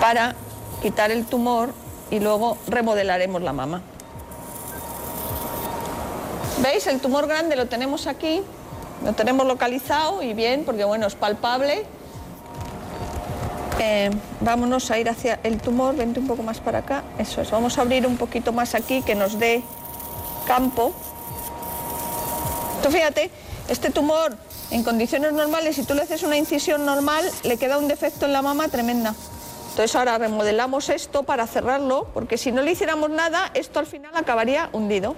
para 0.00 0.34
quitar 0.82 1.10
el 1.10 1.24
tumor 1.24 1.72
y 2.10 2.20
luego 2.20 2.58
remodelaremos 2.66 3.42
la 3.42 3.52
mama. 3.52 3.80
¿Veis? 6.62 6.86
El 6.86 7.00
tumor 7.00 7.26
grande 7.26 7.54
lo 7.54 7.66
tenemos 7.66 8.06
aquí, 8.06 8.42
lo 9.04 9.12
tenemos 9.12 9.46
localizado 9.46 10.22
y 10.22 10.34
bien, 10.34 10.64
porque 10.64 10.84
bueno, 10.84 11.06
es 11.06 11.14
palpable. 11.14 11.84
Eh, 13.78 14.10
vámonos 14.40 14.90
a 14.90 14.98
ir 14.98 15.08
hacia 15.08 15.38
el 15.42 15.58
tumor, 15.58 15.94
vente 15.96 16.18
un 16.18 16.26
poco 16.26 16.42
más 16.42 16.60
para 16.60 16.78
acá, 16.78 17.04
eso 17.18 17.42
es, 17.42 17.50
vamos 17.50 17.76
a 17.76 17.82
abrir 17.82 18.06
un 18.06 18.16
poquito 18.16 18.52
más 18.52 18.74
aquí 18.74 19.02
que 19.02 19.14
nos 19.14 19.38
dé 19.38 19.62
campo. 20.46 20.92
Tú 22.82 22.90
fíjate, 22.90 23.30
este 23.68 23.90
tumor 23.90 24.36
en 24.70 24.82
condiciones 24.82 25.32
normales, 25.32 25.76
si 25.76 25.82
tú 25.82 25.94
le 25.94 26.02
haces 26.02 26.22
una 26.22 26.36
incisión 26.36 26.86
normal, 26.86 27.24
le 27.44 27.58
queda 27.58 27.78
un 27.78 27.86
defecto 27.88 28.26
en 28.26 28.32
la 28.32 28.42
mama 28.42 28.68
tremenda. 28.68 29.14
Entonces 29.70 29.94
ahora 29.94 30.16
remodelamos 30.16 30.88
esto 30.88 31.24
para 31.24 31.46
cerrarlo, 31.46 32.08
porque 32.14 32.38
si 32.38 32.52
no 32.52 32.62
le 32.62 32.72
hiciéramos 32.72 33.10
nada, 33.10 33.50
esto 33.52 33.78
al 33.78 33.86
final 33.86 34.12
acabaría 34.16 34.70
hundido. 34.72 35.14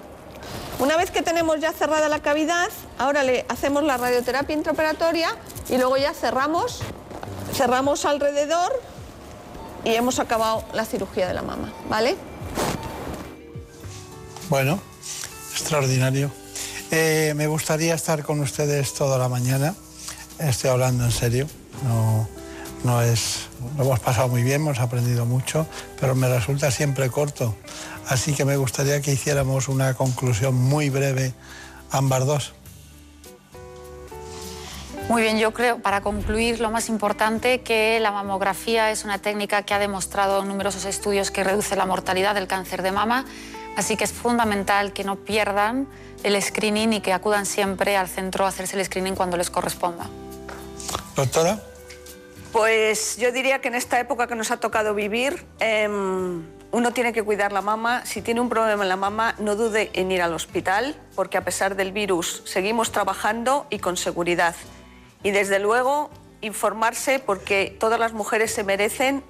Una 0.80 0.96
vez 0.96 1.10
que 1.12 1.22
tenemos 1.22 1.60
ya 1.60 1.72
cerrada 1.72 2.08
la 2.08 2.20
cavidad, 2.20 2.68
ahora 2.98 3.22
le 3.22 3.44
hacemos 3.48 3.84
la 3.84 3.96
radioterapia 3.96 4.56
intraoperatoria 4.56 5.28
y 5.68 5.76
luego 5.76 5.96
ya 5.96 6.12
cerramos, 6.12 6.82
cerramos 7.58 8.04
alrededor 8.04 8.70
y 9.84 9.90
hemos 9.94 10.20
acabado 10.20 10.64
la 10.74 10.84
cirugía 10.84 11.26
de 11.26 11.34
la 11.34 11.42
mama, 11.42 11.72
¿vale? 11.90 12.16
Bueno, 14.48 14.80
extraordinario. 15.52 16.30
Eh, 16.92 17.32
me 17.34 17.48
gustaría 17.48 17.94
estar 17.96 18.22
con 18.22 18.38
ustedes 18.38 18.94
toda 18.94 19.18
la 19.18 19.28
mañana. 19.28 19.74
Estoy 20.38 20.70
hablando 20.70 21.04
en 21.04 21.10
serio. 21.10 21.48
No, 21.82 22.28
no 22.84 23.02
es. 23.02 23.48
Lo 23.76 23.84
hemos 23.84 23.98
pasado 23.98 24.28
muy 24.28 24.44
bien, 24.44 24.60
hemos 24.60 24.78
aprendido 24.78 25.26
mucho, 25.26 25.66
pero 26.00 26.14
me 26.14 26.28
resulta 26.28 26.70
siempre 26.70 27.10
corto. 27.10 27.56
Así 28.06 28.34
que 28.34 28.44
me 28.44 28.56
gustaría 28.56 29.02
que 29.02 29.12
hiciéramos 29.12 29.66
una 29.66 29.94
conclusión 29.94 30.54
muy 30.54 30.90
breve, 30.90 31.34
ambas 31.90 32.24
dos. 32.24 32.52
Muy 35.08 35.22
bien, 35.22 35.38
yo 35.38 35.54
creo, 35.54 35.78
para 35.78 36.02
concluir, 36.02 36.60
lo 36.60 36.70
más 36.70 36.90
importante, 36.90 37.62
que 37.62 37.98
la 37.98 38.12
mamografía 38.12 38.90
es 38.90 39.04
una 39.04 39.16
técnica 39.18 39.62
que 39.62 39.72
ha 39.72 39.78
demostrado 39.78 40.42
en 40.42 40.48
numerosos 40.48 40.84
estudios 40.84 41.30
que 41.30 41.42
reduce 41.42 41.76
la 41.76 41.86
mortalidad 41.86 42.34
del 42.34 42.46
cáncer 42.46 42.82
de 42.82 42.92
mama, 42.92 43.24
así 43.74 43.96
que 43.96 44.04
es 44.04 44.12
fundamental 44.12 44.92
que 44.92 45.04
no 45.04 45.16
pierdan 45.16 45.88
el 46.24 46.40
screening 46.42 46.92
y 46.92 47.00
que 47.00 47.14
acudan 47.14 47.46
siempre 47.46 47.96
al 47.96 48.06
centro 48.06 48.44
a 48.44 48.48
hacerse 48.48 48.78
el 48.78 48.84
screening 48.84 49.14
cuando 49.14 49.38
les 49.38 49.48
corresponda. 49.48 50.06
Doctora. 51.16 51.58
Pues 52.52 53.16
yo 53.16 53.32
diría 53.32 53.62
que 53.62 53.68
en 53.68 53.76
esta 53.76 53.98
época 53.98 54.26
que 54.26 54.34
nos 54.34 54.50
ha 54.50 54.58
tocado 54.58 54.94
vivir, 54.94 55.42
eh, 55.60 55.88
uno 56.70 56.92
tiene 56.92 57.14
que 57.14 57.22
cuidar 57.22 57.52
la 57.52 57.62
mama. 57.62 58.04
Si 58.04 58.20
tiene 58.20 58.42
un 58.42 58.50
problema 58.50 58.82
en 58.82 58.90
la 58.90 58.96
mama, 58.96 59.34
no 59.38 59.56
dude 59.56 59.90
en 59.94 60.12
ir 60.12 60.20
al 60.20 60.34
hospital, 60.34 60.94
porque 61.14 61.38
a 61.38 61.44
pesar 61.44 61.76
del 61.76 61.92
virus 61.92 62.42
seguimos 62.44 62.92
trabajando 62.92 63.66
y 63.70 63.78
con 63.78 63.96
seguridad. 63.96 64.54
Y 65.22 65.30
desde 65.30 65.58
luego 65.58 66.10
informarse 66.40 67.18
porque 67.18 67.76
todas 67.78 67.98
las 67.98 68.12
mujeres 68.12 68.52
se 68.52 68.64
merecen 68.64 69.22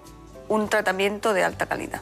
un 0.48 0.68
tratamiento 0.68 1.32
de 1.32 1.44
alta 1.44 1.66
calidad. 1.66 2.00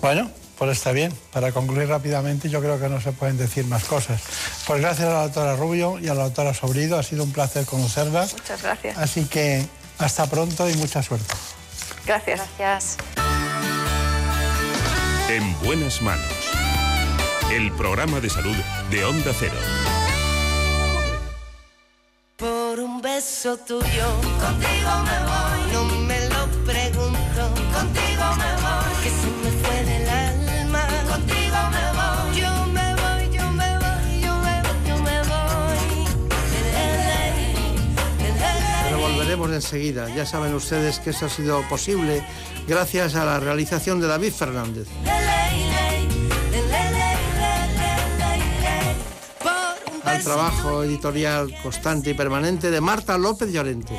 Bueno, 0.00 0.30
pues 0.58 0.78
está 0.78 0.92
bien. 0.92 1.12
Para 1.32 1.52
concluir 1.52 1.88
rápidamente, 1.88 2.48
yo 2.48 2.60
creo 2.60 2.78
que 2.80 2.88
no 2.88 3.00
se 3.00 3.12
pueden 3.12 3.36
decir 3.36 3.64
más 3.66 3.84
cosas. 3.84 4.22
Pues 4.66 4.80
gracias 4.80 5.08
a 5.08 5.12
la 5.12 5.22
doctora 5.22 5.56
Rubio 5.56 5.98
y 5.98 6.08
a 6.08 6.14
la 6.14 6.24
doctora 6.24 6.54
Sobrido. 6.54 6.98
Ha 6.98 7.02
sido 7.02 7.24
un 7.24 7.32
placer 7.32 7.66
conocerla. 7.66 8.28
Muchas 8.32 8.62
gracias. 8.62 8.98
Así 8.98 9.24
que 9.26 9.66
hasta 9.98 10.26
pronto 10.26 10.68
y 10.68 10.74
mucha 10.76 11.02
suerte. 11.02 11.34
Gracias. 12.06 12.40
Gracias. 12.58 12.96
En 15.28 15.58
buenas 15.60 16.02
manos. 16.02 16.26
El 17.50 17.72
programa 17.72 18.20
de 18.20 18.30
salud 18.30 18.56
de 18.90 19.04
Onda 19.04 19.32
Cero. 19.38 19.54
Por 22.42 22.80
un 22.80 23.00
beso 23.00 23.56
tuyo, 23.56 24.06
contigo 24.40 24.90
me 25.06 25.16
voy. 25.30 25.60
No 25.72 25.84
me 26.08 26.28
lo 26.28 26.42
pregunto, 26.66 27.42
contigo 27.72 28.24
me 28.36 28.52
voy. 28.64 28.92
Que 29.00 29.10
se 29.10 29.28
me 29.42 29.50
fue 29.62 29.84
del 29.84 30.08
alma, 30.08 30.84
contigo 31.08 31.56
me 31.70 31.84
voy. 31.98 32.40
Yo 32.40 32.66
me 32.66 32.94
voy, 32.96 33.30
yo 33.30 33.48
me 33.52 33.78
voy, 33.78 34.20
yo 34.20 34.34
me 34.38 34.60
voy, 34.60 34.88
yo 34.88 34.96
me 34.98 35.18
voy. 35.22 36.08
Pero 38.86 38.98
volveremos 38.98 39.52
enseguida. 39.52 40.08
Ya 40.08 40.26
saben 40.26 40.52
ustedes 40.52 40.98
que 40.98 41.10
esto 41.10 41.26
ha 41.26 41.28
sido 41.28 41.62
posible 41.68 42.26
gracias 42.66 43.14
a 43.14 43.24
la 43.24 43.38
realización 43.38 44.00
de 44.00 44.08
David 44.08 44.32
Fernández. 44.32 44.88
Al 50.04 50.22
trabajo 50.22 50.82
editorial 50.82 51.54
constante 51.62 52.10
y 52.10 52.14
permanente 52.14 52.70
de 52.70 52.80
Marta 52.80 53.16
López 53.18 53.52
Llorente. 53.52 53.94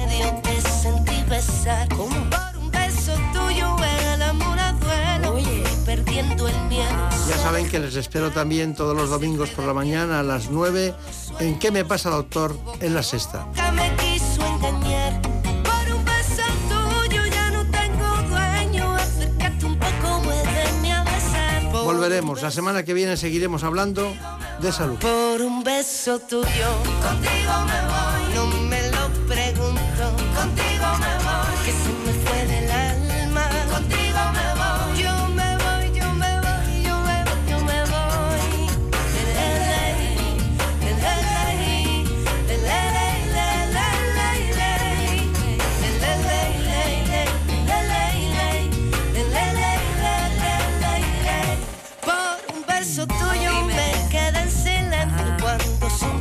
Ya 7.27 7.37
saben 7.37 7.69
que 7.69 7.79
les 7.79 7.95
espero 7.95 8.31
también 8.31 8.75
todos 8.75 8.95
los 8.95 9.09
domingos 9.09 9.49
por 9.51 9.65
la 9.65 9.73
mañana 9.73 10.19
a 10.19 10.23
las 10.23 10.49
9 10.49 10.93
en 11.39 11.59
¿Qué 11.59 11.71
me 11.71 11.85
pasa, 11.85 12.09
doctor? 12.09 12.57
en 12.81 12.93
la 12.93 13.03
sexta. 13.03 13.47
Volveremos. 21.71 22.41
La 22.41 22.51
semana 22.51 22.83
que 22.83 22.93
viene 22.93 23.17
seguiremos 23.17 23.63
hablando 23.63 24.13
de 24.63 24.71
salud. 24.71 24.97
Por 24.97 25.41
un 25.41 25.61
beso 25.63 26.19
tuyo, 26.19 26.69
contigo 27.01 27.53
me 27.67 27.81
voy. 27.87 28.12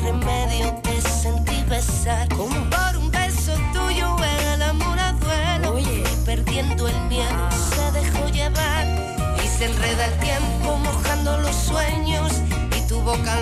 remedio, 0.03 0.75
te 0.83 1.01
sentí 1.01 1.63
besar. 1.69 2.29
Como 2.29 2.55
por 2.71 2.97
un 2.97 3.11
beso 3.11 3.53
tuyo 3.73 4.17
el 4.55 4.63
amor 4.63 4.99
a 4.99 5.13
duelo. 5.13 5.75
Oye. 5.75 6.03
Y 6.03 6.25
perdiendo 6.27 6.89
el 6.89 7.01
miedo 7.09 7.49
ah. 7.51 7.51
se 7.51 8.01
dejó 8.01 8.29
llevar. 8.29 8.87
Y 9.43 9.49
se 9.49 9.67
enreda 9.67 10.07
el 10.07 10.19
tiempo 10.19 10.77
mojando 10.77 11.39
los 11.39 11.55
sueños 11.55 12.33
y 12.77 12.89
tu 12.89 13.01
boca 13.01 13.41